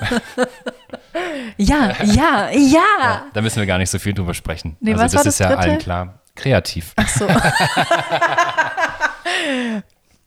Ja, 1.58 1.92
ja, 2.04 2.50
ja. 2.54 3.24
da 3.34 3.42
müssen 3.42 3.58
wir 3.60 3.66
gar 3.66 3.78
nicht 3.78 3.90
so 3.90 4.00
viel 4.00 4.14
drüber 4.14 4.34
sprechen. 4.34 4.78
Nee, 4.80 4.94
also 4.94 5.04
was 5.04 5.12
das 5.12 5.20
war 5.26 5.28
ist 5.28 5.40
das 5.40 5.40
ja 5.40 5.48
dritte? 5.56 5.70
allen 5.70 5.80
klar. 5.80 6.19
Kreativ. 6.40 6.94
So. 7.18 7.28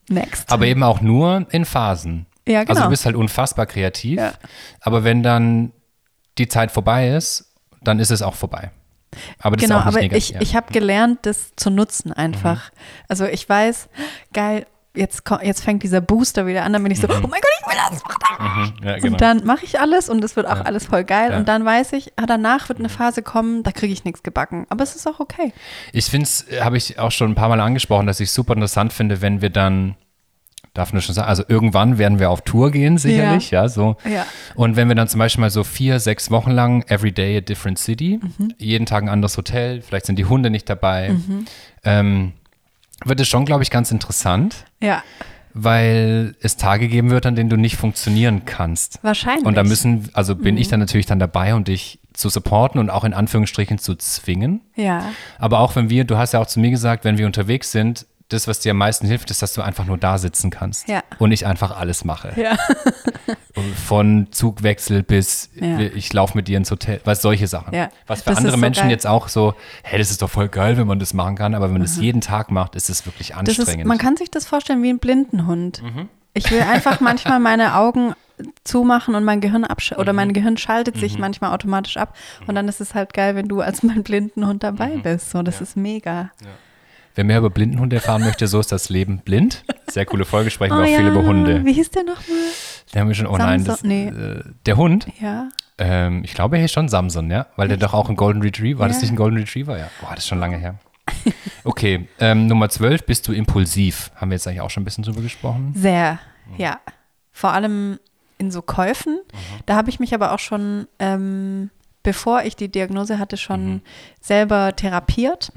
Next. 0.09 0.51
Aber 0.53 0.67
eben 0.67 0.83
auch 0.83 1.01
nur 1.01 1.47
in 1.51 1.65
Phasen. 1.65 2.27
Ja, 2.47 2.61
Also 2.61 2.73
genau. 2.75 2.85
du 2.85 2.91
bist 2.91 3.05
halt 3.07 3.17
unfassbar 3.17 3.67
kreativ. 3.67 4.19
Ja. 4.19 4.33
Aber 4.81 5.05
wenn 5.05 5.23
dann 5.23 5.73
die 6.39 6.49
Zeit 6.49 6.71
vorbei 6.73 7.09
ist, 7.11 7.53
dann 7.83 7.99
ist 7.99 8.11
es 8.11 8.23
auch 8.23 8.35
vorbei. 8.35 8.71
Aber 9.39 9.57
das 9.57 9.65
genau, 9.65 9.77
ist 9.79 9.83
auch 9.83 9.87
nicht 9.87 9.95
aber 9.95 10.03
negativ. 10.03 10.37
ich, 10.37 10.49
ich 10.49 10.57
habe 10.57 10.73
gelernt, 10.73 11.21
das 11.23 11.53
zu 11.57 11.71
nutzen 11.71 12.13
einfach. 12.13 12.71
Mhm. 12.73 12.77
Also 13.09 13.27
ich 13.27 13.49
weiß, 13.49 13.89
geil, 14.33 14.67
jetzt, 14.95 15.23
jetzt 15.43 15.63
fängt 15.65 15.83
dieser 15.83 16.01
Booster 16.01 16.47
wieder 16.47 16.65
an, 16.65 16.73
dann 16.73 16.83
bin 16.83 16.93
ich 16.93 17.01
so, 17.01 17.09
oh 17.09 17.13
mein 17.13 17.31
Gott, 17.31 17.43
ich 17.61 17.67
will 17.67 17.79
das. 17.91 18.03
Mhm, 18.39 18.73
ja, 18.87 18.95
genau. 18.99 19.07
Und 19.13 19.21
dann 19.21 19.45
mache 19.45 19.65
ich 19.65 19.81
alles 19.81 20.09
und 20.09 20.23
es 20.25 20.37
wird 20.37 20.47
auch 20.47 20.57
Ja. 20.57 20.63
alles 20.63 20.87
voll 20.87 21.05
geil. 21.05 21.29
Ja. 21.31 21.35
Mhm. 21.35 21.41
Und 21.41 21.49
dann 21.49 21.65
weiß 21.65 21.93
ich, 21.95 22.13
ah, 22.17 22.27
danach 22.27 22.69
wird 22.69 22.79
eine 22.79 22.89
Phase 22.89 23.23
kommen, 23.23 23.63
da 23.63 23.73
kriege 23.73 23.93
ich 23.93 24.05
nichts 24.05 24.23
gebacken. 24.23 24.67
Aber 24.69 24.83
es 24.85 24.95
ist 24.97 25.07
auch 25.07 25.21
okay. 25.21 25.53
Ich 25.93 26.07
finde 26.07 26.25
es, 26.25 26.47
habe 26.61 26.77
ich 26.77 26.99
auch 26.99 27.11
schon 27.13 27.31
ein 27.33 27.35
paar 27.35 27.49
Mal 27.49 27.61
angesprochen, 27.61 28.07
dass 28.07 28.21
ich 28.21 28.31
super 28.31 28.55
interessant 28.55 28.93
finde, 28.93 29.21
wenn 29.23 29.41
wir 29.41 29.51
dann, 29.51 29.95
darf 30.75 30.93
man 30.95 31.03
schon 31.03 31.15
sagen, 31.15 31.29
also 31.29 31.43
irgendwann 31.49 31.99
werden 31.99 32.19
wir 32.19 32.31
auf 32.31 32.41
Tour 32.43 32.71
gehen, 32.71 32.97
sicherlich, 32.97 33.51
ja, 33.51 33.69
so. 33.69 33.97
Ja. 34.11 34.25
Und 34.55 34.75
wenn 34.77 34.89
wir 34.89 34.95
dann 34.95 35.07
zum 35.09 35.19
Beispiel 35.19 35.41
mal 35.43 35.51
so 35.51 35.65
vier, 35.65 36.01
sechs 36.01 36.31
Wochen 36.31 36.51
lang, 36.51 36.83
every 36.89 37.13
day 37.13 37.37
a 37.37 37.41
different 37.43 37.79
city, 37.79 38.21
Mhm. 38.39 38.55
jeden 38.57 38.87
Tag 38.87 39.03
ein 39.03 39.11
anderes 39.11 39.37
Hotel, 39.37 39.83
vielleicht 39.83 40.07
sind 40.07 40.17
die 40.19 40.25
Hunde 40.25 40.49
nicht 40.51 40.69
dabei, 40.71 41.15
ähm, 41.85 42.33
wird 43.05 43.21
es 43.21 43.29
schon, 43.29 43.45
glaube 43.45 43.63
ich, 43.63 43.71
ganz 43.71 43.91
interessant, 43.91 44.65
Ja, 44.81 45.03
weil 45.55 46.35
es 46.41 46.57
Tage 46.57 46.89
geben 46.89 47.11
wird, 47.11 47.27
an 47.27 47.35
denen 47.35 47.51
du 47.51 47.57
nicht 47.57 47.77
funktionieren 47.77 48.45
kannst. 48.47 48.99
wahrscheinlich. 49.03 49.45
Und 49.45 49.55
da 49.55 49.65
müssen, 49.65 50.09
also 50.15 50.35
bin 50.35 50.55
Mhm. 50.55 50.61
ich 50.61 50.69
dann 50.69 50.81
natürlich 50.81 51.07
dann 51.07 51.19
dabei 51.19 51.55
und 51.55 51.69
dich 51.69 51.99
zu 52.15 52.29
supporten 52.29 52.79
und 52.81 52.91
auch 52.91 53.05
in 53.05 53.15
Anführungsstrichen 53.15 53.79
zu 53.79 53.95
zwingen. 53.95 54.61
Ja, 54.77 55.11
Aber 55.39 55.61
auch 55.61 55.77
wenn 55.77 55.89
wir, 55.91 56.05
du 56.05 56.17
hast 56.19 56.33
ja 56.33 56.41
auch 56.41 56.47
zu 56.47 56.61
mir 56.61 56.71
gesagt, 56.71 57.05
wenn 57.05 57.19
wir 57.19 57.27
unterwegs 57.27 57.71
sind, 57.73 58.07
das, 58.29 58.49
was 58.49 58.61
dir 58.61 58.71
am 58.71 58.79
meisten 58.79 59.07
hilft, 59.07 59.31
ist, 59.31 59.43
dass 59.43 59.53
du 59.55 59.63
einfach 59.63 59.85
nur 59.85 59.99
da 59.99 60.17
sitzen 60.19 60.51
kannst. 60.51 60.89
Ja. 60.89 61.03
Und 61.19 61.33
ich 61.33 61.47
einfach 61.47 61.77
alles 61.77 62.05
mache. 62.05 62.33
ja. 62.37 62.57
Von 63.87 64.29
Zugwechsel 64.31 65.03
bis 65.03 65.51
Ja. 65.55 65.79
ich 65.79 66.13
laufe 66.13 66.37
mit 66.37 66.49
dir 66.49 66.57
ins 66.57 66.71
Hotel, 66.71 67.01
was 67.05 67.21
solche 67.23 67.47
Sachen. 67.47 67.75
Ja. 67.75 67.91
Was 68.07 68.23
für 68.23 68.31
Das 68.31 68.39
andere 68.39 68.55
so 68.55 68.59
Menschen 68.61 68.83
geil. 68.85 68.91
jetzt 68.91 69.07
auch 69.07 69.29
so, 69.29 69.55
hey, 69.83 69.99
das 69.99 70.11
ist 70.11 70.23
doch 70.23 70.31
voll 70.31 70.49
geil, 70.49 70.77
wenn 70.79 70.87
man 70.87 70.99
das 70.99 71.13
machen 71.15 71.37
kann, 71.37 71.55
aber 71.55 71.67
wenn 71.67 71.75
man 71.75 71.83
das 71.83 71.97
jeden 71.99 72.21
Tag 72.23 72.51
macht, 72.51 72.75
ist 72.75 72.89
es 72.89 73.05
wirklich 73.07 73.31
Mhm. 73.33 73.39
Anstrengend. 73.41 73.83
ist, 73.83 73.87
man 73.87 73.99
kann 73.99 74.17
sich 74.17 74.31
das 74.31 74.47
vorstellen 74.47 74.83
wie 74.83 74.89
ein 74.91 74.99
Blindenhund. 74.99 75.83
Mhm. 75.83 76.09
Ich 76.35 76.51
will 76.51 76.63
einfach 76.63 77.01
manchmal 77.01 77.41
meine 77.41 77.75
Augen 77.77 78.15
zumachen 78.65 79.15
und 79.15 79.25
mein 79.25 79.41
Gehirn 79.43 79.65
absch 79.65 79.93
oder 79.93 80.13
Mhm. 80.13 80.17
mein 80.17 80.33
Gehirn 80.33 80.57
schaltet 80.57 80.97
sich 80.97 81.19
manchmal 81.19 81.53
automatisch 81.53 81.99
ab 81.99 82.17
und 82.47 82.55
dann 82.55 82.67
ist 82.69 82.81
es 82.81 82.95
halt 82.95 83.13
geil, 83.13 83.37
wenn 83.37 83.49
du 83.49 83.61
als 83.61 83.83
mein 83.83 84.03
Blindenhund 84.03 84.63
dabei 84.65 84.97
Mhm. 84.97 85.03
bist. 85.03 85.31
So, 85.31 85.43
das 85.43 85.61
ist 85.61 85.77
mega. 85.77 86.31
Wer 87.15 87.25
mehr 87.25 87.39
über 87.39 87.51
Blindenhunde 87.51 87.97
erfahren 87.97 88.23
möchte, 88.23 88.47
so 88.47 88.59
ist 88.61 88.73
das 88.73 88.89
Leben 88.89 89.19
blind. 89.19 89.65
Sehr 89.91 90.07
coole 90.07 90.25
Folge, 90.25 90.51
sprechen 90.51 90.75
wir 90.75 90.81
Oh 90.81 90.83
auch 90.85 90.87
viel 90.87 91.05
ja, 91.07 91.09
über 91.11 91.23
Hunde. 91.25 91.65
Wie 91.65 91.73
hieß 91.75 91.91
der 91.91 92.05
nochmal? 92.05 92.39
Da 92.93 93.01
haben 93.01 93.09
wir 93.09 93.15
schon, 93.15 93.27
oh 93.27 93.37
nein, 93.37 93.65
das, 93.65 93.81
Samson- 93.81 93.89
nee. 93.89 94.09
äh, 94.09 94.43
der 94.67 94.77
Hund, 94.77 95.07
Ja. 95.21 95.49
ähm, 95.79 96.23
ich 96.25 96.35
glaube, 96.35 96.59
er 96.59 96.65
ist 96.65 96.73
schon 96.73 96.89
Samson, 96.89 97.31
ja, 97.31 97.47
weil 97.57 97.69
der 97.69 97.77
doch 97.77 97.93
auch 97.95 98.09
ein 98.09 98.17
Golden 98.17 98.43
Retriever, 98.43 98.81
war 98.81 98.89
das 98.89 98.97
Ja. 98.99 99.03
nicht 99.03 99.13
ein 99.13 99.17
Golden 99.17 99.37
Retriever? 99.39 99.79
Ja, 99.79 99.89
boah, 100.01 100.11
das 100.11 100.21
ist 100.21 100.29
schon 100.29 100.41
lange 100.41 100.57
her. 100.57 100.79
Okay, 101.65 102.09
ähm, 102.19 102.47
Nummer 102.47 102.69
12, 102.69 103.05
bist 103.07 103.27
du 103.29 103.33
impulsiv? 103.33 104.11
Haben 104.17 104.31
wir 104.31 104.37
jetzt 104.37 104.47
eigentlich 104.47 104.61
auch 104.61 104.71
schon 104.71 104.83
ein 104.83 104.85
bisschen 104.85 105.05
drüber 105.05 105.21
gesprochen? 105.21 105.73
Sehr, 105.77 106.19
ja. 106.57 106.81
Vor 107.33 107.53
allem 107.53 107.99
in 108.39 108.51
so 108.51 108.63
Käufen. 108.63 109.21
Da 109.67 109.77
habe 109.77 109.91
ich 109.91 110.01
mich 110.01 110.15
aber 110.15 110.33
auch 110.33 110.39
schon, 110.39 110.87
ähm, 110.99 111.71
bevor 112.03 112.43
ich 112.43 112.57
die 112.57 112.69
Diagnose 112.71 113.19
hatte, 113.19 113.37
schon 113.37 113.83
selber 114.21 114.75
therapiert. 114.77 115.53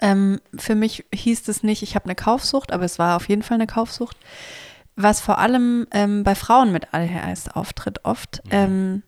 Ähm, 0.00 0.40
für 0.56 0.74
mich 0.74 1.04
hieß 1.12 1.48
es 1.48 1.62
nicht, 1.62 1.82
ich 1.82 1.94
habe 1.94 2.06
eine 2.06 2.14
Kaufsucht, 2.14 2.72
aber 2.72 2.84
es 2.84 2.98
war 2.98 3.16
auf 3.16 3.28
jeden 3.28 3.42
Fall 3.42 3.56
eine 3.56 3.66
Kaufsucht. 3.66 4.16
Was 4.96 5.20
vor 5.20 5.38
allem 5.38 5.86
ähm, 5.90 6.22
bei 6.22 6.34
Frauen 6.34 6.72
mit 6.72 6.94
ADHS 6.94 7.48
auftritt 7.48 8.04
oft, 8.04 8.42
ähm, 8.50 9.02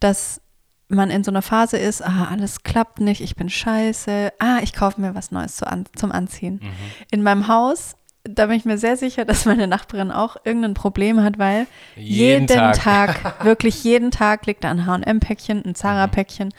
dass 0.00 0.40
man 0.88 1.10
in 1.10 1.24
so 1.24 1.30
einer 1.30 1.42
Phase 1.42 1.78
ist, 1.78 2.02
ah, 2.02 2.28
alles 2.30 2.62
klappt 2.62 3.00
nicht, 3.00 3.20
ich 3.20 3.36
bin 3.36 3.48
scheiße, 3.48 4.32
ah, 4.38 4.58
ich 4.62 4.72
kaufe 4.72 5.00
mir 5.00 5.14
was 5.14 5.30
Neues 5.30 5.56
zu 5.56 5.66
an, 5.66 5.86
zum 5.94 6.12
Anziehen. 6.12 6.60
In 7.10 7.22
meinem 7.22 7.48
Haus 7.48 7.96
da 8.24 8.46
bin 8.46 8.56
ich 8.56 8.64
mir 8.64 8.78
sehr 8.78 8.96
sicher, 8.96 9.26
dass 9.26 9.44
meine 9.44 9.66
Nachbarin 9.66 10.10
auch 10.10 10.36
irgendein 10.44 10.72
Problem 10.72 11.22
hat, 11.22 11.38
weil 11.38 11.66
Jeden 11.94 12.46
jeden, 12.46 12.46
Tag. 12.46 12.76
Tag. 13.22 13.44
wirklich 13.44 13.84
jeden 13.84 14.10
Tag 14.10 14.46
liegt 14.46 14.64
da 14.64 14.70
ein 14.70 14.86
H&M-Päckchen, 14.86 15.62
ein 15.64 15.74
Zara-Päckchen, 15.74 16.54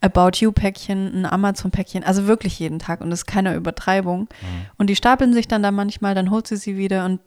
About 0.00 0.38
You-Päckchen, 0.38 1.22
ein 1.22 1.26
Amazon-Päckchen, 1.26 2.02
also 2.02 2.26
wirklich 2.26 2.58
jeden 2.58 2.80
Tag 2.80 3.00
und 3.00 3.10
das 3.10 3.20
ist 3.20 3.26
keine 3.26 3.54
Übertreibung. 3.54 4.28
Und 4.76 4.90
die 4.90 4.96
stapeln 4.96 5.32
sich 5.32 5.46
dann 5.46 5.62
da 5.62 5.70
manchmal, 5.70 6.16
dann 6.16 6.30
holt 6.30 6.48
sie 6.48 6.56
sie 6.56 6.76
wieder 6.76 7.04
und 7.04 7.20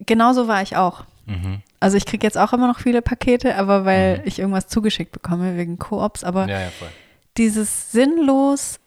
genauso 0.00 0.46
war 0.46 0.60
ich 0.60 0.76
auch. 0.76 1.04
Mhm. 1.24 1.62
Also 1.80 1.96
ich 1.96 2.04
kriege 2.04 2.26
jetzt 2.26 2.36
auch 2.36 2.52
immer 2.52 2.66
noch 2.66 2.80
viele 2.80 3.00
Pakete, 3.00 3.56
aber 3.56 3.86
weil 3.86 4.20
ich 4.26 4.38
irgendwas 4.38 4.68
zugeschickt 4.68 5.12
bekomme 5.12 5.56
wegen 5.56 5.78
Koops, 5.78 6.24
aber 6.24 6.46
Ja, 6.46 6.60
ja, 6.60 6.68
dieses 7.38 7.90
sinnlos 7.90 8.80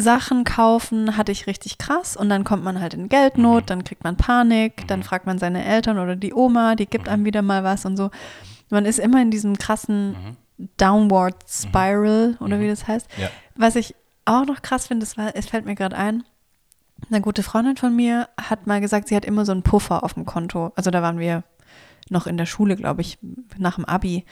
Sachen 0.00 0.44
kaufen 0.44 1.16
hatte 1.16 1.32
ich 1.32 1.48
richtig 1.48 1.76
krass 1.76 2.16
und 2.16 2.28
dann 2.28 2.44
kommt 2.44 2.62
man 2.62 2.80
halt 2.80 2.94
in 2.94 3.08
Geldnot, 3.08 3.68
dann 3.68 3.82
kriegt 3.82 4.04
man 4.04 4.16
Panik, 4.16 4.86
dann 4.86 5.02
fragt 5.02 5.26
man 5.26 5.38
seine 5.38 5.64
Eltern 5.64 5.98
oder 5.98 6.14
die 6.14 6.32
Oma, 6.32 6.76
die 6.76 6.86
gibt 6.86 7.08
einem 7.08 7.24
wieder 7.24 7.42
mal 7.42 7.64
was 7.64 7.84
und 7.84 7.96
so. 7.96 8.10
Man 8.70 8.86
ist 8.86 9.00
immer 9.00 9.20
in 9.20 9.32
diesem 9.32 9.58
krassen 9.58 10.36
Downward 10.76 11.36
Spiral 11.48 12.36
oder 12.38 12.60
wie 12.60 12.68
das 12.68 12.86
heißt. 12.86 13.08
Ja. 13.18 13.28
Was 13.56 13.74
ich 13.74 13.96
auch 14.24 14.46
noch 14.46 14.62
krass 14.62 14.86
finde, 14.86 15.04
das 15.04 15.16
war, 15.16 15.34
es 15.34 15.46
fällt 15.46 15.64
mir 15.64 15.74
gerade 15.74 15.96
ein, 15.96 16.22
eine 17.10 17.20
gute 17.20 17.42
Freundin 17.42 17.76
von 17.76 17.94
mir 17.94 18.28
hat 18.40 18.66
mal 18.66 18.80
gesagt, 18.80 19.08
sie 19.08 19.16
hat 19.16 19.24
immer 19.24 19.44
so 19.44 19.52
einen 19.52 19.62
Puffer 19.62 20.04
auf 20.04 20.14
dem 20.14 20.26
Konto. 20.26 20.72
Also 20.76 20.90
da 20.90 21.02
waren 21.02 21.18
wir 21.18 21.42
noch 22.08 22.26
in 22.26 22.36
der 22.36 22.46
Schule, 22.46 22.76
glaube 22.76 23.00
ich, 23.00 23.18
nach 23.56 23.76
dem 23.76 23.84
Abi. 23.84 24.24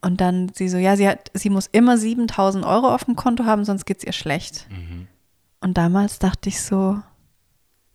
Und 0.00 0.20
dann 0.20 0.50
sie 0.54 0.68
so, 0.68 0.76
ja, 0.78 0.96
sie 0.96 1.08
hat, 1.08 1.30
sie 1.34 1.50
muss 1.50 1.66
immer 1.66 1.98
7000 1.98 2.64
Euro 2.64 2.94
auf 2.94 3.04
dem 3.04 3.16
Konto 3.16 3.44
haben, 3.44 3.64
sonst 3.64 3.84
geht's 3.84 4.04
ihr 4.04 4.12
schlecht. 4.12 4.66
Und 5.60 5.76
damals 5.76 6.18
dachte 6.20 6.48
ich 6.48 6.60
so, 6.62 6.98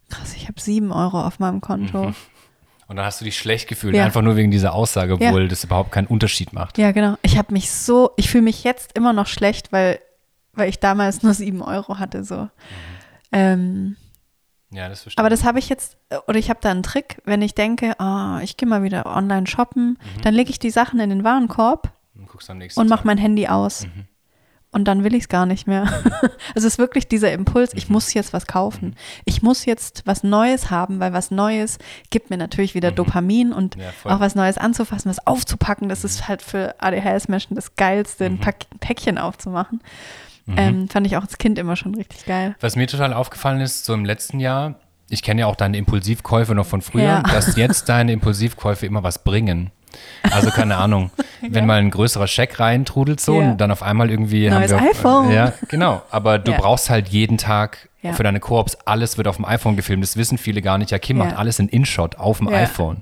krass, 0.09 0.33
ich 0.35 0.47
habe 0.49 0.59
7 0.59 0.91
Euro 0.91 1.21
auf 1.25 1.39
meinem 1.39 1.61
Konto. 1.61 2.13
Und 2.87 2.97
dann 2.97 3.05
hast 3.05 3.21
du 3.21 3.25
dich 3.25 3.37
schlecht 3.37 3.69
gefühlt, 3.69 3.95
Ja. 3.95 4.03
einfach 4.03 4.21
nur 4.21 4.35
wegen 4.35 4.51
dieser 4.51 4.73
Aussage, 4.73 5.17
Ja. 5.19 5.29
obwohl 5.29 5.47
das 5.47 5.63
überhaupt 5.63 5.91
keinen 5.93 6.07
Unterschied 6.07 6.51
macht. 6.51 6.77
Ja, 6.77 6.91
genau. 6.91 7.15
Ich 7.21 7.37
habe 7.37 7.53
mich 7.53 7.71
so, 7.71 8.11
ich 8.17 8.29
fühle 8.29 8.43
mich 8.43 8.65
jetzt 8.65 8.97
immer 8.97 9.13
noch 9.13 9.27
schlecht, 9.27 9.71
weil, 9.71 9.99
weil 10.51 10.67
ich 10.69 10.79
damals 10.79 11.23
nur 11.23 11.33
7 11.33 11.61
Euro 11.61 11.99
hatte. 11.99 12.25
So. 12.25 12.49
Ähm, 13.31 13.95
Ja, 14.73 14.89
das 14.89 15.03
verstehe 15.03 15.21
Aber 15.21 15.29
das 15.29 15.43
habe 15.43 15.59
ich 15.59 15.69
jetzt, 15.69 15.97
oder 16.27 16.37
ich 16.39 16.49
habe 16.49 16.59
da 16.61 16.71
einen 16.71 16.83
Trick, 16.83 17.21
wenn 17.25 17.41
ich 17.41 17.55
denke, 17.55 17.99
ah, 17.99 18.39
ich 18.41 18.57
gehe 18.57 18.67
mal 18.67 18.83
wieder 18.83 19.05
online 19.05 19.47
shoppen, 19.47 19.97
dann 20.23 20.33
lege 20.33 20.49
ich 20.49 20.59
die 20.59 20.71
Sachen 20.71 20.99
in 20.99 21.09
den 21.09 21.23
Warenkorb 21.23 21.91
und 22.15 22.27
Tag. 22.29 22.89
mache 22.89 23.07
mein 23.07 23.17
Handy 23.17 23.47
aus. 23.47 23.85
Und 24.71 24.85
dann 24.85 25.03
will 25.03 25.13
ich 25.13 25.23
es 25.23 25.29
gar 25.29 25.45
nicht 25.45 25.67
mehr. 25.67 25.87
es 26.55 26.63
ist 26.63 26.79
wirklich 26.79 27.07
dieser 27.07 27.31
Impuls, 27.31 27.75
ich 27.75 27.89
muss 27.89 28.11
jetzt 28.15 28.33
was 28.33 28.47
kaufen. 28.47 28.95
Ich 29.23 29.43
muss 29.43 29.65
jetzt 29.65 30.01
was 30.05 30.23
Neues 30.23 30.71
haben, 30.71 30.99
weil 30.99 31.13
was 31.13 31.29
Neues 31.29 31.77
gibt 32.09 32.31
mir 32.31 32.37
natürlich 32.37 32.73
wieder 32.73 32.91
Dopamin 32.91 33.53
und 33.53 33.75
Ja, 33.75 33.91
auch 34.05 34.19
was 34.19 34.33
Neues 34.33 34.57
anzufassen, 34.57 35.11
was 35.11 35.27
aufzupacken. 35.27 35.89
Das 35.89 36.03
ist 36.03 36.27
halt 36.27 36.41
für 36.41 36.73
ADHS-Menschen 36.79 37.53
das 37.55 37.75
Geilste, 37.75 38.25
ein 38.25 38.39
Päckchen 38.79 39.19
aufzumachen. 39.19 39.79
Ähm, 40.47 40.89
fand 40.89 41.07
ich 41.07 41.15
auch 41.17 41.21
als 41.21 41.37
Kind 41.37 41.57
immer 41.57 41.75
schon 41.75 41.95
richtig 41.95 42.25
geil. 42.25 42.55
Was 42.59 42.75
mir 42.75 42.87
total 42.87 43.13
aufgefallen 43.13 43.61
ist, 43.61 43.85
so 43.85 43.93
im 43.93 44.03
letzten 44.05 44.39
Jahr, 44.39 44.75
ich 45.09 45.23
kenne 45.23 45.41
ja 45.41 45.47
auch 45.47 45.55
deine 45.55 45.77
Impulsivkäufe 45.77 46.53
noch 46.55 46.65
von 46.65 46.81
früher, 46.81 47.03
Ja. 47.03 47.21
dass 47.21 47.55
jetzt 47.55 47.87
deine 47.89 48.11
Impulsivkäufe 48.11 48.85
immer 48.85 49.03
was 49.03 49.19
bringen. 49.23 49.71
Also 50.31 50.49
keine 50.49 50.77
Ahnung, 50.77 51.11
wenn 51.47 51.65
mal 51.65 51.79
ein 51.79 51.91
größerer 51.91 52.27
Scheck 52.27 52.59
reintrudelt 52.59 53.19
so 53.21 53.39
Ja. 53.39 53.51
und 53.51 53.57
dann 53.61 53.71
auf 53.71 53.83
einmal 53.83 54.09
irgendwie 54.09 54.49
Neues 54.49 54.73
haben 54.73 54.83
wir, 54.83 54.89
iPhone. 54.91 55.31
Ja, 55.31 55.53
genau. 55.69 56.01
Aber 56.09 56.39
du 56.39 56.51
Ja. 56.51 56.57
brauchst 56.57 56.89
halt 56.89 57.09
jeden 57.09 57.37
Tag 57.37 57.89
Ja. 58.01 58.11
für 58.13 58.23
deine 58.23 58.39
Koops, 58.39 58.75
alles 58.85 59.17
wird 59.17 59.27
auf 59.27 59.35
dem 59.37 59.45
iPhone 59.45 59.75
gefilmt. 59.77 60.03
Das 60.03 60.17
wissen 60.17 60.37
viele 60.37 60.61
gar 60.61 60.77
nicht. 60.77 60.91
Ja, 60.91 60.97
Kim 60.99 61.17
Ja. 61.19 61.25
macht 61.25 61.37
alles 61.37 61.59
in 61.59 61.69
InShot 61.69 62.15
auf 62.17 62.39
dem 62.39 62.49
Ja. 62.49 62.57
iPhone. 62.57 63.01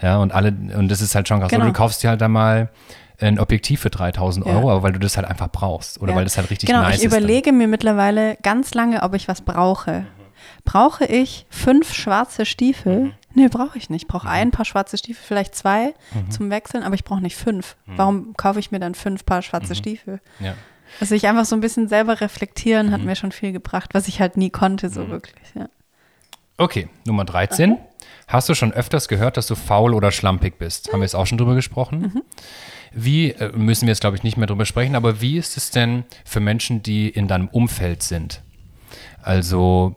Ja, 0.00 0.18
und 0.18 0.32
alle, 0.32 0.50
und 0.76 0.88
das 0.88 1.00
ist 1.00 1.14
halt 1.16 1.26
schon 1.26 1.40
krass. 1.40 1.50
Genau. 1.50 1.64
Du 1.64 1.72
kaufst 1.72 2.02
dir 2.04 2.10
halt 2.10 2.20
da 2.20 2.28
mal 2.28 2.68
ein 3.20 3.38
Objektiv 3.38 3.80
für 3.80 3.90
3000 3.90 4.46
Ja. 4.46 4.52
Euro, 4.52 4.70
aber 4.70 4.82
weil 4.82 4.92
du 4.92 4.98
das 4.98 5.16
halt 5.16 5.26
einfach 5.26 5.48
brauchst. 5.50 6.00
Oder 6.00 6.12
Ja. 6.12 6.16
weil 6.18 6.24
das 6.24 6.36
halt 6.36 6.50
richtig 6.50 6.68
genau, 6.68 6.82
nice 6.82 6.98
ich 6.98 7.04
ist. 7.04 7.12
dann. 7.12 7.18
überlege 7.22 7.52
mir 7.52 7.66
mittlerweile 7.68 8.36
ganz 8.42 8.74
lange, 8.74 9.02
ob 9.02 9.14
ich 9.14 9.28
was 9.28 9.40
brauche. 9.42 10.06
Brauche 10.64 11.04
ich 11.04 11.46
fünf 11.50 11.92
schwarze 11.94 12.44
Stiefel? 12.46 13.12
Nee, 13.34 13.48
brauche 13.48 13.76
ich 13.78 13.90
nicht. 13.90 14.02
Ich 14.02 14.08
brauche 14.08 14.28
ein 14.28 14.50
paar 14.50 14.64
schwarze 14.64 14.98
Stiefel, 14.98 15.22
vielleicht 15.26 15.54
zwei 15.54 15.94
zum 16.30 16.50
Wechseln, 16.50 16.82
aber 16.82 16.94
ich 16.94 17.04
brauche 17.04 17.20
nicht 17.20 17.36
fünf. 17.36 17.76
Warum 17.86 18.34
kaufe 18.36 18.58
ich 18.60 18.70
mir 18.70 18.78
dann 18.80 18.94
fünf 18.94 19.24
Paar 19.24 19.42
schwarze 19.42 19.74
Stiefel? 19.74 20.20
Ja. 20.40 20.54
Also 21.00 21.14
ich 21.14 21.26
einfach 21.26 21.44
so 21.44 21.54
ein 21.54 21.60
bisschen 21.60 21.86
selber 21.88 22.20
reflektieren 22.20 22.92
hat 22.92 23.02
mir 23.02 23.14
schon 23.14 23.30
viel 23.32 23.52
gebracht, 23.52 23.90
was 23.94 24.08
ich 24.08 24.20
halt 24.20 24.36
nie 24.36 24.50
konnte, 24.50 24.88
so 24.88 25.08
wirklich. 25.08 25.44
Ja. 25.54 25.68
Okay, 26.56 26.88
Nummer 27.04 27.24
13. 27.24 27.76
Hast 28.26 28.48
du 28.48 28.54
schon 28.54 28.72
öfters 28.72 29.08
gehört, 29.08 29.36
dass 29.36 29.46
du 29.46 29.54
faul 29.54 29.94
oder 29.94 30.10
schlampig 30.12 30.58
bist? 30.58 30.88
Haben 30.92 31.00
wir 31.00 31.04
jetzt 31.04 31.14
auch 31.14 31.26
schon 31.26 31.38
drüber 31.38 31.54
gesprochen? 31.54 32.22
Wie, 32.92 33.30
äh, 33.32 33.52
müssen 33.56 33.86
wir 33.86 33.92
jetzt 33.92 34.00
glaube 34.00 34.16
ich 34.16 34.22
nicht 34.22 34.36
mehr 34.36 34.46
drüber 34.46 34.64
sprechen, 34.66 34.94
aber 34.94 35.20
wie 35.20 35.36
ist 35.38 35.56
es 35.56 35.70
denn 35.70 36.04
für 36.24 36.40
Menschen, 36.40 36.82
die 36.82 37.08
in 37.08 37.28
deinem 37.28 37.48
Umfeld 37.48 38.02
sind? 38.02 38.42
Also 39.22 39.94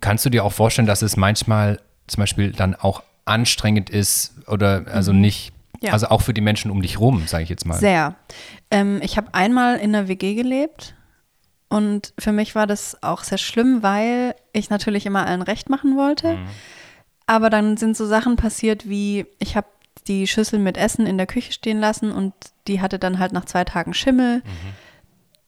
kannst 0.00 0.24
du 0.24 0.30
dir 0.30 0.44
auch 0.44 0.52
vorstellen, 0.52 0.86
dass 0.86 1.02
es 1.02 1.16
manchmal 1.16 1.80
zum 2.06 2.20
Beispiel 2.22 2.52
dann 2.52 2.74
auch 2.74 3.02
anstrengend 3.24 3.88
ist 3.90 4.34
oder 4.48 4.84
also 4.92 5.12
nicht, 5.12 5.52
Ja. 5.80 5.92
also 5.92 6.08
auch 6.08 6.22
für 6.22 6.34
die 6.34 6.40
Menschen 6.40 6.70
um 6.70 6.82
dich 6.82 6.98
rum, 6.98 7.26
sage 7.26 7.44
ich 7.44 7.48
jetzt 7.50 7.64
mal. 7.64 7.78
Sehr. 7.78 8.16
Ähm, 8.70 9.00
ich 9.02 9.16
habe 9.16 9.32
einmal 9.32 9.76
in 9.78 9.94
einer 9.94 10.08
WG 10.08 10.34
gelebt 10.34 10.94
und 11.68 12.12
für 12.18 12.32
mich 12.32 12.54
war 12.54 12.66
das 12.66 13.02
auch 13.02 13.22
sehr 13.22 13.38
schlimm, 13.38 13.82
weil 13.82 14.34
ich 14.52 14.68
natürlich 14.70 15.06
immer 15.06 15.24
allen 15.26 15.42
recht 15.42 15.70
machen 15.70 15.96
wollte. 15.96 16.38
Aber 17.26 17.48
dann 17.48 17.76
sind 17.76 17.96
so 17.96 18.04
Sachen 18.06 18.36
passiert 18.36 18.88
wie, 18.88 19.24
ich 19.38 19.56
habe 19.56 19.68
die 20.08 20.26
Schüssel 20.26 20.58
mit 20.58 20.76
Essen 20.76 21.06
in 21.06 21.16
der 21.16 21.26
Küche 21.26 21.52
stehen 21.52 21.78
lassen 21.80 22.10
und 22.12 22.32
die 22.66 22.80
hatte 22.80 22.98
dann 22.98 23.18
halt 23.18 23.32
nach 23.32 23.44
zwei 23.44 23.64
Tagen 23.64 23.94
Schimmel. 23.94 24.42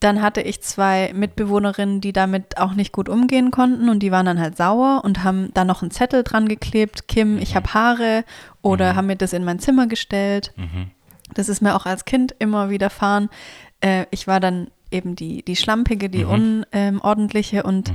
Dann 0.01 0.21
hatte 0.21 0.43
ich 0.43 0.61
zwei 0.61 1.13
Mitbewohnerinnen, 1.15 2.01
die 2.01 2.13
damit 2.13 2.59
auch 2.59 2.75
nicht 2.75 2.93
gut 2.93 3.09
umgehen 3.09 3.51
konnten 3.51 3.89
und 3.89 4.01
die 4.01 4.11
waren 4.13 4.27
dann 4.27 4.39
halt 4.41 4.57
sauer 4.57 5.01
und 5.03 5.25
haben 5.25 5.51
da 5.55 5.65
noch 5.65 5.81
einen 5.83 5.91
Zettel 5.91 6.23
dran 6.25 6.47
geklebt, 6.47 7.09
Kim, 7.09 7.39
ich 7.39 7.57
habe 7.57 7.73
Haare 7.73 8.25
oder 8.61 8.97
haben 8.97 9.07
mir 9.07 9.17
das 9.17 9.33
in 9.33 9.45
mein 9.45 9.61
Zimmer 9.61 9.87
gestellt. 9.87 10.53
Das 11.33 11.49
ist 11.49 11.63
mir 11.63 11.75
auch 11.75 11.87
als 11.87 12.05
Kind 12.05 12.35
immer 12.39 12.69
widerfahren. 12.69 13.31
Äh, 13.81 14.05
ich 14.11 14.27
war 14.27 14.41
dann 14.41 14.69
eben 14.91 15.17
die, 15.17 15.43
die 15.43 15.57
Schlampige, 15.57 16.11
die 16.11 16.25
Unordentliche 16.25 17.63
und 17.63 17.91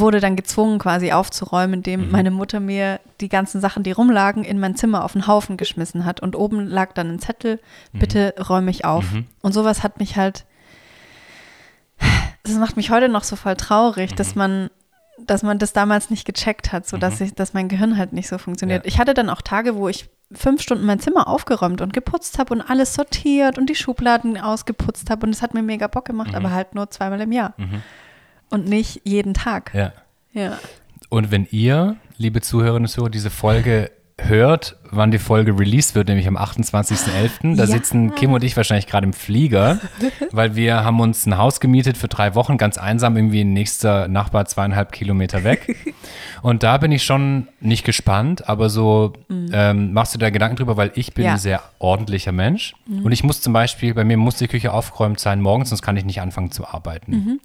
wurde 0.00 0.20
dann 0.20 0.36
gezwungen, 0.36 0.78
quasi 0.78 1.12
aufzuräumen, 1.12 1.74
indem 1.74 2.10
meine 2.10 2.30
Mutter 2.30 2.60
mir 2.60 3.00
die 3.20 3.28
ganzen 3.28 3.60
Sachen, 3.60 3.82
die 3.82 3.92
rumlagen, 3.92 4.44
in 4.44 4.58
mein 4.58 4.76
Zimmer 4.76 5.04
auf 5.04 5.12
den 5.12 5.26
Haufen 5.26 5.56
geschmissen 5.56 6.04
hat. 6.04 6.20
Und 6.20 6.36
oben 6.36 6.66
lag 6.66 6.92
dann 6.92 7.10
ein 7.10 7.18
Zettel, 7.18 7.60
bitte 7.92 8.34
räume 8.48 8.70
ich 8.70 8.84
auf. 8.84 9.04
Und 9.42 9.52
sowas 9.52 9.82
hat 9.82 9.98
mich 9.98 10.16
halt, 10.16 10.44
das 12.42 12.54
macht 12.54 12.76
mich 12.76 12.90
heute 12.90 13.08
noch 13.08 13.24
so 13.24 13.36
voll 13.36 13.56
traurig, 13.56 14.14
dass 14.14 14.34
man 14.34 14.70
dass 15.26 15.42
man 15.42 15.58
das 15.58 15.72
damals 15.72 16.10
nicht 16.10 16.24
gecheckt 16.24 16.72
hat, 16.72 16.86
so 16.86 16.96
dass 16.96 17.20
ich, 17.20 17.34
dass 17.34 17.52
mein 17.52 17.68
Gehirn 17.68 17.96
halt 17.96 18.12
nicht 18.12 18.28
so 18.28 18.38
funktioniert. 18.38 18.84
Ja. 18.84 18.88
Ich 18.88 19.00
hatte 19.00 19.14
dann 19.14 19.30
auch 19.30 19.42
Tage, 19.42 19.74
wo 19.74 19.88
ich 19.88 20.08
fünf 20.30 20.62
Stunden 20.62 20.86
mein 20.86 21.00
Zimmer 21.00 21.26
aufgeräumt 21.26 21.80
und 21.80 21.92
geputzt 21.92 22.38
habe 22.38 22.54
und 22.54 22.60
alles 22.60 22.94
sortiert 22.94 23.58
und 23.58 23.68
die 23.68 23.74
Schubladen 23.74 24.38
ausgeputzt 24.38 25.10
habe 25.10 25.26
und 25.26 25.32
es 25.32 25.42
hat 25.42 25.54
mir 25.54 25.62
mega 25.62 25.86
Bock 25.86 26.04
gemacht, 26.04 26.34
aber 26.36 26.52
halt 26.52 26.74
nur 26.74 26.88
zweimal 26.90 27.20
im 27.20 27.32
Jahr 27.32 27.54
und 28.50 28.68
nicht 28.68 29.00
jeden 29.04 29.34
Tag. 29.34 29.72
Ja. 29.74 29.92
Ja. 30.32 30.58
Und 31.08 31.30
wenn 31.30 31.46
ihr, 31.50 31.96
liebe 32.16 32.40
Zuhörerinnen 32.40 32.84
und 32.84 32.88
Zuhörer, 32.88 33.10
diese 33.10 33.30
Folge 33.30 33.90
hört, 34.20 34.76
wann 34.90 35.12
die 35.12 35.18
Folge 35.20 35.56
released 35.56 35.94
wird, 35.94 36.08
nämlich 36.08 36.26
am 36.26 36.36
28.11., 36.36 37.54
da 37.56 37.62
Ja. 37.64 37.66
sitzen 37.68 38.14
Kim 38.16 38.32
und 38.32 38.42
ich 38.42 38.56
wahrscheinlich 38.56 38.88
gerade 38.88 39.06
im 39.06 39.12
Flieger, 39.12 39.78
weil 40.32 40.56
wir 40.56 40.82
haben 40.84 40.98
uns 41.00 41.24
ein 41.24 41.38
Haus 41.38 41.60
gemietet 41.60 41.96
für 41.96 42.08
drei 42.08 42.34
Wochen, 42.34 42.58
ganz 42.58 42.78
einsam, 42.78 43.16
irgendwie 43.16 43.44
nächster 43.44 44.08
Nachbar 44.08 44.46
zweieinhalb 44.46 44.90
Kilometer 44.90 45.44
weg. 45.44 45.76
Und 46.42 46.62
da 46.62 46.78
bin 46.78 46.92
ich 46.92 47.02
schon 47.04 47.48
nicht 47.60 47.84
gespannt, 47.84 48.48
aber 48.48 48.70
so 48.70 49.12
ähm, 49.30 49.92
machst 49.92 50.14
du 50.14 50.18
da 50.18 50.30
Gedanken 50.30 50.56
drüber, 50.56 50.76
weil 50.76 50.90
ich 50.94 51.14
bin 51.14 51.22
Mhm. 51.22 51.26
Ja. 51.26 51.30
Mhm. 51.32 51.36
ein 51.36 51.40
sehr 51.40 51.62
ordentlicher 51.78 52.32
Mensch. 52.32 52.74
Und 52.88 53.10
ich 53.12 53.22
muss 53.24 53.40
zum 53.40 53.52
Beispiel, 53.52 53.94
bei 53.94 54.04
mir 54.04 54.16
muss 54.16 54.36
die 54.36 54.46
Küche 54.48 54.72
aufgeräumt 54.72 55.18
sein 55.20 55.40
morgens, 55.40 55.68
sonst 55.70 55.82
kann 55.82 55.96
ich 55.96 56.04
nicht 56.04 56.20
anfangen 56.20 56.50
zu 56.52 56.66
arbeiten. 56.66 57.40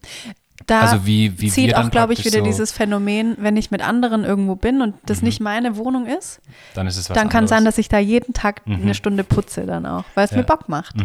Da 0.68 0.82
Also 0.82 1.06
wie- 1.06 1.40
wie 1.42 1.50
zieht 1.50 1.76
auch, 1.76 1.90
glaube 1.92 2.14
ich, 2.14 2.24
wieder 2.26 2.40
so- 2.40 2.46
dieses 2.46 2.72
Phänomen, 2.72 3.36
wenn 3.40 3.58
ich 3.58 3.70
mit 3.72 3.82
anderen 3.82 4.24
irgendwo 4.24 4.56
bin 4.56 4.82
und 4.82 4.96
das 5.06 5.22
nicht 5.22 5.40
meine 5.42 5.76
Wohnung 5.78 6.06
ist, 6.06 6.40
Dann 6.74 6.88
ist 6.88 7.10
dann 7.10 7.30
kann 7.30 7.46
es 7.46 7.50
sein, 7.50 7.66
dass 7.66 7.78
ich 7.78 7.90
da 7.90 8.00
jeden 8.00 8.34
Tag 8.34 8.62
eine 8.66 8.94
Stunde 8.94 9.24
putze 9.24 9.66
dann 9.66 9.86
auch, 9.86 10.06
weil 10.16 10.26
es 10.26 10.32
Ja. 10.32 10.38
mir 10.38 10.44
Bock 10.44 10.70
macht. 10.70 10.96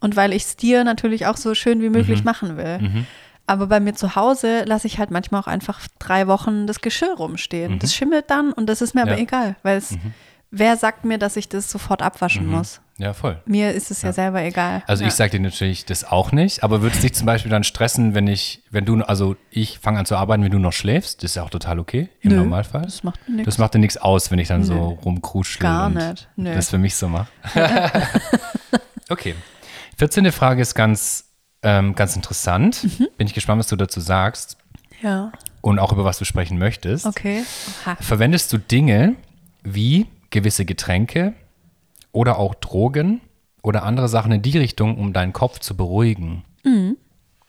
Und 0.00 0.16
weil 0.16 0.32
ich 0.32 0.44
es 0.44 0.56
dir 0.56 0.84
natürlich 0.84 1.26
auch 1.26 1.36
so 1.36 1.54
schön 1.54 1.80
wie 1.82 1.90
möglich 1.90 2.24
machen 2.24 2.56
will. 2.56 3.04
Aber 3.48 3.66
bei 3.68 3.78
mir 3.78 3.94
zu 3.94 4.16
Hause 4.16 4.64
lasse 4.64 4.86
ich 4.88 4.98
halt 4.98 5.10
manchmal 5.12 5.40
auch 5.40 5.46
einfach 5.46 5.80
drei 6.00 6.26
Wochen 6.26 6.66
das 6.66 6.80
Geschirr 6.80 7.14
rumstehen. 7.16 7.78
Das 7.78 7.94
schimmelt 7.94 8.24
dann 8.28 8.52
und 8.52 8.66
das 8.68 8.80
ist 8.82 8.94
mir 8.94 9.02
aber 9.02 9.12
Ja. 9.12 9.18
egal, 9.18 9.56
weil 9.62 9.78
es 9.78 9.96
wer 10.50 10.76
sagt 10.76 11.04
mir, 11.04 11.18
dass 11.18 11.36
ich 11.36 11.48
das 11.48 11.70
sofort 11.70 12.02
abwaschen 12.02 12.46
muss? 12.46 12.80
Ja, 12.98 13.12
voll. 13.12 13.42
Mir 13.44 13.72
ist 13.72 13.90
es 13.90 14.00
ja, 14.00 14.12
selber 14.12 14.42
egal. 14.42 14.82
Also 14.86 15.02
ja. 15.02 15.08
ich 15.08 15.14
sage 15.14 15.32
dir 15.32 15.40
natürlich 15.40 15.84
das 15.84 16.04
auch 16.04 16.32
nicht, 16.32 16.62
aber 16.62 16.80
würde 16.80 16.94
es 16.94 17.02
dich 17.02 17.12
zum 17.12 17.26
Beispiel 17.26 17.50
dann 17.50 17.62
stressen, 17.62 18.14
wenn 18.14 18.26
ich, 18.26 18.62
wenn 18.70 18.86
du, 18.86 19.02
also 19.02 19.36
ich 19.50 19.78
fange 19.80 19.98
an 19.98 20.06
zu 20.06 20.16
arbeiten, 20.16 20.42
wenn 20.42 20.50
du 20.50 20.58
noch 20.58 20.72
schläfst, 20.72 21.22
das 21.22 21.32
ist 21.32 21.34
ja 21.34 21.42
auch 21.42 21.50
total 21.50 21.78
okay 21.78 22.08
im 22.20 22.30
Nö, 22.30 22.36
Normalfall. 22.38 22.82
das 22.82 23.04
macht 23.04 23.28
nichts. 23.28 23.44
Das 23.44 23.58
macht 23.58 23.74
dir 23.74 23.80
nichts 23.80 23.98
aus, 23.98 24.30
wenn 24.30 24.38
ich 24.38 24.48
dann 24.48 24.64
so 24.64 24.98
rumkruschle 25.04 25.62
Gar 25.62 25.86
und 25.88 25.94
nicht. 25.94 26.28
Nö. 26.36 26.54
das 26.54 26.70
für 26.70 26.78
mich 26.78 26.96
so 26.96 27.08
mache. 27.08 27.28
okay. 29.10 29.34
14. 29.98 30.32
Frage 30.32 30.62
ist 30.62 30.74
ganz, 30.74 31.26
ähm, 31.62 31.94
ganz 31.94 32.16
interessant. 32.16 32.82
Mhm. 32.82 33.08
Bin 33.18 33.26
ich 33.26 33.34
gespannt, 33.34 33.58
was 33.58 33.66
du 33.66 33.76
dazu 33.76 34.00
sagst 34.00 34.56
Ja, 35.02 35.32
und 35.60 35.78
auch 35.78 35.92
über 35.92 36.04
was 36.06 36.18
du 36.18 36.24
sprechen 36.24 36.56
möchtest. 36.58 37.04
okay. 37.04 37.42
Aha. 37.84 37.96
Verwendest 38.00 38.52
du 38.54 38.58
Dinge 38.58 39.16
wie 39.64 40.06
gewisse 40.36 40.64
Getränke 40.64 41.32
oder 42.12 42.38
auch 42.38 42.54
Drogen 42.54 43.20
oder 43.62 43.82
andere 43.82 44.08
Sachen 44.08 44.30
in 44.32 44.42
die 44.42 44.56
Richtung, 44.58 44.96
um 44.98 45.12
deinen 45.12 45.32
Kopf 45.32 45.58
zu 45.58 45.76
beruhigen? 45.76 46.44
Mhm. 46.64 46.96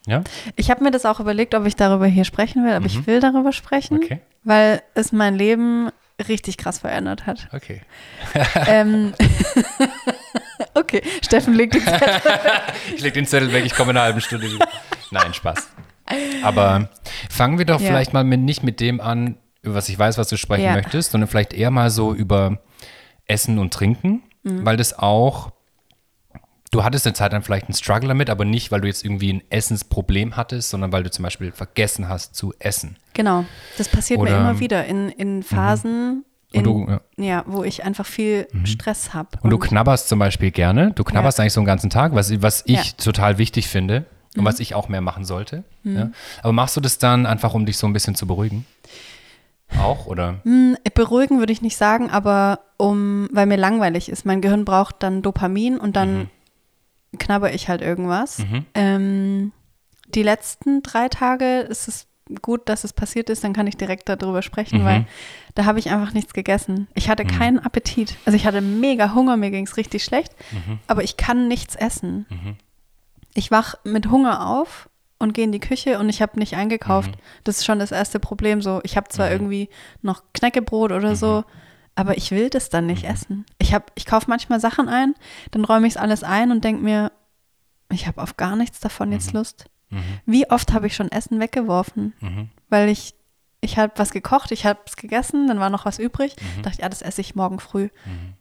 Ja? 0.08 0.24
Ich 0.56 0.72
habe 0.72 0.84
mir 0.84 0.92
das 0.92 1.06
auch 1.06 1.20
überlegt, 1.20 1.54
ob 1.54 1.66
ich 1.66 1.76
darüber 1.76 2.08
hier 2.08 2.24
sprechen 2.24 2.64
will, 2.66 2.72
aber 2.74 2.86
ich 2.86 3.06
will 3.08 3.20
darüber 3.20 3.52
sprechen, 3.52 3.98
Mhm. 3.98 4.04
Okay. 4.04 4.20
weil 4.44 4.82
es 4.96 5.12
mein 5.12 5.36
Leben 5.36 5.90
richtig 6.30 6.58
krass 6.58 6.80
verändert 6.80 7.26
hat. 7.28 7.48
Okay. 7.54 7.82
ähm, 8.68 9.14
okay, 10.74 11.02
Steffen 11.22 11.54
legt 11.54 11.76
die 11.76 11.84
Zettel. 11.84 12.10
Ich 12.96 13.02
leg 13.02 13.14
den 13.14 13.26
Zettel 13.26 13.52
weg, 13.54 13.66
ich 13.66 13.74
komme 13.76 13.92
in 13.92 13.98
einer 13.98 14.06
halben 14.06 14.22
Stunde 14.22 14.50
wieder. 14.52 14.68
Nein, 15.12 15.34
Spaß. 15.34 15.68
Aber 16.44 16.90
fangen 17.30 17.58
wir 17.58 17.66
doch 17.66 17.80
Ja. 17.82 17.88
vielleicht 17.88 18.14
mal 18.14 18.24
mit, 18.24 18.40
nicht 18.40 18.64
mit 18.64 18.80
dem 18.80 19.02
an, 19.02 19.38
über 19.62 19.76
was 19.76 19.90
ich 19.90 20.00
weiß, 20.00 20.18
was 20.18 20.30
du 20.30 20.38
sprechen 20.38 20.64
Ja. 20.64 20.74
möchtest, 20.74 21.12
sondern 21.12 21.28
vielleicht 21.28 21.54
eher 21.54 21.70
mal 21.70 21.90
so 21.90 22.14
über 22.14 22.60
Essen 23.28 23.60
und 23.60 23.74
Trinken, 23.74 24.24
Mhm. 24.44 24.66
weil 24.66 24.78
das 24.78 24.98
auch, 24.98 25.52
du 26.72 26.84
hattest 26.84 27.06
eine 27.06 27.14
Zeit 27.14 27.34
dann 27.34 27.44
vielleicht 27.44 27.66
einen 27.68 27.74
Struggle 27.76 28.08
damit, 28.08 28.30
aber 28.30 28.46
nicht, 28.46 28.72
weil 28.72 28.82
du 28.82 28.88
jetzt 28.88 29.04
irgendwie 29.04 29.34
ein 29.34 29.42
Essensproblem 29.50 30.36
hattest, 30.38 30.70
sondern 30.70 30.92
weil 30.92 31.04
du 31.04 31.12
zum 31.12 31.24
Beispiel 31.24 31.52
vergessen 31.52 32.08
hast 32.08 32.36
zu 32.36 32.54
essen. 32.60 32.98
Genau, 33.14 33.46
das 33.78 33.90
passiert 33.90 34.20
Oder- 34.20 34.32
mir 34.32 34.38
immer 34.38 34.60
wieder 34.60 34.86
in, 34.86 35.10
in 35.10 35.44
Phasen, 35.44 36.24
in, 36.54 36.66
Und 36.66 36.88
du, 36.88 36.92
ja. 36.92 37.02
ja, 37.18 37.44
wo 37.46 37.64
ich 37.66 37.84
einfach 37.84 38.06
viel 38.06 38.48
Stress 38.64 39.14
habe. 39.14 39.30
Und 39.42 39.50
du 39.50 39.58
knabberst 39.58 40.08
zum 40.08 40.20
Beispiel 40.20 40.52
gerne. 40.52 40.92
Du 40.92 41.04
knabberst 41.04 41.38
Ja. 41.38 41.42
eigentlich 41.44 41.54
so 41.54 41.60
einen 41.60 41.68
ganzen 41.68 41.90
Tag, 41.90 42.16
was, 42.16 42.42
was 42.42 42.64
ich 42.68 42.76
Ja. 42.78 42.82
Mhm. 42.84 42.98
total 43.04 43.38
wichtig 43.38 43.68
finde 43.68 44.06
und 44.38 44.46
was 44.46 44.62
ich 44.62 44.74
auch 44.74 44.88
mehr 44.88 45.02
machen 45.02 45.26
sollte. 45.26 45.66
Ja. 45.84 46.12
Aber 46.44 46.54
machst 46.54 46.78
du 46.78 46.82
das 46.82 47.00
dann 47.00 47.26
einfach, 47.26 47.54
um 47.54 47.66
dich 47.66 47.78
so 47.78 47.86
ein 47.86 47.92
bisschen 47.92 48.16
zu 48.16 48.28
beruhigen? 48.28 48.66
Auch, 49.80 50.08
oder? 50.08 50.40
Hm, 50.44 50.78
Beruhigen 50.94 51.40
würde 51.40 51.54
ich 51.54 51.62
nicht 51.62 51.78
sagen, 51.78 52.10
aber 52.10 52.60
um, 52.78 53.28
weil 53.32 53.46
mir 53.46 53.58
langweilig 53.58 54.10
ist. 54.10 54.26
Mein 54.26 54.42
Gehirn 54.42 54.66
braucht 54.66 55.04
dann 55.04 55.22
Dopamin 55.22 55.78
und 55.78 55.96
dann 55.96 56.18
Mhm. 56.18 56.30
knabber 57.20 57.54
ich 57.54 57.68
halt 57.70 57.82
irgendwas. 57.82 58.42
Ähm, 58.74 59.52
die 60.14 60.24
letzten 60.24 60.82
drei 60.84 61.10
Tage 61.10 61.60
ist 61.60 61.88
es 61.88 62.08
gut, 62.42 62.68
dass 62.70 62.84
es 62.84 62.92
passiert 62.94 63.30
ist, 63.30 63.44
dann 63.44 63.54
kann 63.54 63.68
ich 63.68 63.78
direkt 63.78 64.10
darüber 64.10 64.42
sprechen, 64.42 64.82
Mhm. 64.82 64.86
weil 64.86 65.06
da 65.56 65.66
habe 65.66 65.80
ich 65.80 65.90
einfach 65.92 66.14
nichts 66.14 66.34
gegessen. 66.34 66.88
Ich 66.94 67.10
hatte 67.10 67.24
keinen 67.26 67.60
Appetit. 67.60 68.16
Also 68.26 68.36
ich 68.36 68.46
hatte 68.46 68.62
mega 68.62 69.14
Hunger, 69.14 69.38
mir 69.38 69.50
ging 69.52 69.66
es 69.66 69.78
richtig 69.78 70.04
schlecht, 70.04 70.34
Mhm. 70.52 70.80
aber 70.88 71.04
ich 71.04 71.16
kann 71.18 71.48
nichts 71.48 71.76
essen. 71.76 72.26
Ich 73.34 73.50
wach 73.52 73.76
mit 73.86 74.10
Hunger 74.10 74.48
auf 74.48 74.90
und 75.20 75.34
gehe 75.34 75.44
in 75.46 75.52
die 75.52 75.60
Küche 75.60 76.00
und 76.00 76.10
ich 76.10 76.22
habe 76.22 76.38
nicht 76.40 76.56
eingekauft. 76.56 77.12
Mhm. 77.12 77.20
Das 77.44 77.58
ist 77.58 77.66
schon 77.66 77.80
das 77.80 77.92
erste 77.92 78.20
Problem. 78.20 78.62
So, 78.62 78.82
ich 78.84 78.96
habe 78.98 79.10
zwar 79.10 79.32
irgendwie 79.32 79.70
noch 80.02 80.24
Knäckebrot 80.34 80.92
oder 80.92 81.12
Mhm. 81.12 81.16
so, 81.16 81.44
aber 81.96 82.18
ich 82.18 82.32
will 82.32 82.50
das 82.50 82.70
dann 82.70 82.86
nicht 82.86 83.04
essen. 83.04 83.46
Ich 83.58 83.74
habe, 83.74 83.86
ich 83.96 84.06
kaufe 84.06 84.30
manchmal 84.30 84.60
Sachen 84.60 84.88
ein, 84.90 85.16
dann 85.52 85.66
räume 85.66 85.88
ich 85.88 85.94
es 85.94 85.98
alles 85.98 86.24
ein 86.24 86.52
und 86.52 86.64
denke 86.64 86.84
mir, 86.84 87.12
ich 87.92 88.06
habe 88.08 88.22
auf 88.22 88.38
gar 88.38 88.56
nichts 88.56 88.80
davon 88.80 89.10
Mhm. 89.10 89.14
jetzt 89.14 89.34
Lust. 89.34 89.66
Wie 90.26 90.50
oft 90.50 90.74
habe 90.74 90.88
ich 90.88 90.96
schon 90.96 91.10
Essen 91.12 91.40
weggeworfen, 91.40 92.14
Mhm. 92.20 92.50
weil 92.70 92.90
ich 92.90 93.14
ich 93.60 93.80
habe 93.80 93.92
was 93.96 94.12
gekocht, 94.12 94.52
ich 94.52 94.68
habe 94.68 94.80
es 94.86 94.96
gegessen, 94.98 95.48
dann 95.48 95.60
war 95.60 95.72
noch 95.72 95.86
was 95.86 95.98
übrig. 95.98 96.36
Dachte, 96.62 96.80
ja, 96.84 96.90
das 96.90 97.02
esse 97.02 97.22
ich 97.22 97.34
morgen 97.34 97.60
früh. 97.60 97.90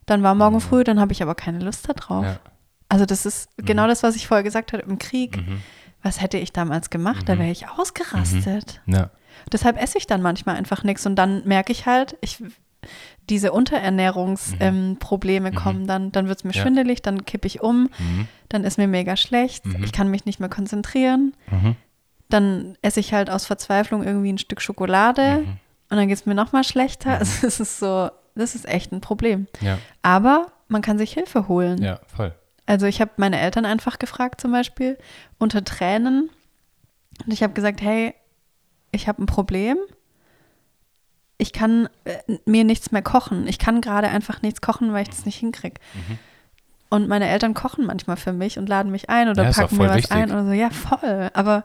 Dann 0.04 0.22
war 0.22 0.34
morgen 0.34 0.60
früh, 0.60 0.84
dann 0.84 1.00
habe 1.00 1.12
ich 1.12 1.22
aber 1.22 1.34
keine 1.34 1.60
Lust 1.60 1.88
darauf. 1.88 2.24
Ja. 2.26 2.38
Also 2.90 3.06
das 3.06 3.24
ist 3.24 3.48
genau 3.56 3.86
das, 3.86 4.02
was 4.02 4.14
ich 4.14 4.26
vorher 4.26 4.44
gesagt 4.44 4.74
habe 4.74 4.82
im 4.82 4.98
Krieg. 4.98 5.42
Was 6.06 6.20
hätte 6.20 6.38
ich 6.38 6.52
damals 6.52 6.90
gemacht? 6.90 7.28
Da 7.28 7.36
wäre 7.36 7.50
ich 7.50 7.68
ausgerastet. 7.68 8.80
Ja. 8.86 9.10
Deshalb 9.52 9.80
esse 9.82 9.98
ich 9.98 10.06
dann 10.06 10.22
manchmal 10.22 10.54
einfach 10.56 10.84
nichts 10.84 11.04
und 11.04 11.16
dann 11.16 11.42
merke 11.46 11.72
ich 11.72 11.84
halt, 11.86 12.16
ich, 12.20 12.42
diese 13.28 13.50
Unterernährungsprobleme 13.52 14.60
ähm, 14.90 14.96
Probleme 15.00 15.50
kommen 15.52 15.86
dann, 15.88 16.12
dann 16.12 16.28
wird 16.28 16.38
es 16.38 16.44
mir 16.44 16.52
Ja. 16.52 16.62
schwindelig, 16.62 17.02
dann 17.02 17.24
kippe 17.24 17.46
ich 17.48 17.60
um, 17.60 17.90
Mhm. 17.98 18.28
dann 18.48 18.62
ist 18.62 18.78
mir 18.78 18.86
mega 18.86 19.16
schlecht, 19.16 19.64
ich 19.82 19.92
kann 19.92 20.08
mich 20.10 20.24
nicht 20.26 20.38
mehr 20.38 20.48
konzentrieren. 20.48 21.34
Mhm. 21.50 21.74
Dann 22.28 22.76
esse 22.82 23.00
ich 23.00 23.12
halt 23.12 23.30
aus 23.30 23.46
Verzweiflung 23.46 24.04
irgendwie 24.04 24.32
ein 24.32 24.38
Stück 24.38 24.60
Schokolade 24.62 25.38
Mhm. 25.38 25.48
und 25.90 25.96
dann 25.96 26.06
geht 26.08 26.18
es 26.18 26.26
mir 26.26 26.34
nochmal 26.36 26.62
schlechter. 26.64 27.10
Also 27.18 27.46
es 27.48 27.58
ist 27.60 27.78
so, 27.80 28.10
das 28.36 28.54
ist 28.54 28.66
echt 28.68 28.92
ein 28.92 29.00
Problem. 29.00 29.48
Ja. 29.60 29.78
Aber 30.02 30.46
man 30.68 30.82
kann 30.82 30.98
sich 30.98 31.12
Hilfe 31.12 31.48
holen. 31.48 31.82
ja, 31.82 31.98
voll. 32.06 32.32
Also 32.66 32.86
ich 32.86 33.00
habe 33.00 33.12
meine 33.16 33.38
Eltern 33.40 33.64
einfach 33.64 33.98
gefragt 33.98 34.40
zum 34.40 34.52
Beispiel 34.52 34.98
unter 35.38 35.64
Tränen 35.64 36.30
und 37.24 37.32
ich 37.32 37.42
habe 37.42 37.52
gesagt, 37.54 37.80
hey, 37.80 38.14
ich 38.92 39.08
habe 39.08 39.22
ein 39.22 39.26
Problem. 39.26 39.78
Ich 41.38 41.52
kann 41.52 41.88
äh, 42.04 42.16
mir 42.46 42.64
nichts 42.64 42.92
mehr 42.92 43.02
kochen. 43.02 43.46
Ich 43.46 43.58
kann 43.58 43.80
gerade 43.80 44.08
einfach 44.08 44.42
nichts 44.42 44.60
kochen, 44.60 44.92
weil 44.92 45.02
ich 45.02 45.10
das 45.10 45.26
nicht 45.26 45.36
hinkriege. 45.38 45.80
Mhm. 45.94 46.18
Und 46.88 47.08
meine 47.08 47.28
Eltern 47.28 47.52
kochen 47.52 47.84
manchmal 47.84 48.16
für 48.16 48.32
mich 48.32 48.58
und 48.58 48.68
laden 48.68 48.90
mich 48.90 49.10
ein 49.10 49.28
oder 49.28 49.44
Ja, 49.44 49.52
packen 49.52 49.76
mir 49.76 49.88
was 49.88 49.96
wichtig. 49.96 50.12
ein 50.12 50.30
oder 50.30 50.44
so. 50.46 50.52
Ja, 50.52 50.70
voll. 50.70 51.30
Aber 51.34 51.64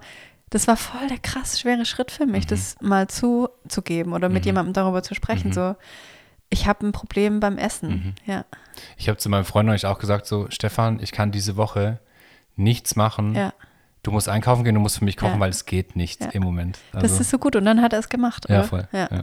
das 0.50 0.68
war 0.68 0.76
voll 0.76 1.08
der 1.08 1.20
krass 1.20 1.60
schwere 1.60 1.86
Schritt 1.86 2.12
für 2.12 2.26
Mhm. 2.26 2.32
mich, 2.34 2.48
das 2.48 2.76
mal 2.82 3.08
zuzugeben 3.08 4.14
oder 4.14 4.28
mit 4.30 4.46
jemandem 4.46 4.74
darüber 4.74 5.04
zu 5.04 5.16
sprechen. 5.16 5.50
Mhm. 5.50 5.54
So, 5.54 5.76
ich 6.52 6.68
habe 6.68 6.86
ein 6.86 6.92
Problem 6.92 7.40
beim 7.40 7.58
Essen. 7.58 8.14
Ja, 8.28 8.46
Ich 8.98 9.10
habe 9.10 9.18
zu 9.18 9.30
meinem 9.30 9.46
Freund 9.46 9.66
neulich 9.66 9.86
auch 9.88 9.98
gesagt, 9.98 10.28
so, 10.28 10.46
Stefan, 10.52 11.00
ich 11.02 11.12
kann 11.12 11.32
diese 11.32 11.58
Woche 11.58 12.00
nichts 12.56 12.96
machen. 12.96 13.34
ja. 13.36 13.54
Du 14.04 14.10
musst 14.10 14.28
einkaufen 14.28 14.64
gehen, 14.64 14.74
du 14.74 14.82
musst 14.82 14.98
für 14.98 15.06
mich 15.06 15.16
kochen, 15.16 15.36
Ja. 15.36 15.40
weil 15.40 15.52
es 15.52 15.66
geht 15.68 15.96
nicht 15.96 16.22
Ja. 16.22 16.30
im 16.32 16.42
Moment. 16.42 16.80
Also, 16.92 17.06
Das 17.08 17.20
ist 17.20 17.30
so 17.30 17.38
gut. 17.38 17.56
Und 17.56 17.66
dann 17.66 17.84
hat 17.84 17.94
er 17.94 18.00
es 18.00 18.10
gemacht. 18.10 18.48
ja, 18.50 18.60
oder? 18.60 18.68
voll. 18.68 18.88
Ja. 18.92 19.08
Ja. 19.12 19.20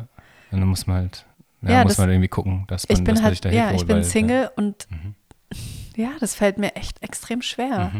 Und 0.53 0.61
dann 0.61 0.69
muss 0.69 0.87
man 0.87 0.97
halt, 0.99 1.27
ja, 1.63 1.71
Ja, 1.71 1.83
muss 1.83 1.95
das- 1.95 1.99
man 1.99 2.11
irgendwie 2.11 2.29
gucken, 2.29 2.65
dass 2.69 2.89
man, 2.89 2.97
ich 2.97 3.05
bin 3.05 3.15
dass 3.17 3.23
man 3.25 3.35
sich 3.35 3.43
halt, 3.45 3.53
da 3.55 3.59
ja, 3.59 3.71
ich 3.73 3.79
holt, 3.79 3.87
bin 3.89 3.97
weil, 3.97 4.05
Single 4.05 4.51
und 4.57 4.87
Mhm. 4.91 5.15
ja, 5.97 6.11
das 6.21 6.37
fällt 6.37 6.59
mir 6.59 6.77
echt 6.77 7.03
extrem 7.03 7.43
schwer. 7.43 7.91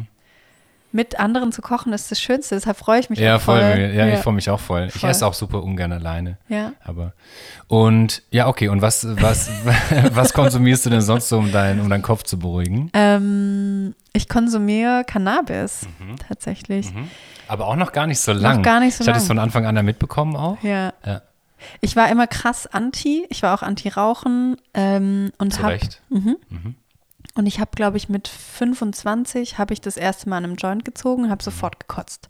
Mit 0.91 1.21
anderen 1.21 1.53
zu 1.53 1.61
kochen 1.61 1.93
ist 1.93 2.11
das 2.11 2.19
Schönste, 2.21 2.55
deshalb 2.55 2.79
freue 2.79 3.01
ich 3.01 3.11
mich 3.11 3.19
Ja, 3.19 3.37
auch 3.37 3.41
voll. 3.43 3.61
voll. 3.61 3.93
Ja, 3.95 4.09
ich 4.09 4.21
freue 4.21 4.33
mich 4.35 4.49
auch 4.49 4.59
voll. 4.61 4.87
Ich 4.89 5.01
Voll. 5.01 5.11
esse 5.11 5.27
auch 5.27 5.35
super 5.35 5.63
ungern 5.63 5.93
alleine. 5.93 6.39
Ja. 6.49 6.73
Aber 6.83 7.13
und 7.67 8.23
ja, 8.31 8.47
okay. 8.49 8.69
Und 8.69 8.81
was, 8.81 9.07
was, 9.21 9.51
was 10.13 10.33
konsumierst 10.33 10.87
du 10.87 10.91
denn 10.91 11.03
sonst 11.03 11.29
so, 11.29 11.39
um, 11.39 11.53
dein, 11.53 11.81
um 11.81 11.91
deinen 11.91 12.03
Kopf 12.03 12.23
zu 12.23 12.39
beruhigen? 12.39 12.91
Ähm, 12.95 13.95
ich 14.15 14.29
konsumiere 14.31 15.05
Cannabis 15.07 15.87
tatsächlich. 16.27 16.91
Aber 17.49 17.67
auch 17.67 17.77
noch 17.77 17.93
gar 17.93 18.07
nicht 18.07 18.21
so 18.21 18.33
lang. 18.33 18.63
gar 18.63 18.81
nicht 18.81 18.95
so 18.97 19.03
ich 19.03 19.09
hatte 19.09 19.19
es 19.19 19.27
von 19.27 19.39
Anfang 19.39 19.67
an 19.67 19.77
ja 19.77 19.83
mitbekommen 19.83 20.37
auch. 20.37 20.63
Ja. 20.63 20.93
Ja, 21.05 21.21
Ich 21.81 21.97
war 21.97 22.11
immer 22.11 22.27
krass 22.27 22.67
anti. 22.67 23.27
Ich 23.29 23.43
war 23.43 23.55
auch 23.55 23.63
anti-Rauchen 23.63 24.57
ähm, 24.75 25.33
und 25.39 25.53
zu 25.53 25.67
Recht. 25.67 26.01
Und 27.39 27.47
ich 27.47 27.61
habe, 27.61 27.71
glaube 27.73 27.97
ich, 27.97 28.09
mit 28.09 28.27
25 28.27 29.59
habe 29.59 29.73
ich 29.73 29.81
das 29.81 29.97
erste 29.97 30.29
Mal 30.29 30.39
an 30.39 30.45
einem 30.45 30.57
Joint 30.57 30.85
gezogen, 30.85 31.31
habe 31.31 31.41
sofort 31.41 31.79
gekotzt. 31.79 32.27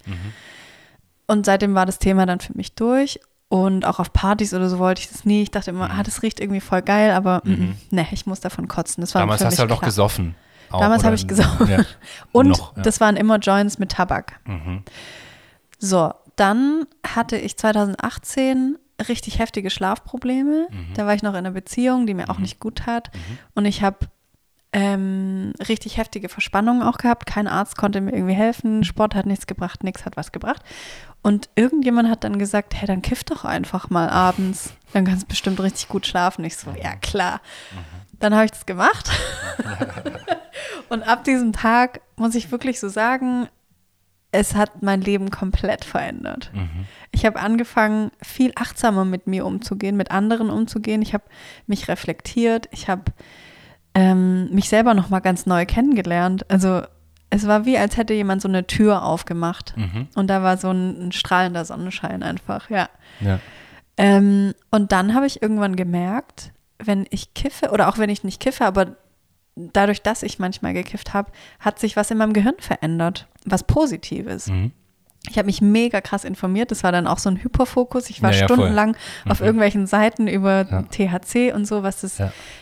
Und 1.27 1.47
seitdem 1.47 1.75
war 1.75 1.87
das 1.87 1.99
Thema 1.99 2.27
dann 2.27 2.41
für 2.41 2.55
mich 2.55 2.75
durch. 2.75 3.19
Und 3.49 3.87
auch 3.87 4.01
auf 4.01 4.13
Partys 4.13 4.53
oder 4.53 4.69
so 4.69 4.79
wollte 4.79 5.01
ich 5.01 5.09
das 5.09 5.25
nie. 5.25 5.41
Ich 5.41 5.51
dachte 5.51 5.71
immer, 5.71 5.91
ah, 5.91 6.03
das 6.03 6.23
riecht 6.23 6.41
irgendwie 6.41 6.61
voll 6.61 6.83
geil, 6.83 7.13
aber 7.13 7.41
mm, 7.45 7.75
ne, 7.91 8.07
ich 8.11 8.27
muss 8.27 8.41
davon 8.41 8.69
kotzen. 8.69 9.01
Das 9.01 9.15
war 9.15 9.23
Damals 9.23 9.43
hast 9.43 9.57
du 9.57 9.61
halt 9.61 9.71
noch 9.71 9.81
gesoffen. 9.81 10.35
Auch, 10.69 10.81
Damals 10.81 11.05
habe 11.05 11.15
ich 11.15 11.27
gesoffen. 11.27 11.71
Ja. 11.71 11.79
Und 12.33 12.49
noch, 12.49 12.77
ja. 12.77 12.83
das 12.83 13.01
waren 13.01 13.17
immer 13.17 13.39
Joints 13.39 13.79
mit 13.79 13.93
Tabak. 13.93 14.39
Mhm. 14.45 14.83
So, 15.79 16.13
dann 16.37 16.85
hatte 17.07 17.39
ich 17.39 17.57
2018 17.57 18.77
richtig 19.09 19.39
heftige 19.39 19.71
Schlafprobleme. 19.71 20.69
Mhm. 20.71 20.93
Da 20.95 21.07
war 21.07 21.15
ich 21.15 21.23
noch 21.23 21.33
in 21.33 21.39
einer 21.39 21.53
Beziehung, 21.53 22.07
die 22.07 22.13
mir 22.13 22.29
auch 22.29 22.39
nicht 22.39 22.61
gut 22.61 22.81
tat. 22.85 23.11
Und 23.55 23.65
ich 23.65 23.83
habe 23.83 24.01
ähm, 24.73 25.53
richtig 25.67 25.97
heftige 25.97 26.29
Verspannungen 26.29 26.83
auch 26.83 26.99
gehabt. 26.99 27.27
Kein 27.27 27.47
Arzt 27.47 27.77
konnte 27.77 28.01
mir 28.01 28.13
irgendwie 28.13 28.35
helfen. 28.35 28.85
Sport 28.85 29.15
hat 29.15 29.27
nichts 29.27 29.47
gebracht, 29.47 29.83
nichts 29.83 30.05
hat 30.05 30.17
was 30.17 30.33
gebracht. 30.33 30.63
Und 31.23 31.49
irgendjemand 31.57 32.09
hat 32.09 32.25
dann 32.25 32.39
gesagt, 32.39 32.75
hey, 32.75 32.87
dann 32.87 33.03
kiff 33.03 33.25
doch 33.25 33.45
einfach 33.45 33.91
mal 33.91 34.09
abends. 34.09 34.75
Dann 34.93 35.05
kannst 35.05 35.23
du 35.23 35.27
bestimmt 35.29 35.61
richtig 35.61 35.89
gut 35.89 36.07
schlafen. 36.07 36.45
Ich 36.45 36.57
so, 36.57 36.71
ja 36.81 36.97
klar. 36.97 37.41
Dann 38.19 38.35
habe 38.35 38.45
ich 38.45 38.51
das 38.51 38.67
gemacht. 38.67 39.11
Und 40.89 41.03
ab 41.03 41.25
diesem 41.25 41.53
Tag 41.53 42.01
muss 42.17 42.35
ich 42.35 42.51
wirklich 42.51 42.79
so 42.81 42.89
sagen, 42.89 43.49
es 44.33 44.55
hat 44.55 44.83
mein 44.83 45.01
Leben 45.01 45.31
komplett 45.31 45.85
verändert. 45.85 46.51
Mhm. 46.53 46.87
Ich 47.11 47.25
habe 47.25 47.41
angefangen, 47.41 48.11
viel 48.23 48.53
achtsamer 48.55 49.05
mit 49.05 49.27
mir 49.27 49.47
umzugehen, 49.47 49.97
mit 49.97 50.11
anderen 50.11 50.51
umzugehen. 50.51 51.01
Ich 51.01 51.15
habe 51.15 51.25
mich 51.67 51.89
reflektiert. 51.89 52.69
Ich 52.71 52.89
habe 52.89 53.05
ähm, 53.95 54.51
mich 54.51 54.69
selber 54.69 54.95
noch 54.95 55.11
mal 55.11 55.21
ganz 55.21 55.47
neu 55.47 55.67
kennengelernt. 55.67 56.51
Also 56.51 56.83
es 57.31 57.47
war 57.47 57.67
wie, 57.67 57.77
als 57.79 57.97
hätte 57.97 58.15
jemand 58.15 58.43
so 58.43 58.49
eine 58.49 58.67
Tür 58.67 59.03
aufgemacht. 59.05 59.75
Mhm. 59.77 60.09
Und 60.15 60.29
da 60.29 60.43
war 60.43 60.57
so 60.57 60.71
ein, 60.71 61.09
ein 61.09 61.13
strahlender 61.13 61.65
Sonnenschein 61.65 62.23
einfach, 62.23 62.71
ja. 62.71 62.89
Ja. 63.21 63.41
Ähm, 63.97 64.55
und 64.71 64.93
dann 64.93 65.15
habe 65.15 65.27
ich 65.27 65.43
irgendwann 65.43 65.77
gemerkt, 65.77 66.53
wenn 66.79 67.07
ich 67.11 67.35
kiffe, 67.35 67.71
oder 67.71 67.89
auch 67.89 67.99
wenn 67.99 68.11
ich 68.11 68.25
nicht 68.25 68.41
kiffe, 68.41 68.65
aber 68.65 68.97
dadurch, 69.57 70.03
dass 70.03 70.23
ich 70.23 70.39
manchmal 70.39 70.73
gekifft 70.73 71.13
habe, 71.15 71.33
hat 71.59 71.79
sich 71.79 71.97
was 71.97 72.11
in 72.11 72.19
meinem 72.19 72.33
Gehirn 72.33 72.55
verändert, 72.59 73.27
was 73.45 73.65
Positives. 73.65 74.47
Mhm. 74.47 74.73
Ich 75.31 75.39
habe 75.39 75.47
mich 75.47 75.61
mega 75.61 76.01
krass 76.01 76.25
informiert. 76.25 76.71
Das 76.71 76.83
war 76.85 76.93
dann 76.93 77.07
auch 77.07 77.19
so 77.19 77.29
ein 77.31 77.43
Hyperfokus. 77.43 78.11
Ich 78.11 78.23
war 78.23 78.33
Ja, 78.33 78.41
ja, 78.41 78.47
voll. 78.47 78.57
stundenlang 78.57 78.97
auf 79.29 79.41
Mhm. 79.41 79.47
irgendwelchen 79.47 79.87
Seiten 79.87 80.27
über 80.29 80.67
Ja. 80.71 80.83
THC 80.83 81.53
und 81.53 81.67
so, 81.67 81.83
was 81.83 82.01
das 82.01 82.19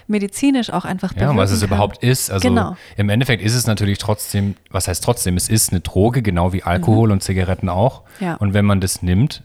medizinisch 0.06 0.70
auch 0.72 0.84
einfach 0.84 1.14
Ja, 1.16 1.30
und 1.30 1.36
was 1.36 1.50
es 1.50 1.60
kann. 1.60 1.68
überhaupt 1.68 2.02
ist. 2.02 2.30
Also 2.30 2.48
Genau. 2.48 2.76
im 2.96 3.08
Endeffekt 3.08 3.42
ist 3.42 3.54
es 3.54 3.66
natürlich 3.66 3.98
trotzdem, 3.98 4.54
was 4.70 4.88
heißt 4.88 5.02
trotzdem, 5.02 5.36
es 5.36 5.48
ist 5.48 5.70
eine 5.72 5.80
Droge, 5.80 6.22
genau 6.22 6.52
wie 6.52 6.62
Alkohol 6.62 7.10
und 7.10 7.22
Zigaretten 7.22 7.68
auch. 7.68 8.02
Mhm. 8.20 8.36
Und 8.38 8.54
wenn 8.54 8.64
man 8.64 8.80
das 8.80 9.02
nimmt, 9.02 9.42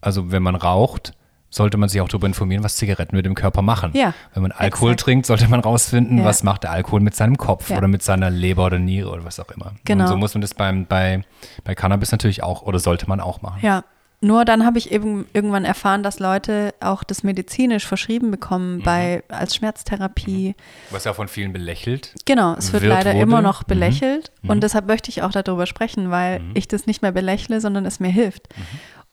also 0.00 0.30
wenn 0.32 0.42
man 0.42 0.54
raucht, 0.54 1.14
sollte 1.54 1.76
man 1.76 1.88
sich 1.88 2.00
auch 2.00 2.08
darüber 2.08 2.26
informieren, 2.26 2.64
was 2.64 2.76
Zigaretten 2.76 3.14
mit 3.14 3.24
dem 3.26 3.34
Körper 3.34 3.62
machen. 3.62 3.92
Ja, 3.94 4.12
Wenn 4.34 4.42
man 4.42 4.52
Alkohol 4.52 4.92
exakt. 4.92 5.04
trinkt, 5.06 5.26
sollte 5.26 5.46
man 5.48 5.60
rausfinden, 5.60 6.18
Ja. 6.18 6.24
was 6.24 6.42
macht 6.42 6.64
der 6.64 6.72
Alkohol 6.72 7.00
mit 7.00 7.14
seinem 7.14 7.36
Kopf 7.36 7.70
Ja. 7.70 7.78
oder 7.78 7.86
mit 7.88 8.02
seiner 8.02 8.28
Leber 8.30 8.66
oder 8.66 8.78
Niere 8.78 9.10
oder 9.10 9.24
was 9.24 9.38
auch 9.38 9.50
immer. 9.50 9.72
Genau. 9.84 10.04
Und 10.04 10.08
so 10.10 10.16
muss 10.16 10.34
man 10.34 10.40
das 10.40 10.54
beim, 10.54 10.86
bei, 10.86 11.22
bei 11.62 11.74
Cannabis 11.74 12.10
natürlich 12.10 12.42
auch 12.42 12.62
oder 12.62 12.78
sollte 12.80 13.08
man 13.08 13.20
auch 13.20 13.40
machen. 13.42 13.60
Ja, 13.62 13.84
nur 14.20 14.44
dann 14.46 14.64
habe 14.64 14.78
ich 14.78 14.90
eben 14.90 15.26
irgendwann 15.34 15.66
erfahren, 15.66 16.02
dass 16.02 16.18
Leute 16.18 16.72
auch 16.80 17.04
das 17.04 17.22
medizinisch 17.24 17.86
verschrieben 17.86 18.30
bekommen 18.30 18.78
Mhm. 18.78 18.82
bei 18.82 19.22
als 19.28 19.54
Schmerztherapie. 19.54 20.54
Was 20.90 21.04
ja 21.04 21.12
von 21.12 21.28
vielen 21.28 21.52
belächelt. 21.52 22.14
Genau, 22.24 22.54
es 22.54 22.72
wird, 22.72 22.82
Wird, 22.84 22.92
leider 22.94 23.10
wurde. 23.12 23.22
immer 23.22 23.42
noch 23.42 23.62
Mhm. 23.62 23.66
belächelt 23.68 24.32
Mhm. 24.42 24.50
und 24.50 24.62
deshalb 24.62 24.86
möchte 24.86 25.10
ich 25.10 25.22
auch 25.22 25.30
darüber 25.30 25.66
sprechen, 25.66 26.10
weil 26.10 26.40
ich 26.54 26.68
das 26.68 26.86
nicht 26.86 27.02
mehr 27.02 27.12
belächle, 27.12 27.60
sondern 27.60 27.84
es 27.84 28.00
mir 28.00 28.08
hilft. 28.08 28.48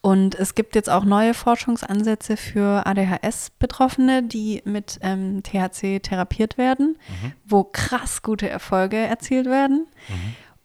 Mhm. 0.03 0.09
Und 0.09 0.35
es 0.35 0.55
gibt 0.55 0.75
jetzt 0.75 0.89
auch 0.89 1.03
neue 1.05 1.33
Forschungsansätze 1.33 2.35
für 2.37 2.85
ADHS-Betroffene, 2.85 4.23
die 4.23 4.61
mit 4.65 4.97
ähm, 5.01 5.43
THC 5.43 5.99
therapiert 6.01 6.57
werden, 6.57 6.97
Mhm. 7.07 7.33
wo 7.45 7.63
krass 7.63 8.21
gute 8.21 8.49
Erfolge 8.49 8.97
erzielt 8.97 9.45
werden. 9.45 9.87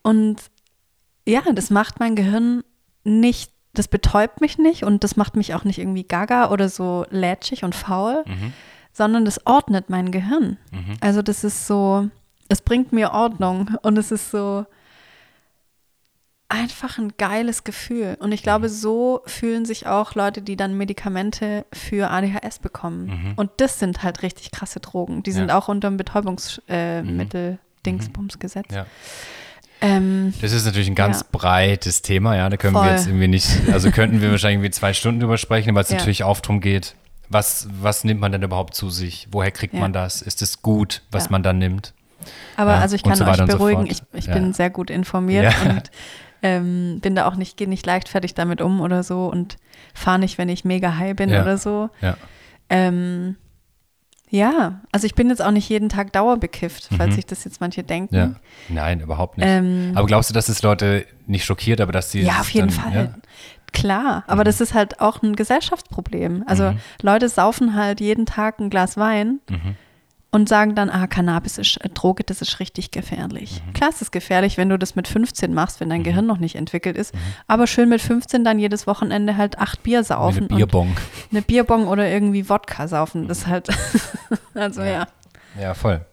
Und 0.02 0.36
ja, 1.26 1.42
das 1.52 1.70
macht 1.70 2.00
mein 2.00 2.14
Gehirn 2.16 2.62
nicht, 3.04 3.52
das 3.74 3.88
betäubt 3.88 4.40
mich 4.40 4.58
nicht 4.58 4.84
und 4.84 5.04
das 5.04 5.16
macht 5.16 5.36
mich 5.36 5.54
auch 5.54 5.64
nicht 5.64 5.78
irgendwie 5.78 6.04
gaga 6.04 6.50
oder 6.50 6.68
so 6.68 7.04
lätschig 7.10 7.62
und 7.64 7.74
faul, 7.74 8.22
Mhm. 8.26 8.52
sondern 8.92 9.24
das 9.24 9.44
ordnet 9.46 9.90
mein 9.90 10.10
Gehirn. 10.12 10.56
Mhm. 10.70 10.96
Also 11.00 11.20
das 11.22 11.44
ist 11.44 11.66
so, 11.66 12.08
es 12.48 12.62
bringt 12.62 12.92
mir 12.92 13.10
Ordnung 13.12 13.70
und 13.82 13.98
es 13.98 14.10
ist 14.12 14.30
so 14.30 14.64
einfach 16.48 16.98
ein 16.98 17.12
geiles 17.18 17.64
Gefühl. 17.64 18.16
Und 18.20 18.30
ich 18.32 18.42
glaube, 18.42 18.68
so 18.68 19.22
fühlen 19.26 19.64
sich 19.64 19.86
auch 19.86 20.14
Leute, 20.14 20.42
die 20.42 20.56
dann 20.56 20.76
Medikamente 20.76 21.66
für 21.72 22.10
ADHS 22.10 22.60
bekommen. 22.60 23.06
Mhm. 23.06 23.32
Und 23.36 23.50
das 23.56 23.78
sind 23.80 24.02
halt 24.04 24.22
richtig 24.22 24.52
krasse 24.52 24.78
Drogen. 24.80 25.22
Die 25.24 25.32
sind 25.32 25.48
Ja. 25.48 25.58
auch 25.58 25.68
unter 25.68 25.88
dem 25.88 25.96
Betäubungsmittel 25.96 27.52
äh, 27.54 27.84
Dingsbumsgesetz. 27.84 28.66
Ja. 28.72 28.86
Ähm, 29.80 30.32
Das 30.40 30.52
ist 30.52 30.64
natürlich 30.64 30.88
ein 30.88 30.94
ganz 30.94 31.20
Ja. 31.20 31.26
breites 31.32 32.02
Thema, 32.02 32.36
ja. 32.36 32.48
Da 32.48 32.56
können 32.56 32.74
Voll. 32.74 32.84
wir 32.86 32.92
jetzt 32.92 33.06
irgendwie 33.06 33.28
nicht, 33.28 33.48
also 33.72 33.90
könnten 33.90 34.20
wir 34.22 34.30
wahrscheinlich 34.30 34.56
irgendwie 34.56 34.70
zwei 34.70 34.92
Stunden 34.94 35.20
drüber 35.20 35.38
sprechen, 35.38 35.74
weil 35.74 35.82
es 35.82 35.90
natürlich 35.90 36.24
auch 36.24 36.40
darum 36.40 36.60
geht, 36.60 36.94
was, 37.28 37.68
was 37.80 38.04
nimmt 38.04 38.20
man 38.20 38.30
denn 38.32 38.42
überhaupt 38.42 38.74
zu 38.74 38.88
sich? 38.88 39.26
Woher 39.32 39.50
kriegt 39.50 39.74
man 39.74 39.92
das? 39.92 40.22
Ist 40.22 40.42
es 40.42 40.62
gut, 40.62 41.02
was 41.10 41.28
man 41.28 41.42
dann 41.42 41.58
nimmt? 41.58 41.92
Aber 42.56 42.74
also 42.76 42.94
ich 42.96 43.02
kann 43.02 43.16
so 43.16 43.24
euch 43.24 43.36
so 43.36 43.46
beruhigen, 43.46 43.86
fort. 43.88 44.02
ich, 44.14 44.18
ich 44.20 44.26
bin 44.32 44.52
sehr 44.54 44.70
gut 44.70 44.90
informiert 44.90 45.52
Ja. 45.64 45.70
und 45.70 45.90
ähm, 46.42 46.98
bin 47.00 47.14
da 47.14 47.26
auch 47.26 47.36
nicht, 47.36 47.56
gehe 47.56 47.68
nicht 47.68 47.86
leichtfertig 47.86 48.34
damit 48.34 48.60
um 48.60 48.80
oder 48.80 49.02
so 49.02 49.26
und 49.26 49.56
fahre 49.94 50.18
nicht, 50.18 50.38
wenn 50.38 50.48
ich 50.48 50.64
mega 50.64 50.96
high 50.96 51.14
bin 51.16 51.30
Ja. 51.30 51.42
oder 51.42 51.58
so. 51.58 51.90
Ja. 52.00 52.16
Ähm, 52.68 53.36
ja, 54.28 54.80
also 54.90 55.06
ich 55.06 55.14
bin 55.14 55.28
jetzt 55.28 55.40
auch 55.40 55.52
nicht 55.52 55.68
jeden 55.68 55.88
Tag 55.88 56.12
dauerbekifft, 56.12 56.88
falls 56.96 57.10
Mhm. 57.12 57.14
sich 57.14 57.26
das 57.26 57.44
jetzt 57.44 57.60
manche 57.60 57.84
denken. 57.84 58.14
Ja. 58.16 58.34
Nein, 58.68 59.00
überhaupt 59.00 59.38
nicht. 59.38 59.46
Ähm, 59.48 59.92
aber 59.94 60.06
glaubst 60.08 60.30
du, 60.30 60.34
dass 60.34 60.48
es 60.48 60.62
Leute 60.62 61.06
nicht 61.26 61.44
schockiert, 61.44 61.80
aber 61.80 61.92
dass 61.92 62.10
sie. 62.10 62.22
ja, 62.22 62.40
auf 62.40 62.50
jeden 62.50 62.68
dann, 62.68 62.76
Fall. 62.76 62.94
Ja? 62.94 63.14
Klar, 63.72 64.24
aber 64.26 64.42
das 64.42 64.60
ist 64.60 64.74
halt 64.74 65.00
auch 65.00 65.22
ein 65.22 65.36
Gesellschaftsproblem. 65.36 66.44
Also 66.46 66.72
Mhm. 66.72 66.78
Leute 67.02 67.28
saufen 67.28 67.74
halt 67.76 68.00
jeden 68.00 68.26
Tag 68.26 68.58
ein 68.58 68.70
Glas 68.70 68.96
Wein 68.96 69.40
Mhm. 69.48 69.76
Und 70.30 70.48
sagen 70.48 70.74
dann, 70.74 70.90
ah, 70.90 71.06
Cannabis 71.06 71.58
ist 71.58 71.78
äh, 71.82 71.88
Droge, 71.88 72.24
das 72.24 72.42
ist 72.42 72.60
richtig 72.60 72.90
gefährlich. 72.90 73.62
Mhm. 73.66 73.72
Klar, 73.72 73.90
es 73.90 74.02
ist 74.02 74.12
gefährlich, 74.12 74.58
wenn 74.58 74.68
du 74.68 74.78
das 74.78 74.94
mit 74.94 75.08
15 75.08 75.54
machst, 75.54 75.80
wenn 75.80 75.88
dein 75.88 76.02
Gehirn 76.02 76.26
noch 76.26 76.38
nicht 76.38 76.56
entwickelt 76.56 76.96
ist. 76.96 77.14
Aber 77.46 77.66
schön 77.66 77.88
mit 77.88 78.00
15 78.00 78.44
dann 78.44 78.58
jedes 78.58 78.86
Wochenende 78.86 79.36
halt 79.36 79.58
acht 79.58 79.82
Bier 79.82 80.04
saufen. 80.04 80.48
eine 80.48 80.56
Bierbong. 80.56 80.96
Eine 81.30 81.42
Bierbong 81.42 81.86
oder 81.86 82.08
irgendwie 82.08 82.48
Wodka 82.48 82.88
saufen. 82.88 83.28
Das 83.28 83.38
ist 83.38 83.46
halt, 83.46 83.68
also 84.54 84.82
ja. 84.82 85.06
Ja, 85.60 85.74
voll. 85.74 86.04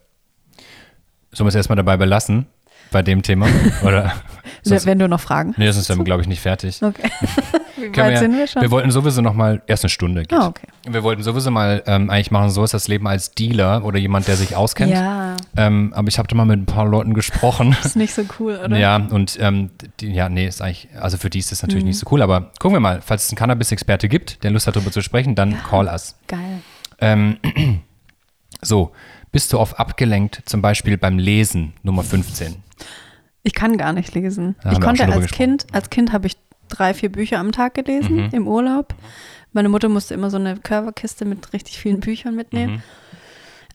Sollen 1.32 1.46
wir 1.46 1.48
es 1.48 1.54
erstmal 1.56 1.76
dabei 1.76 1.96
belassen, 1.96 2.46
bei 2.90 3.02
dem 3.02 3.22
Thema? 3.22 3.48
Oder? 3.82 4.12
Sonst, 4.62 4.86
wenn 4.86 4.98
du 4.98 5.08
noch 5.08 5.20
Fragen 5.20 5.54
nee, 5.58 5.70
sonst 5.70 5.88
sind 5.88 5.98
wir, 5.98 6.04
glaube 6.04 6.22
ich, 6.22 6.28
nicht 6.28 6.40
fertig. 6.40 6.82
Okay. 6.82 7.10
Wie 7.92 7.96
weit 7.96 8.18
sind 8.18 8.36
wir 8.36 8.46
schon? 8.46 8.62
Wir 8.62 8.70
wollten 8.70 8.90
sowieso 8.90 9.20
noch 9.22 9.34
mal, 9.34 9.62
erst 9.66 9.84
eine 9.84 9.90
Stunde 9.90 10.22
geht. 10.22 10.32
Ah, 10.38 10.46
okay. 10.46 10.66
Wir 10.88 11.02
wollten 11.02 11.22
sowieso 11.22 11.50
mal 11.50 11.82
ähm, 11.86 12.10
eigentlich 12.10 12.30
machen, 12.30 12.50
so 12.50 12.64
ist 12.64 12.74
das 12.74 12.88
Leben 12.88 13.06
als 13.08 13.32
Dealer 13.32 13.84
oder 13.84 13.98
jemand, 13.98 14.28
der 14.28 14.36
sich 14.36 14.56
auskennt. 14.56 14.92
ja, 14.92 15.36
Ähm, 15.56 15.92
aber 15.94 16.08
ich 16.08 16.18
habe 16.18 16.28
da 16.28 16.34
mal 16.36 16.44
mit 16.44 16.58
ein 16.60 16.66
paar 16.66 16.86
Leuten 16.86 17.14
gesprochen. 17.14 17.76
ist 17.84 17.96
nicht 17.96 18.14
so 18.14 18.22
cool, 18.38 18.60
oder? 18.64 18.76
Ja, 18.76 18.96
und 18.96 19.38
ähm, 19.40 19.70
die, 20.00 20.12
ja, 20.12 20.28
nee, 20.28 20.46
ist 20.46 20.62
eigentlich, 20.62 20.88
also 21.00 21.16
für 21.16 21.30
die 21.30 21.38
ist 21.38 21.52
das 21.52 21.62
natürlich 21.62 21.84
Mhm. 21.84 21.88
nicht 21.88 21.98
so 21.98 22.06
cool, 22.10 22.22
aber 22.22 22.50
gucken 22.58 22.76
wir 22.76 22.80
mal, 22.80 23.00
falls 23.04 23.24
es 23.24 23.30
einen 23.30 23.38
Cannabis-Experte 23.38 24.08
gibt, 24.08 24.42
der 24.44 24.50
Lust 24.50 24.66
hat, 24.66 24.76
darüber 24.76 24.90
zu 24.92 25.02
sprechen, 25.02 25.34
dann 25.34 25.56
call 25.62 25.86
us. 25.86 26.16
Geil. 26.28 26.60
Ähm, 27.00 27.36
so, 28.62 28.92
bist 29.32 29.52
du 29.52 29.58
oft 29.58 29.78
abgelenkt, 29.78 30.42
zum 30.46 30.62
Beispiel 30.62 30.96
beim 30.96 31.18
Lesen, 31.18 31.72
Nummer 31.82 32.02
15? 32.02 32.56
Ich 33.46 33.52
kann 33.52 33.76
gar 33.76 33.92
nicht 33.92 34.14
lesen. 34.14 34.56
Da 34.62 34.70
ich 34.72 34.78
wir 34.78 34.84
konnte 34.86 35.04
als 35.06 35.30
Kind, 35.30 35.66
als 35.72 35.90
Kind 35.90 36.12
habe 36.12 36.26
ich 36.26 36.36
drei, 36.74 36.94
vier 36.94 37.10
Bücher 37.10 37.38
am 37.38 37.52
Tag 37.52 37.74
gelesen 37.74 38.16
Mhm. 38.26 38.28
im 38.32 38.48
Urlaub. 38.48 38.94
Meine 39.52 39.68
Mutter 39.68 39.88
musste 39.88 40.14
immer 40.14 40.30
so 40.30 40.36
eine 40.36 40.56
Körperkiste 40.56 41.24
mit 41.24 41.52
richtig 41.52 41.78
vielen 41.78 42.00
Büchern 42.00 42.34
mitnehmen. 42.34 42.74
Mhm. 42.74 42.82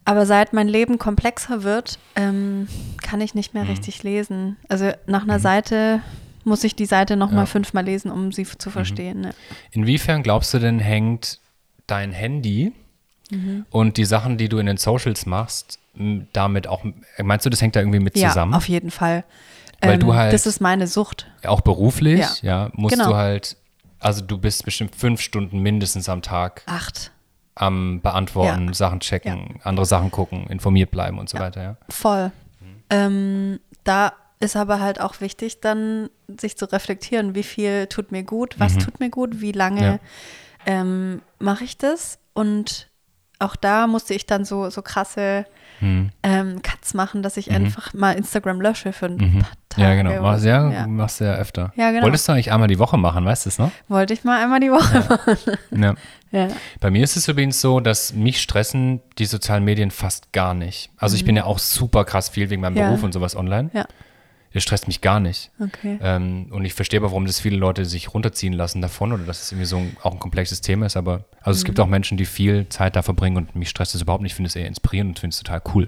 Aber 0.06 0.26
seit 0.26 0.54
mein 0.54 0.68
Leben 0.68 0.98
komplexer 0.98 1.64
wird, 1.64 2.00
ähm, 2.16 2.68
kann 3.04 3.22
ich 3.22 3.36
nicht 3.36 3.54
mehr 3.54 3.64
Mhm. 3.64 3.70
richtig 3.70 4.04
lesen. 4.04 4.58
Also 4.68 4.92
nach 5.08 5.24
einer 5.24 5.40
Seite 5.40 6.02
muss 6.46 6.64
ich 6.64 6.76
die 6.76 6.86
Seite 6.86 7.16
noch 7.16 7.30
Ja. 7.30 7.36
mal 7.38 7.46
fünfmal 7.46 7.86
lesen, 7.86 8.10
um 8.12 8.32
sie 8.32 8.46
zu 8.46 8.70
verstehen. 8.72 9.22
Ne? 9.22 9.32
Inwiefern 9.72 10.24
glaubst 10.24 10.54
du 10.54 10.60
denn, 10.60 10.80
hängt 10.80 11.40
dein 11.86 12.12
Handy 12.12 12.72
Mhm. 13.32 13.66
und 13.70 13.98
die 13.98 14.06
Sachen, 14.06 14.38
die 14.38 14.50
du 14.50 14.58
in 14.58 14.66
den 14.66 14.78
Socials 14.78 15.26
machst, 15.26 15.78
damit 16.34 16.66
auch, 16.66 16.84
meinst 17.22 17.46
du, 17.46 17.50
das 17.50 17.62
hängt 17.62 17.76
da 17.76 17.82
irgendwie 17.82 18.00
mit 18.00 18.18
Ja, 18.18 18.30
zusammen? 18.30 18.54
auf 18.54 18.68
jeden 18.68 18.90
Fall. 18.90 19.24
Weil 19.82 19.98
du 20.00 20.14
halt- 20.14 20.34
das 20.34 20.46
ist 20.46 20.60
meine 20.62 20.88
Sucht. 20.88 21.28
auch 21.46 21.62
beruflich, 21.62 22.20
ja, 22.42 22.66
Ja, 22.66 22.70
musst 22.74 22.96
genau. 22.96 23.10
du 23.10 23.16
halt, 23.16 23.58
also 24.00 24.22
du 24.22 24.38
bist 24.38 24.66
bestimmt 24.66 24.96
fünf 24.96 25.22
Stunden 25.22 25.60
mindestens 25.60 26.10
am 26.10 26.22
Tag 26.22 26.64
Acht. 26.66 27.12
am 27.56 28.02
Beantworten, 28.02 28.68
Ja. 28.68 28.74
Sachen 28.74 29.00
checken, 29.00 29.60
andere 29.64 29.86
Sachen 29.86 30.12
gucken, 30.12 30.48
informiert 30.48 30.92
bleiben 30.92 31.18
und 31.20 31.30
so 31.30 31.40
weiter, 31.40 31.62
ja. 31.64 31.78
Voll. 31.90 32.32
Ähm, 32.90 33.60
da 33.84 34.14
ist 34.40 34.56
aber 34.56 34.80
halt 34.80 35.00
auch 35.02 35.20
wichtig, 35.22 35.60
dann 35.62 36.10
sich 36.40 36.58
zu 36.58 36.66
reflektieren, 36.72 37.36
wie 37.36 37.44
viel 37.44 37.88
tut 37.88 38.12
mir 38.12 38.24
gut, 38.24 38.60
was 38.60 38.78
tut 38.78 39.00
mir 39.00 39.10
gut, 39.10 39.42
wie 39.42 39.52
lange 39.52 39.84
Ja. 39.84 40.00
ähm, 40.66 41.22
mache 41.40 41.64
ich 41.66 41.78
das. 41.78 42.20
Und 42.34 42.90
auch 43.40 43.56
da 43.56 43.88
musste 43.88 44.14
ich 44.14 44.26
dann 44.26 44.46
so, 44.46 44.70
so 44.70 44.82
krasse 44.82 45.46
Hm. 45.80 46.10
ähm, 46.24 46.62
Cuts 46.62 46.94
machen, 46.94 47.24
dass 47.24 47.38
ich 47.38 47.52
einfach 47.52 47.94
mal 47.94 48.14
Instagram 48.14 48.62
lösche 48.62 48.94
für 48.94 49.06
ein 49.08 49.16
Mhm. 49.18 49.40
paar 49.40 49.50
Tage. 49.70 49.88
Ja, 49.88 49.96
genau. 49.96 50.22
Machst, 50.22 50.46
ja, 50.46 50.70
ja. 50.72 50.88
machst 50.88 51.20
du 51.20 51.26
ja 51.26 51.36
öfter. 51.36 51.72
Ja, 51.76 51.92
genau. 51.92 52.04
Wolltest 52.04 52.28
du 52.28 52.32
eigentlich 52.34 52.52
einmal 52.52 52.68
die 52.68 52.80
Woche 52.80 52.98
machen, 52.98 53.24
weißt 53.26 53.46
du 53.46 53.50
es 53.50 53.58
noch? 53.60 53.72
Wollte 53.88 54.14
ich 54.14 54.24
mal 54.24 54.44
einmal 54.44 54.60
die 54.60 54.72
Woche 54.72 55.00
machen. 55.10 55.38
Ja. 56.32 56.48
Bei 56.80 56.92
mir 56.92 57.04
ist 57.04 57.16
es 57.18 57.28
übrigens 57.28 57.60
so, 57.60 57.80
dass 57.80 58.14
mich 58.14 58.40
stressen 58.40 59.02
die 59.18 59.26
sozialen 59.26 59.64
Medien 59.64 59.90
fast 59.90 60.32
gar 60.32 60.54
nicht. 60.54 60.92
Also 60.98 61.16
ich 61.16 61.26
bin 61.26 61.36
ja 61.36 61.46
auch 61.46 61.58
super 61.58 62.06
krass 62.06 62.30
viel 62.30 62.52
wegen 62.52 62.62
meinem 62.62 62.76
Mhm. 62.76 62.80
Beruf 62.80 63.02
und 63.02 63.14
sowas 63.14 63.36
online. 63.36 63.72
Ja. 63.74 63.86
Es 64.52 64.64
stresst 64.64 64.88
mich 64.88 65.02
gar 65.02 65.20
nicht. 65.20 65.52
Okay. 65.60 66.00
Ähm, 66.02 66.48
und 66.50 66.66
ich 66.66 66.74
verstehe 66.74 67.00
aber, 67.00 67.10
warum 67.12 67.26
das 67.28 67.40
viele 67.40 67.58
Leute 67.58 67.86
sich 67.86 68.14
runterziehen 68.14 68.54
lassen 68.54 68.82
davon 68.82 69.14
oder 69.14 69.24
dass 69.24 69.44
es 69.44 69.52
irgendwie 69.52 69.68
so 69.68 69.78
ein, 69.78 69.96
auch 70.02 70.12
ein 70.14 70.20
komplexes 70.20 70.62
Thema 70.62 70.88
ist. 70.88 70.98
Aber 70.98 71.26
also 71.42 71.58
es 71.58 71.64
Mhm. 71.64 71.66
gibt 71.68 71.80
auch 71.80 71.88
Menschen, 71.88 72.18
die 72.18 72.26
viel 72.26 72.68
Zeit 72.70 72.96
da 72.96 73.02
verbringen 73.04 73.38
und 73.38 73.56
mich 73.56 73.70
stresst 73.70 73.94
es 73.94 74.02
überhaupt 74.02 74.24
nicht. 74.24 74.32
Ich 74.32 74.36
finde 74.36 74.48
es 74.48 74.56
eher 74.56 74.66
inspirierend 74.68 75.12
und 75.12 75.20
finde 75.20 75.34
es 75.36 75.38
total 75.40 75.62
cool. 75.76 75.88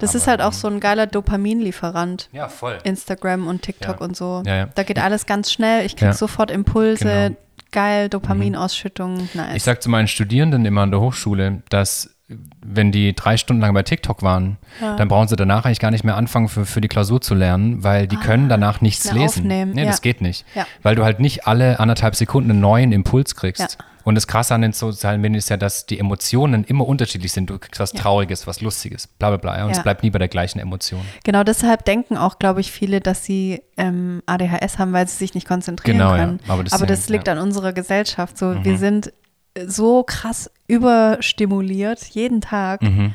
Das 0.00 0.14
ist 0.16 0.26
halt 0.26 0.40
auch 0.42 0.52
so 0.52 0.66
ein 0.68 0.80
geiler 0.80 1.06
Dopaminlieferant. 1.06 2.28
Ja, 2.32 2.48
voll. 2.48 2.78
Instagram 2.84 3.46
und 3.46 3.62
TikTok 3.62 4.00
Ja. 4.00 4.06
und 4.06 4.16
so. 4.16 4.42
Ja, 4.46 4.56
ja. 4.56 4.66
Da 4.74 4.82
geht 4.82 4.98
alles 4.98 5.26
ganz 5.26 5.52
schnell. 5.52 5.86
Ich 5.86 5.94
krieg 5.96 6.08
Ja. 6.08 6.12
sofort 6.14 6.50
Impulse. 6.50 7.04
Genau. 7.04 7.36
Geil, 7.70 8.08
Dopaminausschüttung. 8.08 9.28
Nice. 9.34 9.56
Ich 9.56 9.62
sage 9.62 9.80
zu 9.80 9.90
meinen 9.90 10.08
Studierenden 10.08 10.64
immer 10.64 10.82
an 10.82 10.90
der 10.90 11.00
Hochschule, 11.00 11.62
dass 11.68 12.14
wenn 12.60 12.92
die 12.92 13.14
drei 13.14 13.36
Stunden 13.38 13.62
lang 13.62 13.72
bei 13.72 13.82
TikTok 13.82 14.22
waren, 14.22 14.58
dann 14.80 15.08
brauchen 15.08 15.28
sie 15.28 15.36
danach 15.36 15.64
eigentlich 15.64 15.78
gar 15.80 15.90
nicht 15.90 16.04
mehr 16.04 16.16
anfangen, 16.16 16.48
für, 16.48 16.66
für 16.66 16.80
die 16.82 16.88
Klausur 16.88 17.20
zu 17.22 17.34
lernen, 17.34 17.82
weil 17.84 18.06
die 18.06 18.16
können 18.16 18.48
danach 18.50 18.80
nichts 18.82 19.08
Ah, 19.08 19.14
lesen. 19.14 19.40
aufnehmen, 19.42 19.72
Nee, 19.72 19.82
ja. 19.84 19.86
das 19.88 20.02
geht 20.02 20.20
nicht. 20.20 20.44
Ja. 20.54 20.66
Weil 20.82 20.94
du 20.94 21.04
halt 21.04 21.20
nicht 21.20 21.46
alle 21.46 21.80
anderthalb 21.80 22.14
Sekunden 22.16 22.50
einen 22.50 22.60
neuen 22.60 22.92
Impuls 22.92 23.34
kriegst. 23.34 23.60
Ja. 23.60 23.84
Und 24.04 24.14
das 24.14 24.26
Krasse 24.26 24.54
an 24.54 24.62
den 24.62 24.72
sozialen 24.72 25.20
Medien 25.20 25.36
ist 25.38 25.50
ja, 25.50 25.56
dass 25.58 25.84
die 25.86 25.98
Emotionen 25.98 26.64
immer 26.64 26.86
unterschiedlich 26.86 27.32
sind. 27.32 27.50
Du 27.50 27.58
kriegst 27.58 27.78
was 27.80 27.92
Trauriges, 27.92 28.46
was 28.46 28.60
Lustiges, 28.62 29.06
bla 29.06 29.28
bla 29.30 29.36
bla. 29.38 29.64
Und 29.64 29.70
es 29.72 29.78
Ja. 29.78 29.82
bleibt 29.82 30.02
nie 30.02 30.10
bei 30.10 30.18
der 30.18 30.28
gleichen 30.28 30.58
Emotion. 30.60 31.00
Genau 31.24 31.44
deshalb 31.44 31.84
denken 31.84 32.16
auch, 32.16 32.38
glaube 32.38 32.60
ich, 32.60 32.70
viele, 32.72 33.00
dass 33.00 33.24
sie 33.24 33.62
ähm, 33.76 34.22
ADHS 34.26 34.78
haben, 34.78 34.92
weil 34.92 35.06
sie 35.08 35.16
sich 35.16 35.34
nicht 35.34 35.46
konzentrieren 35.46 35.98
Genau, 35.98 36.10
ja. 36.14 36.24
können. 36.24 36.40
Aber 36.48 36.62
das 36.64 36.72
ist 36.74 37.08
ja- 37.08 37.12
liegt 37.14 37.26
ja. 37.28 37.34
Mhm. 37.34 37.40
an 37.40 37.46
unserer 37.48 37.72
Gesellschaft. 37.74 38.38
So, 38.38 38.64
wir 38.64 38.78
sind 38.78 39.12
so 39.66 40.02
krass 40.02 40.50
überstimuliert 40.66 42.04
jeden 42.04 42.40
Tag. 42.40 42.82
Mhm. 42.82 43.14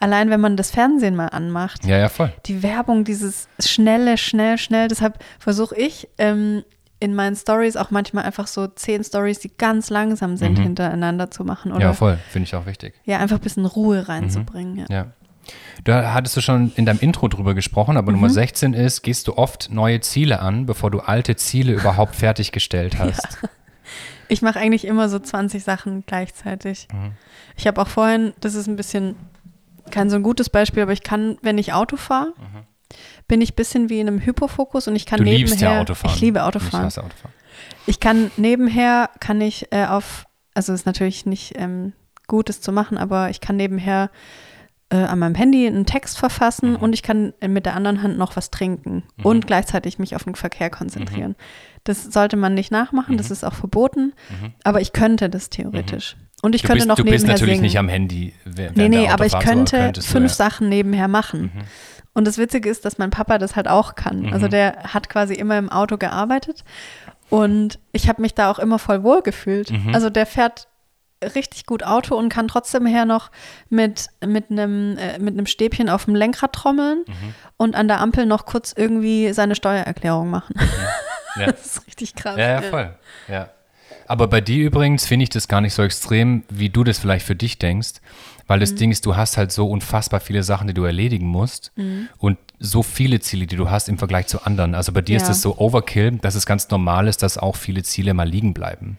Allein 0.00 0.28
wenn 0.28 0.40
man 0.40 0.56
das 0.56 0.70
Fernsehen 0.70 1.16
mal 1.16 1.28
anmacht. 1.28 1.86
Ja, 1.86 1.96
ja, 1.96 2.08
voll. 2.08 2.32
Die 2.46 2.62
Werbung, 2.62 3.04
dieses 3.04 3.48
schnelle, 3.60 4.18
schnell, 4.18 4.58
schnell. 4.58 4.88
Deshalb 4.88 5.18
versuche 5.38 5.74
ich 5.76 6.08
ähm, 6.18 6.62
in 7.00 7.14
meinen 7.14 7.36
Stories 7.36 7.76
auch 7.76 7.90
manchmal 7.90 8.24
einfach 8.24 8.46
so 8.46 8.66
zehn 8.66 9.02
Stories, 9.04 9.38
die 9.38 9.50
ganz 9.56 9.90
langsam 9.90 10.36
sind, 10.36 10.58
hintereinander 10.58 11.30
zu 11.30 11.44
machen. 11.44 11.70
Oder 11.72 11.78
Mhm. 11.80 11.82
Ja, 11.86 11.92
voll. 11.94 12.18
Finde 12.30 12.46
ich 12.46 12.54
auch 12.54 12.66
wichtig. 12.66 12.94
ja, 13.04 13.18
einfach 13.18 13.36
ein 13.36 13.42
bisschen 13.42 13.66
Ruhe 13.66 14.08
reinzubringen. 14.08 14.76
Ja. 14.78 14.86
Ja. 14.90 15.06
Da 15.84 16.14
hattest 16.14 16.36
du 16.36 16.40
schon 16.40 16.72
in 16.76 16.86
deinem 16.86 17.00
Intro 17.00 17.28
drüber 17.28 17.54
gesprochen, 17.54 17.96
aber 17.96 18.12
Mhm. 18.12 18.16
Nummer 18.18 18.30
16 18.30 18.72
ist, 18.74 19.02
gehst 19.02 19.28
du 19.28 19.36
oft 19.38 19.70
neue 19.70 20.00
Ziele 20.00 20.40
an, 20.40 20.66
bevor 20.66 20.90
du 20.90 21.00
alte 21.00 21.36
Ziele 21.36 21.72
überhaupt 21.72 22.14
fertiggestellt 22.16 22.98
hast. 22.98 23.38
Ich 24.28 24.42
mache 24.42 24.58
eigentlich 24.58 24.86
immer 24.86 25.08
so 25.08 25.18
20 25.18 25.62
Sachen 25.64 26.04
gleichzeitig. 26.06 26.88
Mhm. 26.92 27.12
Ich 27.56 27.66
habe 27.66 27.80
auch 27.80 27.88
vorhin, 27.88 28.32
das 28.40 28.54
ist 28.54 28.66
ein 28.66 28.76
bisschen 28.76 29.16
kein 29.90 30.08
so 30.10 30.16
ein 30.16 30.22
gutes 30.22 30.48
Beispiel, 30.50 30.82
aber 30.82 30.92
ich 30.92 31.02
kann, 31.02 31.36
wenn 31.42 31.58
ich 31.58 31.72
Auto 31.72 31.96
fahre, 31.96 32.32
bin 33.28 33.40
ich 33.42 33.52
ein 33.52 33.56
bisschen 33.56 33.88
wie 33.90 34.00
in 34.00 34.08
einem 34.08 34.20
Hyperfokus 34.24 34.88
und 34.88 34.96
ich 34.96 35.04
kann 35.06 35.20
Mhm. 35.20 35.24
Du 35.24 35.30
nebenher. 35.30 35.46
liebst 35.48 35.60
ja 35.62 35.80
Autofahren. 35.80 36.14
Ich 36.14 36.20
liebe 36.20 36.38
Ich 36.38 36.44
Autofahren. 36.44 36.84
hasse 36.86 37.02
Autofahren. 37.04 37.34
Ich 37.86 38.00
kann 38.00 38.30
nebenher, 38.36 39.10
kann 39.20 39.40
ich 39.40 39.70
äh, 39.72 39.84
auf, 39.86 40.26
also 40.54 40.72
ist 40.72 40.86
natürlich 40.86 41.26
nicht 41.26 41.52
ähm, 41.56 41.92
gut, 42.26 42.48
das 42.48 42.60
zu 42.60 42.72
machen, 42.72 42.96
aber 42.98 43.30
ich 43.30 43.40
kann 43.40 43.56
nebenher 43.56 44.10
äh, 44.90 44.96
an 44.96 45.18
meinem 45.18 45.34
Handy 45.34 45.66
einen 45.66 45.86
Text 45.86 46.18
verfassen 46.18 46.70
Mhm. 46.72 46.76
und 46.76 46.92
ich 46.92 47.02
kann 47.02 47.32
mit 47.46 47.66
der 47.66 47.74
anderen 47.74 48.02
Hand 48.02 48.18
noch 48.18 48.36
was 48.36 48.50
trinken 48.50 49.02
und 49.22 49.46
gleichzeitig 49.46 49.98
mich 49.98 50.14
auf 50.16 50.24
den 50.24 50.34
Verkehr 50.34 50.70
konzentrieren. 50.70 51.30
Mhm. 51.32 51.36
Das 51.84 52.04
sollte 52.04 52.36
man 52.36 52.54
nicht 52.54 52.70
nachmachen, 52.70 53.16
das 53.16 53.30
ist 53.30 53.44
auch 53.44 53.54
verboten, 53.54 54.12
aber 54.62 54.80
ich 54.80 54.92
könnte 54.92 55.28
das 55.30 55.50
theoretisch. 55.50 56.16
Und 56.42 56.54
ich 56.54 56.62
Mhm. 56.62 56.66
Du 56.66 56.68
könnte 56.68 56.78
bist, 56.80 56.88
noch 56.88 56.96
du 56.96 57.02
nebenher 57.04 57.16
bist 57.18 57.26
natürlich 57.28 57.52
singen. 57.54 57.62
nicht 57.62 57.78
am 57.78 57.88
Handy. 57.88 58.34
Nee, 58.74 58.88
nee, 58.88 59.08
aber 59.08 59.24
ich 59.26 59.38
könnte 59.38 59.92
du, 59.92 60.00
fünf 60.02 60.14
ja. 60.38 60.46
Mhm. 60.46 60.50
Sachen 60.50 60.68
nebenher 60.68 61.08
machen. 61.08 61.50
Und 62.12 62.26
das 62.26 62.36
Witzige 62.38 62.68
ist, 62.68 62.84
dass 62.84 62.98
mein 62.98 63.10
Papa 63.10 63.38
das 63.38 63.56
halt 63.56 63.66
auch 63.68 63.94
kann. 63.96 64.32
Also 64.32 64.46
der 64.48 64.76
hat 64.94 65.08
quasi 65.08 65.34
immer 65.34 65.58
im 65.58 65.68
Auto 65.70 65.96
gearbeitet 65.96 66.62
und 67.30 67.78
ich 67.92 68.08
habe 68.08 68.22
mich 68.22 68.34
da 68.34 68.50
auch 68.50 68.58
immer 68.58 68.78
voll 68.78 69.02
wohl 69.02 69.22
gefühlt. 69.22 69.70
Mhm. 69.72 69.94
Also 69.94 70.10
der 70.10 70.26
fährt 70.26 70.68
richtig 71.34 71.66
gut 71.66 71.82
Auto 71.82 72.16
und 72.16 72.28
kann 72.28 72.48
trotzdem 72.48 72.86
her 72.86 73.04
noch 73.04 73.30
mit, 73.70 74.08
mit, 74.24 74.50
einem, 74.50 74.96
äh, 74.98 75.18
mit 75.18 75.34
einem 75.34 75.46
Stäbchen 75.46 75.88
auf 75.88 76.04
dem 76.06 76.14
Lenkrad 76.14 76.52
trommeln 76.52 77.04
Mhm. 77.06 77.34
und 77.56 77.74
an 77.76 77.88
der 77.88 78.00
Ampel 78.00 78.26
noch 78.26 78.46
kurz 78.46 78.72
irgendwie 78.76 79.32
seine 79.32 79.54
Steuererklärung 79.54 80.28
machen. 80.30 80.54
Ja. 81.36 81.46
Das 81.46 81.66
ist 81.66 81.86
richtig 81.88 82.14
krass. 82.14 82.36
Ja, 82.38 82.48
ja, 82.48 82.62
voll. 82.62 82.94
Ja. 83.26 83.48
Aber 84.06 84.28
bei 84.28 84.40
dir 84.40 84.64
übrigens 84.64 85.04
finde 85.04 85.24
ich 85.24 85.30
das 85.30 85.48
gar 85.48 85.60
nicht 85.60 85.74
so 85.74 85.82
extrem, 85.82 86.44
wie 86.48 86.68
du 86.68 86.84
das 86.84 87.00
vielleicht 87.00 87.26
für 87.26 87.34
dich 87.34 87.58
denkst, 87.58 87.94
weil 88.46 88.58
Mhm. 88.58 88.60
das 88.60 88.74
Ding 88.76 88.92
ist, 88.92 89.04
du 89.04 89.16
hast 89.16 89.36
halt 89.36 89.50
so 89.50 89.68
unfassbar 89.68 90.20
viele 90.20 90.44
Sachen, 90.44 90.68
die 90.68 90.74
du 90.74 90.84
erledigen 90.84 91.26
musst 91.26 91.72
Mhm. 91.74 92.08
und 92.18 92.38
so 92.60 92.84
viele 92.84 93.18
Ziele, 93.18 93.46
die 93.48 93.56
du 93.56 93.68
hast 93.68 93.88
im 93.88 93.98
Vergleich 93.98 94.28
zu 94.28 94.42
anderen. 94.44 94.76
Also 94.76 94.92
bei 94.92 95.00
dir 95.00 95.16
ist 95.16 95.22
Ja. 95.22 95.28
das 95.30 95.42
so 95.42 95.58
Overkill, 95.58 96.12
dass 96.22 96.36
es 96.36 96.46
ganz 96.46 96.70
normal 96.70 97.08
ist, 97.08 97.24
dass 97.24 97.36
auch 97.36 97.56
viele 97.56 97.82
Ziele 97.82 98.14
mal 98.14 98.28
liegen 98.28 98.54
bleiben. 98.54 98.98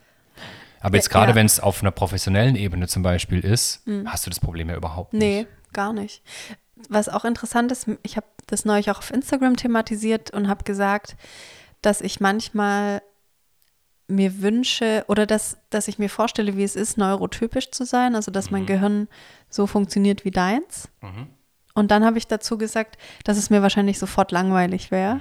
Aber 0.85 0.97
jetzt 0.97 1.09
gerade, 1.09 1.31
ja. 1.31 1.35
wenn 1.35 1.47
es 1.47 1.59
auf 1.59 1.81
einer 1.81 1.89
professionellen 1.89 2.55
Ebene 2.55 2.87
zum 2.87 3.01
Beispiel 3.01 3.39
ist, 3.39 3.81
hast 4.05 4.27
du 4.27 4.29
das 4.29 4.39
Problem 4.39 4.69
ja 4.69 4.75
überhaupt 4.75 5.13
nicht. 5.13 5.21
Mhm. 5.21 5.27
Nee, 5.27 5.47
gar 5.73 5.93
nicht. 5.93 6.21
Was 6.89 7.09
auch 7.09 7.25
interessant 7.25 7.71
ist, 7.71 7.89
ich 8.03 8.17
habe 8.17 8.27
das 8.45 8.65
neulich 8.65 8.91
auch 8.91 8.99
auf 8.99 9.09
Instagram 9.09 9.55
thematisiert 9.55 10.29
und 10.29 10.47
habe 10.47 10.63
gesagt, 10.63 11.15
dass 11.81 12.01
ich 12.01 12.19
manchmal 12.19 13.01
mir 14.07 14.43
wünsche 14.43 15.03
oder 15.07 15.25
dass, 15.25 15.57
dass 15.71 15.87
ich 15.87 15.97
mir 15.97 16.09
vorstelle, 16.09 16.55
wie 16.55 16.63
es 16.63 16.75
ist, 16.75 16.99
neurotypisch 16.99 17.71
zu 17.71 17.83
sein, 17.83 18.13
also 18.13 18.29
dass 18.29 18.51
mein 18.51 18.67
Gehirn 18.67 19.07
so 19.49 19.65
funktioniert 19.65 20.23
wie 20.23 20.29
deins. 20.29 20.89
Und 21.73 21.89
dann 21.89 22.05
habe 22.05 22.19
ich 22.19 22.27
dazu 22.27 22.59
gesagt, 22.59 22.99
dass 23.23 23.37
es 23.37 23.49
mir 23.49 23.63
wahrscheinlich 23.63 23.97
sofort 23.97 24.31
langweilig 24.31 24.91
wäre. 24.91 25.19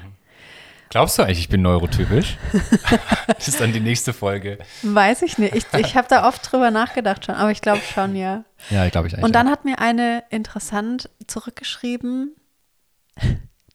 Glaubst 0.90 1.18
du 1.18 1.22
eigentlich, 1.22 1.40
ich 1.40 1.48
bin 1.48 1.62
neurotypisch? 1.62 2.36
das 3.26 3.48
ist 3.48 3.60
dann 3.60 3.72
die 3.72 3.80
nächste 3.80 4.12
Folge. 4.12 4.58
Weiß 4.82 5.22
ich 5.22 5.38
nicht. 5.38 5.54
Ich, 5.54 5.66
ich 5.76 5.96
habe 5.96 6.06
da 6.08 6.28
oft 6.28 6.50
drüber 6.50 6.70
nachgedacht 6.70 7.24
schon, 7.24 7.34
aber 7.34 7.50
ich 7.50 7.60
glaube 7.60 7.80
schon, 7.80 8.14
ja. 8.14 8.44
Ja, 8.70 8.88
glaube 8.88 9.08
ich 9.08 9.14
eigentlich. 9.14 9.24
Und 9.24 9.34
dann 9.34 9.48
auch. 9.48 9.52
hat 9.52 9.64
mir 9.64 9.80
eine 9.80 10.22
interessant 10.30 11.10
zurückgeschrieben, 11.26 12.36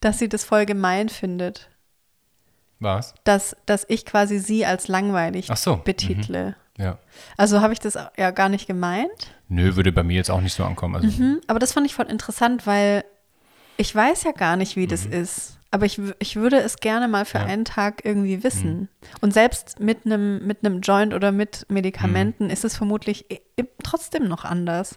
dass 0.01 0.19
sie 0.19 0.29
das 0.29 0.45
voll 0.45 0.65
gemein 0.65 1.09
findet, 1.09 1.69
Was? 2.79 3.13
dass, 3.25 3.55
dass 3.65 3.85
ich 3.89 4.05
quasi 4.05 4.39
sie 4.39 4.65
als 4.65 4.87
langweilig 4.87 5.47
Ach 5.51 5.57
so, 5.57 5.77
mhm. 5.77 5.83
betitle. 5.83 6.55
Ja. 6.77 6.97
Also 7.35 7.59
habe 7.59 7.73
ich 7.73 7.79
das 7.79 7.97
ja 8.17 8.31
gar 8.31 8.47
nicht 8.47 8.65
gemeint. 8.67 9.33
Nö, 9.49 9.75
würde 9.75 9.91
bei 9.91 10.03
mir 10.03 10.15
jetzt 10.15 10.31
auch 10.31 10.39
nicht 10.39 10.53
so 10.53 10.63
ankommen. 10.63 10.95
Also, 10.95 11.07
Mhm, 11.21 11.41
aber 11.47 11.59
das 11.59 11.73
fand 11.73 11.85
ich 11.85 11.93
voll 11.93 12.05
interessant, 12.05 12.65
weil 12.65 13.03
ich 13.75 13.93
weiß 13.93 14.23
ja 14.23 14.31
gar 14.31 14.55
nicht, 14.55 14.77
wie 14.77 14.87
das 14.87 15.05
ist. 15.05 15.58
Aber 15.71 15.85
ich, 15.85 16.01
ich 16.19 16.35
würde 16.35 16.57
es 16.61 16.77
gerne 16.77 17.07
mal 17.07 17.25
für 17.25 17.37
Mhm. 17.39 17.45
Ja. 17.45 17.53
einen 17.53 17.65
Tag 17.65 18.03
irgendwie 18.03 18.43
wissen. 18.43 18.89
Und 19.21 19.33
selbst 19.33 19.79
mit 19.79 20.05
einem 20.05 20.45
mit 20.47 20.65
einem 20.65 20.81
Joint 20.81 21.13
oder 21.13 21.31
mit 21.31 21.65
Medikamenten 21.69 22.45
Mhm. 22.45 22.49
ist 22.51 22.65
es 22.65 22.75
vermutlich 22.75 23.25
trotzdem 23.83 24.27
noch 24.27 24.45
anders. 24.45 24.95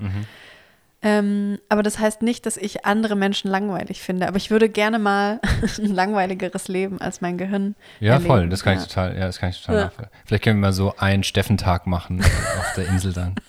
Ähm, 1.04 1.58
aber 1.68 1.82
das 1.82 1.98
heißt 1.98 2.22
nicht, 2.22 2.46
dass 2.46 2.56
ich 2.56 2.84
andere 2.86 3.16
Menschen 3.16 3.50
langweilig 3.50 4.00
finde. 4.00 4.28
Aber 4.28 4.36
ich 4.36 4.50
würde 4.52 4.68
gerne 4.68 5.00
mal 5.00 5.40
ein 5.78 5.92
langweiligeres 5.92 6.68
Leben 6.68 7.00
als 7.00 7.20
mein 7.20 7.38
Gehirn. 7.38 7.74
Ja, 7.98 8.12
erleben. 8.14 8.26
voll, 8.28 8.48
das 8.48 8.62
kann 8.62 8.74
ja. 8.76 8.80
ich 8.82 8.86
total, 8.88 9.14
ja, 9.18 9.26
das 9.26 9.40
kann 9.40 9.50
ich 9.50 9.60
total 9.60 9.76
Ja. 9.76 9.84
nachvollziehen. 9.86 10.12
Vielleicht 10.26 10.44
können 10.44 10.58
wir 10.60 10.68
mal 10.68 10.72
so 10.72 10.94
einen 10.98 11.24
Steffentag 11.24 11.86
machen 11.88 12.20
auf 12.22 12.72
der 12.76 12.86
Insel 12.88 13.12
dann. 13.12 13.34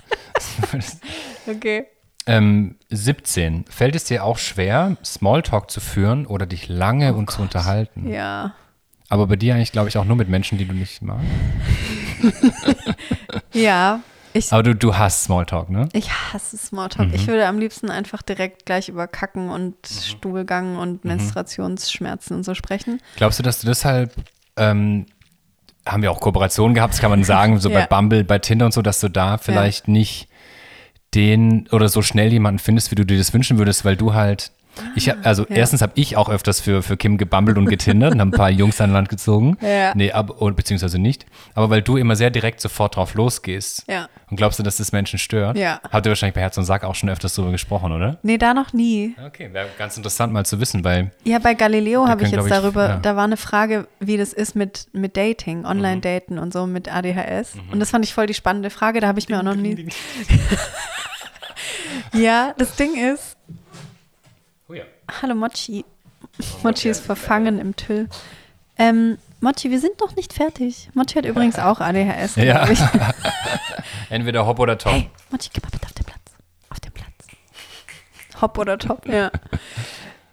Okay. 1.48 1.86
Ähm, 2.26 2.76
17. 2.90 3.66
Fällt 3.70 3.96
es 3.96 4.06
dir 4.06 4.24
auch 4.24 4.38
schwer, 4.38 4.98
Smalltalk 5.04 5.70
zu 5.70 5.80
führen 5.80 6.26
oder 6.26 6.46
dich 6.46 6.68
lange 6.70 7.14
und 7.14 7.30
zu 7.32 7.42
unterhalten? 7.42 8.06
Oh 8.08 8.12
Ja. 8.12 8.54
Aber 9.10 9.28
bei 9.28 9.36
dir 9.36 9.54
eigentlich, 9.54 9.72
glaube 9.72 9.90
ich, 9.90 9.98
auch 9.98 10.06
nur 10.06 10.16
mit 10.16 10.30
Menschen, 10.30 10.58
die 10.58 10.66
du 10.66 10.74
nicht 10.74 11.02
magst. 11.02 11.26
Ja. 13.54 14.00
Ich, 14.36 14.52
Aber 14.52 14.64
du, 14.64 14.74
du 14.74 14.98
hast 14.98 15.26
Smalltalk, 15.26 15.70
ne? 15.70 15.90
Ich 15.94 16.10
hasse 16.12 16.58
Smalltalk. 16.58 17.10
Mhm. 17.10 17.14
Ich 17.14 17.28
würde 17.28 17.46
am 17.48 17.60
liebsten 17.60 17.92
einfach 17.92 18.24
direkt 18.24 18.66
gleich 18.66 18.90
über 18.90 19.08
Kacken 19.08 19.50
und 19.52 19.76
Stuhlgang 19.86 20.74
Mhm. 20.74 20.80
und 20.80 21.06
Menstruationsschmerzen 21.06 22.38
und 22.38 22.44
so 22.44 22.56
sprechen. 22.56 23.00
Glaubst 23.16 23.38
du, 23.38 23.44
dass 23.44 23.62
du 23.62 23.68
deshalb, 23.68 24.12
ähm, 24.58 25.06
haben 25.86 26.02
wir 26.02 26.10
auch 26.12 26.20
Kooperationen 26.20 26.74
gehabt, 26.74 26.94
das 26.96 27.02
kann 27.02 27.12
man 27.12 27.24
sagen, 27.24 27.60
so 27.60 27.70
bei 27.70 27.82
Ja. 27.82 27.86
Bumble, 27.86 28.24
bei 28.24 28.40
Tinder 28.40 28.66
und 28.66 28.72
so, 28.74 28.82
dass 28.82 29.00
du 29.02 29.10
da 29.10 29.38
vielleicht 29.38 29.88
nicht 29.88 30.28
den 31.16 31.68
oder 31.72 31.90
so 31.90 32.02
schnell 32.02 32.32
jemanden 32.32 32.60
findest, 32.60 32.92
wie 32.92 32.96
du 32.96 33.06
dir 33.06 33.18
das 33.18 33.34
wünschen 33.34 33.58
würdest, 33.58 33.86
weil 33.86 33.96
du 33.96 34.14
halt, 34.14 34.52
ich 34.96 35.08
hab, 35.08 35.24
also 35.24 35.44
Ah, 35.44 35.48
ja. 35.50 35.58
erstens 35.58 35.84
habe 35.84 35.92
ich 35.94 36.18
auch 36.18 36.30
öfters 36.30 36.60
für, 36.60 36.82
für 36.82 36.98
Kim 36.98 37.20
gebummelt 37.20 37.60
und 37.60 37.68
getindert 37.68 38.12
und 38.16 38.20
habe 38.20 38.32
ein 38.32 38.36
paar 38.36 38.50
Jungs 38.50 38.82
an 38.82 38.92
Land 38.92 39.08
gezogen. 39.08 39.56
Ja. 39.62 39.94
Nee, 39.94 40.12
ab, 40.12 40.42
und, 40.42 40.56
beziehungsweise 40.56 40.98
nicht. 40.98 41.28
Aber 41.54 41.70
weil 41.70 41.84
du 41.84 41.96
immer 41.98 42.16
sehr 42.16 42.32
direkt 42.32 42.60
sofort 42.60 42.96
drauf 42.96 43.14
losgehst. 43.14 43.84
Ja. 43.88 44.10
Und 44.32 44.38
glaubst 44.38 44.58
du, 44.58 44.64
dass 44.64 44.78
das 44.78 44.92
Menschen 44.92 45.20
stört? 45.20 45.58
Ja. 45.60 45.80
Habt 45.92 46.08
ihr 46.08 46.10
wahrscheinlich 46.10 46.34
bei 46.34 46.42
Herz 46.42 46.58
und 46.58 46.64
Sack 46.66 46.84
auch 46.86 46.96
schon 46.96 47.08
öfters 47.10 47.36
drüber 47.36 47.52
gesprochen, 47.52 47.92
oder? 47.92 48.18
Nee, 48.24 48.40
da 48.40 48.56
noch 48.56 48.74
nie. 48.74 49.14
Okay, 49.28 49.54
wäre 49.54 49.68
ganz 49.78 49.96
interessant 49.96 50.34
mal 50.34 50.44
zu 50.44 50.60
wissen, 50.60 50.84
weil 50.84 51.12
Ja, 51.24 51.38
bei 51.38 51.54
Galileo 51.54 52.08
habe 52.08 52.24
ich 52.24 52.32
jetzt 52.32 52.44
ich, 52.46 52.50
darüber, 52.50 52.90
ja. 52.90 52.98
da 52.98 53.16
war 53.16 53.26
eine 53.26 53.38
Frage, 53.38 53.88
wie 54.00 54.18
das 54.18 54.34
ist 54.34 54.56
mit, 54.56 54.88
mit 54.92 55.16
Dating, 55.18 55.66
Online-Daten 55.66 56.40
und 56.40 56.52
so 56.52 56.66
mit 56.66 56.92
ADHS. 56.92 57.54
Und 57.72 57.80
das 57.80 57.92
fand 57.92 58.04
ich 58.06 58.14
voll 58.16 58.26
die 58.26 58.34
spannende 58.34 58.72
Frage, 58.72 59.02
da 59.02 59.08
habe 59.08 59.20
ich 59.20 59.30
mir 59.30 59.38
auch 59.38 59.44
noch 59.44 59.54
nie. 59.54 59.88
Ja, 62.14 62.54
das 62.58 62.76
Ding 62.76 62.96
ist, 62.96 63.38
Oh 64.70 64.74
ja. 64.74 64.84
hallo 65.22 65.36
Mochi. 65.36 65.86
Mochi 66.64 66.90
ist 66.90 67.06
verfangen 67.06 67.60
im 67.60 67.76
Tüll. 67.76 68.08
Ähm, 68.78 69.18
Mochi, 69.42 69.70
wir 69.72 69.80
sind 69.80 70.00
noch 70.00 70.16
nicht 70.16 70.34
fertig. 70.34 70.90
Mochi 70.94 71.16
hat 71.16 71.26
übrigens 71.26 71.60
auch 71.60 71.80
ADHS. 71.80 72.36
Ja. 72.38 72.68
Ich. 72.70 72.80
Entweder 74.10 74.46
hopp 74.46 74.60
oder 74.60 74.78
top. 74.78 74.94
Hey, 74.94 75.10
Mochi, 75.30 75.50
geh 75.54 75.62
mal 75.62 75.70
bitte 75.72 75.86
auf 75.86 75.94
den 75.94 76.06
Platz. 76.06 76.20
Auf 76.70 76.80
den 76.80 76.92
Platz. 76.92 78.42
Hopp 78.42 78.58
oder 78.58 78.78
top, 78.78 79.06
ja. 79.08 79.32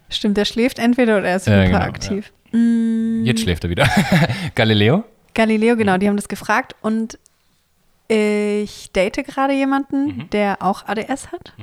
Stimmt, 0.09 0.37
der 0.37 0.45
schläft 0.45 0.79
entweder 0.79 1.17
oder 1.19 1.27
er 1.29 1.35
ist 1.37 1.47
Ja, 1.47 1.63
genau, 1.65 1.77
hyperaktiv. 1.77 2.31
Mm, 2.51 3.23
Jetzt 3.25 3.41
schläft 3.41 3.63
er 3.63 3.69
wieder. 3.69 3.87
Galileo? 4.55 5.03
Galileo, 5.33 5.75
genau, 5.77 5.97
die 5.97 6.07
haben 6.07 6.17
das 6.17 6.27
gefragt 6.27 6.75
und 6.81 7.17
ich 8.13 8.91
date 8.91 9.23
gerade 9.25 9.53
jemanden, 9.53 10.05
Mhm. 10.17 10.29
der 10.31 10.57
auch 10.61 10.87
ADS 10.87 11.31
hat. 11.31 11.53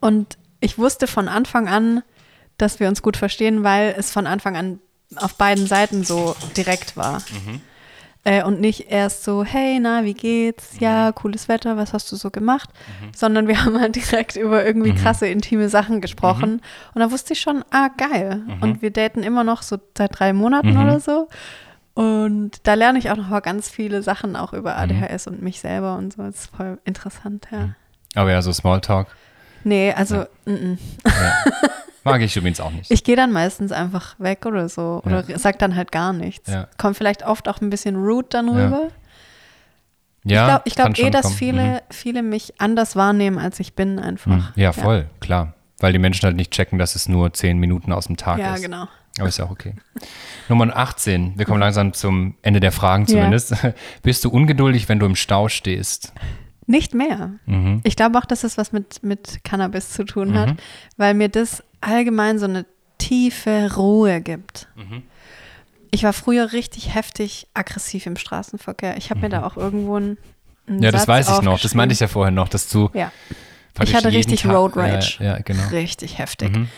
Und 0.00 0.38
ich 0.60 0.78
wusste 0.78 1.06
von 1.06 1.28
Anfang 1.28 1.68
an, 1.68 2.02
dass 2.58 2.80
wir 2.80 2.88
uns 2.88 3.02
gut 3.02 3.16
verstehen, 3.16 3.62
weil 3.62 3.94
es 3.96 4.10
von 4.10 4.26
Anfang 4.26 4.56
an 4.56 4.80
auf 5.16 5.34
beiden 5.36 5.66
Seiten 5.66 6.04
so 6.04 6.36
direkt 6.56 6.96
war. 6.96 7.18
Mhm. 7.46 7.60
Äh, 8.22 8.44
und 8.44 8.60
nicht 8.60 8.90
erst 8.90 9.24
so, 9.24 9.44
hey, 9.44 9.78
na, 9.80 10.04
wie 10.04 10.12
geht's? 10.12 10.74
Mhm. 10.74 10.78
Ja, 10.80 11.12
cooles 11.12 11.48
Wetter, 11.48 11.78
was 11.78 11.94
hast 11.94 12.12
du 12.12 12.16
so 12.16 12.30
gemacht? 12.30 12.68
Sondern 13.16 13.48
wir 13.48 13.54
haben 13.64 13.80
halt 13.80 13.96
direkt 13.96 14.36
über 14.36 14.64
irgendwie 14.64 14.92
Mhm. 14.92 14.96
krasse, 14.96 15.26
intime 15.26 15.68
Sachen 15.70 16.00
gesprochen. 16.02 16.60
Und 16.94 17.00
da 17.00 17.10
wusste 17.10 17.32
ich 17.32 17.40
schon, 17.40 17.64
ah, 17.70 17.88
geil. 17.96 18.42
Mhm. 18.46 18.62
Und 18.62 18.82
wir 18.82 18.90
daten 18.90 19.22
immer 19.22 19.42
noch 19.42 19.62
so 19.62 19.78
seit 19.96 20.18
drei 20.18 20.32
Monaten 20.34 20.76
oder 20.76 21.00
so. 21.00 21.28
Und 21.94 22.52
da 22.66 22.74
lerne 22.74 22.98
ich 22.98 23.10
auch 23.10 23.16
noch 23.16 23.28
mal 23.28 23.40
ganz 23.40 23.68
viele 23.68 24.02
Sachen 24.02 24.36
auch 24.36 24.52
über 24.52 24.74
Mhm. 24.74 25.02
ADHS 25.02 25.26
und 25.26 25.42
mich 25.42 25.60
selber 25.60 25.96
und 25.96 26.12
so. 26.12 26.22
Das 26.22 26.36
ist 26.44 26.56
voll 26.56 26.78
interessant, 26.84 27.48
ja. 27.50 27.70
Aber 28.14 28.30
ja, 28.30 28.40
so 28.42 28.52
Smalltalk. 28.52 29.08
Nee, 29.64 29.92
also 29.92 30.24
mm, 30.46 30.50
mm. 30.52 30.78
Mag 32.04 32.22
ich 32.22 32.34
übrigens 32.36 32.60
auch 32.60 32.70
nicht. 32.70 32.90
ich 32.90 33.04
gehe 33.04 33.14
dann 33.16 33.30
meistens 33.30 33.72
einfach 33.72 34.14
weg 34.18 34.46
oder 34.46 34.68
so. 34.70 35.02
Oder 35.04 35.22
sag 35.38 35.58
dann 35.58 35.76
halt 35.76 35.92
gar 35.92 36.12
nichts. 36.14 36.50
Ja. 36.50 36.66
Kommt 36.78 36.96
vielleicht 36.96 37.26
oft 37.26 37.46
auch 37.46 37.60
ein 37.60 37.68
bisschen 37.68 37.96
rude 37.96 38.28
dann 38.30 38.48
rüber. 38.48 38.88
ja, 40.24 40.62
ich 40.64 40.74
glaube 40.74 40.92
glaub 40.92 41.06
eh, 41.08 41.10
dass 41.10 41.22
kommen. 41.24 41.34
viele, 41.36 41.62
Mhm. 41.62 41.78
viele 41.90 42.22
mich 42.22 42.54
anders 42.58 42.96
wahrnehmen, 42.96 43.38
als 43.38 43.60
ich 43.60 43.74
bin 43.74 43.98
einfach. 43.98 44.30
Mhm. 44.30 44.48
Ja, 44.56 44.72
voll, 44.72 45.06
klar. 45.20 45.52
Weil 45.78 45.92
die 45.92 45.98
Menschen 45.98 46.24
halt 46.24 46.36
nicht 46.36 46.52
checken, 46.52 46.78
dass 46.78 46.94
es 46.94 47.08
nur 47.08 47.32
zehn 47.34 47.58
Minuten 47.58 47.92
aus 47.92 48.06
dem 48.06 48.16
Tag 48.16 48.38
Ja, 48.38 48.54
ist. 48.54 48.62
genau. 48.62 48.86
Aber 49.18 49.28
ist 49.28 49.38
ja 49.38 49.44
auch 49.46 49.50
okay. 49.50 49.74
Nummer 50.48 50.74
18. 50.76 51.34
Wir 51.36 51.44
kommen 51.44 51.60
langsam 51.60 51.92
zum 51.92 52.36
Ende 52.42 52.60
der 52.60 52.72
Fragen 52.72 53.02
Ja. 53.04 53.08
zumindest. 53.08 53.54
Bist 54.02 54.24
du 54.24 54.30
ungeduldig, 54.30 54.88
wenn 54.88 54.98
du 54.98 55.06
im 55.06 55.16
Stau 55.16 55.48
stehst? 55.48 56.12
Nicht 56.66 56.94
mehr. 56.94 57.32
Mhm. 57.46 57.80
Ich 57.84 57.96
glaube 57.96 58.18
auch, 58.18 58.24
dass 58.24 58.44
es 58.44 58.56
was 58.56 58.72
mit, 58.72 59.02
mit 59.02 59.40
Cannabis 59.42 59.90
zu 59.90 60.04
tun 60.04 60.38
hat, 60.38 60.54
weil 60.96 61.14
mir 61.14 61.28
das 61.28 61.64
allgemein 61.80 62.38
so 62.38 62.44
eine 62.46 62.64
tiefe 62.98 63.74
Ruhe 63.76 64.20
gibt. 64.20 64.68
Mhm. 64.76 65.02
Ich 65.90 66.04
war 66.04 66.12
früher 66.12 66.52
richtig 66.52 66.94
heftig 66.94 67.48
aggressiv 67.52 68.06
im 68.06 68.16
Straßenverkehr. 68.16 68.96
Ich 68.96 69.10
habe 69.10 69.20
mir 69.20 69.28
da 69.28 69.44
auch 69.44 69.56
irgendwo 69.56 69.96
einen, 69.96 70.18
einen 70.68 70.76
Mhm. 70.76 70.82
Ja, 70.84 70.92
das 70.92 71.00
Satz 71.02 71.08
weiß 71.08 71.30
ich 71.38 71.42
noch. 71.42 71.58
Das 71.60 71.74
meinte 71.74 71.92
ich 71.94 71.98
ja 72.00 72.06
vorher 72.06 72.30
noch, 72.30 72.48
dass 72.48 72.68
du 72.68 72.90
Ja, 72.94 73.10
ich 73.82 73.92
hatte 73.94 74.12
richtig 74.12 74.42
Tag- 74.42 74.52
Road 74.54 74.76
Rage. 74.76 75.16
Ja, 75.18 75.36
ja 75.36 75.38
genau. 75.42 75.66
richtig 75.72 76.18
heftig. 76.18 76.56
Mhm. 76.56 76.68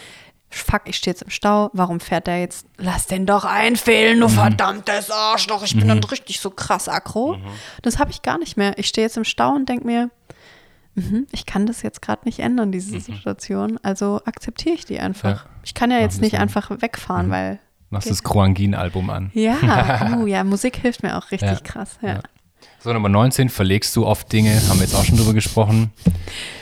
Fuck, 0.54 0.82
ich 0.86 0.96
stehe 0.96 1.12
jetzt 1.12 1.22
im 1.22 1.30
Stau. 1.30 1.70
Warum 1.72 1.98
fährt 2.00 2.26
der 2.26 2.40
jetzt? 2.40 2.66
Lass 2.76 3.06
den 3.06 3.26
doch 3.26 3.44
einfehlen, 3.44 4.18
Mhm. 4.18 4.20
du 4.22 4.28
verdammtes 4.28 5.10
Arschloch. 5.10 5.62
Ich 5.64 5.76
bin 5.76 5.88
dann 5.88 6.02
richtig 6.04 6.40
so 6.40 6.50
krass 6.50 6.88
aggro. 6.88 7.36
Mhm. 7.38 7.42
Das 7.82 7.98
habe 7.98 8.10
ich 8.10 8.22
gar 8.22 8.38
nicht 8.38 8.56
mehr. 8.56 8.78
Ich 8.78 8.86
stehe 8.88 9.06
jetzt 9.06 9.16
im 9.16 9.24
Stau 9.24 9.50
und 9.54 9.68
denke 9.68 9.86
mir, 9.86 10.10
mhm, 10.94 11.26
ich 11.32 11.46
kann 11.46 11.66
das 11.66 11.82
jetzt 11.82 12.02
gerade 12.02 12.22
nicht 12.24 12.38
ändern, 12.40 12.70
diese 12.72 13.00
Situation. 13.00 13.78
Also 13.82 14.20
akzeptiere 14.24 14.74
ich 14.74 14.84
die 14.84 14.98
einfach. 15.00 15.44
Mhm. 15.44 15.50
Ja. 15.50 15.60
Ich 15.64 15.74
kann 15.74 15.90
ja 15.90 15.98
jetzt 15.98 16.20
nicht 16.20 16.38
einfach 16.38 16.70
wegfahren, 16.70 17.30
weil 17.30 17.58
Machst 17.90 18.08
das 18.10 18.22
Kroangin-Album 18.22 19.10
an. 19.10 19.30
ja, 19.34 20.16
uh, 20.16 20.26
ja, 20.26 20.44
Musik 20.44 20.76
hilft 20.78 21.02
mir 21.02 21.16
auch 21.18 21.30
richtig 21.30 21.50
Ja. 21.50 21.60
krass. 21.60 21.98
Ja. 22.02 22.08
Ja. 22.14 22.20
So, 22.82 22.92
Nummer 22.92 23.08
19. 23.08 23.48
Verlegst 23.48 23.94
du 23.94 24.06
oft 24.06 24.32
Dinge? 24.32 24.50
Haben 24.68 24.78
wir 24.80 24.86
jetzt 24.86 24.94
auch 24.94 25.04
schon 25.04 25.16
drüber 25.16 25.34
gesprochen. 25.34 25.92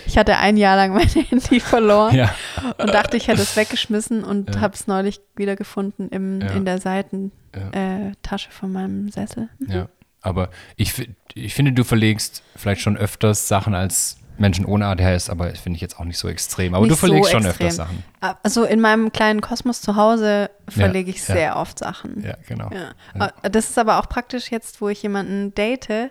Ich 0.06 0.18
hatte 0.18 0.36
ein 0.36 0.56
Jahr 0.59 0.76
lang 0.76 0.92
mein 0.92 1.09
Handy 1.30 1.60
verloren 1.60 2.14
Ja. 2.14 2.34
und 2.78 2.88
dachte, 2.92 3.16
ich 3.16 3.28
hätte 3.28 3.40
es 3.42 3.56
weggeschmissen 3.56 4.22
und 4.24 4.55
Ja. 4.55 4.60
habe 4.60 4.74
es 4.74 4.86
neulich 4.86 5.20
wiedergefunden 5.36 6.10
im, 6.10 6.40
Ja. 6.42 6.48
in 6.51 6.64
der 6.66 6.78
Seitentasche 6.78 8.48
äh, 8.48 8.52
von 8.52 8.72
meinem 8.72 9.10
Sessel. 9.10 9.48
Ja, 9.66 9.88
aber 10.20 10.51
ich, 10.76 10.92
ich 11.34 11.55
finde, 11.55 11.72
du 11.72 11.84
verlegst 11.84 12.42
vielleicht 12.55 12.82
schon 12.82 12.98
öfters 12.98 13.48
Sachen 13.48 13.74
als 13.74 14.18
Menschen 14.40 14.64
ohne 14.64 14.86
ADHS, 14.86 15.30
aber 15.30 15.48
das 15.50 15.60
finde 15.60 15.76
ich 15.76 15.80
jetzt 15.82 15.98
auch 16.00 16.04
nicht 16.04 16.18
so 16.18 16.26
extrem. 16.28 16.74
Aber 16.74 16.84
Nicht 16.84 16.92
du 16.92 16.96
verlegst 16.96 17.30
so 17.30 17.36
schon 17.38 17.46
extrem. 17.46 17.68
öfters 17.68 17.76
Sachen. 17.76 18.02
Also 18.42 18.64
in 18.64 18.80
meinem 18.80 19.12
kleinen 19.12 19.40
Kosmos 19.40 19.80
zu 19.82 19.96
Hause 19.96 20.50
verlege 20.68 21.10
ich 21.10 21.18
ja. 21.28 21.34
sehr 21.34 21.56
oft 21.56 21.78
Sachen. 21.78 22.22
Ja, 22.22 22.34
genau. 22.48 22.70
Ja. 22.72 22.92
Aber 23.14 23.32
Das 23.48 23.70
ist 23.70 23.78
aber 23.78 23.98
auch 23.98 24.08
praktisch 24.08 24.50
jetzt, 24.50 24.80
wo 24.80 24.88
ich 24.88 25.02
jemanden 25.02 25.54
date, 25.54 25.88
Mhm. 25.90 26.08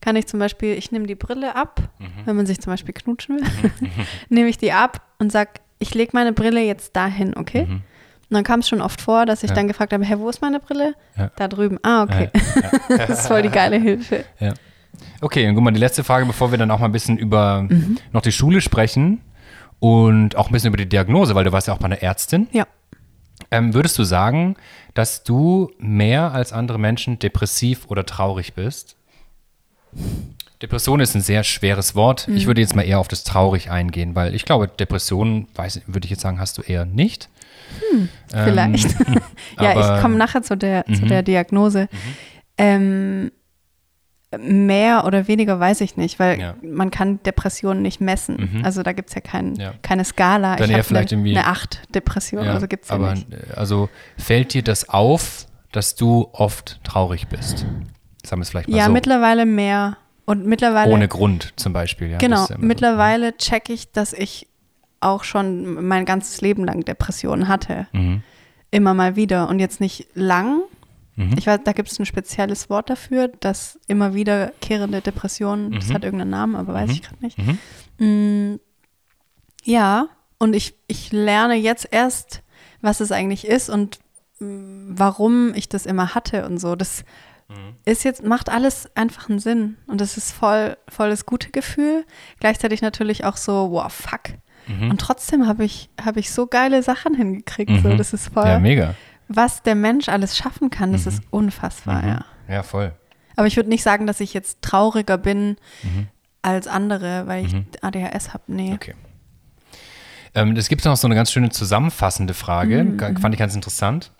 kann 0.00 0.16
ich 0.16 0.26
zum 0.26 0.40
Beispiel, 0.40 0.74
ich 0.74 0.90
nehme 0.90 1.06
die 1.06 1.14
Brille 1.14 1.54
ab, 1.54 1.80
wenn 2.24 2.34
man 2.36 2.46
sich 2.46 2.60
zum 2.60 2.72
Beispiel 2.72 2.94
knutschen 2.94 3.36
will, 3.40 3.70
Mhm. 3.80 3.90
nehme 4.30 4.48
ich 4.48 4.58
die 4.58 4.72
ab 4.72 5.02
und 5.18 5.30
sag, 5.30 5.60
ich 5.78 5.94
lege 5.94 6.12
meine 6.14 6.32
Brille 6.32 6.62
jetzt 6.62 6.96
dahin, 6.96 7.36
okay? 7.36 7.62
Und 7.68 8.34
dann 8.34 8.42
kam 8.42 8.60
es 8.60 8.68
schon 8.68 8.80
oft 8.80 9.00
vor, 9.02 9.26
dass 9.26 9.42
ich 9.44 9.50
Mhm. 9.50 9.54
Dann 9.54 9.68
gefragt 9.68 9.92
habe, 9.92 10.04
hä, 10.04 10.14
wo 10.18 10.28
ist 10.30 10.40
meine 10.40 10.58
Brille? 10.60 10.94
Da 11.36 11.46
drüben. 11.48 11.78
Ah, 11.82 12.02
okay. 12.04 12.30
das 12.88 13.10
ist 13.20 13.26
voll 13.28 13.42
die 13.42 13.50
geile 13.50 13.76
Hilfe. 13.76 14.24
Ja. 14.40 14.54
Okay, 15.20 15.48
und 15.48 15.54
guck 15.54 15.64
mal, 15.64 15.70
die 15.72 15.80
letzte 15.80 16.04
Frage, 16.04 16.26
bevor 16.26 16.50
wir 16.50 16.58
dann 16.58 16.70
auch 16.70 16.78
mal 16.78 16.86
ein 16.86 16.92
bisschen 16.92 17.16
über 17.18 17.62
Mhm. 17.62 17.98
noch 18.12 18.22
die 18.22 18.32
Schule 18.32 18.60
sprechen 18.60 19.20
und 19.80 20.36
auch 20.36 20.48
ein 20.48 20.52
bisschen 20.52 20.68
über 20.68 20.76
die 20.76 20.88
Diagnose, 20.88 21.34
weil 21.34 21.44
du 21.44 21.52
warst 21.52 21.68
ja 21.68 21.74
auch 21.74 21.78
bei 21.78 21.86
einer 21.86 22.02
Ärztin. 22.02 22.46
Ja. 22.52 22.66
Ähm, 23.50 23.74
würdest 23.74 23.98
du 23.98 24.04
sagen, 24.04 24.56
dass 24.94 25.22
du 25.22 25.70
mehr 25.78 26.32
als 26.32 26.52
andere 26.52 26.78
Menschen 26.78 27.18
depressiv 27.18 27.86
oder 27.88 28.04
traurig 28.06 28.54
bist? 28.54 28.96
Depression 30.62 31.00
ist 31.00 31.14
ein 31.14 31.20
sehr 31.20 31.44
schweres 31.44 31.94
Wort. 31.94 32.28
Mhm. 32.28 32.36
Ich 32.36 32.46
würde 32.46 32.60
jetzt 32.62 32.74
mal 32.74 32.82
eher 32.82 32.98
auf 32.98 33.08
das 33.08 33.24
traurig 33.24 33.70
eingehen, 33.70 34.14
weil 34.14 34.34
ich 34.34 34.44
glaube, 34.44 34.68
Depression, 34.68 35.48
weiß, 35.54 35.82
würde 35.86 36.06
ich 36.06 36.10
jetzt 36.10 36.22
sagen, 36.22 36.40
hast 36.40 36.56
du 36.58 36.62
eher 36.62 36.84
nicht. 36.86 37.28
Ähm, 37.92 38.08
Vielleicht. 38.28 38.90
ja, 39.60 39.70
aber- 39.72 39.90
Mhm. 39.90 39.96
ich 39.96 40.02
komme 40.02 40.16
nachher 40.16 40.42
zu 40.42 40.56
der, 40.56 40.84
zu 40.86 41.02
der 41.04 41.22
Diagnose. 41.22 41.88
Ähm, 42.56 43.32
mehr 44.38 45.04
oder 45.04 45.28
weniger 45.28 45.58
weiß 45.60 45.80
ich 45.80 45.96
nicht, 45.96 46.18
weil 46.18 46.38
Ja. 46.40 46.54
man 46.62 46.90
kann 46.90 47.22
Depressionen 47.24 47.82
nicht 47.82 48.00
messen. 48.00 48.62
Also 48.64 48.82
da 48.82 48.92
gibt 48.92 49.08
es 49.10 49.14
ja, 49.14 49.20
kein, 49.20 49.54
Ja. 49.56 49.74
keine 49.82 50.04
Skala. 50.04 50.56
Dann 50.56 50.70
ich 50.70 50.76
eher 50.76 50.84
vielleicht 50.84 51.12
eine, 51.12 51.22
irgendwie- 51.22 51.38
eine 51.38 51.46
8 51.48 51.82
Depression, 51.94 52.44
Ja, 52.44 52.52
also 52.54 52.66
gibt 52.68 52.84
es 52.84 52.90
ja 52.90 52.96
aber 52.96 53.14
nicht. 53.14 53.32
äh, 53.32 53.54
also 53.54 53.88
fällt 54.16 54.54
dir 54.54 54.62
das 54.62 54.88
auf, 54.88 55.46
dass 55.72 55.94
du 55.94 56.28
oft 56.32 56.80
traurig 56.84 57.28
bist? 57.28 57.58
Sagen 58.24 58.40
wir 58.40 58.42
es 58.42 58.50
vielleicht 58.50 58.68
mal 58.68 58.76
Ja, 58.76 58.86
so. 58.86 58.92
mittlerweile 58.92 59.46
mehr. 59.46 59.96
Und 60.24 60.44
mittlerweile, 60.46 60.92
Ohne 60.92 61.06
Grund 61.06 61.52
zum 61.56 61.72
Beispiel. 61.72 62.08
Ja, 62.10 62.18
genau, 62.18 62.46
immer 62.46 62.46
so. 62.46 62.54
mittlerweile 62.58 63.36
checke 63.36 63.72
ich, 63.72 63.92
dass 63.92 64.12
ich 64.12 64.48
auch 65.00 65.22
schon 65.22 65.86
mein 65.86 66.04
ganzes 66.04 66.40
Leben 66.40 66.64
lang 66.64 66.84
Depressionen 66.84 67.46
hatte. 67.46 67.86
Mhm. 67.92 68.22
Immer 68.72 68.94
mal 68.94 69.14
wieder. 69.14 69.48
Und 69.48 69.60
jetzt 69.60 69.80
nicht 69.80 70.08
lang. 70.14 70.62
Mhm. 71.16 71.34
Ich 71.38 71.46
weiß, 71.46 71.60
da 71.64 71.72
gibt 71.72 71.90
es 71.90 71.98
ein 71.98 72.06
spezielles 72.06 72.68
Wort 72.70 72.90
dafür, 72.90 73.28
dass 73.28 73.78
immer 73.88 74.14
wiederkehrende 74.14 75.00
Depressionen, 75.00 75.72
das 75.72 75.88
Mhm. 75.88 75.94
hat 75.94 76.04
irgendeinen 76.04 76.30
Namen, 76.30 76.56
aber 76.56 76.74
weiß 76.74 76.90
ich 76.90 77.02
gerade 77.02 77.24
nicht. 77.24 77.38
Mhm. 77.38 77.58
Mm, 78.54 78.60
ja, 79.64 80.08
und 80.38 80.54
ich, 80.54 80.74
ich 80.86 81.12
lerne 81.12 81.54
jetzt 81.54 81.88
erst, 81.90 82.42
was 82.82 83.00
es 83.00 83.10
eigentlich 83.12 83.46
ist 83.46 83.68
und 83.70 83.98
mm, 84.38 84.90
warum 84.90 85.54
ich 85.54 85.68
das 85.68 85.86
immer 85.86 86.14
hatte 86.14 86.44
und 86.46 86.58
so. 86.58 86.76
Das 86.76 87.04
ist 87.84 88.02
jetzt, 88.04 88.24
macht 88.24 88.48
alles 88.48 88.90
einfach 88.96 89.28
einen 89.28 89.38
Sinn. 89.38 89.76
Und 89.86 90.00
das 90.00 90.16
ist 90.16 90.32
voll, 90.32 90.76
voll 90.88 91.10
das 91.10 91.26
gute 91.26 91.50
Gefühl. 91.50 92.04
Gleichzeitig 92.40 92.82
natürlich 92.82 93.24
auch 93.24 93.36
so, 93.36 93.70
wow, 93.70 93.92
fuck. 93.92 94.34
Und 94.68 95.00
trotzdem 95.00 95.46
habe 95.46 95.64
ich, 95.64 95.88
habe 96.04 96.18
ich 96.18 96.32
so 96.32 96.48
geile 96.48 96.82
Sachen 96.82 97.14
hingekriegt. 97.14 97.70
So, 97.84 97.88
Mhm. 97.90 97.98
das 97.98 98.12
ist 98.12 98.34
voll, 98.34 98.46
Ja, 98.46 98.58
mega. 98.58 98.96
Was 99.28 99.62
der 99.62 99.74
Mensch 99.74 100.08
alles 100.08 100.36
schaffen 100.36 100.70
kann, 100.70 100.92
das 100.92 101.06
ist 101.06 101.22
unfassbar, 101.30 102.02
Mhm. 102.02 102.08
ja. 102.08 102.24
Ja, 102.48 102.62
voll. 102.62 102.92
Aber 103.36 103.46
ich 103.46 103.56
würde 103.56 103.68
nicht 103.68 103.82
sagen, 103.82 104.06
dass 104.06 104.20
ich 104.20 104.32
jetzt 104.34 104.62
trauriger 104.62 105.18
bin 105.18 105.56
Mhm. 105.82 106.08
als 106.42 106.66
andere, 106.68 107.26
weil 107.26 107.44
ich 107.44 107.54
ADHS 107.82 108.32
habe. 108.32 108.44
Nee. 108.46 108.72
Okay. 108.74 108.94
Ähm, 110.34 110.56
es 110.56 110.68
gibt 110.68 110.84
noch 110.84 110.96
so 110.96 111.08
eine 111.08 111.14
ganz 111.14 111.32
schöne 111.32 111.48
zusammenfassende 111.50 112.34
Frage, 112.34 112.84
Mhm. 112.84 113.16
Fand 113.18 113.34
ich 113.34 113.38
ganz 113.38 113.54
interessant. 113.54 114.12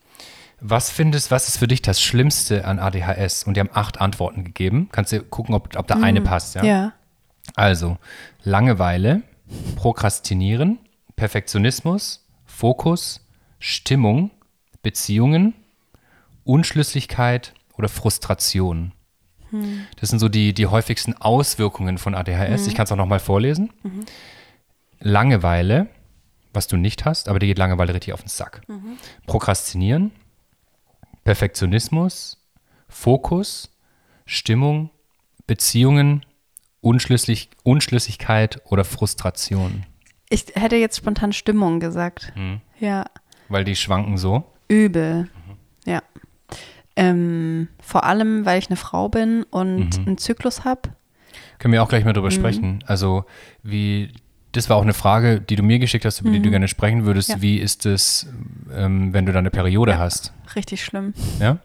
Was 0.60 0.90
findest, 0.90 1.30
was 1.30 1.48
ist 1.48 1.58
für 1.58 1.68
dich 1.68 1.82
das 1.82 2.00
Schlimmste 2.00 2.64
an 2.64 2.78
ADHS? 2.78 3.44
Und 3.44 3.54
die 3.56 3.60
haben 3.60 3.68
acht 3.74 4.00
Antworten 4.00 4.42
gegeben. 4.42 4.88
Kannst 4.90 5.12
du 5.12 5.22
gucken, 5.22 5.54
ob, 5.54 5.76
ob 5.76 5.86
da 5.86 5.96
eine 5.96 6.22
passt, 6.22 6.54
ja? 6.54 6.62
Mhm. 6.62 6.68
Ja. 6.68 6.92
Also, 7.54 7.98
Langeweile, 8.42 9.22
Prokrastinieren, 9.76 10.78
Perfektionismus, 11.14 12.26
Fokus, 12.46 13.24
Stimmung, 13.58 14.30
Beziehungen, 14.86 15.52
Unschlüssigkeit 16.44 17.54
oder 17.76 17.88
Frustration. 17.88 18.92
Das 19.96 20.10
sind 20.10 20.20
so 20.20 20.28
die, 20.28 20.54
die 20.54 20.66
häufigsten 20.68 21.12
Auswirkungen 21.14 21.98
von 21.98 22.14
ADHS. 22.14 22.68
Ich 22.68 22.76
kann 22.76 22.84
es 22.84 22.92
auch 22.92 22.96
nochmal 22.96 23.18
vorlesen. 23.18 23.72
Langeweile, 25.00 25.88
was 26.52 26.68
du 26.68 26.76
nicht 26.76 27.04
hast, 27.04 27.28
aber 27.28 27.40
dir 27.40 27.48
geht 27.48 27.58
Langeweile 27.58 27.94
richtig 27.94 28.12
auf 28.12 28.20
den 28.22 28.28
Sack. 28.28 28.62
Prokrastinieren, 29.26 30.12
Perfektionismus, 31.24 32.38
Fokus, 32.88 33.72
Stimmung, 34.24 34.90
Beziehungen, 35.48 36.24
Unschlüssig, 36.80 37.50
Unschlüssigkeit 37.64 38.62
oder 38.66 38.84
Frustration. 38.84 39.84
Ich 40.28 40.46
hätte 40.54 40.76
jetzt 40.76 40.98
spontan 40.98 41.32
Stimmung 41.32 41.80
gesagt. 41.80 42.32
Mhm. 42.36 42.60
Ja, 42.78 43.06
Weil 43.48 43.64
die 43.64 43.74
schwanken 43.74 44.16
so. 44.16 44.44
Übel. 44.68 45.28
Ja. 45.84 46.02
Ähm, 46.96 47.68
vor 47.80 48.04
allem, 48.04 48.44
weil 48.46 48.58
ich 48.58 48.68
eine 48.68 48.76
Frau 48.76 49.08
bin 49.08 49.42
und 49.50 49.98
einen 50.06 50.18
Zyklus 50.18 50.64
habe. 50.64 50.82
Können 51.58 51.72
wir 51.72 51.82
auch 51.82 51.88
gleich 51.88 52.04
mal 52.04 52.10
Mhm. 52.10 52.14
drüber 52.14 52.30
sprechen. 52.30 52.82
Also, 52.86 53.24
wie, 53.62 54.12
das 54.52 54.70
war 54.70 54.76
auch 54.76 54.82
eine 54.82 54.94
Frage, 54.94 55.40
die 55.40 55.56
du 55.56 55.62
mir 55.62 55.78
geschickt 55.78 56.04
hast, 56.04 56.20
über 56.20 56.30
die 56.30 56.40
du 56.40 56.50
gerne 56.50 56.68
sprechen 56.68 57.04
würdest. 57.04 57.28
Mhm. 57.28 57.34
Ja. 57.36 57.42
Wie 57.42 57.58
ist 57.58 57.84
es, 57.86 58.26
ähm, 58.74 59.12
wenn 59.12 59.26
du 59.26 59.32
da 59.32 59.38
eine 59.40 59.50
Periode 59.50 59.98
hast? 59.98 60.32
Richtig 60.54 60.82
schlimm. 60.84 61.12
Ja? 61.40 61.58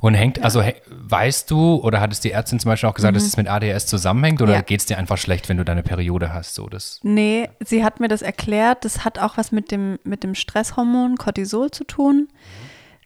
Und 0.00 0.14
hängt, 0.14 0.44
also 0.44 0.62
hä- 0.62 0.76
weißt 0.88 1.50
du 1.50 1.76
oder 1.76 2.00
hat 2.00 2.12
es 2.12 2.20
die 2.20 2.30
Ärztin 2.30 2.60
zum 2.60 2.68
Beispiel 2.70 2.88
auch 2.88 2.94
gesagt, 2.94 3.16
dass 3.16 3.24
es 3.24 3.36
mit 3.36 3.48
ADHS 3.48 3.86
zusammenhängt 3.86 4.40
oder 4.40 4.52
Mhm. 4.52 4.56
Ja. 4.58 4.62
geht 4.62 4.80
es 4.80 4.86
dir 4.86 4.96
einfach 4.96 5.18
schlecht, 5.18 5.48
wenn 5.48 5.56
du 5.56 5.64
deine 5.64 5.82
Periode 5.82 6.32
hast? 6.32 6.54
So, 6.54 6.68
das, 6.68 7.00
Nee, 7.02 7.48
sie 7.64 7.82
hat 7.84 7.98
mir 7.98 8.06
das 8.08 8.22
erklärt. 8.22 8.84
Das 8.84 9.04
hat 9.04 9.18
auch 9.18 9.36
was 9.36 9.50
mit 9.50 9.70
dem, 9.72 9.98
mit 10.04 10.22
dem 10.22 10.34
Stresshormon 10.36 11.16
Cortisol 11.16 11.70
zu 11.72 11.82
tun. 11.84 12.28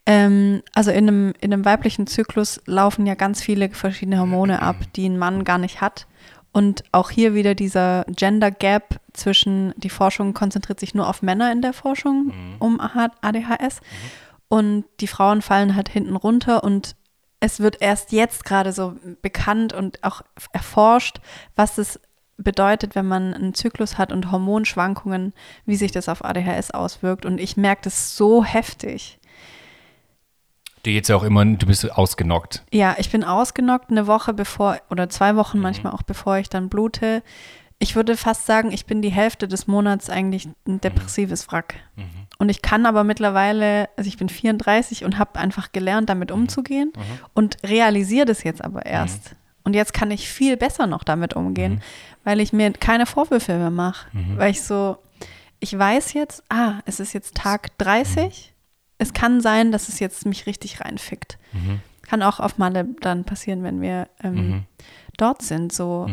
Ähm, 0.05 0.62
also 0.74 0.90
in 0.90 1.09
einem, 1.09 1.32
in 1.40 1.52
einem 1.52 1.64
weiblichen 1.64 2.06
Zyklus 2.06 2.60
laufen 2.66 3.06
ja 3.06 3.14
ganz 3.14 3.40
viele 3.40 3.70
verschiedene 3.70 4.19
Hormone 4.19 4.60
ab, 4.60 4.77
die 4.97 5.09
ein 5.09 5.16
Mann 5.19 5.44
gar 5.44 5.59
nicht 5.59 5.81
hat. 5.81 6.06
Und 6.55 6.85
auch 6.93 7.09
hier 7.10 7.32
wieder 7.35 7.55
dieser 7.55 8.05
Gender 8.09 8.51
Gap 8.51 9.01
zwischen, 9.14 9.73
die 9.78 9.89
Forschung 9.89 10.35
konzentriert 10.35 10.78
sich 10.81 10.94
nur 10.94 11.09
auf 11.09 11.23
Männer 11.23 11.51
in 11.52 11.62
der 11.62 11.73
Forschung 11.73 12.32
um 12.59 12.78
ADHS. 12.81 13.81
Und 14.53 14.85
die 15.01 15.07
Frauen 15.07 15.41
fallen 15.41 15.74
halt 15.77 15.89
hinten 15.89 16.15
runter 16.15 16.62
und 16.62 16.95
es 17.41 17.61
wird 17.61 17.81
erst 17.81 18.12
jetzt 18.12 18.45
gerade 18.45 18.74
so 18.74 18.97
bekannt 19.23 19.73
und 19.73 20.05
auch 20.05 20.20
erforscht, 20.53 21.20
was 21.57 21.79
es 21.79 21.99
bedeutet, 22.37 22.95
wenn 22.95 23.07
man 23.07 23.33
einen 23.33 23.55
Zyklus 23.55 23.97
hat 23.97 24.12
und 24.12 24.31
Hormonschwankungen, 24.31 25.33
wie 25.65 25.77
sich 25.77 25.91
das 25.91 26.07
auf 26.07 26.23
ADHS 26.23 26.70
auswirkt. 26.70 27.24
Und 27.24 27.41
ich 27.41 27.57
merke 27.57 27.85
das 27.85 28.15
so 28.15 28.45
heftig. 28.45 29.19
dir 30.85 30.93
geht 30.93 31.09
ja 31.09 31.16
auch 31.16 31.23
immer, 31.23 31.47
du 31.47 31.66
bist 31.66 31.91
ausgenockt. 31.91 32.62
Ja, 32.70 32.97
ich 32.99 33.11
bin 33.11 33.24
ausgenockt 33.24 33.91
eine 33.91 34.07
Woche 34.07 34.35
bevor 34.35 34.77
oder 34.91 35.09
zwei 35.09 35.35
Wochen 35.35 35.61
manchmal 35.61 35.95
auch 35.95 36.03
bevor 36.03 36.37
ich 36.37 36.51
dann 36.51 36.69
blute. 36.69 37.23
Ich 37.79 37.97
würde 37.97 38.19
fast 38.19 38.45
sagen, 38.45 38.70
ich 38.70 38.85
bin 38.85 39.01
die 39.01 39.12
Hälfte 39.12 39.49
des 39.49 39.66
Monats 39.66 40.11
eigentlich 40.11 40.47
ein 40.69 40.79
depressives 40.83 41.51
Wrack. 41.51 41.77
Und 42.43 42.48
ich 42.48 42.60
kann 42.60 42.86
aber 42.86 43.05
mittlerweile, 43.05 43.89
also 43.97 44.09
ich 44.09 44.16
bin 44.16 44.28
34 44.28 45.05
und 45.05 45.16
habe 45.16 45.39
einfach 45.39 45.70
gelernt, 45.70 46.09
damit 46.09 46.32
umzugehen 46.32 46.93
und 47.35 47.56
realisiere 47.62 48.27
das 48.27 48.43
jetzt 48.43 48.64
aber 48.64 48.85
erst. 48.85 49.36
Und 49.62 49.74
jetzt 49.74 49.94
kann 49.94 50.10
ich 50.10 50.28
viel 50.28 50.56
besser 50.56 50.89
noch 50.89 51.05
damit 51.05 51.35
umgehen, 51.35 51.81
weil 52.24 52.40
ich 52.40 52.52
mir 52.52 52.73
keine 52.73 53.06
Vorwürfe 53.06 53.56
mehr 53.56 53.70
mache. 53.70 54.09
Weil 54.39 54.51
ich 54.51 54.62
so, 54.62 54.97
ich 55.60 55.78
weiß 55.78 56.14
jetzt, 56.14 56.43
ah, 56.48 56.81
es 56.85 56.98
ist 56.98 57.12
jetzt 57.12 57.36
Tag 57.36 57.78
30. 57.78 58.52
Es 58.98 59.12
kann 59.12 59.40
sein, 59.40 59.70
dass 59.70 59.89
es 59.89 60.01
jetzt 60.01 60.27
mich 60.27 60.47
richtig 60.47 60.81
reinfickt. 60.81 61.39
Kann 62.02 62.23
auch 62.24 62.40
auf 62.40 62.59
Malle 62.59 62.89
dann 63.01 63.23
passieren, 63.23 63.62
wenn 63.62 63.81
wir 63.81 64.09
ähm, 64.24 64.64
dort 65.16 65.43
sind. 65.43 65.73
So, 65.73 66.06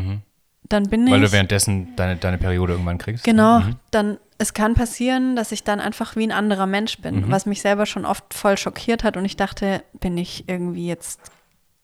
dann 0.70 0.90
bin 0.90 1.06
ich. 1.08 1.14
Weil 1.14 1.22
du 1.22 1.32
währenddessen 1.32 1.96
deine, 1.96 2.16
deine 2.16 2.38
Periode 2.38 2.74
irgendwann 2.74 2.98
kriegst. 2.98 3.24
Genau, 3.24 3.60
Mhm. 3.60 3.76
dann 3.92 4.18
es 4.38 4.54
kann 4.54 4.74
passieren, 4.74 5.36
dass 5.36 5.52
ich 5.52 5.64
dann 5.66 5.80
einfach 5.82 6.16
wie 6.16 6.24
ein 6.24 6.32
anderer 6.32 6.66
Mensch 6.66 7.00
bin, 7.00 7.22
Mhm. 7.26 7.32
was 7.32 7.46
mich 7.46 7.62
selber 7.62 7.86
schon 7.86 8.06
oft 8.06 8.34
voll 8.34 8.58
schockiert 8.58 9.04
hat 9.04 9.18
und 9.18 9.26
ich 9.26 9.36
dachte, 9.36 9.84
bin 10.00 10.18
ich 10.18 10.48
irgendwie 10.48 10.88
jetzt 10.88 11.20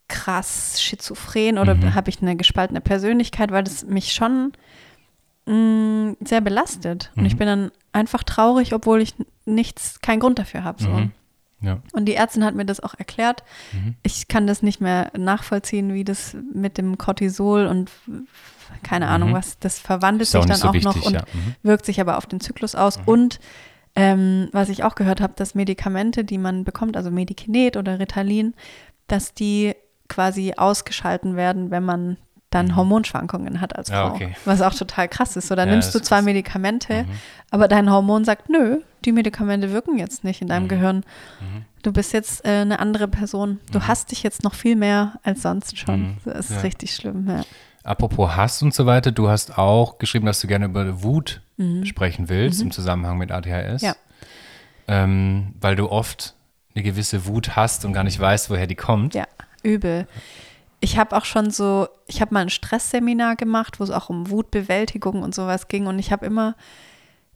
krass 0.07 0.81
schizophren 0.81 1.57
oder 1.57 1.75
Mhm. 1.75 1.95
habe 1.95 2.09
ich 2.09 2.21
eine 2.21 2.35
gespaltene 2.37 2.79
Persönlichkeit, 2.79 3.51
weil 3.51 3.63
das 3.63 3.83
mich 3.85 4.13
schon 4.13 4.53
mh, 5.47 6.15
sehr 6.21 6.41
belastet 6.41 7.11
und 7.15 7.21
Mhm. 7.23 7.27
ich 7.27 7.37
bin 7.37 7.47
dann 7.47 7.71
einfach 7.91 8.23
traurig, 8.23 8.73
obwohl 8.73 9.01
ich 9.01 9.13
nichts, 9.45 9.99
keinen 10.01 10.19
Grund 10.19 10.39
dafür 10.39 10.63
habe. 10.63 10.81
So. 10.81 10.89
Mhm. 11.59 11.67
Ja. 11.67 11.81
Und 11.93 12.05
die 12.05 12.15
Ärztin 12.15 12.43
hat 12.43 12.55
mir 12.55 12.65
das 12.65 12.79
auch 12.79 12.93
erklärt. 12.95 13.43
Mhm. 13.73 13.95
Ich 14.03 14.27
kann 14.27 14.47
das 14.47 14.61
nicht 14.61 14.81
mehr 14.81 15.11
nachvollziehen, 15.17 15.93
wie 15.93 16.03
das 16.03 16.35
mit 16.53 16.77
dem 16.77 16.97
Cortisol 16.97 17.65
und 17.67 17.91
keine 18.83 19.07
Ahnung, 19.07 19.33
was 19.33 19.59
das 19.59 19.79
verwandelt 19.79 20.27
Mhm. 20.33 20.39
Sich 20.39 20.45
dann 20.45 20.57
so 20.57 20.67
auch 20.69 20.73
noch 20.73 20.95
wichtig, 20.95 21.05
und 21.05 21.13
ja. 21.13 21.21
Mhm. 21.33 21.55
wirkt 21.63 21.85
sich 21.85 22.01
aber 22.01 22.17
auf 22.17 22.25
den 22.25 22.39
Zyklus 22.39 22.75
aus. 22.75 22.99
Und 23.05 23.39
ähm, 23.95 24.49
was 24.51 24.69
ich 24.69 24.83
auch 24.83 24.95
gehört 24.95 25.21
habe, 25.21 25.33
dass 25.35 25.55
Medikamente, 25.55 26.23
die 26.25 26.37
man 26.37 26.63
bekommt, 26.65 26.97
also 26.97 27.11
Medikinet 27.11 27.77
oder 27.77 27.99
Ritalin, 27.99 28.53
dass 29.07 29.33
die 29.33 29.73
quasi 30.09 30.53
ausgeschalten 30.57 31.35
werden, 31.35 31.71
wenn 31.71 31.83
man 31.83 32.17
dann 32.55 32.75
Hormonschwankungen 32.75 33.61
hat 33.61 33.75
als 33.75 33.89
Mhm. 33.89 33.93
Frau. 33.93 34.07
okay. 34.07 34.35
Was 34.45 34.61
auch 34.61 34.73
total 34.73 35.07
krass 35.07 35.35
ist. 35.35 35.47
So, 35.49 35.55
dann 35.55 35.67
Ja, 35.67 35.73
nimmst 35.73 35.93
du 35.93 35.99
zwar 35.99 36.17
krass. 36.19 36.21
Mhm. 36.21 36.25
Medikamente, 36.25 37.05
aber 37.51 37.67
dein 37.67 37.91
Hormon 37.91 38.25
sagt, 38.25 38.49
nö, 38.49 38.79
die 39.03 39.11
Medikamente 39.11 39.71
wirken 39.71 39.97
jetzt 39.99 40.23
nicht 40.23 40.41
in 40.41 40.47
Mhm. 40.47 40.49
deinem 40.49 40.67
Gehirn. 40.67 41.03
Du 41.83 41.91
bist 41.93 42.13
jetzt 42.13 42.43
äh, 42.45 42.49
eine 42.61 42.79
andere 42.79 43.07
Person. 43.07 43.59
Du 43.71 43.81
hast 43.81 44.09
dich 44.11 44.23
jetzt 44.23 44.43
noch 44.43 44.55
viel 44.55 44.75
mehr 44.75 45.19
als 45.21 45.43
sonst 45.43 45.77
schon. 45.77 46.01
Mhm. 46.01 46.17
Das 46.25 46.49
ist 46.49 46.55
Ja. 46.55 46.61
richtig 46.61 46.95
schlimm. 46.95 47.27
Ja. 47.29 47.41
Apropos 47.83 48.35
Hass 48.35 48.63
und 48.63 48.73
so 48.73 48.87
weiter, 48.87 49.11
du 49.11 49.29
hast 49.29 49.59
auch 49.59 49.99
geschrieben, 49.99 50.25
dass 50.25 50.39
du 50.41 50.47
gerne 50.47 50.65
über 50.65 51.03
Wut 51.03 51.41
sprechen 51.83 52.27
willst 52.29 52.61
im 52.61 52.71
Zusammenhang 52.71 53.17
mit 53.19 53.31
ADHS. 53.31 53.81
Mhm. 53.83 53.87
Ja. 53.87 53.95
Ähm, 54.87 55.53
weil 55.61 55.75
du 55.75 55.89
oft 55.89 56.33
eine 56.73 56.83
gewisse 56.83 57.25
Wut 57.27 57.55
hast 57.55 57.85
und 57.85 57.93
gar 57.93 58.03
nicht 58.03 58.19
weißt, 58.19 58.49
woher 58.49 58.67
die 58.67 58.75
kommt. 58.75 59.13
Ja, 59.15 59.25
übel. 59.63 60.07
Ich 60.85 60.99
habe 60.99 61.17
auch 61.17 61.25
schon 61.25 61.49
so, 61.49 61.87
ich 62.05 62.21
habe 62.21 62.31
mal 62.31 62.41
ein 62.41 62.51
Stressseminar 62.51 63.35
gemacht, 63.35 63.79
wo 63.79 63.83
es 63.83 63.89
auch 63.89 64.09
um 64.11 64.29
Wutbewältigung 64.29 65.23
und 65.23 65.33
sowas 65.33 65.67
ging. 65.67 65.87
Und 65.87 65.97
ich 65.97 66.11
habe 66.11 66.27
immer, 66.27 66.55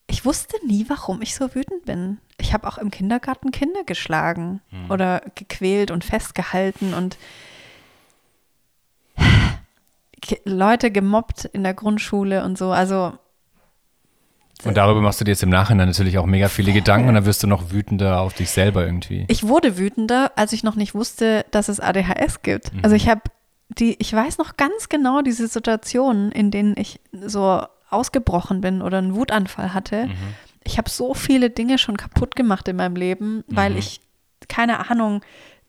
ich 0.05 0.23
wusste 0.23 0.55
nie, 0.67 0.85
warum 0.87 1.23
ich 1.23 1.33
so 1.33 1.55
wütend 1.55 1.83
bin. 1.83 2.19
Ich 2.39 2.53
habe 2.53 2.67
auch 2.67 2.77
im 2.77 2.91
Kindergarten 2.91 3.49
Kinder 3.49 3.83
geschlagen 3.87 4.61
oder 4.87 5.23
gequält 5.33 5.89
und 5.89 6.05
festgehalten 6.05 6.93
und 6.93 7.17
Leute 10.45 10.91
gemobbt 10.91 11.45
in 11.45 11.63
der 11.63 11.73
Grundschule 11.73 12.43
und 12.43 12.55
so. 12.55 12.69
Also 12.69 13.13
Und 14.63 14.77
darüber 14.77 15.01
machst 15.01 15.21
du 15.21 15.25
dir 15.25 15.31
jetzt 15.31 15.41
im 15.41 15.49
Nachhinein 15.49 15.87
natürlich 15.87 16.19
auch 16.19 16.27
mega 16.27 16.49
viele 16.49 16.71
Gedanken 16.71 17.09
und 17.09 17.15
dann 17.15 17.25
wirst 17.25 17.41
du 17.41 17.47
noch 17.47 17.71
wütender 17.71 18.21
auf 18.21 18.35
dich 18.35 18.51
selber 18.51 18.85
irgendwie. 18.85 19.25
Ich 19.27 19.47
wurde 19.47 19.79
wütender, 19.79 20.33
als 20.35 20.53
ich 20.53 20.63
noch 20.63 20.75
nicht 20.75 20.93
wusste, 20.93 21.47
dass 21.49 21.67
es 21.67 21.79
ADHS 21.79 22.43
gibt. 22.43 22.71
Also 22.83 22.95
ich 22.95 23.09
habe 23.09 23.21
die, 23.69 23.95
ich 23.99 24.11
weiß 24.13 24.37
noch 24.37 24.57
ganz 24.57 24.89
genau 24.89 25.21
diese 25.21 25.47
Situationen, 25.47 26.31
in 26.31 26.51
denen 26.51 26.75
ich 26.77 26.99
so 27.11 27.61
ausgebrochen 27.89 28.61
bin 28.61 28.81
oder 28.81 28.97
einen 28.99 29.15
Wutanfall 29.15 29.73
hatte. 29.73 30.09
Ich 30.63 30.77
habe 30.77 30.89
so 30.89 31.13
viele 31.13 31.49
Dinge 31.49 31.77
schon 31.77 31.97
kaputt 31.97 32.35
gemacht 32.35 32.67
in 32.67 32.75
meinem 32.75 32.95
Leben, 32.95 33.43
weil 33.47 33.77
ich, 33.77 34.01
keine 34.47 34.89
Ahnung, 34.91 35.21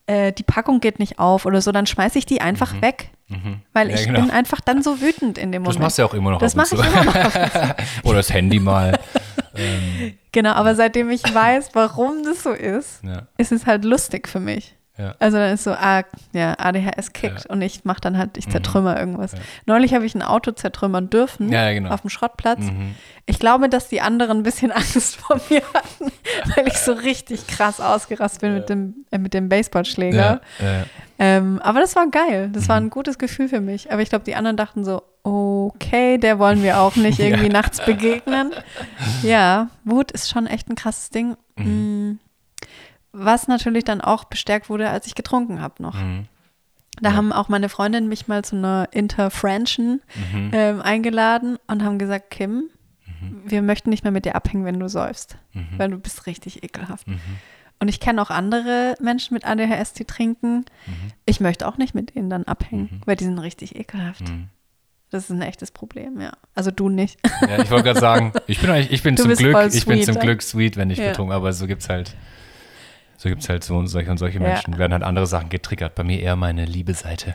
äh, 0.07 0.33
die 0.33 0.43
Packung 0.43 0.81
geht 0.81 0.99
nicht 0.99 1.19
auf 1.19 1.47
oder 1.47 1.61
so, 1.63 1.73
dann 1.73 1.87
schmeiße 1.87 2.19
ich 2.19 2.27
die 2.27 2.41
einfach 2.41 2.81
weg. 2.83 3.11
Weil 3.73 3.87
Mhm. 3.87 3.91
Ja, 3.91 3.95
ich 4.01 4.07
genau. 4.07 4.21
bin 4.23 4.31
einfach 4.33 4.61
dann 4.61 4.83
so 4.83 5.01
wütend 5.01 5.39
in 5.39 5.53
dem 5.53 5.63
Das 5.63 5.75
Moment. 5.75 5.83
machst 5.85 5.99
du 5.99 6.03
ja 6.03 6.09
auch 6.09 6.15
immer 6.15 6.31
noch 6.33 6.41
Das 6.41 6.57
mache 6.57 6.75
ich 6.75 6.81
immer 6.85 7.05
noch. 7.05 7.75
Oder 8.05 8.17
das 8.17 8.33
Handy 8.33 8.59
mal. 8.59 8.99
Genau, 10.33 10.53
aber 10.53 10.75
seitdem 10.75 11.11
ich 11.11 11.23
weiß, 11.23 11.71
warum 11.75 12.23
das 12.25 12.43
so 12.45 12.51
ist, 12.51 13.03
Ja, 13.05 13.27
ist 13.37 13.51
es 13.53 13.67
halt 13.67 13.85
lustig 13.85 14.29
für 14.29 14.39
mich. 14.41 14.75
Ja. 15.01 15.15
Also 15.19 15.39
dann 15.39 15.55
ist 15.55 15.65
so, 15.65 15.73
ah, 15.73 16.03
ja, 16.33 16.55
ADHS 16.59 17.13
kickt 17.13 17.47
und 17.47 17.63
ich 17.63 17.85
mache 17.85 18.01
dann 18.01 18.19
halt, 18.19 18.37
ich 18.37 18.49
zertrümmer 18.49 18.99
irgendwas. 18.99 19.33
Neulich 19.67 19.95
habe 19.95 20.05
ich 20.05 20.15
ein 20.15 20.23
Auto 20.23 20.51
zertrümmern 20.53 21.09
dürfen 21.11 21.47
Mhm. 21.47 21.53
Ja, 21.53 21.67
ja, 21.69 21.73
genau. 21.73 21.91
auf 21.91 22.03
dem 22.03 22.11
Schrottplatz. 22.11 22.61
Mhm. 22.61 22.95
Ich 23.27 23.39
glaube, 23.39 23.69
dass 23.69 23.89
die 23.89 24.01
anderen 24.01 24.39
ein 24.39 24.43
bisschen 24.43 24.71
Angst 24.73 25.17
vor 25.17 25.41
mir 25.51 25.63
hatten, 25.75 26.13
weil 26.57 26.69
ich 26.69 26.79
so 26.79 26.93
richtig 26.93 27.47
krass 27.47 27.81
ausgerastet 27.81 28.41
bin 28.43 28.55
mit 28.55 28.69
dem, 28.69 28.95
äh, 29.11 29.19
mit 29.19 29.35
dem 29.35 29.49
Baseballschläger. 29.49 30.41
Ja, 30.61 30.67
ja. 30.67 30.85
Ähm, 31.19 31.61
aber 31.63 31.81
das 31.81 31.97
war 31.97 32.09
geil. 32.11 32.49
Das 32.53 32.65
Mhm. 32.65 32.69
war 32.69 32.77
ein 32.79 32.91
gutes 32.91 33.19
Gefühl 33.19 33.49
für 33.49 33.61
mich. 33.61 33.93
Aber 33.93 34.01
ich 34.03 34.09
glaube, 34.09 34.25
die 34.25 34.35
anderen 34.35 34.57
dachten 34.57 34.85
so, 34.85 35.03
okay, 35.23 36.17
der 36.19 36.39
wollen 36.39 36.63
wir 36.63 36.81
auch 36.81 36.97
nicht 36.97 37.19
irgendwie 37.21 37.47
Ja. 37.47 37.53
nachts 37.53 37.85
begegnen. 37.85 38.53
Ja, 39.23 39.69
Wut 39.85 40.11
ist 40.13 40.31
schon 40.31 40.47
echt 40.47 40.69
ein 40.71 40.77
krasses 40.77 41.11
Ding. 41.11 41.37
Mhm. 41.57 42.19
Was 43.13 43.49
natürlich 43.49 43.85
dann 43.85 44.01
auch 44.01 44.25
bestärkt 44.25 44.69
wurde, 44.69 44.89
als 44.91 45.07
ich 45.07 45.15
getrunken 45.15 45.61
habe 45.61 45.83
noch. 45.83 45.95
Mhm. 45.95 46.27
Da 47.03 47.15
haben 47.15 47.33
auch 47.33 47.49
meine 47.49 47.69
Freundinnen 47.69 48.09
mich 48.09 48.29
mal 48.29 48.45
zu 48.45 48.57
einer 48.57 48.89
Interfranchen 48.93 50.03
Mhm. 50.33 50.51
ähm, 50.53 50.83
eingeladen 50.83 51.59
und 51.67 51.83
haben 51.83 51.99
gesagt, 51.99 52.31
Kim, 52.31 52.65
wir 53.45 53.63
möchten 53.63 53.91
nicht 53.91 54.03
mehr 54.05 54.13
mit 54.13 54.25
dir 54.25 54.35
abhängen, 54.35 54.65
wenn 54.65 54.79
du 54.81 54.89
säufst, 54.89 55.39
Mhm. 55.55 55.67
weil 55.79 55.91
du 55.91 55.99
bist 55.99 56.27
richtig 56.27 56.63
ekelhaft. 56.63 57.07
Und 57.79 57.89
ich 57.89 58.01
kenne 58.01 58.21
auch 58.21 58.31
andere 58.31 58.95
Menschen 59.01 59.35
mit 59.35 59.47
ADHS, 59.47 59.93
die 59.95 60.05
trinken. 60.05 60.59
Mhm. 60.87 61.13
Ich 61.25 61.41
möchte 61.41 61.67
auch 61.67 61.79
nicht 61.79 61.95
mit 61.95 62.15
denen 62.15 62.29
dann 62.31 62.45
abhängen, 62.45 63.01
weil 63.07 63.17
die 63.17 63.25
sind 63.25 63.39
richtig 63.39 63.77
ekelhaft. 63.77 64.29
Mhm. 64.29 64.49
Das 65.11 65.25
ist 65.25 65.31
ein 65.31 65.43
echtes 65.43 65.71
Problem, 65.73 66.21
ja. 66.21 66.33
Also 66.55 66.71
du 66.71 66.89
nicht. 66.89 67.19
Ja, 67.43 67.61
ich 67.63 67.71
wollte 67.71 67.85
gerade 67.85 68.01
sagen, 68.01 68.33
ich 68.47 68.61
bin, 68.61 68.71
ich 68.91 69.03
bin 69.03 69.17
Du 69.17 69.23
zum 69.25 69.33
Glück, 69.35 69.57
ich 69.73 69.85
bin 69.87 69.97
sweet, 69.97 70.05
zum 70.07 70.15
ja. 70.17 70.21
Glück 70.21 70.43
sweet, 70.43 70.77
wenn 70.77 70.91
ich 70.91 70.99
Ja. 70.99 71.09
betrunken, 71.09 71.35
aber 71.35 71.53
so 71.53 71.67
gibt's 71.67 71.89
halt, 71.89 72.15
so 73.21 73.29
gibt's 73.29 73.51
halt 73.51 73.63
so 73.65 73.77
und 73.77 73.87
solche 73.89 74.11
und 74.11 74.17
solche 74.17 74.39
Ja. 74.39 74.45
Menschen. 74.45 74.79
Werden 74.79 74.95
halt 74.95 75.03
andere 75.03 75.27
Sachen 75.27 75.51
getriggert. 75.51 75.95
Bei 75.95 76.03
mir 76.03 76.21
eher 76.21 76.37
meine 76.37 76.65
liebe 76.65 76.95
Seite. 76.95 77.35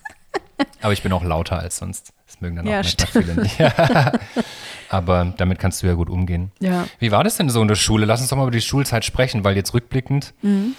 aber 0.82 0.92
ich 0.92 1.02
bin 1.02 1.12
auch 1.14 1.24
lauter 1.24 1.58
als 1.58 1.78
sonst. 1.78 2.12
Das 2.38 2.42
mögen 2.42 2.56
dann 2.56 2.66
Ja, 2.66 2.80
auch 2.80 2.84
nicht 2.84 3.02
viele 3.10 3.34
nicht. 3.42 3.56
aber 4.90 5.34
damit 5.36 5.58
kannst 5.58 5.82
du 5.82 5.86
ja 5.86 5.94
gut 5.94 6.08
umgehen. 6.08 6.50
Ja. 6.60 6.86
Wie 6.98 7.10
war 7.10 7.24
das 7.24 7.36
denn 7.36 7.50
so 7.50 7.60
in 7.60 7.68
der 7.68 7.74
Schule? 7.74 8.06
Lass 8.06 8.20
uns 8.20 8.30
doch 8.30 8.36
mal 8.36 8.44
über 8.44 8.50
die 8.52 8.60
Schulzeit 8.60 9.04
sprechen, 9.04 9.44
weil 9.44 9.56
jetzt 9.56 9.74
rückblickend 9.74 10.34
ähm, 10.42 10.74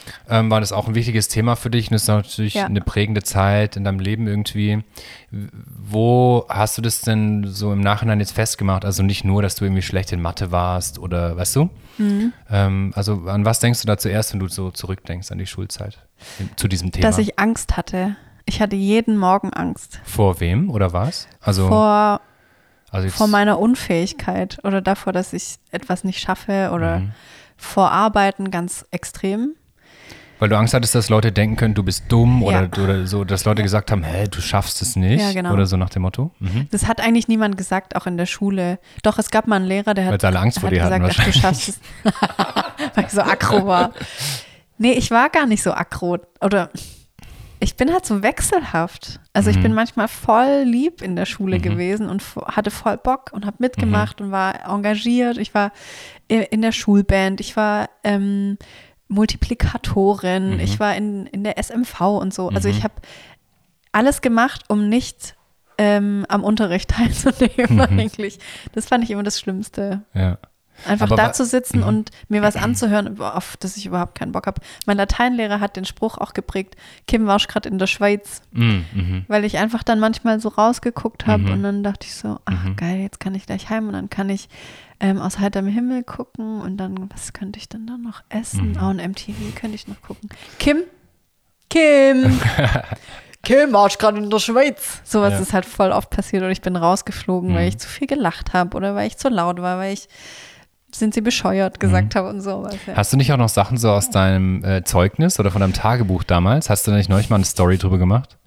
war 0.50 0.60
das 0.62 0.72
auch 0.72 0.88
ein 0.88 0.96
wichtiges 0.96 1.28
Thema 1.28 1.56
für 1.56 1.70
dich 1.70 1.88
und 1.88 1.94
das 1.94 2.04
ist 2.04 2.08
natürlich 2.08 2.54
Ja. 2.56 2.66
eine 2.66 2.82
prägende 2.82 3.22
Zeit 3.24 3.76
in 3.76 3.84
deinem 3.84 4.00
Leben 4.00 4.28
irgendwie. 4.28 4.84
Wo 5.32 6.46
hast 6.50 6.78
du 6.78 6.82
das 6.82 7.02
denn 7.02 7.46
so 7.48 7.72
im 7.74 7.82
Nachhinein 7.82 8.20
jetzt 8.20 8.32
festgemacht? 8.32 8.86
Also 8.86 9.04
nicht 9.04 9.24
nur, 9.26 9.42
dass 9.42 9.56
du 9.56 9.66
irgendwie 9.66 9.82
schlecht 9.84 10.12
in 10.12 10.22
Mathe 10.22 10.52
warst 10.52 10.98
oder 11.00 11.36
weißt 11.38 11.56
du? 11.58 11.70
Ähm, 12.50 12.94
also 12.96 13.24
an 13.28 13.44
was 13.46 13.60
denkst 13.60 13.82
du 13.82 13.88
da 13.88 13.98
zuerst, 13.98 14.32
wenn 14.34 14.40
du 14.40 14.48
so 14.48 14.72
zurückdenkst 14.72 15.32
an 15.32 15.38
die 15.38 15.46
Schulzeit 15.46 16.00
zu 16.56 16.68
diesem 16.68 16.92
Thema? 16.92 17.06
Dass 17.08 17.18
ich 17.18 17.38
Angst 17.38 17.76
hatte. 17.78 18.16
Ich 18.50 18.60
hatte 18.62 18.76
jeden 18.76 19.16
Morgen 19.16 19.54
Angst. 19.54 20.02
Vor 20.04 20.40
wem 20.40 20.72
oder 20.72 20.92
was? 20.92 21.28
Also, 21.40 21.68
Vor, 21.68 22.20
also 22.90 23.08
vor 23.10 23.28
meiner 23.28 23.60
Unfähigkeit 23.60 24.58
oder 24.64 24.82
davor, 24.82 25.14
dass 25.14 25.34
ich 25.34 25.58
etwas 25.70 26.04
nicht 26.04 26.20
schaffe 26.20 26.72
oder 26.74 27.00
Mhm. 27.02 27.12
vor 27.58 27.92
Arbeiten 27.92 28.50
ganz 28.50 28.86
extrem. 28.90 29.54
weil 30.40 30.48
du 30.50 30.58
Angst 30.58 30.74
hattest, 30.74 30.96
dass 30.96 31.10
Leute 31.10 31.32
denken 31.34 31.58
können, 31.58 31.74
du 31.76 31.84
bist 31.84 32.06
dumm 32.08 32.42
Ja. 32.42 32.48
oder, 32.64 32.84
oder 32.84 33.06
so, 33.08 33.24
dass 33.26 33.44
Leute 33.46 33.62
gesagt 33.62 33.92
haben, 33.92 34.04
hä, 34.04 34.24
du 34.32 34.40
schaffst 34.42 34.82
es 34.82 34.96
nicht 34.96 35.22
Ja, 35.22 35.34
genau. 35.34 35.52
oder 35.54 35.66
so 35.68 35.76
nach 35.78 35.90
dem 35.90 36.02
Motto. 36.04 36.32
Mhm. 36.40 36.68
Das 36.72 36.88
hat 36.88 37.02
eigentlich 37.02 37.28
niemand 37.28 37.56
gesagt, 37.58 37.96
auch 37.98 38.08
in 38.08 38.16
der 38.18 38.26
Schule. 38.26 38.80
Doch, 39.04 39.20
es 39.20 39.30
gab 39.32 39.48
mal 39.48 39.58
einen 39.58 39.66
Lehrer, 39.66 39.94
der 39.94 40.06
hat, 40.06 40.24
alle 40.24 40.40
Angst 40.40 40.60
vor 40.60 40.70
hat 40.70 40.76
dir 40.76 40.82
gesagt, 40.82 41.06
ach, 41.20 41.24
du 41.26 41.34
schaffst 41.34 41.70
es. 41.70 41.80
Weil 42.96 43.04
ich 43.06 43.12
so 43.12 43.22
aggro 43.22 43.68
war. 43.68 43.92
Nee, 44.78 44.94
ich 44.94 45.12
war 45.12 45.30
gar 45.30 45.46
nicht 45.46 45.62
so 45.62 45.74
aggro. 45.74 46.18
Oder 46.42 46.70
ich 47.62 47.76
bin 47.76 47.92
halt 47.92 48.06
so 48.06 48.24
wechselhaft. 48.24 49.20
Also 49.34 49.50
Mhm. 49.50 49.56
ich 49.58 49.62
bin 49.64 49.74
manchmal 49.74 50.08
voll 50.08 50.64
lieb 50.66 51.02
in 51.02 51.16
der 51.16 51.26
Schule 51.26 51.60
gewesen 51.60 52.08
und 52.10 52.24
hatte 52.46 52.72
voll 52.72 52.98
Bock 52.98 53.32
und 53.34 53.46
habe 53.46 53.58
mitgemacht 53.60 54.20
Mhm. 54.20 54.28
und 54.28 54.32
war 54.32 54.66
engagiert. 54.70 55.38
Ich 55.38 55.54
war 55.54 55.72
in 56.28 56.62
der 56.62 56.72
Schulband, 56.72 57.40
ich 57.42 57.56
war 57.58 57.90
ähm, 58.04 58.58
Multiplikatorin, 59.10 60.54
Mhm. 60.56 60.60
ich 60.60 60.80
war 60.80 60.96
in, 60.96 61.26
in 61.28 61.44
der 61.44 61.58
SMV 61.58 62.02
und 62.20 62.34
so. 62.34 62.50
Also 62.50 62.70
ich 62.70 62.84
habe 62.84 62.94
alles 63.92 64.22
gemacht, 64.22 64.64
um 64.70 64.88
nicht 64.90 65.36
ähm, 65.78 66.26
am 66.30 66.44
Unterricht 66.44 66.90
teilzunehmen 66.92 67.80
eigentlich. 67.82 68.40
Das 68.74 68.88
fand 68.88 69.04
ich 69.04 69.12
immer 69.12 69.24
das 69.24 69.40
Schlimmste. 69.40 70.02
Ja. 70.14 70.38
Einfach 70.86 71.08
Aber 71.08 71.16
da 71.16 71.34
zu 71.34 71.46
sitzen 71.46 71.84
und 71.84 72.12
mir 72.28 72.42
was 72.42 72.56
anzuhören, 72.56 73.20
auf 73.20 73.58
das 73.58 73.78
ich 73.78 73.86
überhaupt 73.86 74.16
keinen 74.16 74.32
Bock 74.32 74.48
habe. 74.48 74.62
Mein 74.86 74.98
Lateinlehrer 74.98 75.60
hat 75.60 75.76
den 75.76 75.86
Spruch 75.86 76.18
auch 76.18 76.34
geprägt, 76.34 76.76
Kim 77.08 77.28
warst 77.28 77.48
gerade 77.50 77.68
in 77.70 77.78
der 77.80 77.88
Schweiz, 77.88 78.42
Mhm. 78.52 78.86
Mhm. 78.94 79.26
weil 79.28 79.46
ich 79.46 79.58
einfach 79.58 79.84
dann 79.84 80.00
manchmal 80.00 80.40
so 80.40 80.50
rausgeguckt 80.50 81.28
habe 81.28 81.44
Mhm. 81.44 81.52
und 81.52 81.64
dann 81.64 81.84
dachte 81.84 82.06
ich 82.08 82.16
so, 82.16 82.40
ach 82.46 82.64
Mhm. 82.64 82.76
geil, 82.76 82.98
jetzt 83.00 83.20
kann 83.20 83.36
ich 83.36 83.46
gleich 83.46 83.70
heim 83.70 83.88
und 83.88 83.94
dann 83.94 84.10
kann 84.10 84.30
ich 84.30 84.50
ähm, 85.02 85.20
aus 85.22 85.40
heiterem 85.40 85.68
Himmel 85.68 86.04
gucken 86.04 86.60
und 86.60 86.76
dann, 86.78 87.10
was 87.10 87.32
könnte 87.32 87.58
ich 87.58 87.70
denn 87.70 87.88
dann 87.88 88.02
noch 88.02 88.22
essen? 88.28 88.72
Mhm. 88.72 88.78
Oh, 88.82 88.88
ein 88.90 89.00
MTV 89.00 89.56
könnte 89.56 89.76
ich 89.76 89.88
noch 89.88 90.02
gucken. 90.02 90.30
Kim? 90.60 90.84
Kim! 91.70 92.40
Kim, 93.44 93.72
warst 93.72 94.00
gerade 94.00 94.18
in 94.18 94.30
der 94.30 94.40
Schweiz? 94.40 95.00
Sowas 95.06 95.34
Ja. 95.34 95.40
ist 95.40 95.54
halt 95.54 95.66
voll 95.66 95.92
oft 95.92 96.10
passiert 96.10 96.44
oder 96.44 96.52
ich 96.52 96.62
bin 96.62 96.76
rausgeflogen, 96.76 97.54
weil 97.56 97.62
Mhm. 97.62 97.68
ich 97.70 97.78
zu 97.78 97.88
viel 97.88 98.08
gelacht 98.08 98.52
habe 98.54 98.76
oder 98.76 98.96
weil 98.96 99.08
ich 99.08 99.18
zu 99.18 99.30
laut 99.30 99.62
war, 99.62 99.78
weil 99.78 99.94
ich 99.94 100.10
sind 100.92 101.14
sie 101.14 101.22
bescheuert 101.22 101.80
gesagt 101.80 102.16
habe 102.16 102.30
und 102.30 102.42
sowas. 102.42 102.76
Ja. 102.86 102.94
Mhm. 102.94 102.98
Hast 102.98 103.14
du 103.14 103.18
nicht 103.18 103.32
auch 103.32 103.38
noch 103.38 103.50
Sachen 103.50 103.78
so 103.78 103.92
aus 103.92 104.10
deinem 104.10 104.64
äh, 104.64 104.84
Zeugnis 104.84 105.40
oder 105.40 105.52
von 105.52 105.62
deinem 105.62 105.74
Tagebuch 105.74 106.24
damals? 106.24 106.70
Hast 106.70 106.88
du 106.88 106.92
da 106.92 106.98
nicht 106.98 107.10
neulich 107.10 107.30
mal 107.30 107.38
eine 107.38 107.46
Story 107.46 107.78
drüber 107.78 107.98
gemacht? 107.98 108.38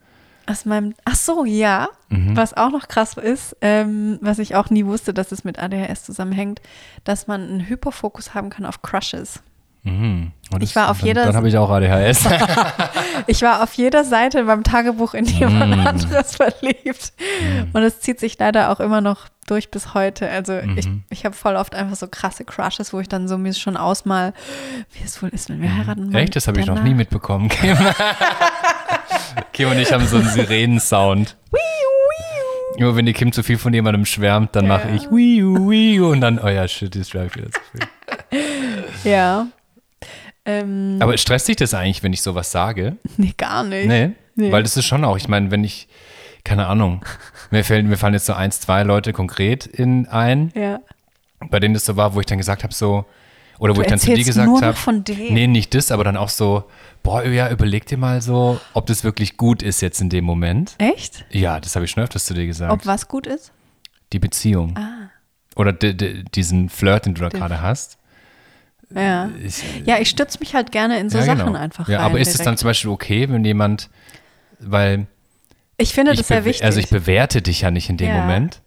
Aus 0.46 0.64
meinem, 0.64 0.94
ach 1.04 1.14
so, 1.14 1.44
ja. 1.44 1.88
Mhm. 2.08 2.36
Was 2.36 2.54
auch 2.54 2.70
noch 2.70 2.88
krass 2.88 3.16
ist, 3.16 3.56
ähm, 3.60 4.18
was 4.20 4.40
ich 4.40 4.56
auch 4.56 4.70
nie 4.70 4.84
wusste, 4.84 5.14
dass 5.14 5.30
es 5.30 5.44
mit 5.44 5.58
ADHS 5.58 6.04
zusammenhängt, 6.04 6.60
dass 7.04 7.28
man 7.28 7.42
einen 7.42 7.68
Hyperfokus 7.68 8.34
haben 8.34 8.50
kann 8.50 8.66
auf 8.66 8.82
Crushes. 8.82 9.40
Mhm. 9.84 10.30
Und 10.52 10.62
Ich 10.62 10.76
war 10.76 10.90
auf 10.90 10.98
dann, 10.98 11.06
jeder- 11.06 11.24
Dann 11.26 11.34
habe 11.36 11.48
ich 11.48 11.56
auch 11.58 11.68
ADHS. 11.70 12.24
Ich 13.26 13.42
war 13.42 13.62
auf 13.62 13.72
jeder 13.74 14.04
Seite 14.04 14.44
beim 14.44 14.62
Tagebuch 14.64 15.14
in 15.14 15.24
jemand 15.24 15.76
Mm. 15.76 15.86
anderes 15.86 16.34
verliebt. 16.36 17.12
Und 17.72 17.82
es 17.82 18.00
zieht 18.00 18.18
sich 18.20 18.36
leider 18.38 18.70
auch 18.70 18.80
immer 18.80 19.00
noch 19.00 19.28
durch 19.46 19.70
bis 19.70 19.94
heute. 19.94 20.28
Also 20.28 20.58
ich, 20.76 20.86
Mhm. 20.88 21.04
ich 21.10 21.24
habe 21.24 21.34
voll 21.34 21.54
oft 21.56 21.74
einfach 21.74 21.96
so 21.96 22.06
krasse 22.08 22.44
Crushes, 22.44 22.92
wo 22.92 23.00
ich 23.00 23.08
dann 23.08 23.28
so 23.28 23.38
mir 23.38 23.54
schon 23.54 23.76
ausmal, 23.76 24.32
wie 24.92 25.04
es 25.04 25.22
wohl 25.22 25.28
ist, 25.30 25.48
wenn 25.50 25.60
wir 25.62 25.74
heiraten. 25.76 26.08
Mhm. 26.08 26.14
Echt? 26.16 26.34
Das 26.36 26.48
habe 26.48 26.58
ich 26.60 26.66
noch 26.66 26.82
nie 26.82 26.94
mitbekommen. 26.94 27.48
Kim. 27.48 27.76
Kim 29.52 29.70
und 29.70 29.78
ich 29.78 29.92
haben 29.92 30.06
so 30.06 30.16
einen 30.16 30.28
Sirenensound. 30.28 31.36
Immer 32.76 32.96
wenn 32.96 33.06
die 33.06 33.12
Kim 33.12 33.32
zu 33.32 33.42
viel 33.42 33.58
von 33.58 33.72
jemandem 33.74 34.04
schwärmt, 34.06 34.56
dann 34.56 34.66
mache 34.66 34.88
ich 34.90 35.10
wiu, 35.10 35.70
wiu 35.70 36.10
und 36.10 36.20
dann, 36.22 36.38
oh 36.38 36.48
ja, 36.48 36.66
shit, 36.66 36.94
die 36.94 37.04
schwärmt 37.04 37.36
wieder 37.36 37.50
zu 37.50 37.60
viel. 37.70 37.80
Ja. 39.10 39.46
Ähm, 40.44 40.98
Aber 41.00 41.16
stresst 41.18 41.48
dich 41.48 41.56
das 41.56 41.72
eigentlich, 41.74 42.02
wenn 42.02 42.12
ich 42.12 42.22
sowas 42.22 42.50
sage? 42.50 42.96
nee, 43.16 43.32
gar 43.36 43.62
nicht. 43.64 43.86
Nee, 43.86 44.10
Nee. 44.34 44.50
weil 44.50 44.62
das 44.62 44.76
ist 44.76 44.86
schon 44.86 45.04
auch, 45.04 45.16
ich 45.16 45.28
meine, 45.28 45.50
wenn 45.50 45.62
ich, 45.62 45.88
keine 46.44 46.66
Ahnung, 46.66 47.04
mir, 47.50 47.64
fällen, 47.64 47.88
mir 47.88 47.96
fallen 47.96 48.14
jetzt 48.14 48.26
so 48.26 48.32
eins, 48.32 48.60
zwei 48.60 48.82
Leute 48.82 49.12
konkret 49.12 49.66
in 49.66 50.06
ein, 50.08 50.50
Ja. 50.54 50.80
bei 51.50 51.60
denen 51.60 51.74
das 51.74 51.84
so 51.84 51.96
war, 51.96 52.14
wo 52.14 52.20
ich 52.20 52.26
dann 52.26 52.38
gesagt 52.38 52.64
habe, 52.64 52.72
so, 52.74 53.04
oder 53.58 53.72
wo 53.74 53.76
Du 53.76 53.82
ich 53.82 53.86
dann 53.88 53.98
zu 54.00 54.12
dir 54.12 54.24
gesagt 54.24 54.48
habe, 54.62 55.02
nee, 55.30 55.46
nicht 55.46 55.74
das, 55.74 55.92
aber 55.92 56.02
dann 56.02 56.16
auch 56.16 56.30
so, 56.30 56.64
boah, 57.04 57.24
ja, 57.24 57.48
überleg 57.50 57.86
dir 57.86 57.98
mal 57.98 58.20
so, 58.20 58.58
ob 58.72 58.86
das 58.86 59.04
wirklich 59.04 59.36
gut 59.36 59.62
ist 59.62 59.80
jetzt 59.82 60.00
in 60.00 60.08
dem 60.08 60.24
Moment. 60.24 60.74
Echt? 60.78 61.24
Ja, 61.30 61.60
das 61.60 61.76
habe 61.76 61.84
ich 61.84 61.90
schon 61.92 62.02
öfters 62.02 62.24
zu 62.24 62.34
dir 62.34 62.46
gesagt. 62.46 62.72
Ob 62.72 62.86
was 62.86 63.06
gut 63.06 63.26
ist? 63.28 63.52
Die 64.12 64.18
Beziehung. 64.18 64.76
Ah. 64.76 65.10
Oder 65.54 65.72
di- 65.72 65.96
di- 65.96 66.24
diesen 66.24 66.70
Flirt, 66.70 67.06
den 67.06 67.14
du 67.14 67.20
da 67.20 67.28
gerade 67.28 67.60
hast. 67.60 67.98
Ja. 68.94 69.30
Ich, 69.44 69.62
Ja, 69.84 69.98
ich 69.98 70.08
stütze 70.10 70.38
mich 70.40 70.54
halt 70.54 70.72
gerne 70.72 70.98
in 70.98 71.10
so 71.10 71.18
ja, 71.18 71.24
Sachen 71.24 71.46
genau. 71.46 71.58
einfach 71.58 71.88
Ja, 71.88 71.98
rein. 71.98 72.06
aber 72.06 72.20
ist 72.20 72.34
es 72.34 72.42
dann 72.42 72.56
zum 72.56 72.68
Beispiel 72.68 72.90
okay, 72.90 73.28
wenn 73.28 73.44
jemand, 73.44 73.90
weil 74.60 75.06
Ich 75.78 75.92
finde 75.94 76.12
ich, 76.12 76.18
das 76.18 76.28
sehr 76.28 76.42
bewe- 76.42 76.44
wichtig. 76.46 76.64
also 76.64 76.78
ich 76.80 76.88
bewerte 76.88 77.42
dich 77.42 77.62
ja 77.62 77.70
nicht 77.70 77.88
in 77.90 77.96
dem 77.96 78.08
Ja. 78.08 78.20
Moment. 78.20 78.60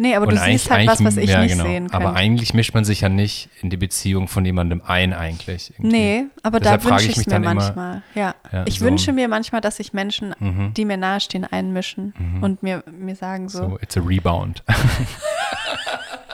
nee, 0.00 0.14
aber 0.14 0.26
du 0.28 0.36
siehst 0.36 0.70
halt 0.70 0.86
was, 0.86 1.02
was 1.02 1.16
ich 1.16 1.28
ja, 1.30 1.40
nicht 1.42 1.52
genau. 1.52 1.64
sehen 1.64 1.88
kann. 1.90 2.02
Aber 2.02 2.14
eigentlich 2.16 2.54
mischt 2.54 2.72
man 2.72 2.84
sich 2.84 3.00
ja 3.00 3.08
nicht 3.08 3.48
in 3.62 3.70
die 3.70 3.76
Beziehung 3.76 4.28
von 4.28 4.44
jemandem 4.44 4.80
ein 4.86 5.12
eigentlich. 5.12 5.70
irgendwie. 5.76 5.88
Nee, 5.96 6.24
aber 6.44 6.60
Deshalb 6.60 6.82
da 6.84 6.90
wünsche 6.90 7.04
ich 7.06 7.10
ich 7.18 7.26
mir 7.26 7.32
dann 7.32 7.42
immer- 7.42 7.54
manchmal. 7.54 8.02
Ja. 8.14 8.34
Ja, 8.52 8.64
ich 8.66 8.78
so. 8.78 8.84
wünsche 8.84 9.12
mir 9.12 9.26
manchmal, 9.28 9.60
dass 9.60 9.76
sich 9.78 9.92
Menschen, 9.92 10.34
Mhm. 10.38 10.72
die 10.74 10.84
mir 10.84 10.96
nahestehen, 10.98 11.44
einmischen 11.44 12.14
und 12.40 12.62
mir, 12.62 12.84
mir 12.90 13.16
sagen 13.16 13.48
so. 13.48 13.58
So, 13.70 13.78
it's 13.82 13.96
a 13.96 14.00
rebound. 14.00 14.62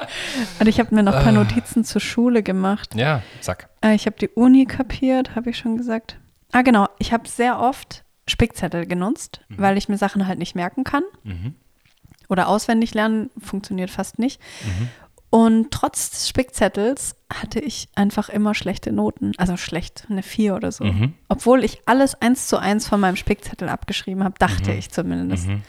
Und 0.61 0.67
ich 0.67 0.79
habe 0.81 0.95
mir 0.95 1.03
noch 1.03 1.13
ein 1.15 1.21
Ah. 1.21 1.23
paar 1.25 1.33
Notizen 1.33 1.85
zur 1.85 2.01
Schule 2.01 2.43
gemacht. 2.43 2.95
ja, 2.95 3.23
zack. 3.41 3.69
Äh, 3.83 3.95
Ich 3.95 4.07
habe 4.07 4.17
die 4.19 4.29
Uni 4.29 4.67
kapiert, 4.67 5.35
habe 5.35 5.51
ich 5.51 5.59
schon 5.59 5.77
gesagt. 5.77 6.19
Ah, 6.53 6.63
genau. 6.63 6.89
Ich 6.99 7.13
habe 7.13 7.29
sehr 7.29 7.59
oft 7.61 8.05
Spickzettel 8.29 8.87
genutzt, 8.87 9.41
weil 9.49 9.77
ich 9.77 9.89
mir 9.89 9.99
Sachen 9.99 10.27
halt 10.27 10.39
nicht 10.39 10.55
merken 10.55 10.85
kann. 10.85 11.03
Mhm. 11.25 11.55
Oder 12.29 12.49
auswendig 12.49 12.95
lernen 12.95 13.31
funktioniert 13.39 13.91
fast 13.91 14.19
nicht. 14.19 14.41
Mhm. 14.65 14.89
Und 15.31 15.71
trotz 15.73 16.11
des 16.11 16.29
Spickzettels 16.29 17.17
hatte 17.29 17.59
ich 17.59 17.89
einfach 17.97 18.29
immer 18.29 18.55
schlechte 18.55 18.93
Noten. 18.93 19.33
Also 19.37 19.57
schlecht, 19.57 20.07
eine 20.09 20.23
4 20.23 20.55
oder 20.55 20.71
so. 20.71 20.85
Mhm. 20.85 21.15
Obwohl 21.29 21.65
ich 21.65 21.81
alles 21.87 22.15
eins 22.23 22.47
zu 22.47 22.57
eins 22.57 22.87
von 22.87 23.01
meinem 23.01 23.17
Spickzettel 23.17 23.69
abgeschrieben 23.69 24.23
habe, 24.23 24.39
dachte 24.39 24.71
Mhm. 24.71 24.79
ich 24.79 24.91
zumindest. 24.91 25.49
Mhm. 25.49 25.63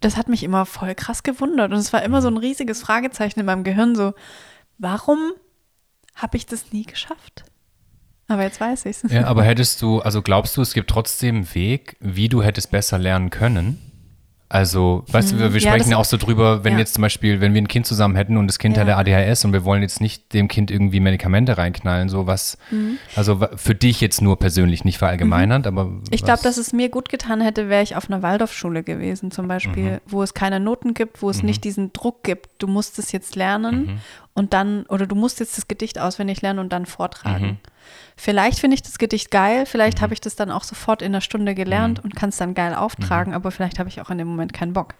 Das 0.00 0.16
hat 0.16 0.28
mich 0.28 0.44
immer 0.44 0.66
voll 0.66 0.94
krass 0.94 1.22
gewundert. 1.22 1.72
Und 1.72 1.78
es 1.78 1.92
war 1.92 2.02
immer 2.02 2.22
so 2.22 2.28
ein 2.28 2.36
riesiges 2.36 2.82
Fragezeichen 2.82 3.40
in 3.40 3.46
meinem 3.46 3.64
Gehirn, 3.64 3.94
so, 3.94 4.14
warum 4.78 5.32
habe 6.14 6.36
ich 6.36 6.46
das 6.46 6.72
nie 6.72 6.84
geschafft? 6.84 7.44
Aber 8.28 8.42
jetzt 8.42 8.60
weiß 8.60 8.84
ich 8.84 9.02
es. 9.02 9.10
Ja, 9.10 9.24
aber 9.26 9.42
hättest 9.42 9.80
du, 9.80 10.00
also 10.00 10.20
glaubst 10.20 10.56
du, 10.56 10.62
es 10.62 10.74
gibt 10.74 10.90
trotzdem 10.90 11.36
einen 11.36 11.54
Weg, 11.54 11.96
wie 12.00 12.28
du 12.28 12.42
hättest 12.42 12.70
besser 12.70 12.98
lernen 12.98 13.30
können? 13.30 13.87
Also, 14.50 15.04
weißt 15.08 15.32
du, 15.32 15.38
wir, 15.38 15.48
Ja, 15.48 15.60
sprechen 15.72 15.90
ja 15.90 15.98
auch 15.98 16.06
so 16.06 16.16
drüber, 16.16 16.64
wenn 16.64 16.72
ja. 16.74 16.78
jetzt 16.78 16.94
zum 16.94 17.02
Beispiel, 17.02 17.42
wenn 17.42 17.52
wir 17.52 17.60
ein 17.60 17.68
Kind 17.68 17.86
zusammen 17.86 18.16
hätten 18.16 18.38
und 18.38 18.46
das 18.46 18.58
Kind 18.58 18.76
Ja. 18.78 18.82
hätte 18.82 18.96
ADHS 18.96 19.44
und 19.44 19.52
wir 19.52 19.62
wollen 19.64 19.82
jetzt 19.82 20.00
nicht 20.00 20.32
dem 20.32 20.48
Kind 20.48 20.70
irgendwie 20.70 21.00
Medikamente 21.00 21.58
reinknallen, 21.58 22.08
so 22.08 22.26
was, 22.26 22.56
Mhm. 22.70 22.96
also 23.14 23.46
für 23.56 23.74
dich 23.74 24.00
jetzt 24.00 24.22
nur 24.22 24.38
persönlich, 24.38 24.86
nicht 24.86 24.96
verallgemeinernd, 24.96 25.66
aber 25.66 25.90
Ich 26.10 26.24
glaube, 26.24 26.42
dass 26.42 26.56
es 26.56 26.72
mir 26.72 26.88
gut 26.88 27.10
getan 27.10 27.42
hätte, 27.42 27.68
wäre 27.68 27.82
ich 27.82 27.94
auf 27.94 28.08
einer 28.10 28.22
Waldorfschule 28.22 28.82
gewesen, 28.82 29.30
zum 29.30 29.48
Beispiel, 29.48 29.92
Mhm. 29.92 30.00
wo 30.06 30.22
es 30.22 30.32
keine 30.32 30.60
Noten 30.60 30.94
gibt, 30.94 31.20
wo 31.20 31.28
es 31.28 31.42
nicht 31.42 31.62
diesen 31.64 31.92
Druck 31.92 32.22
gibt, 32.22 32.48
du 32.58 32.68
musst 32.68 32.98
es 32.98 33.12
jetzt 33.12 33.36
lernen 33.36 33.84
Mhm. 33.84 33.98
und 34.32 34.54
dann, 34.54 34.86
oder 34.86 35.06
du 35.06 35.14
musst 35.14 35.40
jetzt 35.40 35.58
das 35.58 35.68
Gedicht 35.68 35.98
auswendig 35.98 36.40
lernen 36.40 36.60
und 36.60 36.72
dann 36.72 36.86
vortragen. 36.86 37.58
Vielleicht 38.18 38.58
finde 38.58 38.74
ich 38.74 38.82
das 38.82 38.98
Gedicht 38.98 39.30
geil, 39.30 39.64
vielleicht 39.64 39.98
Mhm. 39.98 40.02
habe 40.02 40.12
ich 40.14 40.20
das 40.20 40.36
dann 40.36 40.50
auch 40.50 40.64
sofort 40.64 41.00
in 41.00 41.12
einer 41.12 41.22
Stunde 41.22 41.54
gelernt 41.54 42.02
und 42.04 42.14
kann 42.14 42.28
es 42.28 42.36
dann 42.36 42.52
geil 42.52 42.74
auftragen, 42.74 43.32
aber 43.32 43.50
vielleicht 43.50 43.78
habe 43.78 43.88
ich 43.88 44.00
auch 44.02 44.10
in 44.10 44.18
dem 44.18 44.28
Moment 44.28 44.52
keinen 44.52 44.74
Bock. 44.74 44.94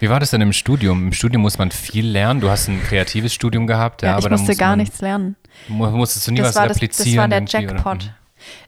Wie 0.00 0.08
war 0.10 0.20
das 0.20 0.30
denn 0.30 0.40
im 0.40 0.52
Studium? 0.52 1.06
Im 1.06 1.12
Studium 1.12 1.42
muss 1.42 1.58
man 1.58 1.70
viel 1.72 2.06
lernen. 2.06 2.40
Du 2.40 2.48
hast 2.50 2.68
ein 2.68 2.80
kreatives 2.82 3.32
Studium 3.34 3.66
gehabt, 3.66 4.02
ja, 4.02 4.10
Ja, 4.10 4.16
aber 4.16 4.26
ich 4.26 4.30
musste 4.30 4.46
muss 4.48 4.58
gar 4.58 4.70
man, 4.70 4.78
nichts 4.80 5.00
lernen. 5.00 5.36
mu- 5.68 5.90
Musstest 5.90 6.26
du 6.28 6.32
nie 6.32 6.38
Das 6.38 6.48
was 6.50 6.56
war, 6.56 6.68
das, 6.68 6.78
das 6.78 6.98
war 7.16 7.26
der 7.28 7.38
irgendwie, 7.38 7.56
oder? 7.56 7.74
Jackpot. 7.74 8.04
Mhm. 8.04 8.10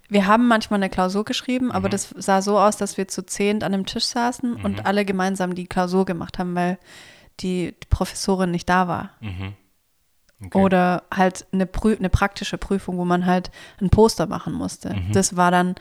Wir 0.08 0.26
haben 0.26 0.48
manchmal 0.48 0.78
eine 0.80 0.90
Klausur 0.90 1.24
geschrieben, 1.24 1.70
aber 1.70 1.86
Mhm. 1.88 1.92
das 1.92 2.14
sah 2.16 2.42
so 2.42 2.58
aus, 2.58 2.76
dass 2.76 2.96
wir 2.96 3.06
zu 3.06 3.24
zehnt 3.24 3.62
an 3.62 3.72
einem 3.74 3.86
Tisch 3.86 4.04
saßen 4.06 4.54
Mhm. 4.58 4.64
und 4.64 4.86
alle 4.86 5.04
gemeinsam 5.04 5.54
die 5.54 5.66
Klausur 5.66 6.04
gemacht 6.04 6.38
haben, 6.38 6.54
weil 6.56 6.78
die, 7.40 7.74
die 7.80 7.86
Professorin 7.88 8.50
nicht 8.50 8.68
da 8.68 8.88
war. 8.88 9.10
Mhm. 9.20 9.54
Okay. 10.44 10.58
Oder 10.58 11.02
halt 11.14 11.46
eine, 11.52 11.66
Prü 11.66 11.94
eine 11.98 12.08
praktische 12.08 12.56
Prüfung, 12.58 12.96
wo 12.96 13.04
man 13.04 13.26
halt 13.26 13.50
ein 13.80 13.90
Poster 13.90 14.26
machen 14.26 14.52
musste. 14.54 14.94
Mhm. 14.94 15.12
Das 15.12 15.36
war 15.36 15.50
dann 15.50 15.74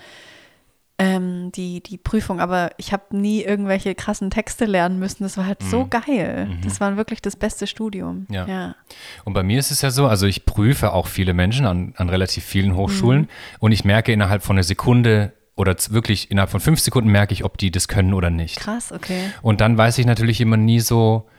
ähm, 1.02 1.52
die, 1.54 1.82
die 1.82 1.98
Prüfung, 1.98 2.42
aber 2.42 2.72
ich 2.78 2.92
habe 2.92 3.16
nie 3.16 3.42
irgendwelche 3.42 3.96
krassen 3.96 4.30
Texte 4.30 4.66
lernen 4.66 5.00
müssen. 5.00 5.24
Das 5.24 5.38
war 5.38 5.46
halt 5.46 5.64
so 5.64 5.88
geil. 5.90 6.50
Das 6.62 6.82
war 6.82 6.98
wirklich 6.98 7.22
das 7.22 7.38
beste 7.38 7.68
Studium. 7.68 8.26
Mhm. 8.28 8.36
Ja. 8.36 8.46
ja. 8.48 8.76
Und 9.24 9.32
bei 9.34 9.44
mir 9.44 9.60
ist 9.60 9.72
es 9.72 9.82
ja 9.82 9.92
so, 9.92 10.08
also 10.08 10.26
ich 10.26 10.46
prüfe 10.46 10.92
auch 10.92 11.08
viele 11.08 11.34
Menschen 11.34 11.66
an, 11.66 11.94
an 11.96 12.10
relativ 12.10 12.44
vielen 12.44 12.76
Hochschulen 12.76 13.22
Mhm. 13.22 13.28
und 13.60 13.72
ich 13.72 13.86
merke 13.86 14.12
innerhalb 14.12 14.44
von 14.44 14.58
einer 14.58 14.64
Sekunde 14.64 15.32
oder 15.56 15.74
wirklich 15.90 16.32
innerhalb 16.32 16.50
von 16.50 16.60
fünf 16.60 16.82
Sekunden 16.82 17.10
merke 17.10 17.34
ich, 17.34 17.46
ob 17.46 17.58
die 17.58 17.72
das 17.72 17.88
können 17.88 18.14
oder 18.14 18.30
nicht. 18.30 18.58
Krass, 18.60 18.92
okay. 18.92 19.22
Und 19.42 19.62
dann 19.62 19.78
weiß 19.78 19.98
ich 20.00 20.06
natürlich 20.06 20.42
immer 20.42 20.58
nie 20.58 20.80
so, 20.82 21.30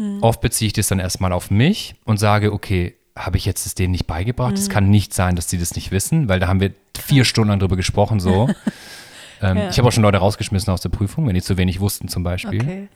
Hm. 0.00 0.22
oft 0.22 0.40
beziehe 0.40 0.68
ich 0.68 0.72
das 0.72 0.88
dann 0.88 0.98
erstmal 0.98 1.32
auf 1.32 1.50
mich 1.50 1.94
und 2.04 2.16
sage, 2.18 2.52
okay, 2.52 2.94
habe 3.16 3.36
ich 3.36 3.44
jetzt 3.44 3.66
es 3.66 3.74
denen 3.74 3.90
nicht 3.92 4.06
beigebracht? 4.06 4.52
Hm. 4.54 4.58
Es 4.62 4.68
kann 4.70 4.88
nicht 4.88 5.12
sein, 5.12 5.36
dass 5.36 5.46
die 5.46 5.58
das 5.58 5.74
nicht 5.74 5.90
wissen, 5.90 6.28
weil 6.28 6.40
da 6.40 6.48
haben 6.48 6.60
wir 6.60 6.72
vier 6.98 7.24
Stunden 7.24 7.50
lang 7.50 7.58
drüber 7.60 7.76
gesprochen 7.76 8.18
so. 8.20 8.48
ähm, 9.42 9.56
Ja. 9.58 9.68
Ich 9.68 9.78
habe 9.78 9.88
auch 9.88 9.92
schon 9.92 10.02
Leute 10.02 10.18
rausgeschmissen 10.18 10.72
aus 10.72 10.80
der 10.80 10.88
Prüfung, 10.88 11.26
wenn 11.26 11.34
die 11.34 11.42
zu 11.42 11.56
wenig 11.58 11.80
wussten 11.80 12.08
zum 12.08 12.22
Beispiel. 12.22 12.62
Okay. 12.62 12.88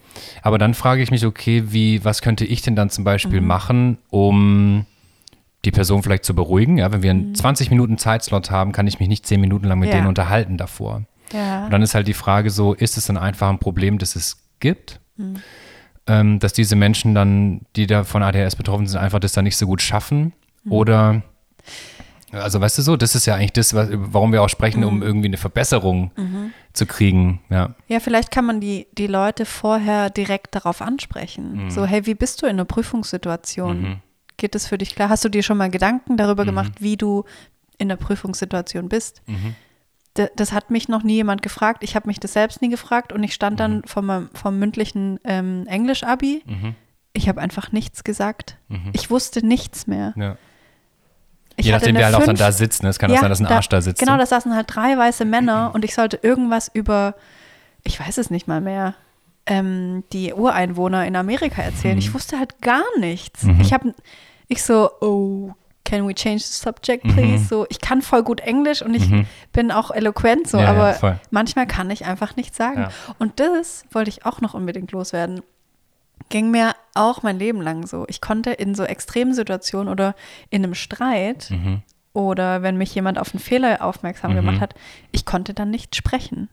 Aber 0.42 0.56
dann 0.58 0.72
frage 0.72 1.02
ich 1.02 1.10
mich, 1.10 1.26
okay, 1.26 1.64
wie, 1.66 2.04
was 2.04 2.22
könnte 2.22 2.44
ich 2.46 2.62
denn 2.62 2.76
dann 2.76 2.88
zum 2.90 3.04
Beispiel 3.04 3.40
Mhm. 3.42 3.46
machen, 3.46 3.98
um 4.10 4.86
die 5.66 5.72
Person 5.72 6.02
vielleicht 6.02 6.24
zu 6.24 6.34
beruhigen? 6.34 6.78
Ja, 6.78 6.90
wenn 6.92 7.02
wir 7.02 7.12
Mhm. 7.12 7.20
einen 7.20 7.34
20 7.34 7.70
Minuten 7.70 7.98
Zeitslot 7.98 8.50
haben, 8.50 8.72
kann 8.72 8.86
ich 8.86 9.00
mich 9.00 9.08
nicht 9.08 9.26
10 9.26 9.40
Minuten 9.40 9.66
lang 9.66 9.78
mit 9.78 9.90
Ja. 9.90 9.96
denen 9.96 10.06
unterhalten 10.06 10.56
davor. 10.56 11.02
Ja. 11.32 11.64
Und 11.66 11.70
dann 11.72 11.82
ist 11.82 11.94
halt 11.94 12.06
die 12.06 12.14
Frage 12.14 12.50
so, 12.50 12.72
ist 12.74 12.96
es 12.96 13.06
dann 13.06 13.16
einfach 13.16 13.48
ein 13.50 13.58
Problem, 13.58 13.98
das 13.98 14.14
es 14.16 14.38
gibt? 14.60 15.00
Mhm. 15.16 15.36
Ähm, 16.06 16.38
dass 16.38 16.52
diese 16.52 16.76
Menschen 16.76 17.14
dann, 17.14 17.62
die 17.76 17.86
da 17.86 18.04
von 18.04 18.22
ADHS 18.22 18.56
betroffen 18.56 18.86
sind, 18.86 19.00
einfach 19.00 19.20
das 19.20 19.32
dann 19.32 19.44
nicht 19.44 19.56
so 19.56 19.66
gut 19.66 19.80
schaffen? 19.80 20.34
Mhm. 20.64 20.72
Oder, 20.72 21.22
also 22.32 22.60
weißt 22.60 22.76
du 22.78 22.82
so, 22.82 22.96
das 22.96 23.14
ist 23.14 23.24
ja 23.26 23.36
eigentlich 23.36 23.52
das, 23.54 23.72
was, 23.74 23.88
warum 23.92 24.32
wir 24.32 24.42
auch 24.42 24.48
sprechen, 24.50 24.80
Mhm. 24.80 24.86
um 24.86 25.02
irgendwie 25.02 25.28
eine 25.28 25.36
Verbesserung 25.38 26.10
zu 26.74 26.84
kriegen. 26.86 27.40
Ja. 27.48 27.74
Ja, 27.88 28.00
vielleicht 28.00 28.30
kann 28.30 28.44
man 28.44 28.60
die, 28.60 28.86
die 28.98 29.06
Leute 29.06 29.46
vorher 29.46 30.10
direkt 30.10 30.54
darauf 30.54 30.80
Mhm. 30.80 30.86
ansprechen. 30.86 31.70
So, 31.70 31.86
hey, 31.86 32.04
wie 32.06 32.14
bist 32.14 32.42
du 32.42 32.46
in 32.46 32.52
einer 32.56 32.64
Prüfungssituation? 32.66 34.02
Geht 34.36 34.54
es 34.56 34.66
für 34.66 34.76
dich 34.78 34.94
klar? 34.96 35.08
Hast 35.08 35.24
du 35.24 35.28
dir 35.28 35.42
schon 35.42 35.56
mal 35.56 35.70
Gedanken 35.70 36.16
darüber 36.16 36.42
Mhm. 36.42 36.48
gemacht, 36.48 36.72
wie 36.80 36.96
du 36.96 37.24
in 37.78 37.88
der 37.88 37.96
Prüfungssituation 37.96 38.88
bist? 38.88 39.22
Das 40.36 40.52
hat 40.52 40.70
mich 40.70 40.88
noch 40.88 41.02
nie 41.02 41.14
jemand 41.14 41.42
gefragt. 41.42 41.82
Ich 41.82 41.96
habe 41.96 42.06
mich 42.06 42.20
das 42.20 42.32
selbst 42.34 42.62
nie 42.62 42.68
gefragt 42.68 43.12
und 43.12 43.22
ich 43.24 43.34
stand 43.34 43.54
Mhm. 43.54 43.58
dann 43.58 43.82
vom, 43.84 44.06
meinem- 44.06 44.30
vom 44.32 44.58
mündlichen 44.58 45.18
ähm, 45.24 45.66
Englisch-Abi. 45.66 46.42
Ich 47.12 47.28
habe 47.28 47.40
einfach 47.40 47.72
nichts 47.72 48.04
gesagt. 48.04 48.56
Ich 48.92 49.10
wusste 49.10 49.44
nichts 49.46 49.86
mehr. 49.86 50.12
ja. 50.16 50.36
Ich 51.56 51.66
Je 51.66 51.72
nachdem, 51.72 51.94
wer 51.94 52.06
halt 52.06 52.16
auch 52.16 52.24
dann 52.24 52.34
da 52.34 52.50
sitzt. 52.50 52.82
Ne? 52.82 52.88
Es 52.88 52.98
kann 52.98 53.12
auch 53.12 53.20
sein, 53.20 53.28
dass 53.30 53.38
ein 53.40 53.46
Arsch 53.46 53.68
da 53.68 53.80
sitzt. 53.80 54.00
Genau, 54.00 54.14
so. 54.14 54.18
da 54.18 54.26
saßen 54.26 54.56
halt 54.56 54.66
drei 54.74 54.98
weiße 54.98 55.24
Männer 55.24 55.70
und 55.74 55.84
ich 55.84 55.94
sollte 55.94 56.18
irgendwas 56.20 56.68
über, 56.74 57.14
ich 57.84 58.00
weiß 58.00 58.18
es 58.18 58.28
nicht 58.30 58.48
mal 58.48 58.60
mehr, 58.60 58.94
ähm, 59.46 60.02
die 60.12 60.32
Ureinwohner 60.34 61.06
in 61.06 61.14
Amerika 61.14 61.62
erzählen. 61.62 61.94
Mhm. 61.94 61.98
Ich 62.00 62.12
wusste 62.14 62.38
halt 62.40 62.60
gar 62.60 62.82
nichts. 62.98 63.46
Ich 63.60 63.72
habe, 63.72 63.94
ich 64.48 64.64
so, 64.64 64.90
oh, 65.00 65.52
can 65.84 66.06
we 66.08 66.14
change 66.14 66.42
the 66.44 66.52
subject, 66.52 67.04
Mhm. 67.04 67.14
please? 67.14 67.44
So, 67.44 67.66
ich 67.68 67.80
kann 67.80 68.02
voll 68.02 68.22
gut 68.22 68.40
Englisch 68.40 68.82
und 68.82 68.94
ich 68.94 69.08
bin 69.52 69.70
auch 69.70 69.90
eloquent 69.90 70.48
so, 70.48 70.58
Ja, 70.58 70.64
ja, 70.64 70.70
aber 70.70 70.92
voll. 70.94 71.20
manchmal 71.30 71.66
kann 71.66 71.90
ich 71.90 72.04
einfach 72.06 72.36
nichts 72.36 72.56
sagen. 72.56 72.82
Ja. 72.82 72.88
Und 73.18 73.38
das 73.40 73.84
wollte 73.92 74.08
ich 74.10 74.24
auch 74.26 74.40
noch 74.40 74.54
unbedingt 74.54 74.92
loswerden 74.92 75.42
ging 76.30 76.50
mir 76.50 76.74
auch 76.94 77.22
mein 77.22 77.38
Leben 77.38 77.60
lang 77.60 77.86
so. 77.86 78.06
Ich 78.08 78.20
konnte 78.20 78.50
in 78.52 78.74
so 78.74 78.84
extremen 78.84 79.34
Situationen 79.34 79.88
oder 79.92 80.14
in 80.48 80.62
einem 80.64 80.74
Streit 80.74 81.50
Mhm. 81.50 81.82
oder 82.14 82.62
wenn 82.62 82.76
mich 82.78 82.94
jemand 82.94 83.18
auf 83.18 83.34
einen 83.34 83.40
Fehler 83.40 83.84
aufmerksam 83.84 84.34
gemacht 84.34 84.60
hat, 84.60 84.74
ich 85.12 85.26
konnte 85.26 85.52
dann 85.54 85.70
nicht 85.70 85.94
sprechen. 85.96 86.48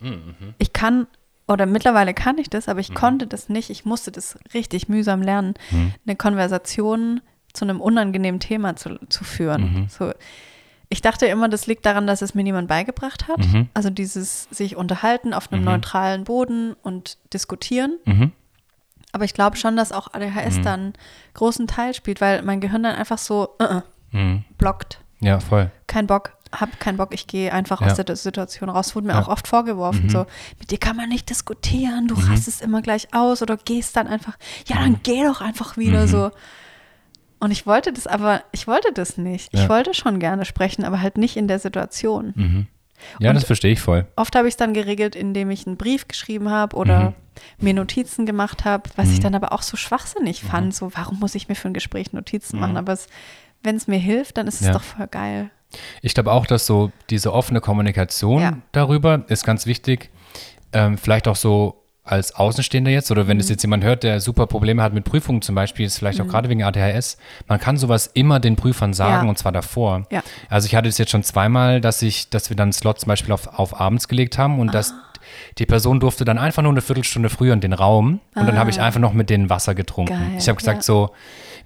Mhm, 0.00 0.34
Ich 0.58 0.72
kann, 0.72 1.06
oder 1.46 1.66
mittlerweile 1.66 2.14
kann 2.14 2.36
ich 2.38 2.50
das, 2.50 2.68
aber 2.68 2.78
Mhm. 2.78 2.80
ich 2.80 2.94
konnte 2.94 3.26
das 3.26 3.48
nicht. 3.48 3.70
Ich 3.70 3.84
musste 3.84 4.10
das 4.10 4.38
richtig 4.54 4.88
mühsam 4.88 5.22
lernen, 5.22 5.54
Mhm. 5.70 5.92
eine 6.06 6.16
Konversation 6.16 7.20
zu 7.56 7.64
einem 7.64 7.80
unangenehmen 7.80 8.40
Thema 8.40 8.76
zu, 8.76 8.98
zu 9.08 9.24
führen. 9.24 9.62
Mhm. 9.82 9.88
So, 9.88 10.12
ich 10.88 11.02
dachte 11.02 11.26
immer, 11.26 11.48
das 11.48 11.66
liegt 11.66 11.84
daran, 11.84 12.06
dass 12.06 12.22
es 12.22 12.34
mir 12.34 12.44
niemand 12.44 12.68
beigebracht 12.68 13.26
hat. 13.26 13.38
Mhm. 13.38 13.68
Also 13.74 13.90
dieses 13.90 14.44
sich 14.44 14.76
unterhalten 14.76 15.34
auf 15.34 15.50
einem 15.52 15.64
neutralen 15.64 16.22
Boden 16.24 16.74
und 16.82 17.18
diskutieren. 17.32 17.98
Mhm. 18.04 18.30
Aber 19.12 19.24
ich 19.24 19.34
glaube 19.34 19.56
schon, 19.56 19.76
dass 19.76 19.90
auch 19.92 20.12
ADHS 20.12 20.60
da 20.62 20.74
einen 20.74 20.92
großen 21.34 21.66
Teil 21.66 21.94
spielt, 21.94 22.20
weil 22.20 22.42
mein 22.42 22.60
Gehirn 22.60 22.82
dann 22.84 22.94
einfach 22.94 23.18
so 23.18 23.48
äh, 23.58 23.80
Mhm. 24.12 24.44
blockt. 24.58 25.00
Ja, 25.20 25.40
voll. 25.40 25.70
Kein 25.88 26.06
Bock, 26.06 26.34
hab 26.52 26.78
keinen 26.78 26.96
Bock, 26.98 27.12
ich 27.12 27.26
gehe 27.26 27.52
einfach 27.52 27.80
Ja. 27.80 27.88
aus 27.88 27.94
der 27.96 28.14
Situation 28.14 28.68
raus. 28.68 28.94
Wurde 28.94 29.08
mir 29.08 29.14
Ja. 29.14 29.22
auch 29.22 29.28
oft 29.28 29.48
vorgeworfen, 29.48 30.08
so, 30.10 30.26
mit 30.60 30.70
dir 30.70 30.78
kann 30.78 30.96
man 30.96 31.08
nicht 31.08 31.28
diskutieren, 31.30 32.06
du 32.06 32.14
rastest 32.14 32.62
immer 32.62 32.82
gleich 32.82 33.12
aus 33.14 33.42
oder 33.42 33.56
gehst 33.56 33.96
dann 33.96 34.06
einfach, 34.06 34.36
ja, 34.68 34.76
dann 34.76 35.00
geh 35.02 35.24
doch 35.24 35.40
einfach 35.40 35.76
wieder 35.76 36.06
so. 36.06 36.30
Und 37.38 37.50
ich 37.50 37.66
wollte 37.66 37.92
das 37.92 38.06
aber, 38.06 38.42
ich 38.52 38.66
wollte 38.66 38.92
das 38.92 39.18
nicht. 39.18 39.52
Ich 39.52 39.60
Ja. 39.62 39.68
wollte 39.68 39.92
schon 39.94 40.18
gerne 40.18 40.44
sprechen, 40.44 40.84
aber 40.84 41.02
halt 41.02 41.18
nicht 41.18 41.36
in 41.36 41.48
der 41.48 41.58
Situation. 41.58 42.32
Mhm. 42.34 42.66
Ja, 43.20 43.28
Und- 43.30 43.34
das 43.36 43.44
verstehe 43.44 43.72
ich 43.72 43.80
voll. 43.80 44.06
Oft 44.16 44.34
habe 44.36 44.48
ich 44.48 44.52
es 44.52 44.56
dann 44.56 44.72
geregelt, 44.72 45.14
indem 45.14 45.50
ich 45.50 45.66
einen 45.66 45.76
Brief 45.76 46.08
geschrieben 46.08 46.50
habe 46.50 46.74
oder 46.76 47.10
Mhm. 47.10 47.14
mir 47.58 47.74
Notizen 47.74 48.24
gemacht 48.24 48.64
habe, 48.64 48.84
was 48.96 49.10
ich 49.10 49.20
dann 49.20 49.34
aber 49.34 49.52
auch 49.52 49.60
so 49.62 49.76
schwachsinnig 49.76 50.42
fand. 50.42 50.74
So, 50.74 50.90
warum 50.94 51.18
muss 51.20 51.34
ich 51.34 51.48
mir 51.48 51.54
für 51.56 51.68
ein 51.68 51.74
Gespräch 51.74 52.14
Notizen 52.14 52.58
machen? 52.58 52.78
Aber 52.78 52.94
es, 52.94 53.06
wenn 53.62 53.76
es 53.76 53.86
mir 53.86 53.98
hilft, 53.98 54.38
dann 54.38 54.46
ist 54.46 54.54
es 54.56 54.60
Mhm. 54.62 54.66
Ja. 54.68 54.72
doch 54.72 54.82
voll 54.82 55.06
geil. 55.08 55.50
Ich 56.00 56.14
glaube 56.14 56.32
auch, 56.32 56.46
dass 56.46 56.64
so 56.64 56.90
diese 57.10 57.34
offene 57.34 57.60
Kommunikation 57.60 58.40
Ja. 58.40 58.56
darüber 58.72 59.24
ist 59.28 59.44
ganz 59.44 59.66
wichtig. 59.66 60.08
Ähm, 60.72 60.96
vielleicht 60.96 61.28
auch 61.28 61.36
so 61.36 61.82
als 62.06 62.34
Außenstehender 62.34 62.90
jetzt 62.90 63.10
oder 63.10 63.26
wenn 63.28 63.38
es 63.40 63.46
Mhm. 63.46 63.52
jetzt 63.52 63.62
jemand 63.62 63.84
hört, 63.84 64.02
der 64.04 64.20
super 64.20 64.46
Probleme 64.46 64.82
hat 64.82 64.94
mit 64.94 65.04
Prüfungen 65.04 65.42
zum 65.42 65.54
Beispiel, 65.54 65.84
ist 65.86 65.98
vielleicht 65.98 66.20
auch 66.20 66.28
gerade 66.28 66.48
wegen 66.48 66.62
ADHS, 66.62 67.18
man 67.48 67.58
kann 67.60 67.76
sowas 67.76 68.08
immer 68.14 68.40
den 68.40 68.56
Prüfern 68.56 68.94
sagen 68.94 69.24
Ja. 69.24 69.28
und 69.28 69.36
zwar 69.38 69.52
davor. 69.52 70.06
Ja. 70.10 70.22
Also 70.48 70.66
ich 70.66 70.74
hatte 70.76 70.88
es 70.88 70.98
jetzt 70.98 71.10
schon 71.10 71.24
zweimal, 71.24 71.80
dass 71.80 72.00
ich, 72.02 72.30
dass 72.30 72.48
wir 72.48 72.56
dann 72.56 72.72
Slot 72.72 73.00
zum 73.00 73.08
Beispiel 73.08 73.32
auf, 73.32 73.58
auf 73.58 73.80
abends 73.80 74.08
gelegt 74.08 74.38
haben 74.38 74.58
und 74.60 74.72
dass 74.72 74.92
Ah. 74.92 75.02
die 75.58 75.66
Person 75.66 75.98
durfte 76.00 76.24
dann 76.24 76.38
einfach 76.38 76.62
nur 76.62 76.70
eine 76.72 76.80
Viertelstunde 76.80 77.28
früher 77.28 77.52
in 77.52 77.60
den 77.60 77.72
Raum 77.72 78.20
und 78.36 78.46
dann 78.46 78.58
habe 78.58 78.70
ich 78.70 78.80
einfach 78.80 79.00
noch 79.00 79.12
mit 79.12 79.28
denen 79.28 79.50
Wasser 79.50 79.74
getrunken. 79.74 80.14
Ah. 80.14 80.18
Geil, 80.18 80.36
ich 80.38 80.48
habe 80.48 80.56
gesagt 80.56 80.78
ja. 80.78 80.82
so, 80.82 81.10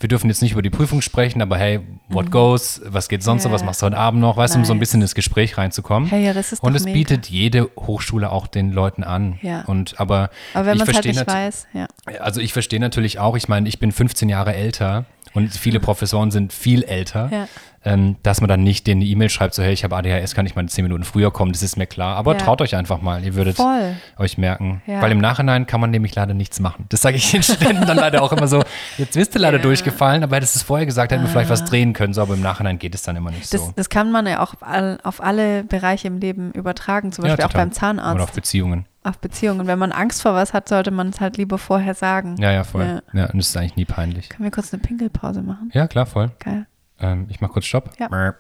wir 0.01 0.09
dürfen 0.09 0.29
jetzt 0.29 0.41
nicht 0.43 0.53
über 0.53 0.63
die 0.63 0.71
Prüfung 0.71 1.03
sprechen, 1.03 1.43
aber 1.43 1.57
hey, 1.59 1.81
what 2.09 2.31
goes, 2.31 2.81
was 2.87 3.09
geht 3.09 3.23
sonst 3.23 3.43
so, 3.43 3.49
Mhm. 3.49 3.53
Ja. 3.53 3.55
was 3.61 3.65
machst 3.67 3.83
du 3.83 3.87
heute 3.87 3.99
Abend 3.99 4.21
noch, 4.21 4.37
weißt 4.37 4.55
du, 4.55 4.59
um 4.59 4.65
so 4.65 4.73
ein 4.73 4.79
Nice. 4.79 4.89
bisschen 4.89 5.03
ins 5.03 5.15
Gespräch 5.15 5.59
reinzukommen. 5.59 6.09
Hey, 6.09 6.25
ja, 6.25 6.33
das 6.33 6.53
ist 6.53 6.63
und 6.63 6.75
es 6.75 6.85
mega. 6.85 6.95
bietet 6.95 7.27
jede 7.29 7.71
Hochschule 7.77 8.33
auch 8.33 8.47
den 8.47 8.73
Leuten 8.73 9.05
an. 9.05 9.39
Ja. 9.43 9.63
Und 9.67 10.01
aber, 10.01 10.31
Aber 10.55 10.67
wenn 10.67 10.79
man 10.79 10.89
es 10.89 10.95
halt 10.95 11.05
nicht 11.05 11.27
weiß, 11.27 11.67
ja. 11.75 11.87
also 12.21 12.41
ich 12.41 12.53
verstehe 12.53 12.81
natürlich 12.81 13.19
auch, 13.19 13.37
ich 13.37 13.49
meine, 13.49 13.69
ich 13.69 13.79
bin 13.79 13.93
15 13.93 14.29
Jahre 14.29 14.55
älter 14.55 15.05
und 15.35 15.53
viele 15.53 15.79
Professoren 15.81 16.31
sind 16.31 16.53
viel 16.53 16.83
älter, 16.83 17.29
Ja. 17.31 17.49
Ähm, 17.83 18.17
dass 18.23 18.41
man 18.43 18.49
dann 18.49 18.63
nicht 18.63 18.87
denen 18.87 19.01
eine 19.01 19.09
E-Mail 19.09 19.31
schreibt, 19.31 19.55
so 19.55 19.63
hey, 19.63 19.73
ich 19.73 19.85
habe 19.85 19.97
ADHS, 19.97 20.35
kann 20.35 20.45
ich 20.45 20.55
mal 20.55 20.67
10 20.69 20.83
Minuten 20.85 21.05
früher 21.05 21.31
kommen, 21.31 21.53
das 21.53 21.63
ist 21.63 21.77
mir 21.79 21.87
klar. 21.87 22.17
Aber 22.17 22.33
Ja. 22.33 22.39
traut 22.39 22.61
euch 22.61 22.77
einfach 22.77 23.01
mal, 23.01 23.25
ihr 23.25 23.35
würdet 23.35 23.57
Voll. 23.57 23.95
euch 24.19 24.37
merken. 24.37 24.83
Ja. 24.87 25.01
Weil 25.01 25.13
im 25.13 25.19
Nachhinein 25.19 25.67
kann 25.67 25.81
man 25.81 25.91
nämlich 25.91 26.15
leider 26.15 26.35
nichts 26.35 26.61
machen. 26.61 26.85
Das 26.91 27.01
sage 27.01 27.17
ich 27.17 27.31
den 27.31 27.43
Studenten 27.43 27.87
dann 27.87 27.97
leider 27.97 28.23
auch 28.23 28.33
immer 28.33 28.49
so, 28.49 28.63
jetzt 28.99 29.15
bist 29.15 29.35
du 29.35 29.39
leider 29.39 29.59
durchgefallen, 29.59 30.23
aber 30.23 30.37
hättest 30.37 30.57
du 30.57 30.59
es 30.59 30.63
vorher 30.63 30.85
gesagt, 30.85 31.11
hätten 31.13 31.23
wir 31.23 31.29
vielleicht 31.31 31.49
was 31.51 31.65
drehen 31.65 31.95
können, 31.95 32.13
so, 32.13 32.21
aber 32.21 32.35
im 32.35 32.43
Nachhinein 32.43 32.79
geht 32.79 32.95
es 32.95 33.03
dann 33.03 33.17
immer 33.17 33.31
nicht 33.31 33.45
Ah. 33.45 33.57
Das, 33.57 33.67
so. 33.67 33.73
das 33.75 33.89
kann 33.89 34.13
man 34.13 34.27
ja 34.27 34.41
auch 34.43 34.53
auf, 34.53 34.63
all, 34.63 34.99
auf 35.03 35.23
alle 35.23 35.65
Bereiche 35.65 36.09
im 36.09 36.19
Leben 36.19 36.53
übertragen, 36.53 37.13
zum 37.13 37.25
Beispiel 37.25 37.45
auch 37.47 37.53
beim 37.53 37.73
Zahnarzt, 37.73 38.15
Oder 38.15 38.25
auf, 38.25 38.31
auf 38.31 38.35
Beziehungen. 38.35 38.85
Beziehungen. 39.23 39.67
Wenn 39.67 39.79
man 39.79 39.93
Angst 39.93 40.21
vor 40.23 40.35
was 40.35 40.53
hat, 40.53 40.69
sollte 40.69 40.91
man 40.91 41.09
es 41.09 41.21
halt 41.21 41.39
lieber 41.39 41.57
vorher 41.59 41.95
sagen. 41.95 42.37
Ja, 42.39 42.53
ja, 42.53 42.65
voll. 42.65 42.85
Ja. 43.15 43.21
Ja, 43.21 43.27
und 43.31 43.39
das 43.39 43.49
ist 43.49 43.57
eigentlich 43.57 43.77
nie 43.77 43.85
peinlich. 43.87 44.29
Können 44.29 44.45
wir 44.45 44.51
kurz 44.51 44.73
eine 44.75 44.83
Pinkelpause 44.83 45.41
machen? 45.43 45.71
Ja, 45.73 45.89
klar, 45.89 46.05
voll. 46.07 46.31
Geil. 46.39 46.67
Ähm, 47.01 47.27
ich 47.29 47.41
mach 47.41 47.51
kurz 47.51 47.67
Stopp. 47.67 47.91
Ja. 47.99 48.35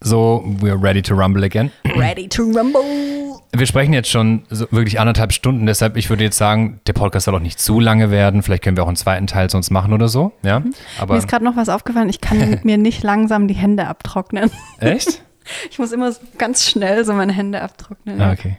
So, 0.00 0.44
we're 0.60 0.80
ready 0.80 1.00
to 1.00 1.14
rumble 1.14 1.44
again. 1.44 1.70
Ready 1.96 2.28
to 2.28 2.42
rumble. 2.42 2.82
Wir 3.52 3.66
sprechen 3.66 3.94
jetzt 3.94 4.10
schon 4.10 4.44
so 4.50 4.66
wirklich 4.70 5.00
anderthalb 5.00 5.32
Stunden, 5.32 5.64
deshalb 5.64 5.96
ich 5.96 6.10
würde 6.10 6.24
jetzt 6.24 6.36
sagen, 6.36 6.80
der 6.86 6.92
Podcast 6.92 7.24
soll 7.24 7.34
auch 7.34 7.40
nicht 7.40 7.58
zu 7.58 7.80
lange 7.80 8.10
werden. 8.10 8.42
Vielleicht 8.42 8.64
können 8.64 8.76
wir 8.76 8.82
auch 8.84 8.88
einen 8.88 8.96
zweiten 8.96 9.26
Teil 9.26 9.48
sonst 9.48 9.70
machen 9.70 9.92
oder 9.94 10.08
so. 10.08 10.32
Ja, 10.42 10.62
aber 10.98 11.14
Mir 11.14 11.18
ist 11.20 11.28
gerade 11.28 11.44
noch 11.44 11.56
was 11.56 11.68
aufgefallen. 11.70 12.10
Ich 12.10 12.20
kann 12.20 12.60
mir 12.64 12.76
nicht 12.76 13.02
langsam 13.02 13.48
die 13.48 13.54
Hände 13.54 13.86
abtrocknen. 13.86 14.50
echt? 14.80 15.22
Ich 15.70 15.78
muss 15.78 15.92
immer 15.92 16.10
ganz 16.38 16.64
schnell 16.64 17.04
so 17.04 17.12
meine 17.12 17.34
Hände 17.34 17.60
abtrocknen. 17.60 18.18
Ah, 18.18 18.32
okay. 18.32 18.56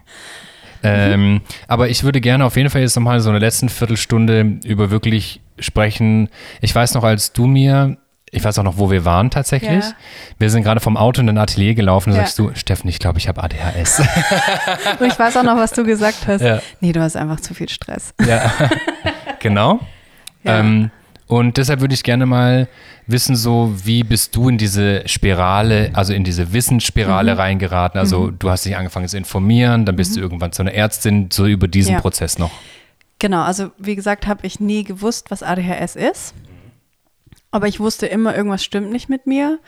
Ähm, 0.83 1.41
aber 1.67 1.89
ich 1.89 2.03
würde 2.03 2.21
gerne 2.21 2.45
auf 2.45 2.57
jeden 2.57 2.69
Fall 2.69 2.81
jetzt 2.81 2.95
nochmal 2.95 3.19
so 3.21 3.31
eine 3.31 3.39
letzten 3.39 3.69
Viertelstunde 3.69 4.59
über 4.63 4.91
wirklich 4.91 5.41
sprechen. 5.57 6.29
Ich 6.61 6.75
weiß 6.75 6.93
noch, 6.93 7.03
als 7.03 7.33
du 7.33 7.47
mir, 7.47 7.97
ich 8.35 8.43
weiß 8.43 8.59
auch 8.59 8.63
noch, 8.63 8.77
wo 8.77 8.91
wir 8.91 9.05
waren 9.05 9.29
tatsächlich. 9.31 9.83
Ja. 9.83 9.93
Wir 10.37 10.49
sind 10.49 10.63
gerade 10.63 10.79
vom 10.79 10.97
Auto 10.97 11.21
in 11.21 11.29
ein 11.29 11.37
Atelier 11.37 11.73
gelaufen. 11.73 12.11
Da 12.11 12.17
Ja. 12.17 12.23
sagst 12.23 12.37
du, 12.39 12.51
Steffen, 12.55 12.87
ich 12.89 12.99
glaube, 12.99 13.17
ich 13.19 13.27
habe 13.27 13.41
ADHS. 13.43 13.99
Und 14.99 15.07
ich 15.07 15.17
weiß 15.17 15.37
auch 15.37 15.43
noch, 15.43 15.55
was 15.57 15.71
du 15.71 15.83
gesagt 15.83 16.27
hast. 16.27 16.41
Ja. 16.41 16.61
Nee, 16.81 16.91
du 16.91 17.01
hast 17.01 17.15
einfach 17.15 17.39
zu 17.39 17.53
viel 17.53 17.69
Stress. 17.69 18.13
ja, 18.25 18.51
genau. 19.39 19.79
Ja. 20.43 20.59
Ähm, 20.59 20.91
und 21.27 21.57
deshalb 21.57 21.81
würde 21.81 21.95
ich 21.95 22.03
gerne 22.03 22.27
mal 22.27 22.67
wissen, 23.07 23.35
so 23.35 23.73
wie 23.83 24.03
bist 24.03 24.35
du 24.35 24.47
in 24.49 24.59
diese 24.59 25.07
Spirale, 25.07 25.89
also 25.93 26.13
in 26.13 26.23
diese 26.23 26.53
Wissensspirale 26.53 27.33
Mhm. 27.33 27.39
reingeraten? 27.39 27.99
Also 27.99 28.29
du 28.29 28.51
hast 28.51 28.63
dich 28.65 28.77
angefangen 28.77 29.07
zu 29.07 29.17
informieren, 29.17 29.85
dann 29.85 29.95
bist 29.95 30.15
du 30.15 30.19
irgendwann 30.19 30.51
zu 30.51 30.61
einer 30.61 30.73
Ärztin, 30.73 31.29
so 31.31 31.47
über 31.47 31.67
diesen 31.67 31.91
Mhm. 31.91 31.95
Ja. 31.95 32.01
Prozess 32.01 32.37
noch. 32.37 32.51
Genau, 33.17 33.41
also 33.41 33.71
wie 33.79 33.95
gesagt, 33.95 34.27
habe 34.27 34.45
ich 34.45 34.59
nie 34.59 34.83
gewusst, 34.83 35.31
was 35.31 35.41
ADHS 35.41 35.95
ist. 35.95 36.35
Aber 37.55 37.67
ich 37.69 37.79
wusste 37.79 38.05
immer, 38.05 38.35
irgendwas 38.35 38.65
stimmt 38.65 38.91
nicht 38.91 39.07
mit 39.07 39.27
mir. 39.27 39.59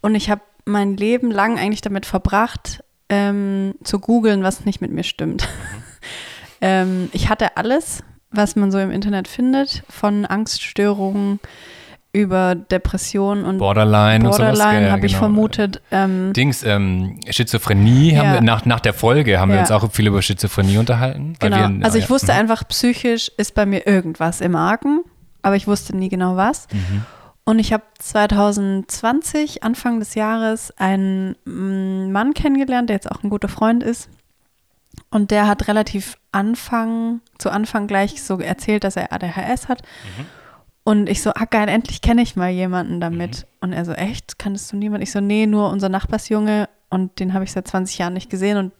Und 0.00 0.14
ich 0.14 0.30
habe 0.30 0.40
mein 0.64 0.96
Leben 0.96 1.30
lang 1.30 1.58
eigentlich 1.58 1.82
damit 1.82 2.06
verbracht, 2.06 2.82
ähm, 3.10 3.74
zu 3.84 3.98
googeln, 4.00 4.42
was 4.42 4.64
nicht 4.64 4.80
mit 4.80 4.92
mir 4.92 5.02
stimmt. 5.02 5.46
ähm, 6.62 7.10
ich 7.12 7.28
hatte 7.28 7.58
alles, 7.58 8.02
was 8.30 8.56
man 8.56 8.70
so 8.72 8.78
im 8.78 8.90
Internet 8.90 9.28
findet, 9.28 9.82
von 9.90 10.24
Angststörungen 10.24 11.38
über 12.14 12.54
Depressionen 12.54 13.44
und 13.44 13.58
Borderline, 13.58 14.24
und 14.26 14.32
sowas. 14.32 14.58
Borderline 14.58 14.90
habe 14.90 15.04
ich 15.04 15.12
genau. 15.12 15.24
vermutet. 15.24 15.82
Ähm, 15.90 16.32
Dings, 16.32 16.62
ähm, 16.62 17.20
Schizophrenie, 17.28 18.16
haben 18.16 18.26
Ja. 18.28 18.32
wir, 18.36 18.40
nach, 18.40 18.64
nach 18.64 18.80
der 18.80 18.94
Folge 18.94 19.38
haben 19.38 19.50
wir 19.50 19.56
Ja. 19.56 19.60
uns 19.60 19.70
auch 19.70 19.92
viel 19.92 20.06
über 20.06 20.22
Schizophrenie 20.22 20.78
unterhalten. 20.78 21.34
Genau. 21.38 21.56
wir- 21.68 21.84
also 21.84 21.98
ich 21.98 22.04
ja. 22.04 22.10
wusste 22.10 22.32
einfach, 22.32 22.66
psychisch 22.68 23.30
ist 23.36 23.54
bei 23.54 23.66
mir 23.66 23.86
irgendwas 23.86 24.40
im 24.40 24.56
Argen, 24.56 25.00
aber 25.42 25.56
ich 25.56 25.66
wusste 25.66 25.94
nie 25.94 26.08
genau 26.08 26.36
was. 26.36 26.66
Mhm. 26.72 27.04
Und 27.48 27.60
ich 27.60 27.72
habe 27.72 27.84
2020, 27.98 29.62
Anfang 29.62 30.00
des 30.00 30.14
Jahres, 30.14 30.70
einen 30.76 31.34
mm, 31.46 32.12
Mann 32.12 32.34
kennengelernt, 32.34 32.90
der 32.90 32.96
jetzt 32.96 33.10
auch 33.10 33.22
ein 33.22 33.30
guter 33.30 33.48
Freund 33.48 33.82
ist. 33.82 34.10
Und 35.08 35.30
der 35.30 35.46
hat 35.46 35.66
relativ 35.66 36.18
Anfang, 36.30 37.22
zu 37.38 37.48
Anfang 37.48 37.86
gleich 37.86 38.22
so 38.22 38.38
erzählt, 38.38 38.84
dass 38.84 38.96
er 38.96 39.14
ADHS 39.14 39.68
hat. 39.68 39.80
Mhm. 39.80 40.26
Und 40.84 41.08
ich 41.08 41.22
so, 41.22 41.30
ah 41.30 41.46
geil, 41.46 41.70
endlich 41.70 42.02
kenne 42.02 42.20
ich 42.20 42.36
mal 42.36 42.50
jemanden 42.50 43.00
damit. 43.00 43.46
Und 43.62 43.72
er 43.72 43.86
so, 43.86 43.92
echt? 43.92 44.38
Kanntest 44.38 44.70
du 44.70 44.76
niemanden? 44.76 45.04
Ich 45.04 45.12
so, 45.12 45.20
nee, 45.20 45.46
nur 45.46 45.70
unser 45.70 45.88
Nachbarsjunge. 45.88 46.68
Und 46.90 47.18
den 47.18 47.32
habe 47.32 47.44
ich 47.44 47.52
seit 47.52 47.66
20 47.66 47.96
Jahren 47.96 48.12
nicht 48.12 48.28
gesehen. 48.28 48.58
Und 48.58 48.72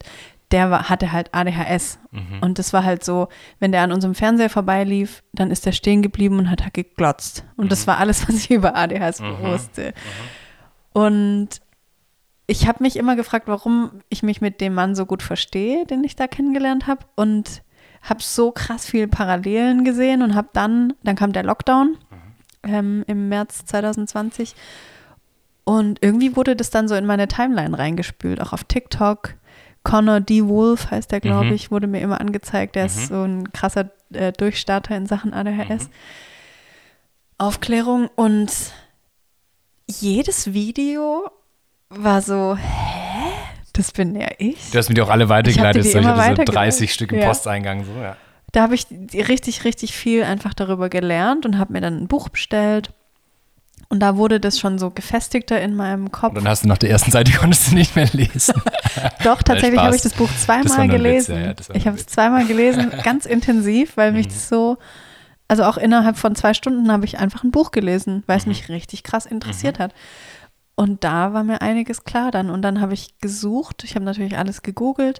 der 0.51 0.71
war, 0.71 0.89
hatte 0.89 1.11
halt 1.11 1.33
ADHS. 1.33 1.99
Mhm. 2.11 2.39
Und 2.41 2.57
das 2.59 2.73
war 2.73 2.83
halt 2.83 3.03
so, 3.03 3.27
wenn 3.59 3.71
der 3.71 3.81
an 3.83 3.91
unserem 3.91 4.15
Fernseher 4.15 4.49
vorbeilief, 4.49 5.23
dann 5.33 5.51
ist 5.51 5.65
der 5.65 5.71
stehen 5.73 6.01
geblieben 6.01 6.39
und 6.39 6.49
hat 6.49 6.63
halt 6.63 6.73
geglotzt. 6.73 7.45
Und 7.55 7.65
Mhm. 7.65 7.69
das 7.69 7.85
war 7.87 7.97
alles, 7.99 8.27
was 8.27 8.35
ich 8.35 8.51
über 8.51 8.75
ADHS 8.75 9.21
wusste. 9.41 9.93
Und 10.93 11.49
ich 12.47 12.67
habe 12.67 12.81
mich 12.83 12.95
immer 12.95 13.15
gefragt, 13.15 13.47
warum 13.47 14.01
ich 14.09 14.23
mich 14.23 14.41
mit 14.41 14.59
dem 14.59 14.73
Mann 14.73 14.95
so 14.95 15.05
gut 15.05 15.21
verstehe, 15.21 15.85
den 15.85 16.03
ich 16.03 16.15
da 16.15 16.27
kennengelernt 16.27 16.87
habe. 16.87 17.05
Und 17.15 17.61
habe 18.01 18.23
so 18.23 18.51
krass 18.51 18.85
viele 18.85 19.07
Parallelen 19.07 19.83
gesehen 19.83 20.21
und 20.21 20.33
habe 20.33 20.49
dann, 20.53 20.93
dann 21.03 21.15
kam 21.17 21.33
der 21.33 21.43
Lockdown 21.43 21.97
ähm, 22.63 23.03
im 23.07 23.29
März 23.29 23.65
2020. 23.65 24.55
Und 25.65 25.99
irgendwie 26.01 26.35
wurde 26.35 26.55
das 26.55 26.69
dann 26.71 26.87
so 26.87 26.95
in 26.95 27.05
meine 27.05 27.27
Timeline 27.27 27.77
reingespült, 27.77 28.41
auch 28.41 28.53
auf 28.53 28.63
TikTok. 28.63 29.35
Connor 29.83 30.19
D. 30.21 30.45
Wolf 30.45 30.91
heißt 30.91 31.11
der, 31.11 31.19
glaube 31.21 31.45
Mhm. 31.47 31.53
ich, 31.53 31.71
wurde 31.71 31.87
mir 31.87 32.01
immer 32.01 32.19
angezeigt. 32.21 32.75
Der 32.75 32.85
ist 32.85 33.07
so 33.07 33.23
ein 33.23 33.51
krasser 33.53 33.89
äh, 34.13 34.31
Durchstarter 34.33 34.95
in 34.97 35.05
Sachen 35.05 35.33
ADHS. 35.33 35.89
Aufklärung 37.37 38.09
und 38.15 38.51
jedes 39.87 40.53
Video 40.53 41.29
war 41.89 42.21
so, 42.21 42.55
hä? 42.57 43.31
Das 43.73 43.91
bin 43.91 44.15
ja 44.15 44.27
ich. 44.37 44.71
Du 44.71 44.77
hast 44.77 44.89
mir 44.89 44.95
die 44.95 45.01
auch 45.01 45.09
alle 45.09 45.23
Ich 45.23 45.29
weitergeleitet. 45.29 45.83
dir 45.83 45.87
die 45.87 45.91
so, 45.93 45.99
ich 45.99 46.05
hatte 46.05 46.15
so 46.17 46.21
weitergeleitet. 46.21 46.55
30 46.55 46.93
Stück 46.93 47.11
im 47.13 47.19
Ja. 47.19 47.27
Posteingang. 47.27 47.85
So, 47.85 47.91
ja. 48.01 48.17
Da 48.51 48.63
habe 48.63 48.75
ich 48.75 48.87
richtig, 49.13 49.63
richtig 49.63 49.93
viel 49.95 50.23
einfach 50.23 50.53
darüber 50.53 50.89
gelernt 50.89 51.45
und 51.45 51.57
habe 51.57 51.71
mir 51.73 51.81
dann 51.81 51.97
ein 51.97 52.07
Buch 52.07 52.29
bestellt. 52.29 52.91
Und 53.91 54.01
da 54.01 54.17
wurde 54.17 54.39
das 54.39 54.59
schon 54.59 54.77
so 54.77 54.91
gefestigter 54.91 55.59
in 55.59 55.75
meinem 55.75 56.11
Kopf. 56.11 56.29
Und 56.29 56.43
dann 56.43 56.47
hast 56.47 56.63
du 56.63 56.67
nach 56.67 56.77
der 56.77 56.91
ersten 56.91 57.09
Seite 57.11 57.31
konntest 57.39 57.71
du 57.71 57.75
nicht 57.75 57.95
mehr 57.95 58.07
lesen. 58.13 58.53
Doch, 59.23 59.41
tatsächlich 59.41 59.79
habe 59.79 59.95
ich 59.95 60.03
das 60.03 60.13
Buch 60.13 60.27
Das 60.29 60.43
zweimal 60.43 60.65
nur 60.65 60.77
ein 60.77 60.89
Witz, 60.91 61.25
gelesen. 61.27 61.43
ja, 61.43 61.53
das 61.55 61.69
ich 61.73 61.87
habe 61.87 61.97
es 61.97 62.05
zweimal 62.05 62.45
gelesen, 62.45 62.91
ganz 63.03 63.25
intensiv, 63.25 63.97
weil 63.97 64.11
mich 64.11 64.27
das 64.27 64.47
so, 64.47 64.77
also 65.47 65.63
auch 65.63 65.77
innerhalb 65.77 66.17
von 66.17 66.35
zwei 66.35 66.53
Stunden 66.53 66.91
habe 66.91 67.05
ich 67.05 67.17
einfach 67.17 67.43
ein 67.43 67.49
Buch 67.49 67.71
gelesen, 67.71 68.23
weil 68.27 68.37
es 68.37 68.45
Mhm. 68.45 68.49
mich 68.51 68.69
richtig 68.69 69.01
krass 69.03 69.25
interessiert 69.25 69.79
hat. 69.79 69.93
Und 70.75 71.03
da 71.03 71.33
war 71.33 71.43
mir 71.43 71.61
einiges 71.63 72.03
klar 72.03 72.29
dann. 72.31 72.51
Und 72.51 72.61
dann 72.61 72.79
habe 72.81 72.93
ich 72.93 73.17
gesucht, 73.19 73.83
ich 73.83 73.95
habe 73.95 74.05
natürlich 74.05 74.37
alles 74.37 74.61
gegoogelt, 74.61 75.19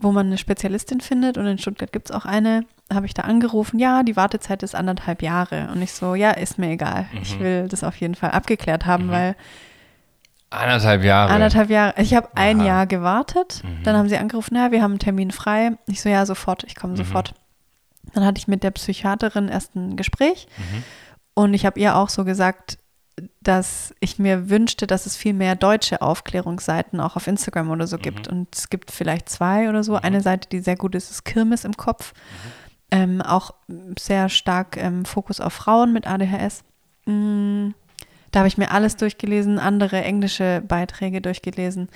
wo 0.00 0.10
man 0.10 0.26
eine 0.26 0.36
Spezialistin 0.36 1.00
findet. 1.00 1.38
Und 1.38 1.46
in 1.46 1.58
Stuttgart 1.58 1.92
gibt 1.92 2.10
es 2.10 2.14
auch 2.16 2.24
eine. 2.26 2.64
Habe 2.92 3.06
ich 3.06 3.14
da 3.14 3.22
angerufen, 3.22 3.78
ja, 3.78 4.02
die 4.02 4.16
Wartezeit 4.16 4.62
ist 4.62 4.74
anderthalb 4.74 5.22
Jahre. 5.22 5.68
Und 5.72 5.80
ich 5.80 5.92
so, 5.92 6.14
ja, 6.16 6.32
ist 6.32 6.58
mir 6.58 6.70
egal. 6.70 7.06
Ich 7.22 7.36
Mhm. 7.38 7.40
will 7.44 7.68
das 7.68 7.84
auf 7.84 7.96
jeden 7.96 8.14
Fall 8.16 8.30
abgeklärt 8.32 8.84
haben, 8.86 9.10
weil 9.10 9.36
Anderthalb 10.52 11.04
Jahre. 11.04 11.32
Anderthalb 11.32 11.70
Jahre. 11.70 11.94
Ich 12.02 12.14
habe 12.14 12.28
ein. 12.34 12.58
Mhm. 12.58 12.64
Jahr 12.64 12.86
gewartet. 12.86 13.62
Dann 13.84 13.96
haben 13.96 14.08
sie 14.08 14.16
angerufen, 14.18 14.56
ja, 14.56 14.72
wir 14.72 14.82
haben 14.82 14.92
einen 14.92 14.98
Termin 14.98 15.30
frei. 15.30 15.72
Ich 15.86 16.00
so, 16.02 16.08
ja, 16.08 16.26
sofort, 16.26 16.64
ich 16.64 16.74
Mhm. 16.76 16.80
komme 16.80 16.96
sofort. 16.96 17.34
Dann 18.14 18.24
hatte 18.24 18.38
ich 18.38 18.48
mit 18.48 18.64
der 18.64 18.72
Psychiaterin 18.72 19.46
erst 19.48 19.76
ein 19.76 19.94
Gespräch 19.96 20.48
Mhm. 20.56 20.82
und 21.34 21.54
ich 21.54 21.64
habe 21.66 21.78
ihr 21.78 21.94
auch 21.94 22.08
so 22.08 22.24
gesagt, 22.24 22.78
dass 23.42 23.94
ich 24.00 24.18
mir 24.18 24.48
wünschte, 24.50 24.86
dass 24.88 25.06
es 25.06 25.14
viel 25.14 25.34
mehr 25.34 25.54
deutsche 25.54 26.00
Aufklärungsseiten 26.02 26.98
auch 27.00 27.14
auf 27.16 27.26
Instagram 27.28 27.70
oder 27.70 27.86
so 27.86 27.98
gibt. 27.98 28.28
Mhm. 28.30 28.38
Und 28.38 28.56
es 28.56 28.70
gibt 28.70 28.90
vielleicht 28.90 29.28
zwei 29.28 29.68
oder 29.68 29.84
so. 29.84 29.94
Eine 29.96 30.20
Seite, 30.22 30.48
die 30.48 30.60
sehr 30.60 30.76
gut 30.76 30.94
ist, 30.96 31.10
ist 31.12 31.24
Kirmes 31.24 31.64
im 31.64 31.76
Kopf. 31.76 32.12
Mhm. 32.14 32.50
Ähm, 32.90 33.22
auch 33.22 33.54
sehr 33.98 34.28
stark 34.28 34.76
ähm, 34.76 35.04
Fokus 35.04 35.40
auf 35.40 35.52
Frauen 35.52 35.92
mit 35.92 36.06
ADHS. 36.06 36.64
Mm, 37.06 37.70
da 38.32 38.40
habe 38.40 38.48
ich 38.48 38.58
mir 38.58 38.70
alles 38.70 38.96
durchgelesen, 38.96 39.58
andere 39.58 40.02
englische 40.02 40.62
Beiträge 40.66 41.20
durchgelesen. 41.20 41.88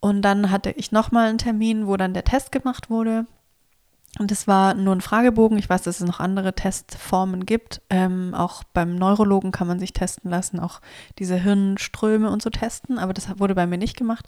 Und 0.00 0.22
dann 0.22 0.50
hatte 0.50 0.70
ich 0.70 0.92
nochmal 0.92 1.28
einen 1.28 1.38
Termin, 1.38 1.86
wo 1.86 1.96
dann 1.96 2.14
der 2.14 2.24
Test 2.24 2.52
gemacht 2.52 2.90
wurde. 2.90 3.26
Und 4.18 4.32
es 4.32 4.46
war 4.46 4.74
nur 4.74 4.94
ein 4.94 5.00
Fragebogen. 5.00 5.58
Ich 5.58 5.68
weiß, 5.68 5.82
dass 5.82 6.00
es 6.00 6.06
noch 6.06 6.20
andere 6.20 6.54
Testformen 6.54 7.44
gibt. 7.44 7.82
Ähm, 7.90 8.34
auch 8.34 8.64
beim 8.64 8.94
Neurologen 8.96 9.52
kann 9.52 9.66
man 9.66 9.78
sich 9.78 9.92
testen 9.92 10.30
lassen, 10.30 10.58
auch 10.58 10.80
diese 11.18 11.36
Hirnströme 11.36 12.30
und 12.30 12.42
so 12.42 12.50
testen. 12.50 12.98
Aber 12.98 13.12
das 13.12 13.38
wurde 13.38 13.54
bei 13.54 13.66
mir 13.66 13.78
nicht 13.78 13.96
gemacht. 13.96 14.26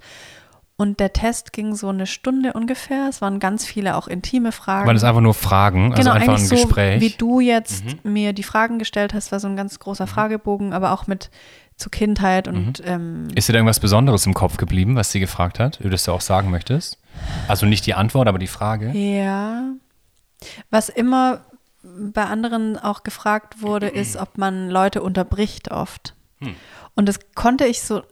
Und 0.81 1.01
der 1.01 1.13
Test 1.13 1.53
ging 1.53 1.75
so 1.75 1.89
eine 1.89 2.07
Stunde 2.07 2.53
ungefähr. 2.53 3.09
Es 3.09 3.21
waren 3.21 3.41
ganz 3.41 3.65
viele 3.65 3.97
auch 3.97 4.07
intime 4.07 4.53
Fragen. 4.53 4.87
War 4.87 4.95
das 4.95 5.03
einfach 5.03 5.21
nur 5.21 5.35
Fragen, 5.35 5.91
also 5.93 6.03
genau, 6.03 6.13
einfach 6.13 6.39
ein 6.39 6.47
so, 6.47 6.55
Gespräch. 6.55 6.99
Mhm. 6.99 7.01
wie 7.01 7.11
du 7.11 7.41
jetzt 7.41 7.85
mir 8.05 8.33
die 8.33 8.45
Fragen 8.45 8.79
gestellt 8.79 9.13
hast, 9.13 9.33
war 9.33 9.41
so 9.41 9.49
ein 9.49 9.57
ganz 9.57 9.81
großer 9.81 10.07
Fragebogen, 10.07 10.73
aber 10.73 10.93
auch 10.93 11.09
mit 11.09 11.31
zur 11.79 11.91
Kindheit 11.91 12.47
und 12.49 12.81
ähm, 12.85 13.29
Ist 13.35 13.49
dir 13.49 13.53
da 13.53 13.59
irgendwas 13.59 13.81
Besonderes 13.81 14.25
im 14.27 14.35
Kopf 14.35 14.57
geblieben, 14.57 14.95
was 14.95 15.11
sie 15.11 15.21
gefragt 15.21 15.59
hat, 15.59 15.81
über 15.81 15.91
das 15.91 16.05
du 16.05 16.13
auch 16.13 16.21
sagen 16.21 16.51
möchtest? 16.51 16.99
Also 17.49 17.67
nicht 17.67 17.85
die 17.87 17.95
Antwort, 17.95 18.29
aber 18.29 18.39
die 18.39 18.47
Frage. 18.47 18.91
Ja. 18.91 19.73
Was 20.71 20.89
immer 20.89 21.41
bei 21.83 22.25
anderen 22.25 22.79
auch 22.79 23.03
gefragt 23.03 23.63
wurde, 23.63 23.89
ist, 23.89 24.17
ob 24.17 24.39
man 24.39 24.71
Leute 24.71 25.03
unterbricht 25.03 25.73
oft. 25.73 26.15
Hm. 26.39 26.55
Und 26.95 27.09
das 27.09 27.19
konnte 27.35 27.65
ich 27.67 27.83
so 27.83 28.03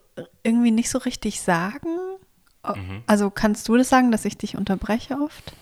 irgendwie 0.42 0.70
nicht 0.70 0.90
so 0.90 0.98
richtig 0.98 1.40
sagen. 1.40 1.88
Mhm. 2.74 3.02
Also 3.06 3.30
kannst 3.30 3.68
du 3.68 3.76
das 3.76 3.88
sagen, 3.88 4.10
dass 4.10 4.24
ich 4.24 4.36
dich 4.36 4.56
unterbreche 4.56 5.16
oft? 5.20 5.52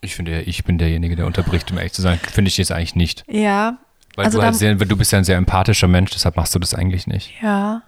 Ich 0.00 0.14
finde, 0.14 0.32
ja, 0.32 0.40
ich 0.46 0.64
bin 0.64 0.78
derjenige, 0.78 1.16
der 1.16 1.26
unterbricht, 1.26 1.70
um 1.70 1.78
ehrlich 1.78 1.92
zu 1.92 2.02
sein. 2.02 2.18
Finde 2.18 2.48
ich 2.48 2.56
jetzt 2.58 2.72
eigentlich 2.72 2.94
nicht. 2.94 3.24
Ja. 3.28 3.78
Weil 4.16 4.26
also 4.26 4.38
du, 4.38 4.44
halt 4.44 4.54
sehr, 4.54 4.74
du 4.74 4.96
bist 4.96 5.10
ja 5.12 5.18
ein 5.18 5.24
sehr 5.24 5.38
empathischer 5.38 5.88
Mensch, 5.88 6.10
deshalb 6.12 6.36
machst 6.36 6.54
du 6.54 6.58
das 6.58 6.74
eigentlich 6.74 7.06
nicht, 7.06 7.32
Ja. 7.40 7.82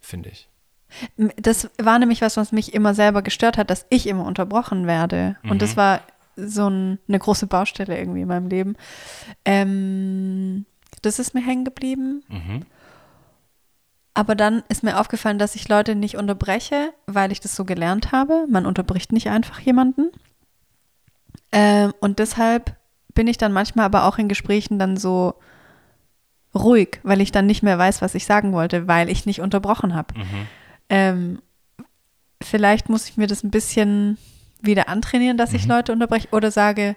finde 0.00 0.28
ich. 0.30 0.48
Das 1.36 1.70
war 1.80 2.00
nämlich 2.00 2.20
was, 2.20 2.36
was 2.36 2.50
mich 2.50 2.74
immer 2.74 2.94
selber 2.94 3.22
gestört 3.22 3.56
hat, 3.56 3.70
dass 3.70 3.86
ich 3.90 4.08
immer 4.08 4.24
unterbrochen 4.24 4.88
werde. 4.88 5.36
Und 5.44 5.54
Mhm. 5.54 5.58
das 5.58 5.76
war 5.76 6.00
so 6.36 6.68
ein, 6.68 6.98
eine 7.06 7.18
große 7.20 7.46
Baustelle 7.46 7.96
irgendwie 7.96 8.22
in 8.22 8.28
meinem 8.28 8.48
Leben. 8.48 8.74
Ähm, 9.44 10.66
das 11.02 11.18
ist 11.18 11.34
mir 11.34 11.44
hängen 11.46 11.64
geblieben. 11.64 12.22
Mhm. 12.28 12.62
Aber 14.14 14.34
dann 14.34 14.62
ist 14.68 14.82
mir 14.82 14.98
aufgefallen, 14.98 15.38
dass 15.38 15.54
ich 15.54 15.68
Leute 15.68 15.94
nicht 15.94 16.16
unterbreche, 16.16 16.92
weil 17.06 17.32
ich 17.32 17.40
das 17.40 17.54
so 17.54 17.64
gelernt 17.64 18.12
habe. 18.12 18.46
Man 18.48 18.66
unterbricht 18.66 19.12
nicht 19.12 19.28
einfach 19.28 19.60
jemanden. 19.60 20.10
Ähm, 21.52 21.92
und 22.00 22.18
deshalb 22.18 22.76
bin 23.14 23.26
ich 23.26 23.38
dann 23.38 23.52
manchmal 23.52 23.86
aber 23.86 24.04
auch 24.04 24.18
in 24.18 24.28
Gesprächen 24.28 24.78
dann 24.78 24.96
so 24.96 25.34
ruhig, 26.54 27.00
weil 27.02 27.20
ich 27.20 27.32
dann 27.32 27.46
nicht 27.46 27.62
mehr 27.62 27.78
weiß, 27.78 28.02
was 28.02 28.14
ich 28.14 28.26
sagen 28.26 28.52
wollte, 28.52 28.88
weil 28.88 29.08
ich 29.08 29.26
nicht 29.26 29.40
unterbrochen 29.40 29.94
habe. 29.94 30.14
Ähm, 30.88 31.40
vielleicht 32.42 32.88
muss 32.88 33.08
ich 33.08 33.16
mir 33.16 33.26
das 33.28 33.44
ein 33.44 33.50
bisschen 33.50 34.18
wieder 34.60 34.88
antrainieren, 34.88 35.36
dass 35.36 35.52
ich 35.52 35.66
Leute 35.66 35.92
unterbreche 35.92 36.28
oder 36.32 36.50
sage 36.50 36.96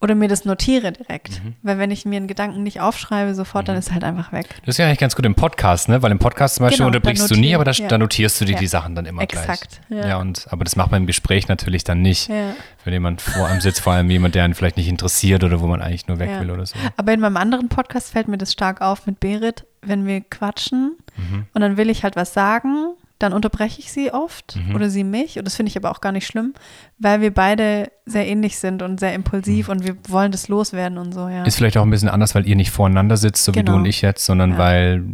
oder 0.00 0.14
mir 0.14 0.28
das 0.28 0.44
notiere 0.44 0.92
direkt. 0.92 1.40
Weil 1.62 1.78
wenn 1.78 1.90
ich 1.90 2.04
mir 2.04 2.16
einen 2.16 2.28
Gedanken 2.28 2.62
nicht 2.62 2.80
aufschreibe, 2.80 3.34
sofort, 3.34 3.68
dann 3.68 3.76
ist 3.76 3.92
halt 3.92 4.04
einfach 4.04 4.32
weg. 4.32 4.46
Das 4.66 4.74
ist 4.74 4.78
ja 4.78 4.86
eigentlich 4.86 4.98
ganz 4.98 5.16
gut 5.16 5.24
im 5.24 5.34
Podcast, 5.34 5.88
ne? 5.88 6.02
Weil 6.02 6.10
im 6.10 6.18
Podcast 6.18 6.56
zum 6.56 6.64
Beispiel 6.64 6.78
Genau, 6.78 6.88
unterbrichst 6.88 7.30
du 7.30 7.36
nie, 7.36 7.54
aber 7.54 7.64
da, 7.64 7.70
ja. 7.70 7.88
da 7.88 7.96
notierst 7.98 8.40
du 8.40 8.44
dir 8.44 8.52
Ja. 8.52 8.58
die 8.58 8.66
Sachen 8.66 8.94
dann 8.94 9.06
immer 9.06 9.22
Exakt, 9.22 9.80
gleich. 9.88 10.02
ja. 10.02 10.08
Ja. 10.10 10.16
und 10.18 10.46
aber 10.50 10.64
das 10.64 10.76
macht 10.76 10.90
man 10.90 11.02
im 11.02 11.06
Gespräch 11.06 11.48
natürlich 11.48 11.84
dann 11.84 12.02
nicht. 12.02 12.28
Wenn 12.28 12.92
jemand 12.92 13.22
vor 13.22 13.46
einem 13.46 13.60
sitzt, 13.60 13.80
vor 13.80 13.94
allem 13.94 14.10
jemand, 14.10 14.34
der 14.34 14.44
einen 14.44 14.54
vielleicht 14.54 14.76
nicht 14.76 14.88
interessiert 14.88 15.42
oder 15.44 15.60
wo 15.60 15.66
man 15.66 15.80
eigentlich 15.80 16.06
nur 16.06 16.18
weg 16.18 16.30
will 16.40 16.50
oder 16.50 16.66
so. 16.66 16.76
Aber 16.96 17.12
in 17.12 17.20
meinem 17.20 17.36
anderen 17.38 17.68
Podcast 17.68 18.10
fällt 18.12 18.28
mir 18.28 18.36
das 18.38 18.52
stark 18.52 18.80
auf 18.82 19.06
mit 19.06 19.20
Berit, 19.20 19.64
wenn 19.80 20.06
wir 20.06 20.20
quatschen 20.20 20.96
Mhm. 21.16 21.46
und 21.54 21.60
dann 21.60 21.76
will 21.76 21.88
ich 21.90 22.02
halt 22.02 22.16
was 22.16 22.34
sagen, 22.34 22.94
dann 23.20 23.32
unterbreche 23.32 23.78
ich 23.80 23.92
sie 23.92 24.12
oft 24.12 24.56
Mhm. 24.56 24.74
oder 24.74 24.90
sie 24.90 25.04
mich 25.04 25.38
und 25.38 25.44
das 25.46 25.54
finde 25.54 25.70
ich 25.70 25.76
aber 25.76 25.90
auch 25.92 26.00
gar 26.00 26.10
nicht 26.12 26.26
schlimm, 26.26 26.52
weil 26.98 27.20
wir 27.20 27.32
beide 27.32 27.90
sehr 28.06 28.26
ähnlich 28.26 28.58
sind 28.58 28.82
und 28.82 28.98
sehr 29.00 29.14
impulsiv 29.14 29.68
und 29.68 29.86
wir 29.86 29.96
wollen 30.08 30.32
das 30.32 30.48
loswerden 30.48 30.98
und 30.98 31.12
so, 31.14 31.28
ja. 31.28 31.40
Mhm. 31.40 31.46
Ist 31.46 31.56
vielleicht 31.56 31.76
auch 31.78 31.84
ein 31.84 31.90
bisschen 31.90 32.08
anders, 32.08 32.34
weil 32.34 32.46
ihr 32.46 32.56
nicht 32.56 32.70
voreinander 32.72 33.16
sitzt, 33.16 33.44
so 33.44 33.54
wie 33.54 33.60
Genau. 33.60 33.72
du 33.72 33.78
und 33.78 33.86
ich 33.86 34.02
jetzt, 34.02 34.26
sondern 34.26 34.52
Ja. 34.52 34.58
weil 34.58 35.04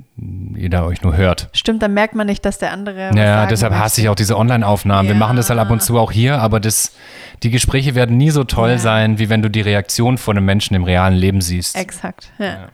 ihr 0.57 0.71
da 0.71 0.85
euch 0.85 1.03
nur 1.03 1.15
hört. 1.17 1.51
Stimmt, 1.53 1.83
dann 1.83 1.93
merkt 1.95 2.15
man 2.15 2.27
nicht, 2.27 2.45
dass 2.47 2.59
der 2.59 2.73
andere 2.73 3.11
Ja, 3.15 3.47
deshalb 3.47 3.73
möchte. 3.73 3.85
hasse 3.85 4.01
ich 4.01 4.09
auch 4.09 4.15
diese 4.15 4.37
Online-Aufnahmen. 4.39 5.07
Wir 5.09 5.15
Ja. 5.15 5.19
machen 5.19 5.37
das 5.37 5.51
halt 5.51 5.61
ab 5.61 5.71
und 5.71 5.83
zu 5.83 5.99
auch 5.99 6.11
hier, 6.11 6.41
aber 6.41 6.59
das, 6.59 6.93
die 7.43 7.51
Gespräche 7.51 7.95
werden 7.95 8.17
nie 8.17 8.31
so 8.31 8.45
toll 8.45 8.71
Ja. 8.71 8.79
sein, 8.79 9.19
wie 9.19 9.29
wenn 9.29 9.43
du 9.43 9.51
die 9.51 9.61
Reaktion 9.61 10.17
von 10.19 10.37
einem 10.39 10.47
Menschen 10.47 10.75
im 10.75 10.85
realen 10.85 11.15
Leben 11.15 11.43
siehst. 11.43 11.77
Exakt, 11.77 12.33
ja. 12.39 12.71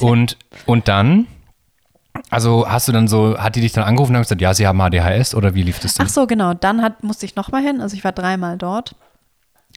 Und, 0.00 0.36
und 0.66 0.88
dann, 0.88 1.26
also 2.36 2.68
hast 2.68 2.86
du 2.86 2.92
dann 2.92 3.08
so, 3.08 3.38
hat 3.38 3.56
die 3.56 3.62
dich 3.62 3.72
dann 3.72 3.84
angerufen 3.84 4.14
und 4.14 4.20
gesagt, 4.20 4.42
ja, 4.42 4.52
sie 4.52 4.66
haben 4.66 4.78
ADHS 4.78 5.34
oder 5.34 5.54
wie 5.54 5.62
lief 5.62 5.80
das 5.80 5.94
denn? 5.94 6.04
Ach 6.04 6.10
so, 6.10 6.26
genau. 6.26 6.52
Dann 6.52 6.82
hat, 6.82 7.02
musste 7.02 7.24
ich 7.24 7.34
nochmal 7.34 7.62
hin. 7.62 7.80
Also 7.80 7.96
ich 7.96 8.04
war 8.04 8.12
dreimal 8.12 8.58
dort. 8.58 8.94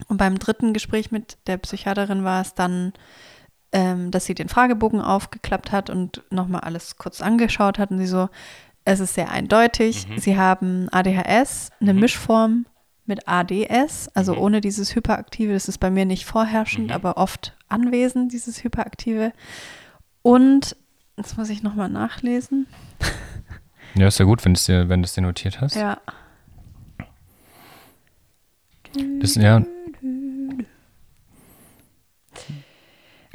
Und 0.08 0.18
beim 0.18 0.38
dritten 0.38 0.74
Gespräch 0.74 1.10
mit 1.10 1.38
der 1.46 1.56
Psychiaterin 1.56 2.22
war 2.22 2.42
es 2.42 2.52
dann, 2.52 2.92
ähm, 3.72 4.10
dass 4.10 4.26
sie 4.26 4.34
den 4.34 4.50
Fragebogen 4.50 5.00
aufgeklappt 5.00 5.72
hat 5.72 5.88
und 5.88 6.22
nochmal 6.28 6.60
alles 6.60 6.98
kurz 6.98 7.22
angeschaut 7.22 7.78
hat. 7.78 7.92
Und 7.92 7.96
sie 7.96 8.06
so, 8.06 8.28
es 8.84 9.00
ist 9.00 9.14
sehr 9.14 9.30
eindeutig. 9.30 10.06
Sie 10.18 10.36
haben 10.36 10.90
ADHS, 10.90 11.70
eine 11.80 11.94
Mischform 11.94 12.66
mit 13.06 13.26
ADS, 13.26 14.10
also 14.12 14.36
ohne 14.36 14.60
dieses 14.60 14.94
Hyperaktive. 14.94 15.54
Das 15.54 15.66
ist 15.66 15.78
bei 15.78 15.88
mir 15.88 16.04
nicht 16.04 16.26
vorherrschend, 16.26 16.92
aber 16.92 17.16
oft 17.16 17.56
anwesend, 17.70 18.34
dieses 18.34 18.62
Hyperaktive. 18.62 19.32
Und, 20.20 20.76
jetzt 21.20 21.36
muss 21.36 21.50
ich 21.50 21.62
nochmal 21.62 21.88
nachlesen. 21.88 22.66
Ja, 23.94 24.06
ist 24.06 24.18
ja 24.18 24.24
gut, 24.24 24.44
wenn 24.44 24.54
du 24.54 24.58
es 24.58 24.64
dir, 24.64 24.88
wenn 24.88 25.02
dir 25.02 25.20
notiert 25.20 25.60
hast. 25.60 25.74
Ja. 25.74 25.98
Das, 29.20 29.34
ja, 29.34 29.62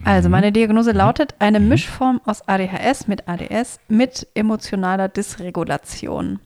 Also 0.04 0.30
meine 0.30 0.52
Diagnose 0.52 0.92
lautet 0.92 1.34
eine 1.40 1.60
Mischform 1.60 2.22
aus 2.26 2.48
ADHS 2.48 3.08
mit 3.08 3.28
ADS 3.28 3.80
mit 3.88 4.28
emotionaler 4.36 5.10
Dysregulation. 5.10 6.40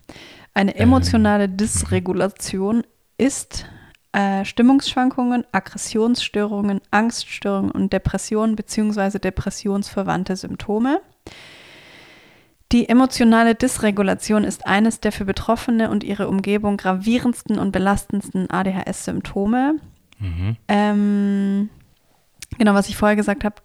Eine 0.53 0.75
emotionale 0.75 1.49
Dysregulation 1.49 2.83
ist 3.17 3.65
äh, 4.13 4.45
Stimmungsschwankungen, 4.45 5.45
Aggressionsstörungen, 5.51 6.79
Angststörungen 6.89 7.71
und 7.71 7.91
Depressionen 7.91 8.55
bzw. 8.55 9.19
depressionsverwandte 9.19 10.35
Symptome. 10.37 11.01
Die 12.71 12.87
emotionale 12.87 13.55
Dysregulation 13.55 14.43
ist 14.43 14.67
eines 14.67 14.99
der 14.99 15.11
für 15.11 15.25
Betroffene 15.25 15.89
und 15.89 16.03
ihre 16.03 16.27
Umgebung 16.27 16.77
gravierendsten 16.77 17.57
und 17.57 17.71
belastendsten 17.71 18.49
ADHS-Symptome. 18.49 19.75
Ähm, 20.67 21.69
genau, 22.57 22.73
was 22.75 22.89
ich 22.89 22.97
vorher 22.97 23.15
gesagt 23.15 23.43
habe, 23.43 23.55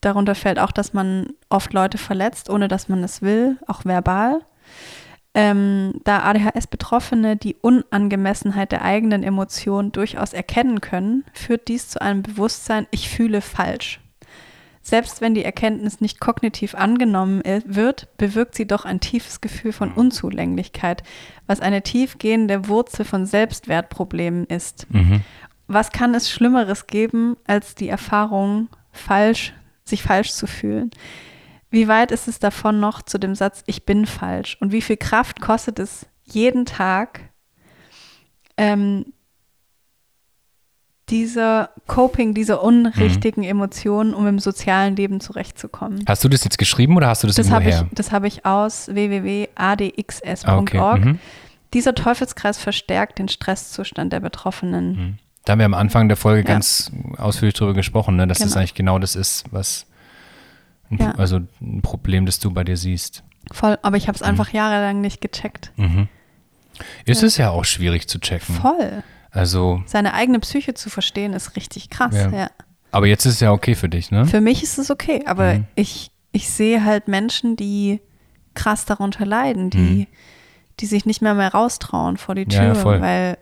darunter 0.00 0.36
fällt 0.36 0.60
auch, 0.60 0.70
dass 0.70 0.92
man 0.92 1.30
oft 1.48 1.72
Leute 1.72 1.98
verletzt, 1.98 2.50
ohne 2.50 2.68
dass 2.68 2.88
man 2.88 3.02
es 3.02 3.20
will, 3.22 3.58
auch 3.66 3.84
verbal. 3.84 4.42
Ähm, 5.34 5.94
da 6.04 6.20
ADHS-Betroffene 6.20 7.36
die 7.36 7.56
Unangemessenheit 7.56 8.70
der 8.70 8.82
eigenen 8.82 9.22
Emotionen 9.22 9.90
durchaus 9.90 10.34
erkennen 10.34 10.80
können, 10.82 11.24
führt 11.32 11.68
dies 11.68 11.88
zu 11.88 12.02
einem 12.02 12.22
Bewusstsein, 12.22 12.86
ich 12.90 13.08
fühle 13.08 13.40
falsch. 13.40 14.01
Selbst 14.82 15.20
wenn 15.20 15.34
die 15.34 15.44
Erkenntnis 15.44 16.00
nicht 16.00 16.18
kognitiv 16.18 16.74
angenommen 16.74 17.42
wird, 17.64 18.08
bewirkt 18.16 18.56
sie 18.56 18.66
doch 18.66 18.84
ein 18.84 18.98
tiefes 19.00 19.40
Gefühl 19.40 19.72
von 19.72 19.92
Unzulänglichkeit, 19.92 21.04
was 21.46 21.60
eine 21.60 21.82
tiefgehende 21.82 22.68
Wurzel 22.68 23.04
von 23.04 23.24
Selbstwertproblemen 23.24 24.44
ist. 24.46 24.86
Was 25.68 25.92
kann 25.92 26.14
es 26.14 26.28
Schlimmeres 26.30 26.86
geben, 26.88 27.36
als 27.46 27.74
die 27.76 27.88
Erfahrung, 27.88 28.68
falsch, 28.90 29.54
sich 29.84 30.02
falsch 30.02 30.32
zu 30.32 30.46
fühlen? 30.46 30.90
Wie 31.70 31.88
weit 31.88 32.10
ist 32.10 32.28
es 32.28 32.38
davon 32.38 32.80
noch 32.80 33.02
zu 33.02 33.18
dem 33.18 33.34
Satz, 33.34 33.62
ich 33.66 33.86
bin 33.86 34.04
falsch? 34.04 34.58
Und 34.60 34.72
wie 34.72 34.82
viel 34.82 34.98
Kraft 34.98 35.40
kostet 35.40 35.78
es 35.78 36.06
jeden 36.24 36.66
Tag, 36.66 37.20
ähm, 38.58 39.06
dieser 41.12 41.70
Coping, 41.86 42.34
dieser 42.34 42.62
unrichtigen 42.64 43.44
Emotionen, 43.44 44.14
um 44.14 44.26
im 44.26 44.38
sozialen 44.40 44.96
Leben 44.96 45.20
zurechtzukommen? 45.20 46.04
hast 46.08 46.24
du 46.24 46.28
das 46.28 46.42
jetzt 46.42 46.58
geschrieben 46.58 46.96
oder 46.96 47.06
hast 47.08 47.22
du 47.22 47.28
das, 47.28 47.36
Das 47.36 47.46
irgendwo 47.48 47.70
habe 47.72 47.86
ich, 47.88 47.94
das 47.94 48.10
habe 48.10 48.26
ich 48.26 48.44
aus 48.44 48.88
www.adxs.org. 48.88 50.74
Ah, 50.74 50.92
okay. 50.92 51.04
Mhm. 51.04 51.18
Dieser 51.74 51.94
Teufelskreis 51.94 52.58
verstärkt 52.58 53.18
den 53.18 53.28
Stresszustand 53.28 54.12
der 54.12 54.20
Betroffenen. 54.20 55.18
Da 55.44 55.52
haben 55.52 55.58
wir 55.60 55.66
am 55.66 55.74
Anfang 55.74 56.08
der 56.08 56.16
Folge 56.16 56.40
Ja. 56.40 56.54
ganz 56.54 56.90
ausführlich 57.18 57.54
drüber 57.54 57.74
gesprochen, 57.74 58.16
ne, 58.16 58.26
dass 58.26 58.38
das 58.38 58.48
Genau. 58.48 58.58
eigentlich 58.60 58.74
genau 58.74 58.98
das 58.98 59.16
ist, 59.16 59.44
was 59.50 59.86
ein, 60.90 60.98
Ja. 60.98 61.12
also 61.12 61.40
ein 61.60 61.80
Problem, 61.82 62.26
das 62.26 62.38
du 62.38 62.50
bei 62.52 62.64
dir 62.64 62.76
siehst. 62.76 63.22
Voll, 63.50 63.78
aber 63.82 63.96
ich 63.96 64.08
habe 64.08 64.16
Mhm. 64.16 64.22
es 64.22 64.28
einfach 64.28 64.50
jahrelang 64.52 65.00
nicht 65.00 65.20
gecheckt. 65.20 65.72
Ist 67.06 67.22
es 67.22 67.36
ja 67.38 67.50
auch 67.50 67.64
schwierig 67.64 68.08
zu 68.08 68.18
checken. 68.20 68.54
Voll. 68.54 69.02
Also, 69.32 69.82
Seine 69.86 70.12
eigene 70.14 70.38
Psyche 70.40 70.74
zu 70.74 70.90
verstehen, 70.90 71.32
ist 71.32 71.56
richtig 71.56 71.90
krass. 71.90 72.14
Ja. 72.14 72.30
Ja. 72.30 72.50
aber 72.90 73.06
jetzt 73.06 73.24
ist 73.24 73.34
es 73.34 73.40
ja 73.40 73.50
okay 73.52 73.74
für 73.74 73.88
dich, 73.88 74.10
ne? 74.10 74.26
Für 74.26 74.40
mich 74.42 74.62
ist 74.62 74.78
es 74.78 74.90
okay, 74.90 75.22
aber 75.26 75.54
Mhm. 75.54 75.64
ich, 75.74 76.10
ich 76.32 76.50
sehe 76.50 76.84
halt 76.84 77.08
Menschen, 77.08 77.56
die 77.56 78.00
krass 78.54 78.84
darunter 78.84 79.24
leiden, 79.24 79.70
die, 79.70 80.06
die 80.80 80.86
sich 80.86 81.06
nicht 81.06 81.22
mehr 81.22 81.32
mehr 81.34 81.52
raustrauen 81.54 82.18
vor 82.18 82.34
die 82.34 82.44
Mhm. 82.44 82.50
Ja, 82.50 82.74
Tür. 82.74 82.96
Mhm. 82.98 83.00
weil 83.00 83.38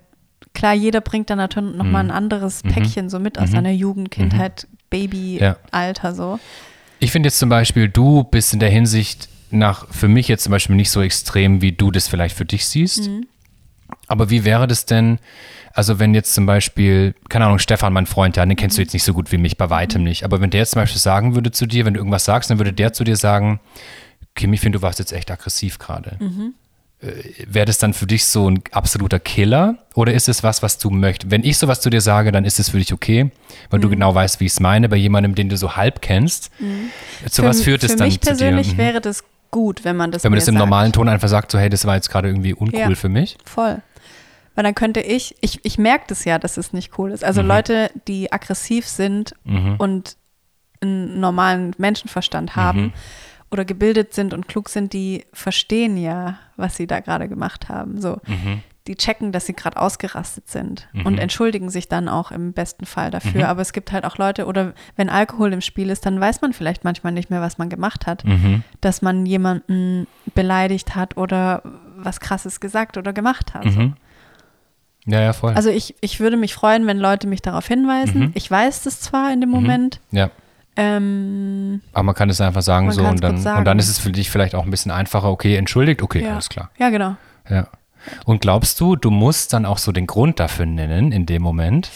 klar, 0.54 0.74
jeder 0.74 1.00
bringt 1.00 1.28
dann 1.30 1.38
natürlich 1.38 1.74
nochmal 1.76 2.04
ein 2.04 2.10
anderes 2.12 2.62
Päckchen 2.62 3.10
so 3.10 3.18
mit 3.18 3.38
aus 3.38 3.50
seiner 3.50 3.70
Jugend, 3.72 4.10
Kindheit, 4.12 4.68
Baby, 4.88 5.38
Ja. 5.40 5.56
Alter 5.72 6.14
so. 6.14 6.38
Ich 7.00 7.10
finde 7.12 7.26
jetzt 7.28 7.38
zum 7.40 7.48
Beispiel, 7.48 7.88
du 7.88 8.22
bist 8.24 8.52
in 8.52 8.60
der 8.60 8.70
Hinsicht 8.70 9.28
nach, 9.50 9.88
für 9.92 10.06
mich 10.08 10.28
jetzt 10.28 10.44
zum 10.44 10.52
Beispiel 10.52 10.76
nicht 10.76 10.90
so 10.90 11.00
extrem, 11.02 11.60
wie 11.62 11.72
du 11.72 11.90
das 11.90 12.06
vielleicht 12.06 12.36
für 12.36 12.44
dich 12.44 12.66
siehst. 12.66 13.08
Mhm. 13.08 13.26
Aber 14.06 14.30
wie 14.30 14.44
wäre 14.44 14.66
das 14.68 14.86
denn, 14.86 15.18
also 15.72 15.98
wenn 15.98 16.14
jetzt 16.14 16.34
zum 16.34 16.46
Beispiel, 16.46 17.14
keine 17.28 17.46
Ahnung, 17.46 17.58
Stefan, 17.58 17.92
mein 17.92 18.06
Freund, 18.06 18.36
ja, 18.36 18.44
den 18.46 18.56
kennst 18.56 18.76
du 18.78 18.82
jetzt 18.82 18.92
nicht 18.92 19.04
so 19.04 19.14
gut 19.14 19.30
wie 19.32 19.38
mich, 19.38 19.56
bei 19.56 19.70
weitem 19.70 20.02
nicht. 20.02 20.24
Aber 20.24 20.40
wenn 20.40 20.50
der 20.50 20.60
jetzt 20.60 20.72
zum 20.72 20.82
Beispiel 20.82 21.00
sagen 21.00 21.34
würde 21.34 21.50
zu 21.52 21.66
dir, 21.66 21.84
wenn 21.84 21.94
du 21.94 22.00
irgendwas 22.00 22.24
sagst, 22.24 22.50
dann 22.50 22.58
würde 22.58 22.72
der 22.72 22.92
zu 22.92 23.04
dir 23.04 23.16
sagen, 23.16 23.60
Kim, 24.34 24.52
ich 24.52 24.60
finde, 24.60 24.78
du 24.78 24.82
warst 24.82 24.98
jetzt 24.98 25.12
echt 25.12 25.30
aggressiv 25.30 25.78
gerade. 25.78 26.18
Äh, 27.02 27.12
Wäre 27.46 27.66
das 27.66 27.78
dann 27.78 27.94
für 27.94 28.06
dich 28.06 28.24
so 28.26 28.48
ein 28.50 28.62
absoluter 28.72 29.18
Killer 29.18 29.78
oder 29.94 30.12
ist 30.12 30.28
es 30.28 30.42
was, 30.42 30.62
was 30.62 30.78
du 30.78 30.90
möchtest? 30.90 31.30
Wenn 31.30 31.44
ich 31.44 31.56
sowas 31.56 31.80
zu 31.80 31.88
dir 31.90 32.00
sage, 32.00 32.30
dann 32.30 32.44
ist 32.44 32.58
es 32.58 32.68
für 32.70 32.78
dich 32.78 32.92
okay, 32.92 33.30
weil 33.70 33.80
du 33.80 33.88
Mhm. 33.88 33.92
genau 33.92 34.14
weißt, 34.14 34.38
wie 34.40 34.46
ich 34.46 34.52
es 34.52 34.60
meine. 34.60 34.88
Bei 34.88 34.96
jemandem, 34.96 35.34
den 35.34 35.48
du 35.48 35.56
so 35.56 35.76
halb 35.76 36.02
kennst, 36.02 36.50
zu 37.30 37.42
was 37.42 37.58
für, 37.58 37.64
führt 37.64 37.84
es 37.84 37.92
für 37.92 37.98
dann 37.98 38.08
mich 38.08 38.20
zu 38.20 38.30
dir? 38.30 38.36
persönlich 38.36 38.74
Mhm. 38.74 38.78
wäre 38.78 39.00
das 39.00 39.24
gut, 39.50 39.84
wenn 39.84 39.96
man 39.96 40.12
das 40.12 40.22
Wenn 40.24 40.30
man 40.30 40.38
das 40.38 40.46
im 40.48 40.54
sagt. 40.54 40.58
normalen 40.64 40.92
Ton 40.92 41.08
einfach 41.08 41.28
sagt, 41.28 41.50
so 41.52 41.58
hey, 41.58 41.68
das 41.70 41.84
war 41.86 41.94
jetzt 41.96 42.10
gerade 42.10 42.28
irgendwie 42.28 42.54
uncool 42.54 42.78
Ja. 42.78 42.94
für 42.94 43.08
mich. 43.08 43.36
Voll. 43.44 43.82
Weil 44.60 44.64
dann 44.64 44.74
könnte 44.74 45.00
ich, 45.00 45.34
ich, 45.40 45.64
ich 45.64 45.78
merke 45.78 46.04
das 46.08 46.26
ja, 46.26 46.38
dass 46.38 46.58
es 46.58 46.74
nicht 46.74 46.98
cool 46.98 47.12
ist. 47.12 47.22
Mhm. 47.22 47.26
Also 47.28 47.40
Leute, 47.40 47.90
die 48.06 48.30
aggressiv 48.30 48.86
sind 48.86 49.34
und 49.78 50.16
einen 50.82 51.18
normalen 51.18 51.74
Menschenverstand 51.78 52.50
Mhm. 52.50 52.60
haben 52.60 52.92
oder 53.50 53.64
gebildet 53.64 54.12
sind 54.12 54.34
und 54.34 54.48
klug 54.48 54.68
sind, 54.68 54.92
die 54.92 55.24
verstehen 55.32 55.96
ja, 55.96 56.38
was 56.58 56.76
sie 56.76 56.86
da 56.86 57.00
gerade 57.00 57.26
gemacht 57.26 57.70
haben. 57.70 58.02
So. 58.02 58.18
Mhm. 58.26 58.60
die 58.86 58.96
checken, 58.96 59.30
dass 59.30 59.46
sie 59.46 59.52
gerade 59.54 59.76
ausgerastet 59.76 60.48
sind 60.48 60.88
Mhm. 60.92 61.06
und 61.06 61.18
entschuldigen 61.18 61.70
sich 61.70 61.88
dann 61.88 62.08
auch 62.08 62.30
im 62.32 62.52
besten 62.52 62.86
Fall 62.86 63.10
dafür. 63.10 63.48
Aber 63.48 63.62
es 63.62 63.72
gibt 63.72 63.92
halt 63.92 64.04
auch 64.04 64.18
Leute, 64.18 64.46
oder 64.46 64.72
wenn 64.96 65.08
Alkohol 65.08 65.52
im 65.52 65.60
Spiel 65.60 65.90
ist, 65.90 66.04
dann 66.06 66.18
weiß 66.20 66.40
man 66.42 66.52
vielleicht 66.54 66.82
manchmal 66.82 67.12
nicht 67.12 67.30
mehr, 67.30 67.40
was 67.40 67.56
man 67.56 67.68
gemacht 67.70 68.06
hat. 68.06 68.24
Mhm. 68.24 68.62
Dass 68.80 69.00
man 69.00 69.24
jemanden 69.26 70.06
beleidigt 70.34 70.96
hat 70.96 71.16
oder 71.16 71.62
was 71.96 72.20
Krasses 72.20 72.58
gesagt 72.58 72.96
oder 72.96 73.12
gemacht 73.12 73.54
hat. 73.54 73.64
Mhm. 73.66 73.94
Ja, 75.06 75.20
ja, 75.20 75.32
voll. 75.32 75.54
Also 75.54 75.70
ich, 75.70 75.94
ich 76.00 76.20
würde 76.20 76.36
mich 76.36 76.54
freuen, 76.54 76.86
wenn 76.86 76.98
Leute 76.98 77.26
mich 77.26 77.42
darauf 77.42 77.66
hinweisen. 77.66 78.20
Mhm. 78.20 78.30
Ich 78.34 78.50
weiß 78.50 78.82
das 78.82 79.00
zwar 79.00 79.32
in 79.32 79.40
dem 79.40 79.50
Moment. 79.50 80.00
ja. 80.10 80.30
Ähm, 80.76 81.82
Aber 81.92 82.04
man 82.04 82.14
kann 82.14 82.30
es 82.30 82.40
einfach 82.40 82.62
sagen 82.62 82.90
so 82.92 83.02
und 83.04 83.22
dann, 83.22 83.38
sagen. 83.38 83.58
und 83.58 83.64
dann 83.64 83.78
ist 83.78 83.88
es 83.88 83.98
für 83.98 84.12
dich 84.12 84.30
vielleicht 84.30 84.54
auch 84.54 84.64
ein 84.64 84.70
bisschen 84.70 84.92
einfacher, 84.92 85.28
okay, 85.30 85.56
entschuldigt, 85.56 86.00
okay, 86.00 86.22
ja. 86.24 86.32
alles 86.32 86.48
klar. 86.48 86.70
Ja, 86.78 86.90
genau. 86.90 87.16
Ja. 87.48 87.66
Und 88.24 88.40
glaubst 88.40 88.80
du, 88.80 88.96
du 88.96 89.10
musst 89.10 89.52
dann 89.52 89.66
auch 89.66 89.78
so 89.78 89.92
den 89.92 90.06
Grund 90.06 90.40
dafür 90.40 90.64
nennen 90.66 91.12
in 91.12 91.26
dem 91.26 91.42
Moment? 91.42 91.90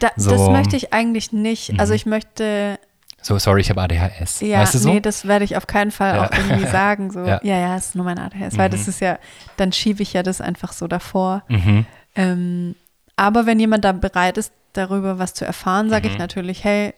Da, 0.00 0.08
So. 0.16 0.30
Das 0.32 0.48
möchte 0.50 0.76
ich 0.76 0.92
eigentlich 0.92 1.32
nicht. 1.32 1.78
Also 1.80 1.94
ich 1.94 2.04
möchte, 2.04 2.78
So, 3.22 3.38
sorry, 3.38 3.60
ich 3.62 3.70
habe 3.70 3.80
ADHS. 3.80 4.40
ja, 4.40 4.58
weißt 4.60 4.74
du 4.74 4.78
so? 4.78 4.92
nee, 4.92 5.00
das 5.00 5.26
werde 5.26 5.44
ich 5.44 5.56
auf 5.56 5.66
keinen 5.66 5.90
Fall 5.92 6.16
Ja. 6.16 6.26
auch 6.26 6.32
irgendwie 6.32 6.66
sagen. 6.70 7.10
So, 7.12 7.20
Ja. 7.20 7.40
ja, 7.42 7.56
ja, 7.56 7.76
es 7.76 7.86
ist 7.86 7.94
nur 7.94 8.04
mein 8.04 8.18
ADHS, 8.18 8.58
weil 8.58 8.68
das 8.68 8.88
ist 8.88 9.00
ja, 9.00 9.18
dann 9.56 9.72
schiebe 9.72 10.02
ich 10.02 10.12
ja 10.12 10.22
das 10.22 10.40
einfach 10.40 10.72
so 10.72 10.86
davor. 10.88 11.44
mhm. 11.48 11.86
Ähm, 12.14 12.74
aber 13.16 13.46
wenn 13.46 13.58
jemand 13.60 13.84
da 13.84 13.92
bereit 13.92 14.38
ist, 14.38 14.52
darüber 14.72 15.18
was 15.18 15.34
zu 15.34 15.44
erfahren, 15.44 15.90
sage 15.90 16.08
Mhm. 16.08 16.14
ich 16.14 16.18
natürlich, 16.18 16.64
hey, 16.64 16.94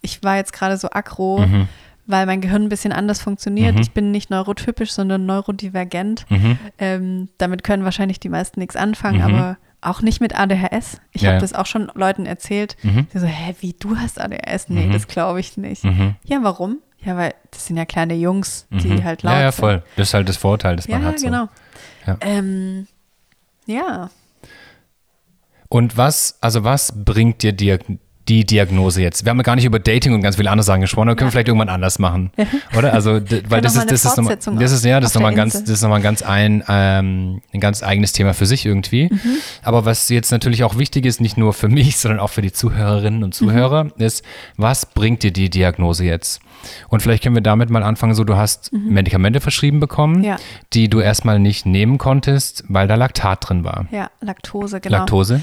ich 0.00 0.22
war 0.22 0.36
jetzt 0.36 0.52
gerade 0.52 0.76
so 0.76 0.88
aggro, 0.90 1.44
weil 2.06 2.24
mein 2.26 2.40
Gehirn 2.40 2.62
ein 2.62 2.68
bisschen 2.68 2.92
anders 2.92 3.20
funktioniert. 3.20 3.74
Mhm. 3.74 3.80
Ich 3.82 3.90
bin 3.92 4.10
nicht 4.10 4.30
neurotypisch, 4.30 4.92
sondern 4.92 5.26
neurodivergent. 5.26 6.24
Mhm. 6.30 6.58
Ähm, 6.78 7.28
damit 7.38 7.64
können 7.64 7.84
wahrscheinlich 7.84 8.18
die 8.20 8.28
meisten 8.30 8.60
nichts 8.60 8.76
anfangen, 8.76 9.18
Mhm. 9.18 9.34
aber 9.34 9.56
auch 9.80 10.00
nicht 10.00 10.20
mit 10.20 10.38
ADHS. 10.38 11.00
Ich 11.12 11.22
Ja, 11.22 11.28
habe 11.28 11.36
ja. 11.36 11.40
das 11.40 11.52
auch 11.52 11.66
schon 11.66 11.90
Leuten 11.94 12.24
erzählt. 12.26 12.76
Mhm. 12.82 13.06
Die 13.12 13.18
so, 13.18 13.26
hä, 13.26 13.54
wie, 13.60 13.74
du 13.78 13.96
hast 13.96 14.20
ADHS? 14.20 14.68
Nee, 14.70 14.86
Mhm. 14.86 14.92
das 14.92 15.06
glaube 15.06 15.40
ich 15.40 15.56
nicht. 15.56 15.84
Mhm. 15.84 16.14
Ja, 16.24 16.38
warum? 16.42 16.78
Ja, 17.04 17.16
weil 17.16 17.34
das 17.50 17.66
sind 17.66 17.76
ja 17.76 17.84
kleine 17.84 18.14
Jungs, 18.14 18.66
die 18.70 18.88
Mhm. 18.88 19.04
halt 19.04 19.22
laut 19.22 19.34
Ja, 19.34 19.40
ja, 19.42 19.52
sind. 19.52 19.60
voll. 19.60 19.82
Das 19.96 20.08
ist 20.08 20.14
halt 20.14 20.28
das 20.28 20.36
Vorteil, 20.36 20.76
das 20.76 20.88
man 20.88 21.04
hat. 21.04 21.18
So. 21.20 21.26
genau. 21.26 21.48
Ja. 22.06 22.16
Ähm, 22.22 22.86
ja. 23.66 24.10
Und 25.68 25.96
was, 25.96 26.38
also 26.40 26.64
was 26.64 27.04
bringt 27.04 27.42
dir 27.42 27.52
Diag 27.52 27.84
die 28.28 28.44
Diagnose 28.44 29.02
jetzt? 29.02 29.24
Wir 29.24 29.30
haben 29.30 29.38
ja 29.38 29.42
gar 29.42 29.56
nicht 29.56 29.64
über 29.64 29.78
Dating 29.78 30.14
und 30.14 30.20
ganz 30.22 30.36
viele 30.36 30.50
andere 30.50 30.64
Sachen 30.64 30.80
gesprochen, 30.82 31.08
da 31.08 31.14
können 31.14 31.28
wir 31.28 31.32
vielleicht 31.32 31.48
irgendwann 31.48 31.68
anders 31.68 31.98
machen. 31.98 32.30
Oder? 32.76 32.92
Also, 32.92 33.20
weil 33.48 33.60
das 33.60 33.74
ist, 33.76 33.90
das 33.90 34.04
ist, 34.04 34.16
nochmal, 34.16 34.36
das 34.58 34.72
ist, 34.72 34.84
ja, 34.84 35.00
das 35.00 35.10
ist 35.10 35.14
nochmal 35.14 35.34
ganz, 35.34 35.54
das 35.54 35.68
ist 35.70 35.82
nochmal 35.82 36.00
ganz 36.02 36.22
ein, 36.22 36.62
ähm, 36.68 37.40
ein 37.52 37.60
ganz 37.60 37.82
eigenes 37.82 38.12
Thema 38.12 38.34
für 38.34 38.46
sich 38.46 38.66
irgendwie. 38.66 39.08
Mhm. 39.10 39.18
Aber 39.62 39.84
was 39.84 40.08
jetzt 40.08 40.30
natürlich 40.30 40.64
auch 40.64 40.78
wichtig 40.78 41.06
ist, 41.06 41.20
nicht 41.20 41.36
nur 41.36 41.52
für 41.52 41.68
mich, 41.68 41.96
sondern 41.98 42.20
auch 42.20 42.30
für 42.30 42.42
die 42.42 42.52
Zuhörerinnen 42.52 43.24
und 43.24 43.34
Zuhörer, 43.34 43.84
Mhm. 43.84 43.92
ist, 43.98 44.24
was 44.56 44.86
bringt 44.86 45.22
dir 45.22 45.32
die 45.32 45.50
Diagnose 45.50 46.04
jetzt? 46.04 46.40
Und 46.88 47.00
vielleicht 47.02 47.22
können 47.22 47.36
wir 47.36 47.42
damit 47.42 47.70
mal 47.70 47.82
anfangen, 47.84 48.14
so 48.14 48.24
du 48.24 48.36
hast 48.36 48.72
Medikamente 48.72 49.40
verschrieben 49.40 49.78
bekommen, 49.80 50.18
Mhm. 50.18 50.24
Ja. 50.24 50.36
die 50.72 50.88
du 50.88 51.00
erstmal 51.00 51.38
nicht 51.38 51.66
nehmen 51.66 51.98
konntest, 51.98 52.64
weil 52.68 52.88
da 52.88 52.96
Laktat 52.96 53.48
drin 53.48 53.64
war. 53.64 53.86
Ja, 53.90 54.10
Laktose, 54.20 54.80
genau. 54.80 54.98
Laktose? 54.98 55.40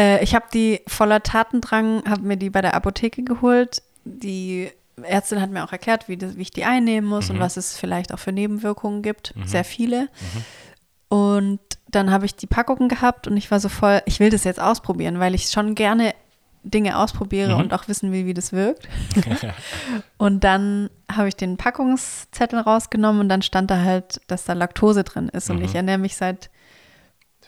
Äh, 0.00 0.24
ich 0.24 0.34
habe 0.34 0.46
die 0.52 0.80
voller 0.86 1.22
Tatendrang, 1.22 2.04
habe 2.08 2.22
mir 2.22 2.36
die 2.36 2.50
bei 2.50 2.62
der 2.62 2.74
Apotheke 2.74 3.22
geholt. 3.22 3.82
Die 4.04 4.70
Ärztin 5.02 5.40
hat 5.40 5.50
mir 5.50 5.64
auch 5.64 5.72
erklärt, 5.72 6.08
wie, 6.08 6.16
das, 6.16 6.36
wie 6.36 6.42
ich 6.42 6.50
die 6.50 6.64
einnehmen 6.64 7.08
muss 7.08 7.30
und 7.30 7.38
was 7.38 7.56
es 7.56 7.76
vielleicht 7.76 8.12
auch 8.14 8.18
für 8.18 8.32
Nebenwirkungen 8.32 9.02
gibt. 9.02 9.34
Sehr 9.44 9.64
viele. 9.64 10.08
Und 11.08 11.60
dann 11.88 12.10
habe 12.10 12.24
ich 12.24 12.34
die 12.34 12.46
Packungen 12.46 12.88
gehabt 12.88 13.26
und 13.26 13.36
ich 13.36 13.50
war 13.50 13.60
so 13.60 13.68
voll, 13.68 14.00
ich 14.06 14.20
will 14.20 14.30
das 14.30 14.44
jetzt 14.44 14.60
ausprobieren, 14.60 15.18
weil 15.18 15.34
ich 15.34 15.48
schon 15.48 15.74
gerne 15.74 16.14
Dinge 16.62 16.98
ausprobiere 16.98 17.56
und 17.56 17.72
auch 17.72 17.88
wissen 17.88 18.12
will, 18.12 18.26
wie 18.26 18.34
das 18.34 18.52
wirkt. 18.52 18.88
und 20.18 20.44
dann 20.44 20.90
habe 21.10 21.28
ich 21.28 21.36
den 21.36 21.56
Packungszettel 21.56 22.60
rausgenommen 22.60 23.22
und 23.22 23.28
dann 23.28 23.42
stand 23.42 23.70
da 23.70 23.82
halt, 23.82 24.20
dass 24.28 24.44
da 24.44 24.52
Laktose 24.52 25.02
drin 25.02 25.28
ist. 25.30 25.50
Und 25.50 25.62
ich 25.62 25.74
ernähre 25.74 25.98
mich 25.98 26.16
seit 26.16 26.50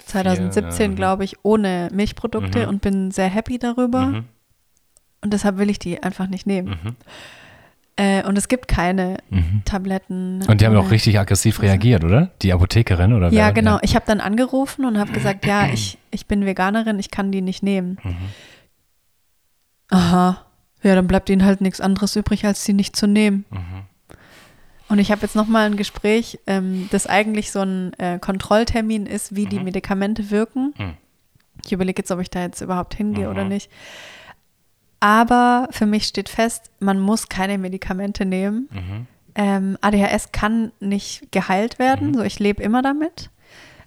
2017, 0.06 0.90
ja. 0.92 0.96
glaube 0.96 1.24
ich, 1.24 1.36
ohne 1.42 1.88
Milchprodukte 1.92 2.68
und 2.68 2.82
bin 2.82 3.10
sehr 3.10 3.28
happy 3.28 3.58
darüber. 3.58 4.06
Mhm. 4.06 4.24
Und 5.22 5.32
deshalb 5.32 5.58
will 5.58 5.70
ich 5.70 5.78
die 5.78 6.02
einfach 6.02 6.26
nicht 6.26 6.46
nehmen. 6.46 6.96
Äh, 7.96 8.24
und 8.26 8.36
es 8.38 8.48
gibt 8.48 8.68
keine 8.68 9.18
Tabletten. 9.64 10.38
Mhm. 10.38 10.44
Und 10.48 10.60
die 10.60 10.66
haben 10.66 10.74
auch 10.76 10.82
ohne- 10.84 10.90
richtig 10.92 11.18
aggressiv 11.18 11.60
reagiert, 11.62 12.02
oder? 12.04 12.30
Die 12.42 12.52
Apothekerin 12.52 13.12
oder 13.12 13.28
Ja, 13.28 13.46
wer? 13.46 13.52
genau. 13.52 13.78
Ich 13.82 13.94
habe 13.94 14.04
dann 14.06 14.20
angerufen 14.20 14.84
und 14.84 14.98
habe 14.98 15.12
gesagt, 15.12 15.44
ja, 15.46 15.66
ich, 15.68 15.98
ich 16.10 16.26
bin 16.26 16.44
Veganerin, 16.46 16.98
ich 16.98 17.10
kann 17.10 17.30
die 17.30 17.42
nicht 17.42 17.62
nehmen. 17.62 17.98
Mhm. 18.02 18.16
Aha. 19.90 20.44
Ja, 20.82 20.94
dann 20.94 21.06
bleibt 21.06 21.28
ihnen 21.30 21.44
halt 21.44 21.60
nichts 21.60 21.80
anderes 21.80 22.16
übrig, 22.16 22.44
als 22.44 22.64
sie 22.64 22.72
nicht 22.72 22.96
zu 22.96 23.06
nehmen. 23.06 23.44
Mhm. 23.50 23.82
Und 24.93 24.98
ich 24.98 25.10
habe 25.10 25.23
jetzt 25.23 25.35
nochmal 25.35 25.64
ein 25.64 25.78
Gespräch, 25.78 26.39
ähm, 26.47 26.86
das 26.93 27.06
eigentlich 27.06 27.51
so 27.51 27.60
ein 27.60 27.94
äh, 27.94 28.19
Kontrolltermin 28.19 29.06
ist, 29.06 29.35
wie 29.35 29.47
die 29.47 29.59
Medikamente 29.59 30.31
wirken. 30.31 30.74
Mhm. 30.77 30.93
Ich 31.64 31.73
überlege 31.73 32.02
jetzt, 32.02 32.10
ob 32.10 32.20
ich 32.20 32.28
da 32.28 32.43
jetzt 32.43 32.60
überhaupt 32.60 32.93
hingehe 32.93 33.31
oder 33.31 33.44
nicht. 33.44 33.70
Aber 35.01 35.66
für 35.70 35.86
mich 35.86 36.05
steht 36.05 36.28
fest, 36.28 36.70
man 36.78 37.01
muss 37.01 37.31
keine 37.31 37.56
Medikamente 37.56 38.27
nehmen. 38.27 38.69
Mhm. 38.70 39.06
Ähm, 39.35 39.78
ADHS 39.81 40.31
kann 40.31 40.73
nicht 40.78 41.32
geheilt 41.32 41.78
werden, 41.78 42.12
so 42.12 42.23
ich 42.23 42.39
lebe 42.39 42.62
immer 42.62 42.82
damit. 42.82 43.31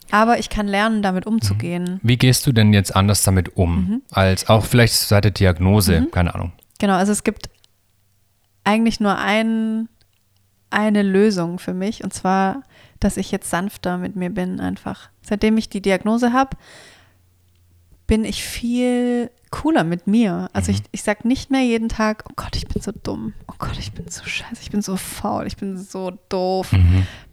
Aber 0.10 0.40
ich 0.40 0.50
kann 0.50 0.68
lernen, 0.68 1.04
damit 1.04 1.28
umzugehen. 1.28 2.00
Wie 2.02 2.18
gehst 2.18 2.48
du 2.48 2.52
denn 2.52 2.74
jetzt 2.74 2.96
anders 2.96 3.22
damit 3.22 3.56
um? 3.56 3.76
Mhm. 3.76 4.02
Als 4.10 4.50
auch 4.50 4.66
vielleicht 4.66 4.96
seit 4.96 5.24
der 5.24 5.32
Diagnose, 5.32 6.08
keine 6.12 6.34
Ahnung. 6.34 6.52
Genau, 6.80 6.96
also 6.96 7.12
es 7.12 7.24
gibt 7.24 7.52
eigentlich 8.64 9.00
nur 9.00 9.20
ein, 9.20 9.88
eine 10.76 11.02
Lösung 11.02 11.58
für 11.58 11.74
mich 11.74 12.04
und 12.04 12.14
zwar, 12.14 12.64
dass 13.00 13.18
ich 13.18 13.32
jetzt 13.32 13.50
sanfter 13.50 13.98
mit 13.98 14.16
mir 14.16 14.30
bin 14.30 14.60
einfach. 14.60 15.10
Seitdem 15.22 15.58
ich 15.58 15.70
die 15.70 15.82
Diagnose 15.82 16.34
habe, 16.34 16.58
bin 18.08 18.24
ich 18.26 18.44
viel 18.44 19.32
cooler 19.50 19.84
mit 19.84 20.06
mir. 20.06 20.50
Also 20.54 20.72
ich, 20.72 20.82
ich 20.92 21.02
sage 21.02 21.28
nicht 21.28 21.50
mehr 21.50 21.62
jeden 21.62 21.90
Tag, 21.90 22.26
oh 22.30 22.34
Gott, 22.36 22.56
ich 22.56 22.68
bin 22.68 22.82
so 22.82 22.92
dumm. 22.92 23.34
Oh 23.48 23.56
Gott, 23.58 23.78
ich 23.80 23.94
bin 23.94 24.08
so 24.10 24.24
scheiße, 24.24 24.62
ich 24.62 24.70
bin 24.70 24.82
so 24.82 24.98
faul, 24.98 25.48
ich 25.48 25.58
bin 25.58 25.78
so 25.78 26.12
doof. 26.30 26.72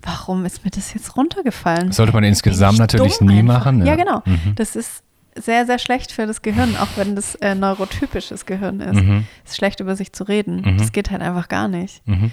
Warum 0.03 0.45
ist 0.45 0.65
mir 0.65 0.71
das 0.71 0.95
jetzt 0.95 1.17
runtergefallen? 1.17 1.93
Sollte 1.93 2.13
man 2.13 2.25
insgesamt 2.25 2.75
ich 2.75 2.79
natürlich 2.79 3.21
nie 3.21 3.41
einfach? 3.41 3.65
machen. 3.65 3.85
Ja, 3.85 3.97
genau. 3.97 4.23
Das 4.55 4.77
ist 4.77 5.03
sehr, 5.35 5.67
sehr 5.67 5.79
schlecht 5.79 6.13
für 6.13 6.27
das 6.27 6.43
Gehirn, 6.43 6.77
auch 6.77 6.89
wenn 6.97 7.17
das 7.17 7.35
äh, 7.37 7.55
neurotypisches 7.55 8.47
Gehirn 8.47 8.81
ist. 8.81 9.03
Mhm. 9.03 9.25
Es 9.45 9.53
ist 9.53 9.57
schlecht, 9.57 9.81
über 9.81 9.97
sich 9.97 10.13
zu 10.13 10.25
reden. 10.25 10.61
Mhm. 10.61 10.79
Das 10.79 10.93
geht 10.93 11.11
halt 11.11 11.23
einfach 11.23 11.49
gar 11.49 11.69
nicht. 11.69 12.07
Mhm. 12.07 12.31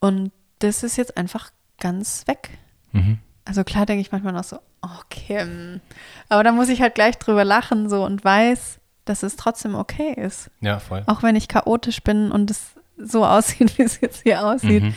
Und 0.00 0.32
das 0.62 0.82
ist 0.82 0.96
jetzt 0.96 1.16
einfach 1.16 1.50
ganz 1.78 2.26
weg. 2.26 2.50
Mhm. 2.92 3.18
Also 3.44 3.64
klar 3.64 3.86
denke 3.86 4.00
ich 4.00 4.12
manchmal 4.12 4.32
noch 4.32 4.44
so, 4.44 4.58
oh 4.82 5.00
Kim. 5.10 5.80
Aber 6.28 6.44
da 6.44 6.52
muss 6.52 6.68
ich 6.68 6.80
halt 6.80 6.94
gleich 6.94 7.18
drüber 7.18 7.44
lachen 7.44 7.88
so 7.88 8.04
und 8.04 8.24
weiß, 8.24 8.78
dass 9.04 9.22
es 9.22 9.36
trotzdem 9.36 9.74
okay 9.74 10.12
ist. 10.12 10.50
Ja, 10.60 10.78
voll. 10.78 11.02
Auch 11.06 11.22
wenn 11.22 11.34
ich 11.34 11.48
chaotisch 11.48 12.02
bin 12.02 12.30
und 12.30 12.50
es 12.50 12.74
so 12.96 13.26
aussieht, 13.26 13.78
wie 13.78 13.82
es 13.82 14.00
jetzt 14.00 14.22
hier 14.22 14.46
aussieht. 14.46 14.84
Mhm. 14.84 14.94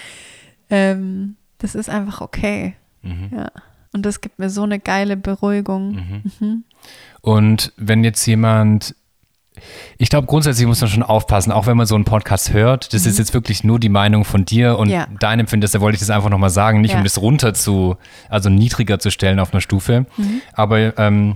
Ähm, 0.70 1.36
das 1.58 1.76
ist 1.76 1.90
einfach 1.90 2.22
okay. 2.22 2.76
Mhm. 3.02 3.30
Ja. 3.36 3.52
Und 3.94 4.06
das 4.06 4.22
gibt 4.22 4.40
mir 4.40 4.50
so 4.50 4.64
eine 4.64 4.80
geile 4.80 5.18
Beruhigung. 5.18 6.24
Mhm. 6.40 6.64
Und 7.22 7.74
wenn 7.78 8.04
jetzt 8.04 8.26
jemand, 8.26 8.94
ich 9.98 10.10
glaube, 10.10 10.28
grundsätzlich 10.28 10.68
muss 10.68 10.82
man 10.82 10.90
schon 10.90 11.04
aufpassen, 11.04 11.52
auch 11.52 11.68
wenn 11.68 11.78
man 11.78 11.86
so 11.86 11.96
einen 11.96 12.06
Podcast 12.06 12.54
hört, 12.54 12.94
das 12.94 13.06
ist 13.06 13.18
jetzt 13.20 13.34
wirklich 13.34 13.64
nur 13.64 13.80
die 13.80 13.90
Meinung 13.90 14.26
von 14.26 14.46
dir 14.46 14.78
und 14.78 14.88
Mhm. 14.88 14.94
Ja. 14.94 15.08
dein 15.20 15.40
Empfinden, 15.40 15.68
da 15.72 15.82
wollte 15.82 15.96
ich 15.96 16.00
das 16.02 16.10
einfach 16.10 16.30
nochmal 16.30 16.50
sagen, 16.50 16.82
nicht 16.82 16.92
Ja. 16.92 16.98
um 16.98 17.04
das 17.04 17.22
runter 17.22 17.54
zu, 17.54 17.98
also 18.30 18.50
niedriger 18.50 19.00
zu 19.00 19.10
stellen 19.12 19.40
auf 19.40 19.54
einer 19.54 19.62
Stufe. 19.62 20.06
Mhm. 20.18 20.42
Aber 20.54 20.98
ähm, 21.00 21.36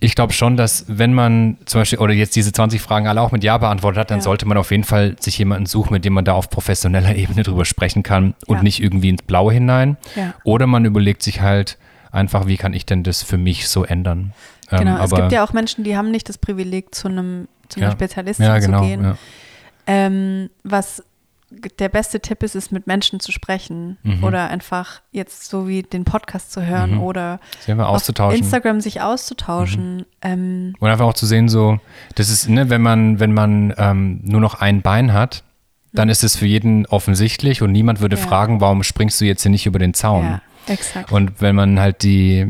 ich 0.00 0.16
glaube 0.16 0.32
schon, 0.32 0.56
dass 0.56 0.84
wenn 0.88 1.14
man 1.14 1.58
zum 1.64 1.80
Beispiel, 1.82 2.00
oder 2.00 2.12
jetzt 2.12 2.34
diese 2.34 2.50
20 2.52 2.80
Fragen 2.80 3.06
alle 3.06 3.20
auch 3.20 3.30
mit 3.30 3.44
Ja 3.44 3.56
beantwortet 3.58 4.00
hat, 4.00 4.10
dann 4.10 4.18
Ja. 4.18 4.22
sollte 4.24 4.46
man 4.46 4.58
auf 4.58 4.72
jeden 4.72 4.82
Fall 4.84 5.14
sich 5.20 5.38
jemanden 5.38 5.66
suchen, 5.66 5.92
mit 5.92 6.04
dem 6.04 6.12
man 6.12 6.24
da 6.24 6.32
auf 6.32 6.50
professioneller 6.50 7.14
Ebene 7.14 7.44
drüber 7.44 7.64
sprechen 7.64 8.02
kann 8.02 8.34
und 8.46 8.56
Ja. 8.56 8.62
nicht 8.64 8.82
irgendwie 8.82 9.10
ins 9.10 9.22
Blaue 9.22 9.52
hinein. 9.52 9.96
Ja. 10.16 10.34
Oder 10.42 10.66
man 10.66 10.84
überlegt 10.84 11.22
sich 11.22 11.40
halt 11.40 11.78
einfach, 12.10 12.46
wie 12.48 12.56
kann 12.56 12.74
ich 12.74 12.84
denn 12.84 13.04
das 13.04 13.22
für 13.22 13.38
mich 13.38 13.68
so 13.68 13.84
ändern? 13.84 14.32
Ähm, 14.72 14.78
Genau, 14.80 14.94
es 14.96 15.12
aber- 15.12 15.22
gibt 15.22 15.32
ja 15.32 15.44
auch 15.44 15.52
Menschen, 15.52 15.84
die 15.84 15.96
haben 15.96 16.10
nicht 16.10 16.28
das 16.28 16.36
Privileg, 16.38 16.94
zu 16.94 17.06
einem, 17.08 17.46
zu 17.72 17.80
einer 17.80 17.88
Ja. 17.88 17.92
Spezialistin 17.92 18.46
ja, 18.46 18.58
genau, 18.58 18.80
zu 18.82 18.86
gehen. 18.86 19.14
Ähm, 19.86 20.50
was 20.62 21.02
der 21.78 21.90
beste 21.90 22.18
Tipp 22.20 22.42
ist, 22.42 22.54
ist 22.54 22.72
mit 22.72 22.86
Menschen 22.86 23.20
zu 23.20 23.30
sprechen 23.30 23.98
Mhm. 24.04 24.24
oder 24.24 24.48
einfach 24.48 25.02
jetzt 25.10 25.50
so 25.50 25.68
wie 25.68 25.82
den 25.82 26.04
Podcast 26.04 26.50
zu 26.50 26.64
hören 26.64 26.96
oder 26.98 27.40
Sich 27.60 27.70
einfach 27.72 27.88
auf. 27.88 28.08
Mhm. 28.08 28.36
Instagram 28.36 28.80
sich 28.80 29.02
auszutauschen. 29.02 30.06
Ähm, 30.22 30.72
Und 30.80 30.88
einfach 30.88 31.04
auch 31.04 31.12
zu 31.14 31.26
sehen, 31.26 31.50
so, 31.50 31.78
das 32.14 32.30
ist, 32.30 32.48
ne, 32.48 32.70
wenn 32.70 32.80
man, 32.80 33.20
wenn 33.20 33.34
man 33.34 33.74
ähm, 33.76 34.20
nur 34.22 34.40
noch 34.40 34.54
ein 34.62 34.80
Bein 34.80 35.12
hat, 35.12 35.42
dann 35.92 36.08
ist 36.08 36.24
es 36.24 36.36
für 36.36 36.46
jeden 36.46 36.86
offensichtlich 36.86 37.60
und 37.60 37.70
niemand 37.70 38.00
würde 38.00 38.16
Ja. 38.16 38.22
fragen, 38.22 38.62
warum 38.62 38.82
springst 38.82 39.20
du 39.20 39.26
jetzt 39.26 39.42
hier 39.42 39.50
nicht 39.50 39.66
über 39.66 39.78
den 39.78 39.92
Zaun? 39.92 40.24
ja, 40.24 40.40
exakt. 40.68 41.12
Und 41.12 41.42
wenn 41.42 41.54
man 41.54 41.78
halt 41.78 42.02
die, 42.02 42.46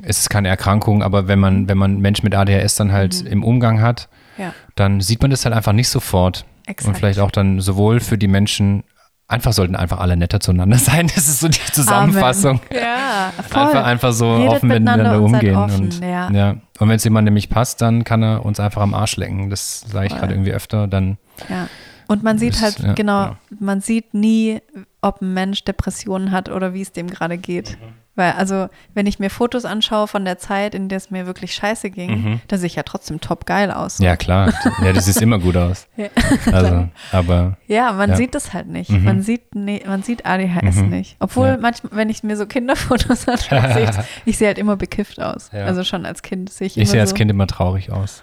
es 0.00 0.20
ist 0.20 0.30
keine 0.30 0.48
Erkrankung, 0.48 1.02
aber 1.02 1.28
wenn 1.28 1.38
man, 1.38 1.68
wenn 1.68 1.76
man 1.76 1.98
Menschen 2.00 2.24
mit 2.24 2.34
ADHS 2.34 2.76
dann 2.76 2.92
halt 2.92 3.20
Mhm. 3.24 3.26
im 3.30 3.44
Umgang 3.44 3.82
hat, 3.82 4.08
Ja. 4.38 4.52
dann 4.74 5.00
sieht 5.00 5.22
man 5.22 5.30
das 5.30 5.44
halt 5.44 5.54
einfach 5.54 5.72
nicht 5.72 5.88
sofort. 5.88 6.44
Exakt. 6.66 6.88
Und 6.88 6.98
vielleicht 6.98 7.18
auch 7.20 7.30
dann 7.30 7.60
sowohl 7.60 8.00
für 8.00 8.18
die 8.18 8.28
Menschen, 8.28 8.82
einfach 9.28 9.52
sollten 9.52 9.76
einfach 9.76 9.98
alle 10.00 10.16
netter 10.16 10.40
zueinander 10.40 10.78
sein. 10.78 11.06
Das 11.14 11.28
ist 11.28 11.40
so 11.40 11.48
die 11.48 11.58
Zusammenfassung. 11.72 12.60
Ja, 12.72 13.32
voll. 13.48 13.62
Einfach, 13.62 13.84
einfach 13.84 14.12
so 14.12 14.36
Redet 14.36 14.50
offen 14.50 14.68
miteinander 14.68 15.20
miteinander 15.20 15.22
und 15.24 15.30
seid 15.30 15.42
umgehen. 15.42 15.56
offen, 15.56 15.84
und, 15.84 16.34
ja. 16.36 16.56
Und 16.78 16.88
wenn 16.88 16.96
es 16.96 17.04
jemandem 17.04 17.34
nicht 17.34 17.50
passt, 17.50 17.80
dann 17.80 18.04
kann 18.04 18.22
er 18.22 18.44
uns 18.44 18.60
einfach 18.60 18.82
am 18.82 18.94
Arsch 18.94 19.16
lecken. 19.16 19.48
Das 19.50 19.80
sage 19.80 20.06
ich 20.08 20.12
gerade 20.16 20.32
irgendwie 20.34 20.52
öfter. 20.52 20.86
Dann 20.88 21.18
Ja. 21.48 21.68
Und 22.08 22.22
man 22.22 22.38
sieht 22.38 22.54
Das- 22.54 22.62
halt, 22.62 22.78
ja, 22.80 22.92
genau, 22.94 23.24
genau. 23.24 23.36
man 23.58 23.80
sieht 23.80 24.14
nie, 24.14 24.60
ob 25.00 25.22
ein 25.22 25.34
Mensch 25.34 25.64
Depressionen 25.64 26.30
hat 26.30 26.48
oder 26.48 26.72
wie 26.74 26.82
es 26.82 26.92
dem 26.92 27.08
gerade 27.08 27.36
geht. 27.38 27.70
Mhm. 27.80 27.94
Weil, 28.16 28.32
also, 28.32 28.68
wenn 28.94 29.06
ich 29.06 29.18
mir 29.18 29.28
Fotos 29.30 29.64
anschaue 29.64 30.08
von 30.08 30.24
der 30.24 30.38
Zeit, 30.38 30.74
in 30.74 30.88
der 30.88 30.96
es 30.96 31.10
mir 31.10 31.26
wirklich 31.26 31.54
scheiße 31.54 31.90
ging, 31.90 32.10
Mhm. 32.22 32.40
da 32.48 32.56
sehe 32.56 32.66
ich 32.66 32.74
ja 32.74 32.82
trotzdem 32.82 33.20
top 33.20 33.46
geil 33.46 33.70
aus. 33.70 33.98
Ja, 33.98 34.16
klar. 34.16 34.52
Ja, 34.82 34.92
das 34.94 35.04
sieht 35.04 35.20
immer 35.20 35.38
gut 35.38 35.56
aus. 35.56 35.86
Ja. 35.96 36.08
Also, 36.52 36.88
aber 37.12 37.56
Ja, 37.68 37.92
man 37.92 38.10
Ja. 38.10 38.16
sieht 38.16 38.34
das 38.34 38.52
halt 38.54 38.68
nicht. 38.68 38.90
Mhm. 38.90 39.04
Man 39.04 39.22
sieht 39.22 39.54
nee, 39.54 39.82
man 39.86 40.02
sieht 40.02 40.24
ADHS 40.26 40.76
Mhm. 40.76 40.88
nicht. 40.88 41.16
Obwohl 41.20 41.48
Ja. 41.48 41.56
manchmal, 41.58 41.92
wenn 41.94 42.08
ich 42.10 42.22
mir 42.22 42.36
so 42.36 42.46
Kinderfotos 42.46 43.28
anschaue, 43.28 43.72
sehe 43.74 43.84
ich, 43.84 43.90
ich 44.24 44.38
sehe 44.38 44.48
halt 44.48 44.58
immer 44.58 44.76
bekifft 44.76 45.20
aus. 45.20 45.50
Also 45.52 45.84
schon 45.84 46.06
als 46.06 46.22
Kind 46.22 46.50
sehe 46.50 46.66
ich, 46.68 46.72
ich 46.76 46.82
immer 46.84 46.90
sehe 46.90 47.00
als 47.02 47.10
so, 47.10 47.16
Kind 47.16 47.30
immer 47.30 47.46
traurig 47.46 47.92
aus. 47.92 48.22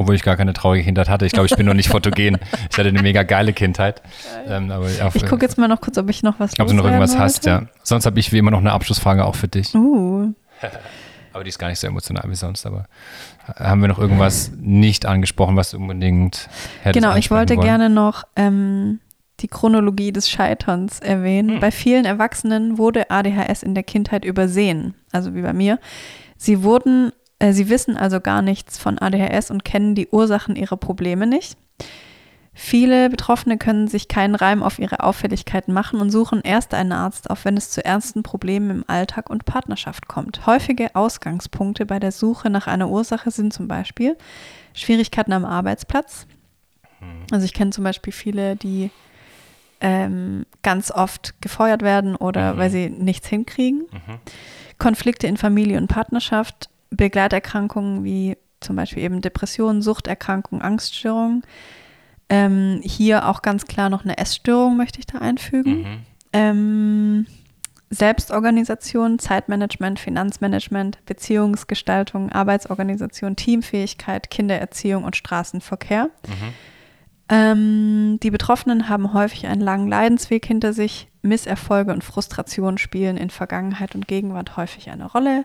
Obwohl 0.00 0.14
ich 0.14 0.22
gar 0.22 0.36
keine 0.36 0.52
traurige 0.52 0.84
Kindheit 0.84 1.08
hatte. 1.08 1.26
Ich 1.26 1.32
glaube, 1.32 1.46
ich 1.46 1.56
bin 1.56 1.66
noch 1.66 1.74
nicht 1.74 1.88
fotogen. 1.88 2.38
Ich 2.70 2.78
hatte 2.78 2.88
eine 2.88 3.02
mega 3.02 3.22
geile 3.22 3.52
Kindheit. 3.52 4.02
Ähm, 4.46 4.70
aber 4.70 4.86
auf, 5.02 5.14
Ich 5.14 5.26
gucke 5.26 5.44
jetzt 5.44 5.58
mal 5.58 5.68
noch 5.68 5.80
kurz, 5.80 5.98
ob 5.98 6.08
ich 6.10 6.22
noch 6.22 6.38
was 6.38 6.58
ob 6.58 6.68
du 6.68 6.74
noch 6.74 6.84
irgendwas 6.84 7.18
hast, 7.18 7.46
wollte. 7.46 7.64
ja. 7.66 7.70
Sonst 7.82 8.06
habe 8.06 8.18
ich 8.20 8.32
wie 8.32 8.38
immer 8.38 8.50
noch 8.50 8.60
eine 8.60 8.72
Abschlussfrage 8.72 9.24
auch 9.24 9.34
für 9.34 9.48
dich. 9.48 9.74
Uh, 9.74 10.32
Aber 11.32 11.44
die 11.44 11.50
ist 11.50 11.58
gar 11.58 11.68
nicht 11.68 11.78
so 11.78 11.86
emotional 11.86 12.24
wie 12.28 12.34
sonst. 12.34 12.66
Aber 12.66 12.86
haben 13.56 13.80
wir 13.80 13.88
noch 13.88 13.98
irgendwas 13.98 14.50
nicht 14.56 15.06
angesprochen, 15.06 15.56
was 15.56 15.70
du 15.70 15.76
unbedingt 15.76 16.48
hättest 16.82 17.02
Genau, 17.02 17.16
ich 17.16 17.30
wollte 17.30 17.56
wollen? 17.56 17.66
gerne 17.66 17.90
noch 17.90 18.24
ähm, 18.34 19.00
die 19.40 19.48
Chronologie 19.48 20.12
des 20.12 20.28
Scheiterns 20.28 21.00
erwähnen. 21.00 21.54
Hm. 21.54 21.60
Bei 21.60 21.70
vielen 21.70 22.04
Erwachsenen 22.04 22.78
wurde 22.78 23.10
ADHS 23.10 23.62
in 23.62 23.74
der 23.74 23.84
Kindheit 23.84 24.24
übersehen, 24.24 24.94
also 25.12 25.34
wie 25.34 25.42
bei 25.42 25.52
mir. 25.52 25.78
Sie 26.36 26.62
wurden, 26.62 27.08
äh, 27.08 27.12
sie 27.52 27.68
wissen 27.68 27.96
also 27.96 28.20
gar 28.20 28.42
nichts 28.42 28.78
von 28.78 28.98
ADHS 28.98 29.50
und 29.50 29.64
kennen 29.64 29.94
die 29.94 30.08
Ursachen 30.08 30.56
ihrer 30.56 30.76
Probleme 30.76 31.26
nicht. 31.26 31.56
Viele 32.60 33.08
Betroffene 33.08 33.56
können 33.56 33.86
sich 33.86 34.08
keinen 34.08 34.34
Reim 34.34 34.64
auf 34.64 34.80
ihre 34.80 35.00
Auffälligkeiten 35.04 35.72
machen 35.72 36.00
und 36.00 36.10
suchen 36.10 36.40
erst 36.42 36.74
einen 36.74 36.90
Arzt 36.90 37.30
auf, 37.30 37.44
wenn 37.44 37.56
es 37.56 37.70
zu 37.70 37.84
ernsten 37.84 38.24
Problemen 38.24 38.70
im 38.70 38.84
Alltag 38.88 39.30
und 39.30 39.44
Partnerschaft 39.44 40.08
kommt. 40.08 40.44
Häufige 40.44 40.96
Ausgangspunkte 40.96 41.86
bei 41.86 42.00
der 42.00 42.10
Suche 42.10 42.50
nach 42.50 42.66
einer 42.66 42.88
Ursache 42.88 43.30
sind 43.30 43.52
zum 43.52 43.68
Beispiel 43.68 44.16
Schwierigkeiten 44.74 45.32
am 45.32 45.44
Arbeitsplatz. 45.44 46.26
Also 47.30 47.44
ich 47.44 47.54
kenne 47.54 47.70
zum 47.70 47.84
Beispiel 47.84 48.12
viele, 48.12 48.56
die 48.56 48.90
ähm, 49.80 50.44
ganz 50.62 50.90
oft 50.90 51.40
gefeuert 51.40 51.82
werden 51.82 52.16
oder 52.16 52.58
weil 52.58 52.70
sie 52.70 52.90
nichts 52.90 53.28
hinkriegen. 53.28 53.86
Konflikte 54.78 55.28
in 55.28 55.36
Familie 55.36 55.78
und 55.78 55.86
Partnerschaft, 55.86 56.70
Begleiterkrankungen 56.90 58.04
wie 58.04 58.36
zum 58.60 58.76
Beispiel 58.76 59.02
eben 59.02 59.20
Depressionen, 59.20 59.82
Suchterkrankungen, 59.82 60.62
Angststörungen. 60.62 61.42
Ähm, 62.28 62.80
hier 62.82 63.28
auch 63.28 63.42
ganz 63.42 63.66
klar 63.66 63.88
noch 63.88 64.04
eine 64.04 64.18
Essstörung 64.18 64.76
möchte 64.76 64.98
ich 64.98 65.06
da 65.06 65.18
einfügen. 65.18 65.78
Mhm. 65.78 65.98
Ähm, 66.32 67.26
Selbstorganisation, 67.90 69.18
Zeitmanagement, 69.18 69.98
Finanzmanagement, 69.98 70.98
Beziehungsgestaltung, 71.06 72.30
Arbeitsorganisation, 72.30 73.34
Teamfähigkeit, 73.36 74.28
Kindererziehung 74.30 75.04
und 75.04 75.16
Straßenverkehr. 75.16 76.10
Ähm, 77.30 78.18
die 78.22 78.30
Betroffenen 78.30 78.88
haben 78.88 79.14
häufig 79.14 79.46
einen 79.46 79.62
langen 79.62 79.88
Leidensweg 79.88 80.44
hinter 80.44 80.72
sich. 80.72 81.08
Misserfolge 81.22 81.92
und 81.92 82.04
Frustrationen 82.04 82.78
spielen 82.78 83.16
in 83.16 83.30
Vergangenheit 83.30 83.94
und 83.94 84.06
Gegenwart 84.06 84.56
häufig 84.56 84.90
eine 84.90 85.10
Rolle. 85.10 85.44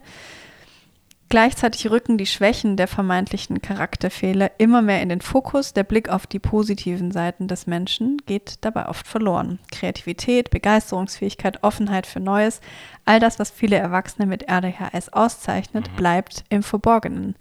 Gleichzeitig 1.33 1.89
rücken 1.89 2.19
die 2.19 2.27
Schwächen 2.27 2.77
der 2.77 2.87
vermeintlichen 2.87 3.59
Charakterfehler 3.59 4.51
immer 4.59 4.83
mehr 4.83 5.01
in 5.01 5.09
den 5.09 5.19
Fokus. 5.19 5.73
Der 5.73 5.83
Blick 5.83 6.07
auf 6.07 6.27
die 6.27 6.37
positiven 6.37 7.09
Seiten 7.09 7.47
des 7.47 7.65
Menschen 7.65 8.21
geht 8.27 8.57
dabei 8.61 8.87
oft 8.87 9.07
verloren. 9.07 9.57
Kreativität, 9.71 10.51
Begeisterungsfähigkeit, 10.51 11.63
Offenheit 11.63 12.05
für 12.05 12.19
Neues, 12.19 12.61
all 13.05 13.19
das, 13.19 13.39
was 13.39 13.49
viele 13.49 13.77
Erwachsene 13.77 14.27
mit 14.27 14.47
RDHS 14.47 15.09
auszeichnet, 15.09 15.95
bleibt 15.95 16.43
im 16.49 16.61
Verborgenen. 16.61 17.35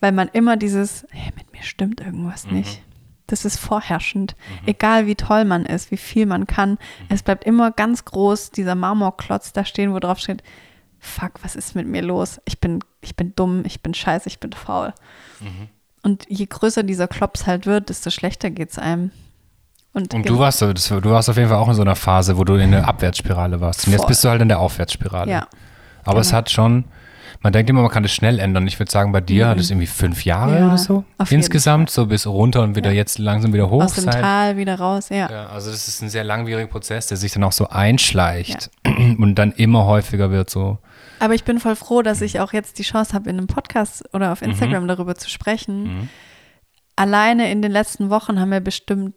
Weil 0.00 0.12
man 0.12 0.28
immer 0.28 0.56
dieses, 0.56 1.06
hey, 1.10 1.30
mit 1.36 1.52
mir 1.52 1.64
stimmt 1.64 2.00
irgendwas 2.00 2.46
nicht. 2.46 2.80
Das 3.26 3.44
ist 3.44 3.58
vorherrschend. 3.58 4.36
Egal 4.64 5.06
wie 5.06 5.16
toll 5.16 5.44
man 5.44 5.66
ist, 5.66 5.90
wie 5.90 5.98
viel 5.98 6.24
man 6.24 6.46
kann, 6.46 6.78
es 7.10 7.22
bleibt 7.22 7.44
immer 7.44 7.72
ganz 7.72 8.06
groß 8.06 8.52
dieser 8.52 8.74
Marmorklotz 8.74 9.52
da 9.52 9.66
stehen, 9.66 9.92
wo 9.92 9.98
drauf 9.98 10.18
steht, 10.18 10.42
fuck, 11.04 11.32
was 11.42 11.54
ist 11.54 11.76
mit 11.76 11.86
mir 11.86 12.02
los? 12.02 12.40
Ich 12.46 12.58
bin, 12.58 12.80
ich 13.04 13.16
bin 13.16 13.32
dumm, 13.36 13.62
ich 13.64 13.80
bin 13.82 13.94
scheiße, 13.94 14.28
ich 14.28 14.40
bin 14.40 14.52
faul. 14.52 14.92
Und 16.02 16.24
je 16.28 16.46
größer 16.46 16.82
dieser 16.82 17.08
Klops 17.08 17.46
halt 17.46 17.66
wird, 17.66 17.88
desto 17.88 18.10
schlechter 18.10 18.50
geht 18.50 18.70
es 18.70 18.78
einem. 18.78 19.10
Und, 19.92 20.12
Und 20.12 20.28
du 20.28 20.38
warst, 20.38 20.58
so- 20.58 20.72
das, 20.72 20.88
du 20.88 21.02
warst 21.10 21.30
auf 21.30 21.36
jeden 21.36 21.48
Fall 21.48 21.58
auch 21.58 21.68
in 21.68 21.74
so 21.74 21.82
einer 21.82 21.94
Phase, 21.96 22.36
wo 22.36 22.44
du 22.44 22.54
in 22.56 22.72
der 22.72 22.88
Abwärtsspirale 22.88 23.60
warst. 23.60 23.86
Und 23.86 23.92
jetzt 23.92 24.06
bist 24.06 24.24
du 24.24 24.28
halt 24.28 24.42
in 24.42 24.48
der 24.48 24.58
Aufwärtsspirale. 24.58 25.30
Ja. 25.30 25.46
Aber 26.02 26.20
es 26.20 26.28
genau. 26.28 26.38
hat 26.38 26.50
schon, 26.50 26.84
man 27.40 27.52
denkt 27.52 27.70
immer, 27.70 27.80
man 27.82 27.90
kann 27.90 28.02
das 28.02 28.12
schnell 28.12 28.40
ändern. 28.40 28.66
Ich 28.66 28.78
würde 28.80 28.90
sagen, 28.90 29.12
bei 29.12 29.20
dir 29.20 29.46
hat 29.46 29.58
es 29.60 29.70
irgendwie 29.70 29.86
fünf 29.86 30.24
Jahre 30.24 30.58
Ja, 30.58 30.66
oder 30.66 30.78
so. 30.78 31.04
Insgesamt, 31.30 31.90
so 31.90 32.06
bis 32.06 32.26
runter 32.26 32.62
und 32.62 32.74
wieder 32.74 32.90
Ja. 32.90 32.96
jetzt 32.96 33.18
langsam 33.18 33.52
wieder 33.52 33.70
hoch. 33.70 33.84
aus 33.84 33.94
dem 33.94 34.04
seit- 34.04 34.20
Tal 34.20 34.56
wieder 34.56 34.78
raus, 34.78 35.10
ja. 35.10 35.30
Ja, 35.30 35.46
also 35.46 35.70
das 35.70 35.86
ist 35.86 36.02
ein 36.02 36.08
sehr 36.10 36.24
langwieriger 36.24 36.66
Prozess, 36.68 37.06
der 37.06 37.16
sich 37.16 37.32
dann 37.32 37.44
auch 37.44 37.52
so 37.52 37.68
einschleicht 37.68 38.70
und 38.84 39.36
dann 39.36 39.52
immer 39.52 39.84
häufiger 39.86 40.30
wird 40.32 40.50
so. 40.50 40.78
Aber 41.20 41.34
ich 41.34 41.44
bin 41.44 41.60
voll 41.60 41.76
froh, 41.76 42.02
dass 42.02 42.20
ich 42.20 42.40
auch 42.40 42.52
jetzt 42.52 42.78
die 42.78 42.82
Chance 42.82 43.12
habe, 43.14 43.30
in 43.30 43.38
einem 43.38 43.46
Podcast 43.46 44.04
oder 44.14 44.32
auf 44.32 44.42
Instagram 44.42 44.86
darüber 44.88 45.14
zu 45.14 45.30
sprechen. 45.30 46.08
Alleine 46.96 47.50
in 47.50 47.62
den 47.62 47.72
letzten 47.72 48.10
Wochen 48.10 48.38
haben 48.40 48.50
mir 48.50 48.60
bestimmt 48.60 49.14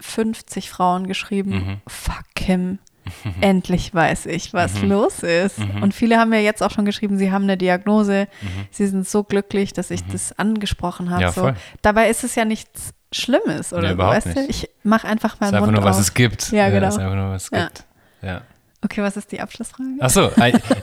50 0.00 0.70
Frauen 0.70 1.06
geschrieben, 1.06 1.80
fuck 1.86 2.24
Kim, 2.34 2.78
endlich 3.40 3.94
weiß 3.94 4.26
ich, 4.26 4.52
was 4.54 4.80
los 4.82 5.22
ist. 5.22 5.58
Und 5.80 5.92
viele 5.94 6.18
haben 6.18 6.30
mir 6.30 6.42
jetzt 6.42 6.62
auch 6.62 6.70
schon 6.70 6.84
geschrieben, 6.84 7.18
sie 7.18 7.32
haben 7.32 7.44
eine 7.44 7.56
Diagnose, 7.56 8.28
sie 8.70 8.86
sind 8.86 9.08
so 9.08 9.24
glücklich, 9.24 9.72
dass 9.72 9.90
ich 9.90 10.04
das 10.06 10.38
angesprochen 10.38 11.10
habe. 11.10 11.22
Ja, 11.22 11.32
so. 11.32 11.52
Dabei 11.82 12.08
ist 12.10 12.24
es 12.24 12.34
ja 12.34 12.44
nichts 12.44 12.92
Schlimmes, 13.12 13.72
oder 13.72 13.88
Nee, 13.88 14.02
so, 14.02 14.08
weißt 14.08 14.36
du? 14.36 14.46
Ich 14.48 14.70
mache 14.84 15.08
einfach 15.08 15.34
Es 15.34 15.40
meinen 15.40 15.48
ist 15.48 15.54
einfach 15.54 15.66
Mund 15.66 15.78
nur, 15.78 15.84
was 15.84 15.98
es 15.98 16.14
gibt. 16.14 16.52
Ja, 16.52 16.70
genau. 16.70 16.86
Es 16.86 16.94
ist 16.94 17.00
einfach 17.00 17.16
nur, 17.16 17.30
was 17.30 17.44
es 17.44 17.50
Ja. 17.50 17.64
gibt. 17.64 17.84
Ja. 18.22 18.42
Okay, 18.82 19.02
was 19.02 19.16
ist 19.18 19.30
die 19.30 19.40
Abschlussfrage? 19.40 19.90
Ach 20.00 20.08
so, 20.08 20.30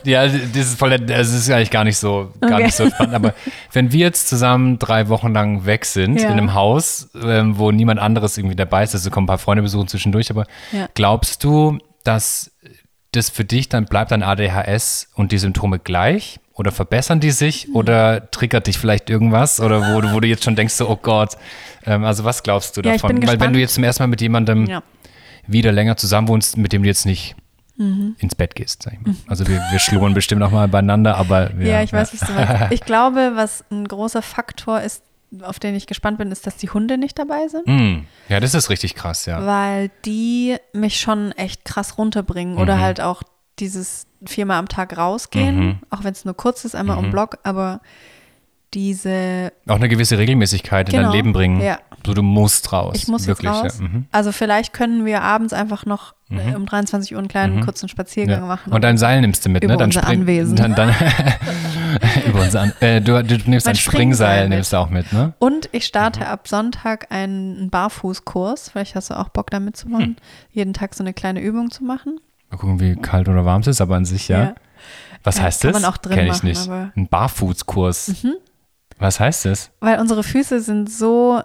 ja, 0.04 0.26
das 0.28 0.38
ist 0.56 0.78
voll, 0.78 0.96
das 1.00 1.32
ist 1.32 1.50
eigentlich 1.50 1.70
gar 1.72 1.82
nicht 1.82 1.96
so, 1.96 2.32
gar 2.40 2.52
Okay. 2.54 2.64
nicht 2.66 2.76
so 2.76 2.88
spannend. 2.88 3.14
Aber 3.14 3.34
wenn 3.72 3.90
wir 3.90 3.98
jetzt 4.00 4.28
zusammen 4.28 4.78
drei 4.78 5.08
Wochen 5.08 5.32
lang 5.34 5.66
weg 5.66 5.84
sind 5.84 6.20
Ja. 6.20 6.26
in 6.28 6.34
einem 6.34 6.54
Haus, 6.54 7.08
ähm, 7.20 7.58
wo 7.58 7.72
niemand 7.72 7.98
anderes 7.98 8.38
irgendwie 8.38 8.54
dabei 8.54 8.84
ist, 8.84 8.94
also 8.94 9.10
kommen 9.10 9.24
ein 9.24 9.26
paar 9.28 9.38
Freunde 9.38 9.62
besuchen 9.62 9.88
zwischendurch, 9.88 10.30
aber 10.30 10.46
Ja. 10.70 10.88
glaubst 10.94 11.42
du, 11.42 11.78
dass 12.04 12.52
das 13.10 13.30
für 13.30 13.44
dich 13.44 13.68
dann 13.68 13.86
bleibt 13.86 14.12
dann 14.12 14.22
ADHS 14.22 15.08
und 15.14 15.32
die 15.32 15.38
Symptome 15.38 15.78
gleich? 15.80 16.38
Oder 16.54 16.70
verbessern 16.72 17.18
die 17.20 17.30
sich? 17.32 17.64
Hm. 17.64 17.76
Oder 17.76 18.30
triggert 18.30 18.66
dich 18.68 18.78
vielleicht 18.78 19.10
irgendwas? 19.10 19.60
Oder 19.60 19.94
wo, 19.94 20.00
du- 20.00 20.12
wo 20.12 20.20
du 20.20 20.26
jetzt 20.28 20.44
schon 20.44 20.54
denkst, 20.56 20.74
so, 20.74 20.88
oh 20.88 20.96
Gott, 20.96 21.36
ähm, 21.86 22.04
also 22.04 22.22
was 22.24 22.42
glaubst 22.44 22.76
du 22.76 22.80
Ja, 22.82 22.92
davon? 22.92 23.10
Weil 23.10 23.14
wenn 23.16 23.20
gespannt. 23.38 23.56
du 23.56 23.60
jetzt 23.60 23.74
zum 23.74 23.82
ersten 23.84 24.02
Mal 24.04 24.08
mit 24.08 24.20
jemandem 24.20 24.68
wieder 25.46 25.72
länger 25.72 25.96
zusammen 25.96 26.28
wohnst, 26.28 26.56
mit 26.56 26.72
dem 26.72 26.82
du 26.82 26.88
jetzt 26.88 27.06
nicht 27.06 27.34
Mhm. 27.78 28.16
ins 28.18 28.34
Bett 28.34 28.54
gehst. 28.54 28.82
Sag 28.82 28.92
ich 28.94 29.00
mal. 29.00 29.14
Also 29.28 29.46
wir, 29.46 29.62
wir 29.70 29.78
schlummern 29.78 30.12
bestimmt 30.12 30.42
auch 30.42 30.50
mal 30.50 30.68
beieinander, 30.68 31.16
aber 31.16 31.50
wir, 31.56 31.66
Ja, 31.68 31.82
ich 31.82 31.92
weiß, 31.92 32.12
was 32.12 32.28
du 32.28 32.32
meinst. 32.34 32.62
Ich 32.72 32.80
glaube, 32.82 33.32
was 33.36 33.64
ein 33.70 33.86
großer 33.88 34.20
Faktor 34.20 34.80
ist, 34.80 35.02
auf 35.42 35.58
den 35.58 35.74
ich 35.74 35.86
gespannt 35.86 36.18
bin, 36.18 36.30
ist, 36.32 36.46
dass 36.46 36.56
die 36.56 36.70
Hunde 36.70 36.98
nicht 36.98 37.18
dabei 37.18 37.48
sind. 37.48 37.66
Mm, 37.66 38.06
ja, 38.28 38.40
das 38.40 38.54
ist 38.54 38.68
richtig 38.70 38.94
krass, 38.94 39.26
ja. 39.26 39.44
Weil 39.46 39.90
die 40.04 40.56
mich 40.72 40.98
schon 41.00 41.32
echt 41.32 41.64
krass 41.64 41.98
runterbringen. 41.98 42.54
Mhm. 42.54 42.60
Oder 42.60 42.80
halt 42.80 43.00
auch 43.00 43.22
dieses 43.58 44.06
viermal 44.24 44.58
am 44.58 44.68
Tag 44.68 44.96
rausgehen, 44.96 45.56
Mhm. 45.58 45.78
auch 45.90 46.02
wenn 46.04 46.12
es 46.12 46.24
nur 46.24 46.34
kurz 46.34 46.64
ist, 46.64 46.74
einmal 46.74 46.98
um 46.98 47.10
Block, 47.10 47.38
aber 47.44 47.80
diese, 48.74 49.52
Auch 49.66 49.76
eine 49.76 49.88
gewisse 49.88 50.18
Regelmäßigkeit 50.18 50.88
in 50.88 50.94
dein 50.94 51.02
Genau, 51.04 51.12
Leben 51.14 51.32
bringen. 51.32 51.60
ja. 51.60 51.78
So, 52.06 52.14
du 52.14 52.22
musst 52.22 52.72
raus. 52.72 52.94
ich 52.96 53.08
muss 53.08 53.26
Wirklich, 53.26 53.50
jetzt 53.52 53.64
raus. 53.64 53.78
Ja. 53.80 53.88
Mhm. 53.88 54.06
Also 54.12 54.30
vielleicht 54.32 54.72
können 54.72 55.04
wir 55.04 55.20
abends 55.22 55.52
einfach 55.52 55.84
noch 55.84 56.14
äh, 56.30 56.54
um 56.54 56.64
23 56.64 57.12
Uhr 57.12 57.18
einen 57.18 57.28
kleinen 57.28 57.60
kurzen 57.64 57.88
Spaziergang 57.88 58.40
Ja. 58.42 58.46
machen. 58.46 58.72
Und 58.72 58.82
dein 58.84 58.96
Seil 58.96 59.20
nimmst 59.20 59.44
du 59.44 59.48
mit, 59.50 59.64
Über 59.64 59.72
ne? 59.74 59.78
Dann 59.78 59.88
unser 59.88 60.02
spring- 60.02 60.20
Anwesen. 60.20 60.56
Dann, 60.56 60.74
dann 60.74 60.94
über 62.26 62.42
unser 62.42 62.60
An 62.62 62.72
äh, 62.80 63.00
du, 63.00 63.22
du 63.24 63.34
nimmst 63.50 63.66
Mein 63.66 63.74
ein 63.74 63.78
Springseil, 63.78 64.42
mit. 64.48 64.50
nimmst 64.56 64.72
du 64.72 64.76
auch 64.76 64.90
mit, 64.90 65.12
ne? 65.12 65.34
Und 65.38 65.68
ich 65.72 65.84
starte 65.86 66.20
Mhm. 66.20 66.26
ab 66.26 66.46
Sonntag 66.48 67.10
einen 67.10 67.68
Barfußkurs. 67.70 68.70
Vielleicht 68.70 68.94
hast 68.94 69.10
du 69.10 69.18
auch 69.18 69.28
Bock, 69.30 69.50
da 69.50 69.58
mitzumachen. 69.60 70.04
Hm. 70.06 70.16
Jeden 70.52 70.72
Tag 70.74 70.94
so 70.94 71.02
eine 71.02 71.12
kleine 71.12 71.40
Übung 71.40 71.70
zu 71.70 71.84
machen. 71.84 72.20
Mal 72.50 72.56
gucken, 72.58 72.80
wie 72.80 72.94
kalt 72.96 73.28
oder 73.28 73.44
warm 73.44 73.60
es 73.62 73.66
ist, 73.66 73.80
aber 73.80 73.96
an 73.96 74.04
sich, 74.04 74.28
ja. 74.28 74.54
Was 75.24 75.34
Was 75.34 75.36
Ja, 75.38 75.42
heißt 75.42 75.62
kann 75.62 75.72
das? 75.72 75.82
man 75.82 75.90
auch 75.92 75.96
drin 75.96 76.14
Kenn 76.16 76.26
ich 76.26 76.32
machen, 76.32 76.46
nicht. 76.46 76.68
Mhm. 76.68 76.92
Ein 76.96 77.08
Barfußkurs. 77.08 78.14
Was 78.98 79.20
heißt 79.20 79.44
das? 79.44 79.70
Weil 79.80 80.00
unsere 80.00 80.22
Füße 80.22 80.60
sind 80.60 80.90
so 80.90 81.40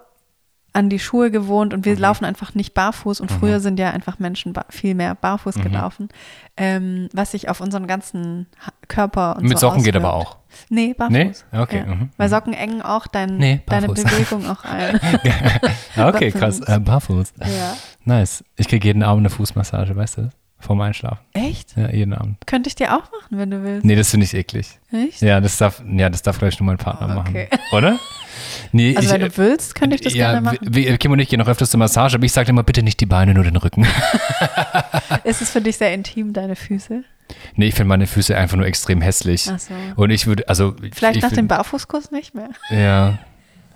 an 0.75 0.89
die 0.89 0.97
Schuhe 0.97 1.29
gewohnt 1.29 1.71
und 1.71 1.81
Mhm. 1.81 1.85
wir 1.85 1.97
laufen 1.99 2.25
einfach 2.25 2.55
nicht 2.55 2.73
barfuß. 2.73 3.21
Und 3.21 3.31
früher 3.31 3.59
sind 3.59 3.77
ja 3.79 3.91
einfach 3.91 4.17
Menschen 4.17 4.53
viel 4.69 4.95
mehr 4.95 5.13
barfuß 5.13 5.57
Mhm. 5.57 5.61
gelaufen, 5.61 6.09
ähm, 6.57 7.09
was 7.13 7.29
sich 7.31 7.47
auf 7.47 7.61
unseren 7.61 7.85
ganzen 7.85 8.47
Körper 8.87 9.35
und 9.37 9.43
Mit 9.43 9.59
so 9.59 9.67
Socken 9.69 9.83
geht 9.83 9.95
aber 9.95 10.13
auswirkt. 10.13 10.31
auch. 10.31 10.37
Nee, 10.69 10.95
barfuß. 10.95 11.13
Nee? 11.51 11.59
Okay, 11.59 11.77
Ja. 11.85 11.85
mhm, 11.93 12.09
Weil 12.17 12.27
mhm. 12.27 12.31
Socken 12.31 12.53
engen 12.53 12.81
auch 12.81 13.05
dein, 13.05 13.37
Nee, 13.37 13.61
deine. 13.67 13.87
Bewegung 13.87 14.49
auch 14.49 14.63
ein. 14.63 14.99
Okay, 15.95 16.31
krass. 16.31 16.59
Äh, 16.61 16.79
barfuß. 16.79 17.33
ja. 17.41 17.75
Nice. 18.05 18.43
Ich 18.55 18.67
kriege 18.67 18.87
jeden 18.87 19.03
Abend 19.03 19.21
eine 19.21 19.29
Fußmassage, 19.29 19.95
weißt 19.95 20.17
du 20.17 20.21
das? 20.23 20.33
Vorm 20.63 20.81
Einschlafen. 20.81 21.19
Echt? 21.33 21.75
Ja, 21.75 21.89
jeden 21.91 22.13
Abend. 22.13 22.37
Könnte 22.47 22.67
ich 22.69 22.75
dir 22.75 22.93
auch 22.95 23.11
machen, 23.11 23.37
wenn 23.37 23.51
du 23.51 23.63
willst. 23.63 23.85
Nee, 23.85 23.95
das 23.95 24.09
finde 24.09 24.25
ich 24.25 24.33
eklig. 24.33 24.79
Echt? 24.91 25.21
Ja, 25.21 25.39
das 25.41 25.57
darf, 25.57 25.83
ja, 25.87 26.09
das 26.09 26.21
darf 26.21 26.37
glaube 26.39 26.53
ich 26.53 26.59
nur 26.59 26.67
mein 26.67 26.77
Partner 26.77 27.15
Oh, 27.17 27.19
okay. 27.19 27.47
machen. 27.51 27.63
Oder? 27.73 27.99
Nee, 28.71 28.95
Also 28.95 29.07
ich, 29.09 29.13
wenn 29.13 29.21
du 29.29 29.37
willst, 29.37 29.75
könnte 29.75 29.95
ich 29.95 30.01
das 30.01 30.13
ja, 30.13 30.31
gerne 30.31 30.41
machen. 30.41 30.57
wir- 30.61 30.97
Kim 30.97 31.11
und 31.11 31.19
ich 31.19 31.29
gehen 31.29 31.39
noch 31.39 31.47
öfters 31.47 31.69
zur 31.69 31.77
Massage, 31.79 32.15
aber 32.15 32.25
ich 32.25 32.31
sage 32.31 32.49
immer, 32.49 32.63
bitte 32.63 32.81
nicht 32.81 32.99
die 32.99 33.05
Beine, 33.05 33.33
nur 33.33 33.43
den 33.43 33.55
Rücken. 33.57 33.85
Ist 35.23 35.41
es 35.41 35.51
für 35.51 35.61
dich 35.61 35.77
sehr 35.77 35.93
intim, 35.93 36.33
deine 36.33 36.55
Füße? 36.55 37.03
nee, 37.55 37.67
ich 37.67 37.73
finde 37.75 37.87
meine 37.89 38.05
Füße 38.07 38.35
einfach 38.37 38.57
nur 38.57 38.65
extrem 38.65 39.01
hässlich. 39.01 39.49
Ach 39.51 39.59
so. 39.59 39.73
Und 39.95 40.09
ich 40.11 40.27
würde, 40.27 40.47
also. 40.49 40.75
Vielleicht 40.93 41.17
ich, 41.17 41.21
nach 41.23 41.31
ich, 41.31 41.35
dem 41.37 41.47
Barfußkurs 41.47 42.11
nicht 42.11 42.35
mehr. 42.35 42.49
Ja. 42.69 43.17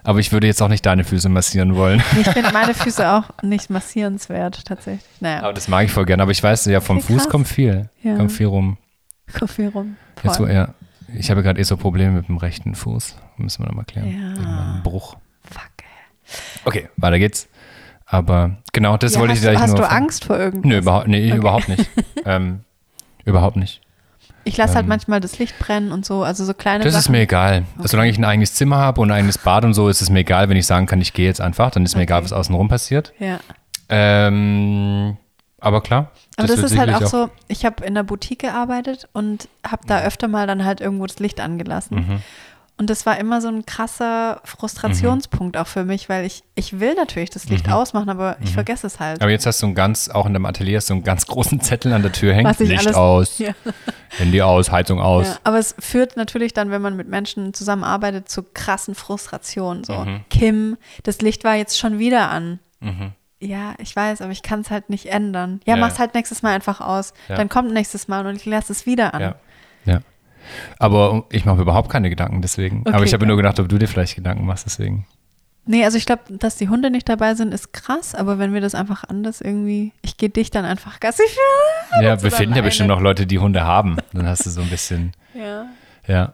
Aber 0.07 0.19
ich 0.19 0.31
würde 0.31 0.47
jetzt 0.47 0.61
auch 0.61 0.69
nicht 0.69 0.85
deine 0.85 1.03
Füße 1.03 1.27
massieren 1.27 1.75
wollen. 1.75 2.01
Ich 2.17 2.29
finde 2.29 2.53
meine 2.53 2.73
Füße 2.73 3.11
auch 3.11 3.25
nicht 3.43 3.69
massierenswert, 3.69 4.63
tatsächlich. 4.63 5.03
Naja, 5.19 5.43
Aber 5.43 5.51
das 5.51 5.67
mag 5.67 5.83
ich 5.83 5.91
voll 5.91 6.05
gerne. 6.05 6.23
Aber 6.23 6.31
ich 6.31 6.41
weiß, 6.41 6.63
ja, 6.67 6.79
vom 6.79 7.01
Fuß 7.01 7.23
krass. 7.23 7.29
kommt 7.29 7.47
viel. 7.49 7.89
Ja. 8.03 8.15
Kommt 8.15 8.31
viel 8.31 8.45
rum. 8.45 8.77
komm 9.37 9.49
hier 9.53 9.69
rum. 9.73 9.97
Jetzt, 10.23 10.39
wo, 10.39 10.45
Voll. 10.45 10.53
ja, 10.53 10.69
ich 11.13 11.29
habe 11.29 11.43
gerade 11.43 11.59
eh 11.59 11.63
so 11.63 11.75
Probleme 11.75 12.11
mit 12.13 12.29
dem 12.29 12.37
rechten 12.37 12.73
Fuß. 12.73 13.17
Müssen 13.35 13.63
wir 13.63 13.67
nochmal 13.67 13.83
klären. 13.83 14.07
Ja. 14.07 14.31
Wegen 14.37 14.45
meinem 14.55 14.83
Bruch. 14.83 15.17
Fuck. 15.43 15.71
Okay, 16.63 16.87
weiter 16.95 17.19
geht's. 17.19 17.49
Aber 18.05 18.55
genau, 18.71 18.95
das 18.95 19.15
Ja, 19.15 19.19
wollte 19.19 19.33
hast 19.33 19.39
ich 19.39 19.43
gleich 19.43 19.59
hast 19.59 19.71
nur. 19.71 19.77
du 19.81 19.83
von- 19.83 19.91
Angst 19.91 20.23
vor 20.23 20.37
irgendwas? 20.39 20.69
Nö, 20.69 20.77
überhaupt, 20.77 21.07
nee, 21.09 21.27
Okay. 21.31 21.37
überhaupt 21.37 21.67
nicht. 21.67 21.89
ähm, 22.25 22.61
überhaupt 23.25 23.57
nicht. 23.57 23.81
Ich 24.47 24.57
lasse 24.57 24.75
halt 24.75 24.85
Ähm, 24.85 24.89
manchmal 24.89 25.19
das 25.19 25.37
Licht 25.39 25.57
brennen 25.59 25.91
und 25.91 26.05
so, 26.05 26.23
also 26.23 26.45
so 26.45 26.53
kleine 26.53 26.83
Das 26.83 26.93
ist 26.95 27.03
Sachen. 27.05 27.11
mir 27.13 27.21
egal. 27.21 27.63
Solange 27.83 28.09
ich 28.09 28.17
ein 28.17 28.25
eigenes 28.25 28.53
Zimmer 28.53 28.77
habe 28.77 29.01
und 29.01 29.11
ein 29.11 29.17
eigenes 29.17 29.37
Bad 29.37 29.65
und 29.65 29.73
so, 29.73 29.89
ist 29.89 30.01
es 30.01 30.09
mir 30.09 30.19
egal, 30.19 30.49
wenn 30.49 30.57
ich 30.57 30.65
sagen 30.65 30.85
kann, 30.85 31.01
ich 31.01 31.13
gehe 31.13 31.25
jetzt 31.27 31.41
einfach. 31.41 31.71
Dann 31.71 31.83
ist 31.85 31.95
mir 31.95 32.03
egal, 32.03 32.23
was 32.23 32.33
außenrum 32.33 32.67
passiert. 32.67 33.13
ja. 33.19 33.39
Ähm, 33.89 35.17
aber 35.59 35.81
klar. 35.81 36.11
Aber 36.37 36.47
das, 36.47 36.57
wird 36.57 36.71
ist 36.71 36.77
halt 36.77 36.89
auch 36.91 36.99
sicherlich 37.01 37.09
so, 37.09 37.29
ich 37.47 37.65
habe 37.65 37.83
in 37.83 37.95
der 37.95 38.03
Boutique 38.03 38.39
gearbeitet 38.39 39.07
und 39.13 39.47
habe 39.65 39.81
da 39.87 40.01
öfter 40.01 40.27
mal 40.27 40.45
dann 40.45 40.63
halt 40.65 40.81
irgendwo 40.81 41.05
das 41.07 41.19
Licht 41.19 41.39
angelassen. 41.39 41.97
Mhm. 41.97 42.21
Und 42.79 42.91
das 42.91 43.07
war 43.07 43.17
immer 43.17 43.41
so 43.41 43.47
ein 43.47 43.65
krasser 43.65 44.39
Frustrationspunkt 44.43 45.57
auch 45.57 45.65
für 45.65 45.83
mich, 45.83 46.09
weil 46.09 46.25
ich, 46.25 46.43
ich 46.53 46.79
will 46.79 46.93
natürlich 46.93 47.31
das 47.31 47.49
Licht 47.49 47.65
Mhm. 47.65 47.73
ausmachen, 47.73 48.09
aber 48.09 48.37
ich 48.41 48.53
vergesse 48.53 48.85
es 48.85 48.99
halt. 48.99 49.19
Aber 49.21 49.31
jetzt 49.31 49.47
hast 49.47 49.63
du 49.63 49.65
einen 49.65 49.73
ganz, 49.73 50.09
auch 50.09 50.27
in 50.27 50.33
deinem 50.33 50.45
Atelier, 50.45 50.77
hast 50.77 50.89
du 50.91 50.93
einen 50.93 51.03
ganz 51.03 51.25
großen 51.25 51.59
Zettel 51.59 51.91
an 51.93 52.03
der 52.03 52.11
Tür 52.11 52.37
ich 52.37 52.59
Licht 52.59 52.79
alles- 52.85 52.95
aus, 52.95 53.39
Ja. 53.39 53.53
Handy 54.17 54.43
aus, 54.43 54.71
Heizung 54.71 55.01
aus. 55.01 55.25
Ja, 55.27 55.37
aber 55.43 55.57
es 55.57 55.73
führt 55.79 56.17
natürlich 56.17 56.53
dann, 56.53 56.69
wenn 56.69 56.81
man 56.83 56.95
mit 56.95 57.07
Menschen 57.07 57.53
zusammenarbeitet, 57.55 58.29
zu 58.29 58.43
krassen 58.43 58.93
Frustrationen. 58.93 59.83
So, 59.83 59.93
Mhm. 59.93 60.21
Kim, 60.29 60.77
das 61.01 61.19
Licht 61.21 61.43
war 61.43 61.55
jetzt 61.55 61.79
schon 61.79 61.97
wieder 61.97 62.29
an. 62.29 62.59
Ja, 63.39 63.73
ich 63.79 63.95
weiß, 63.95 64.21
aber 64.21 64.31
ich 64.31 64.43
kann 64.43 64.61
es 64.61 64.69
halt 64.71 64.89
nicht 64.91 65.07
ändern. 65.07 65.61
Ja, 65.65 65.75
Ja, 65.75 65.79
mach's 65.81 65.97
halt 65.99 66.13
nächstes 66.13 66.43
Mal 66.43 66.53
einfach 66.53 66.79
aus. 66.79 67.13
Dann 67.27 67.49
kommt 67.49 67.73
nächstes 67.73 68.07
Mal 68.07 68.25
und 68.27 68.35
ich 68.35 68.45
lasse 68.45 68.71
es 68.71 68.85
wieder 68.85 69.13
an. 69.15 69.21
Ja. 69.85 69.99
Aber 70.79 71.25
ich 71.31 71.45
mache 71.45 71.57
mir 71.57 71.61
überhaupt 71.63 71.89
keine 71.89 72.09
Gedanken 72.09 72.41
deswegen. 72.41 72.81
Okay, 72.81 72.93
aber 72.93 73.03
ich 73.05 73.13
habe 73.13 73.25
mir 73.25 73.29
ja. 73.29 73.35
nur 73.35 73.37
gedacht, 73.37 73.59
ob 73.59 73.69
du 73.69 73.77
dir 73.77 73.87
vielleicht 73.87 74.15
Gedanken 74.15 74.45
machst 74.45 74.65
deswegen. 74.65 75.05
Nee, 75.67 75.83
also 75.83 75.97
ich 75.97 76.05
glaube, 76.05 76.21
dass 76.29 76.55
die 76.55 76.69
Hunde 76.69 76.89
nicht 76.89 77.09
dabei 77.09 77.35
sind, 77.35 77.53
ist 77.53 77.73
krass, 77.73 78.15
aber 78.15 78.39
wenn 78.39 78.53
wir 78.53 78.61
das 78.61 78.73
einfach 78.73 79.03
anders 79.03 79.41
irgendwie, 79.41 79.91
ich 80.01 80.15
gehe 80.15 80.29
dich 80.29 80.49
dann 80.49 80.63
einfach 80.63 81.01
Gassi 81.01 81.23
führen. 81.27 82.05
Ja, 82.05 82.23
wir 82.23 82.31
finden 82.31 82.55
ja 82.55 82.61
bestimmt 82.61 82.87
noch 82.87 83.01
Leute, 83.01 83.27
die 83.27 83.37
Hunde 83.37 83.65
haben. 83.65 83.97
Dann 84.13 84.25
hast 84.27 84.45
du 84.45 84.49
so 84.49 84.61
ein 84.61 84.69
bisschen, 84.69 85.11
Ja. 85.33 85.65
ja. 86.07 86.33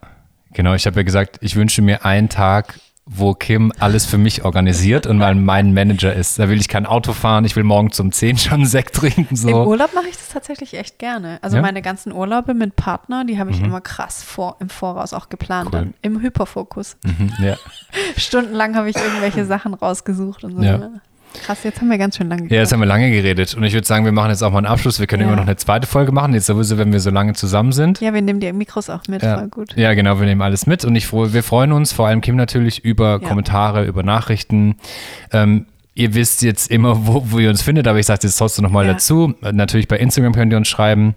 Genau, 0.53 0.75
ich 0.75 0.85
habe 0.85 0.97
ja 0.97 1.03
gesagt, 1.03 1.39
ich 1.41 1.55
wünsche 1.55 1.81
mir 1.81 2.05
einen 2.05 2.29
Tag, 2.29 2.79
wo 3.05 3.33
Kim 3.33 3.73
alles 3.79 4.05
für 4.05 4.17
mich 4.17 4.45
organisiert 4.45 5.07
und 5.07 5.17
mal 5.17 5.35
mein 5.35 5.73
Manager 5.73 6.13
ist. 6.13 6.39
Da 6.39 6.47
will 6.47 6.59
ich 6.59 6.69
kein 6.69 6.85
Auto 6.85 7.11
fahren, 7.11 7.43
ich 7.43 7.55
will 7.57 7.65
morgen 7.65 7.91
zum 7.91 8.11
10 8.13 8.37
schon 8.37 8.53
einen 8.53 8.65
Sekt 8.65 8.95
trinken. 8.95 9.27
Im 9.31 9.35
So. 9.35 9.65
Urlaub 9.65 9.93
mache 9.93 10.07
ich 10.07 10.15
das 10.15 10.29
tatsächlich 10.29 10.73
echt 10.75 10.99
gerne. 10.99 11.37
Also 11.41 11.57
Ja? 11.57 11.61
Mhm. 11.61 11.65
meine 11.67 11.81
ganzen 11.81 12.13
Urlaube 12.13 12.53
mit 12.53 12.75
Partner, 12.77 13.25
die 13.25 13.39
habe 13.39 13.51
ich 13.51 13.61
immer 13.61 13.81
krass 13.81 14.23
vor, 14.23 14.55
im 14.61 14.69
Voraus 14.69 15.11
auch 15.13 15.27
geplant. 15.27 15.69
Cool. 15.73 15.93
Im 16.01 16.21
Hyperfokus. 16.21 16.95
Mhm, 17.03 17.33
ja. 17.43 17.57
Stundenlang 18.17 18.75
habe 18.75 18.89
ich 18.89 18.95
irgendwelche 18.95 19.45
Sachen 19.45 19.73
rausgesucht 19.73 20.43
und 20.45 20.55
so. 20.55 20.61
Ja. 20.61 20.77
ne? 20.77 21.01
Krass, 21.41 21.63
jetzt 21.63 21.81
haben 21.81 21.89
wir 21.89 21.97
ganz 21.97 22.17
schön 22.17 22.29
lange 22.29 22.43
ja, 22.47 22.57
jetzt 22.61 22.71
haben 22.71 22.79
wir 22.79 22.85
lange 22.85 23.09
geredet. 23.11 23.55
Und 23.55 23.63
ich 23.63 23.73
würde 23.73 23.87
sagen, 23.87 24.05
wir 24.05 24.11
machen 24.11 24.29
jetzt 24.29 24.43
auch 24.43 24.51
mal 24.51 24.59
einen 24.59 24.67
Abschluss. 24.67 24.99
Wir 24.99 25.07
können 25.07 25.23
Ja. 25.23 25.27
immer 25.27 25.35
noch 25.37 25.43
eine 25.47 25.55
zweite 25.57 25.87
Folge 25.87 26.11
machen. 26.11 26.33
Jetzt 26.33 26.45
sowieso, 26.45 26.77
wenn 26.77 26.93
wir 26.93 26.99
so 26.99 27.09
lange 27.09 27.33
zusammen 27.33 27.71
sind. 27.71 27.99
Ja, 28.01 28.13
wir 28.13 28.21
nehmen 28.21 28.39
die 28.39 28.51
Mikros 28.53 28.89
auch 28.89 29.01
mit, 29.07 29.23
Ja. 29.23 29.37
voll 29.39 29.47
gut. 29.49 29.75
Ja, 29.75 29.93
genau, 29.93 30.19
wir 30.19 30.25
nehmen 30.27 30.41
alles 30.41 30.67
mit 30.67 30.85
und 30.85 30.95
ich 30.95 31.11
wir 31.11 31.43
freuen 31.43 31.71
uns, 31.71 31.91
vor 31.91 32.07
allem 32.07 32.21
Kim 32.21 32.35
natürlich, 32.35 32.83
über 32.85 33.19
Ja. 33.21 33.27
Kommentare, 33.27 33.85
über 33.85 34.03
Nachrichten. 34.03 34.75
Ähm, 35.31 35.65
ihr 35.95 36.13
wisst 36.13 36.41
jetzt 36.43 36.71
immer, 36.71 36.95
wo, 37.07 37.23
wo 37.31 37.39
ihr 37.39 37.49
uns 37.49 37.61
findet, 37.61 37.87
aber 37.87 37.99
ich 37.99 38.05
sage 38.05 38.21
jetzt 38.23 38.37
trotzdem 38.37 38.63
nochmal 38.63 38.85
Ja. 38.85 38.93
dazu. 38.93 39.33
Natürlich 39.41 39.87
bei 39.87 39.97
Instagram 39.97 40.33
könnt 40.33 40.51
ihr 40.53 40.57
uns 40.57 40.67
schreiben. 40.67 41.15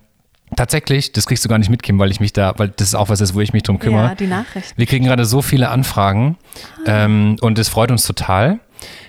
Tatsächlich, 0.55 1.11
das 1.13 1.27
kriegst 1.27 1.45
du 1.45 1.49
gar 1.49 1.59
nicht 1.59 1.71
mit, 1.71 1.83
Kim, 1.83 1.99
weil 1.99 2.13
ich 2.13 2.21
mich 2.21 2.33
da, 2.33 2.55
weil 2.57 2.69
das 2.69 2.89
ist 2.89 2.95
auch 2.95 3.09
was 3.09 3.21
ist, 3.21 3.35
wo 3.35 3.41
ich 3.41 3.53
mich 3.53 3.65
drum 3.65 3.81
kümmere. 3.81 4.07
Ja, 4.11 4.15
die 4.15 4.29
Nachrichten. 4.29 4.75
Wir 4.79 4.87
kriegen 4.87 5.05
gerade 5.05 5.25
so 5.25 5.43
viele 5.43 5.71
Anfragen 5.71 6.37
ähm, 6.87 7.37
und 7.41 7.59
es 7.59 7.69
freut 7.69 7.91
uns 7.91 8.07
total. 8.07 8.61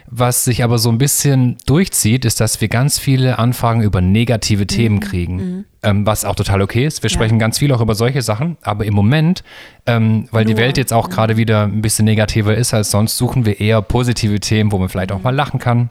Was 0.09 0.45
sich 0.45 0.63
aber 0.63 0.77
so 0.77 0.89
ein 0.89 0.97
bisschen 0.97 1.57
durchzieht, 1.65 2.23
ist, 2.23 2.39
dass 2.39 2.61
wir 2.61 2.69
ganz 2.69 2.97
viele 2.97 3.39
Anfragen 3.39 3.81
über 3.81 3.99
negative 3.99 4.65
Themen 4.65 5.01
kriegen, 5.01 5.65
ähm, 5.83 6.05
was 6.05 6.23
auch 6.23 6.35
total 6.35 6.61
okay 6.61 6.85
ist. 6.85 7.03
Wir 7.03 7.09
sprechen 7.09 7.39
ganz 7.39 7.59
viel 7.59 7.73
auch 7.73 7.81
über 7.81 7.93
solche 7.93 8.21
Sachen, 8.21 8.55
aber 8.61 8.85
im 8.85 8.93
Moment, 8.93 9.43
ähm, 9.85 10.29
weil 10.31 10.45
die 10.45 10.53
Nur, 10.53 10.61
Welt 10.61 10.77
jetzt 10.77 10.93
auch 10.93 11.09
gerade 11.09 11.35
wieder 11.35 11.63
ein 11.63 11.81
bisschen 11.81 12.05
negativer 12.05 12.55
ist 12.55 12.73
als 12.73 12.89
sonst, 12.89 13.17
suchen 13.17 13.45
wir 13.45 13.59
eher 13.59 13.81
positive 13.81 14.39
Themen, 14.39 14.71
wo 14.71 14.77
man 14.77 14.87
vielleicht 14.87 15.11
auch 15.11 15.23
mal 15.23 15.35
lachen 15.35 15.59
kann. 15.59 15.89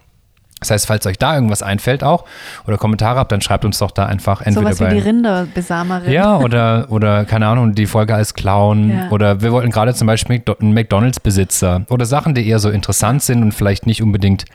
Das 0.60 0.70
heißt, 0.70 0.86
falls 0.86 1.06
euch 1.06 1.18
da 1.18 1.34
irgendwas 1.34 1.62
einfällt 1.62 2.02
auch 2.02 2.24
oder 2.66 2.78
Kommentare 2.78 3.18
habt, 3.18 3.30
dann 3.30 3.42
schreibt 3.42 3.64
uns 3.66 3.78
doch 3.78 3.90
da 3.90 4.06
einfach 4.06 4.40
entweder 4.40 4.68
Sowas 4.74 4.80
wie 4.80 4.84
bei 4.84 4.94
die 4.94 5.00
Rinderbesamerin. 5.00 6.10
ja, 6.10 6.38
oder, 6.38 6.86
oder 6.88 7.24
keine 7.26 7.46
Ahnung, 7.46 7.74
die 7.74 7.86
Folge 7.86 8.14
als 8.14 8.32
Clown. 8.32 8.90
Ja. 8.90 9.10
Oder 9.10 9.42
wir 9.42 9.52
wollten 9.52 9.70
gerade 9.70 9.92
zum 9.94 10.06
Beispiel 10.06 10.42
einen 10.60 10.72
McDonalds-Besitzer. 10.72 11.82
Oder 11.90 12.06
Sachen, 12.06 12.34
die 12.34 12.46
eher 12.48 12.58
so 12.58 12.70
interessant 12.70 13.22
sind 13.22 13.42
und 13.42 13.52
vielleicht 13.52 13.86
nicht 13.86 14.02
unbedingt 14.02 14.46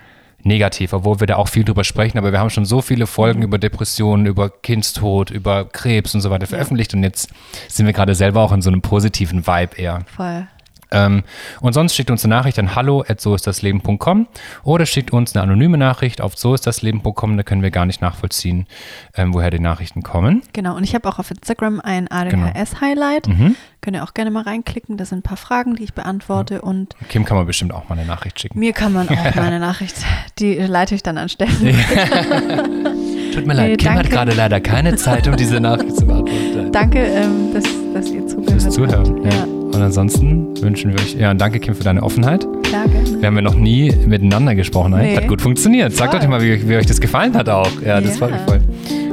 negativ, 0.43 0.91
obwohl 0.93 1.19
wir 1.19 1.27
da 1.27 1.35
auch 1.35 1.47
viel 1.47 1.63
drüber 1.63 1.83
sprechen. 1.83 2.17
Aber 2.17 2.31
wir 2.31 2.39
haben 2.39 2.49
schon 2.49 2.65
so 2.65 2.81
viele 2.81 3.05
Folgen 3.05 3.39
Mhm. 3.41 3.45
über 3.45 3.57
Depressionen, 3.59 4.25
über 4.25 4.49
Kindstod, 4.49 5.29
über 5.29 5.65
Krebs 5.65 6.15
und 6.15 6.21
so 6.21 6.31
weiter 6.31 6.47
veröffentlicht. 6.47 6.95
Und 6.95 7.03
jetzt 7.03 7.29
sind 7.67 7.85
wir 7.85 7.93
gerade 7.93 8.15
selber 8.15 8.41
auch 8.41 8.51
in 8.51 8.63
so 8.63 8.71
einem 8.71 8.81
positiven 8.81 9.45
Vibe 9.45 9.77
eher. 9.77 9.99
Voll. 10.15 10.47
Ähm, 10.91 11.23
und 11.61 11.73
sonst 11.73 11.95
schickt 11.95 12.11
uns 12.11 12.23
eine 12.25 12.35
Nachricht 12.35 12.59
an 12.59 12.75
hallo 12.75 13.03
at 13.07 13.21
soistdasleben.com 13.21 14.27
oder 14.63 14.85
schickt 14.85 15.11
uns 15.13 15.33
eine 15.35 15.43
anonyme 15.43 15.77
Nachricht 15.77 16.21
auf 16.21 16.37
soistdasleben.com, 16.37 17.37
da 17.37 17.43
können 17.43 17.61
wir 17.61 17.71
gar 17.71 17.85
nicht 17.85 18.01
nachvollziehen, 18.01 18.67
ähm, 19.15 19.33
woher 19.33 19.49
die 19.51 19.59
Nachrichten 19.59 20.03
kommen. 20.03 20.41
Genau, 20.53 20.75
und 20.75 20.83
ich 20.83 20.93
habe 20.95 21.07
auch 21.07 21.19
auf 21.19 21.31
Instagram 21.31 21.79
ein 21.79 22.07
Genau. 22.29 22.47
ADHS-Highlight. 22.47 23.27
Mhm. 23.27 23.55
Könnt 23.81 23.97
ihr 23.97 24.03
auch 24.03 24.13
gerne 24.13 24.29
mal 24.29 24.43
reinklicken. 24.43 24.97
Da 24.97 25.05
sind 25.05 25.19
ein 25.19 25.23
paar 25.23 25.37
Fragen, 25.37 25.75
die 25.75 25.83
ich 25.83 25.93
beantworte. 25.95 26.61
Und 26.61 26.95
Kim 27.09 27.25
kann 27.25 27.35
man 27.37 27.47
bestimmt 27.47 27.73
auch 27.73 27.89
mal 27.89 27.97
eine 27.97 28.05
Nachricht 28.07 28.39
schicken. 28.39 28.59
mir 28.59 28.73
kann 28.73 28.93
man 28.93 29.09
auch 29.09 29.35
meine 29.35 29.59
Nachricht, 29.61 29.95
die 30.37 30.53
leite 30.55 30.93
ich 30.93 31.01
dann 31.03 31.17
an 31.17 31.29
Steffen. 31.29 31.67
Tut 33.33 33.47
mir 33.47 33.53
Nee, 33.55 33.69
leid, 33.69 33.77
Kim 33.79 33.89
hat 33.91 33.97
danke. 33.99 34.09
gerade 34.09 34.33
leider 34.33 34.59
keine 34.59 34.95
Zeit, 34.97 35.27
um 35.27 35.35
diese 35.35 35.59
Nachricht 35.59 35.95
zu 35.95 36.05
beantworten. 36.05 36.71
Danke, 36.71 36.99
ähm, 36.99 37.53
dass, 37.53 37.63
dass 37.93 38.09
ihr 38.11 38.27
zugehört 38.27 38.61
Fürs 38.61 38.69
Zuhören. 38.73 39.23
Ja. 39.23 39.29
Ja. 39.31 39.60
Und 39.73 39.81
ansonsten 39.81 40.61
wünschen 40.61 40.91
wir 40.91 40.99
euch, 40.99 41.15
ja, 41.15 41.31
und 41.31 41.39
danke 41.39 41.59
Kim 41.59 41.73
für 41.75 41.83
deine 41.83 42.03
Offenheit. 42.03 42.45
Klar, 42.63 42.87
gerne. 42.87 43.21
Wir 43.21 43.27
haben 43.27 43.35
ja 43.35 43.41
noch 43.41 43.55
nie 43.55 43.91
miteinander 44.05 44.53
gesprochen. 44.55 44.95
Nee. 44.97 45.15
Hat 45.15 45.27
gut 45.27 45.41
funktioniert. 45.41 45.93
Sagt 45.95 46.11
Voll. 46.11 46.19
doch 46.19 46.27
mal, 46.27 46.41
wie, 46.41 46.67
wie 46.67 46.75
euch 46.75 46.85
das 46.85 46.99
gefallen 46.99 47.33
hat 47.35 47.47
auch. 47.49 47.69
Ja, 47.85 48.01
das 48.01 48.19
Ja. 48.19 48.27
mich 48.27 48.35
voll. 48.47 48.59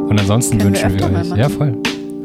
Und 0.09 0.19
ansonsten 0.19 0.59
Können 0.59 0.75
wir 0.75 0.83
wünschen 0.83 0.99
wir, 1.01 1.09
mal 1.09 1.33
euch. 1.33 1.39
Ja, 1.39 1.49
voll. 1.49 1.75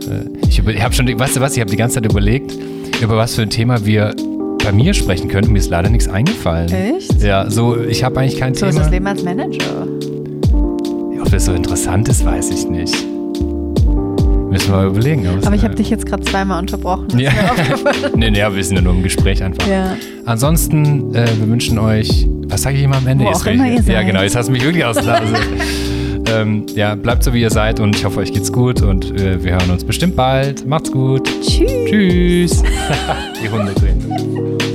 Äh, 0.09 0.47
Ich, 0.47 0.59
habe 0.83 0.93
schon, 0.93 1.07
weißt 1.19 1.35
du 1.35 1.41
was, 1.41 1.53
ich 1.55 1.59
habe 1.61 1.69
die 1.69 1.77
ganze 1.77 1.95
Zeit 1.95 2.05
überlegt, 2.11 2.53
über 3.01 3.17
was 3.17 3.35
für 3.35 3.41
ein 3.43 3.49
Thema 3.49 3.85
wir 3.85 4.15
bei 4.63 4.71
mir 4.71 4.93
sprechen 4.93 5.27
könnten. 5.29 5.51
Mir 5.51 5.59
ist 5.59 5.69
leider 5.69 5.89
nichts 5.89 6.07
eingefallen. 6.07 6.71
Echt? 6.71 7.21
Ja, 7.21 7.49
so, 7.49 7.77
ich 7.79 8.03
habe 8.03 8.19
eigentlich 8.19 8.39
kein 8.39 8.53
So 8.55 8.65
ist 8.65 8.71
Thema. 8.73 8.83
das 8.83 8.91
Leben 8.91 9.07
als 9.07 9.23
Manager. 9.23 9.87
Ob 11.21 11.29
das 11.31 11.45
so 11.45 11.53
interessant 11.53 12.07
ist, 12.09 12.25
weiß 12.25 12.49
ich 12.51 12.67
nicht. 12.69 12.95
Müssen 14.53 14.71
wir 14.71 14.77
mal 14.77 14.87
überlegen. 14.87 15.25
es- 15.39 15.45
Aber 15.45 15.55
ich 15.55 15.63
habe 15.63 15.75
dich 15.75 15.89
jetzt 15.89 16.05
gerade 16.05 16.23
zweimal 16.23 16.59
unterbrochen. 16.59 17.19
Ja. 17.19 17.31
nee, 18.15 18.29
nee, 18.31 18.41
aber 18.41 18.55
wir 18.55 18.63
sind 18.63 18.75
ja 18.77 18.81
nur 18.81 18.93
im 18.93 19.03
Gespräch 19.03 19.43
einfach. 19.43 19.67
Ja. 19.67 19.95
Ansonsten, 20.25 21.13
äh, 21.13 21.25
wir 21.39 21.47
wünschen 21.49 21.77
euch, 21.79 22.27
was 22.47 22.61
sage 22.61 22.77
ich 22.77 22.83
immer 22.83 22.97
am 22.97 23.07
Ende? 23.07 23.25
Wo 23.25 23.29
Jetzt 23.29 23.41
auch 23.41 23.47
immer 23.47 23.65
ich, 23.65 23.71
ihr 23.71 23.93
Ja, 23.93 23.99
seid. 23.99 24.07
genau, 24.07 24.21
jetzt 24.21 24.35
hast 24.35 24.47
du 24.47 24.51
mich 24.53 24.63
wirklich 24.63 24.85
aus 24.85 24.95
der 24.95 25.05
Nase. 25.05 25.33
Ähm, 26.33 26.65
ja, 26.75 26.95
bleibt 26.95 27.23
so 27.23 27.33
wie 27.33 27.41
ihr 27.41 27.49
seid 27.49 27.79
und 27.81 27.95
ich 27.95 28.05
hoffe, 28.05 28.19
euch 28.21 28.31
geht's 28.31 28.51
gut 28.51 28.81
und 28.81 29.19
äh, 29.19 29.43
wir 29.43 29.51
hören 29.53 29.69
uns 29.71 29.83
bestimmt 29.83 30.15
bald. 30.15 30.65
Macht's 30.65 30.91
gut. 30.91 31.27
Tschüss. 31.41 31.89
Tschüss. 31.89 32.63
Die 33.43 33.49
Hunde 33.49 33.73
drehen. 33.73 34.72